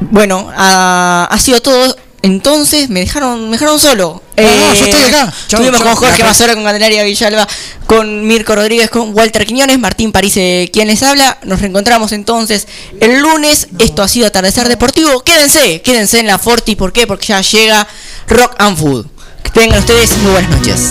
Bueno, 0.00 0.50
ha, 0.56 1.28
ha 1.30 1.38
sido 1.38 1.60
todo. 1.60 1.94
Entonces 2.22 2.88
me 2.88 3.00
dejaron, 3.00 3.44
me 3.46 3.52
dejaron 3.52 3.78
solo. 3.78 4.22
Ah, 4.38 4.68
no, 4.68 4.74
yo 4.74 4.84
estoy 4.84 5.02
acá. 5.02 5.32
Chau, 5.48 5.60
Estuvimos 5.60 5.80
chau. 5.80 5.88
con 5.88 5.96
Jorge 5.96 6.22
Basora, 6.22 6.54
con 6.54 6.64
Candelaria 6.64 7.02
Villalba, 7.02 7.46
con 7.86 8.26
Mirko 8.26 8.54
Rodríguez, 8.54 8.90
con 8.90 9.14
Walter 9.16 9.44
Quiñones, 9.46 9.78
Martín 9.78 10.12
París, 10.12 10.36
eh, 10.36 10.70
quien 10.72 10.86
les 10.86 11.02
habla. 11.02 11.38
Nos 11.42 11.60
reencontramos 11.60 12.12
entonces 12.12 12.68
el 13.00 13.18
lunes. 13.20 13.68
Esto 13.78 14.02
ha 14.02 14.08
sido 14.08 14.26
Atardecer 14.26 14.68
Deportivo. 14.68 15.20
Quédense, 15.24 15.82
quédense 15.82 16.20
en 16.20 16.26
la 16.26 16.38
Forti. 16.38 16.76
¿Por 16.76 16.92
qué? 16.92 17.06
Porque 17.06 17.26
ya 17.26 17.40
llega 17.40 17.86
Rock 18.28 18.54
and 18.58 18.78
Food. 18.78 19.06
Que 19.42 19.50
tengan 19.50 19.78
ustedes 19.80 20.16
muy 20.18 20.32
buenas 20.32 20.50
noches. 20.50 20.90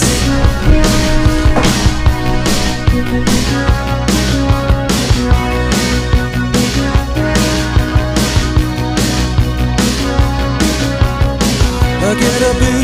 I 11.99 12.15
get 12.15 12.41
up 12.41 12.76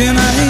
and 0.00 0.16
I 0.16 0.47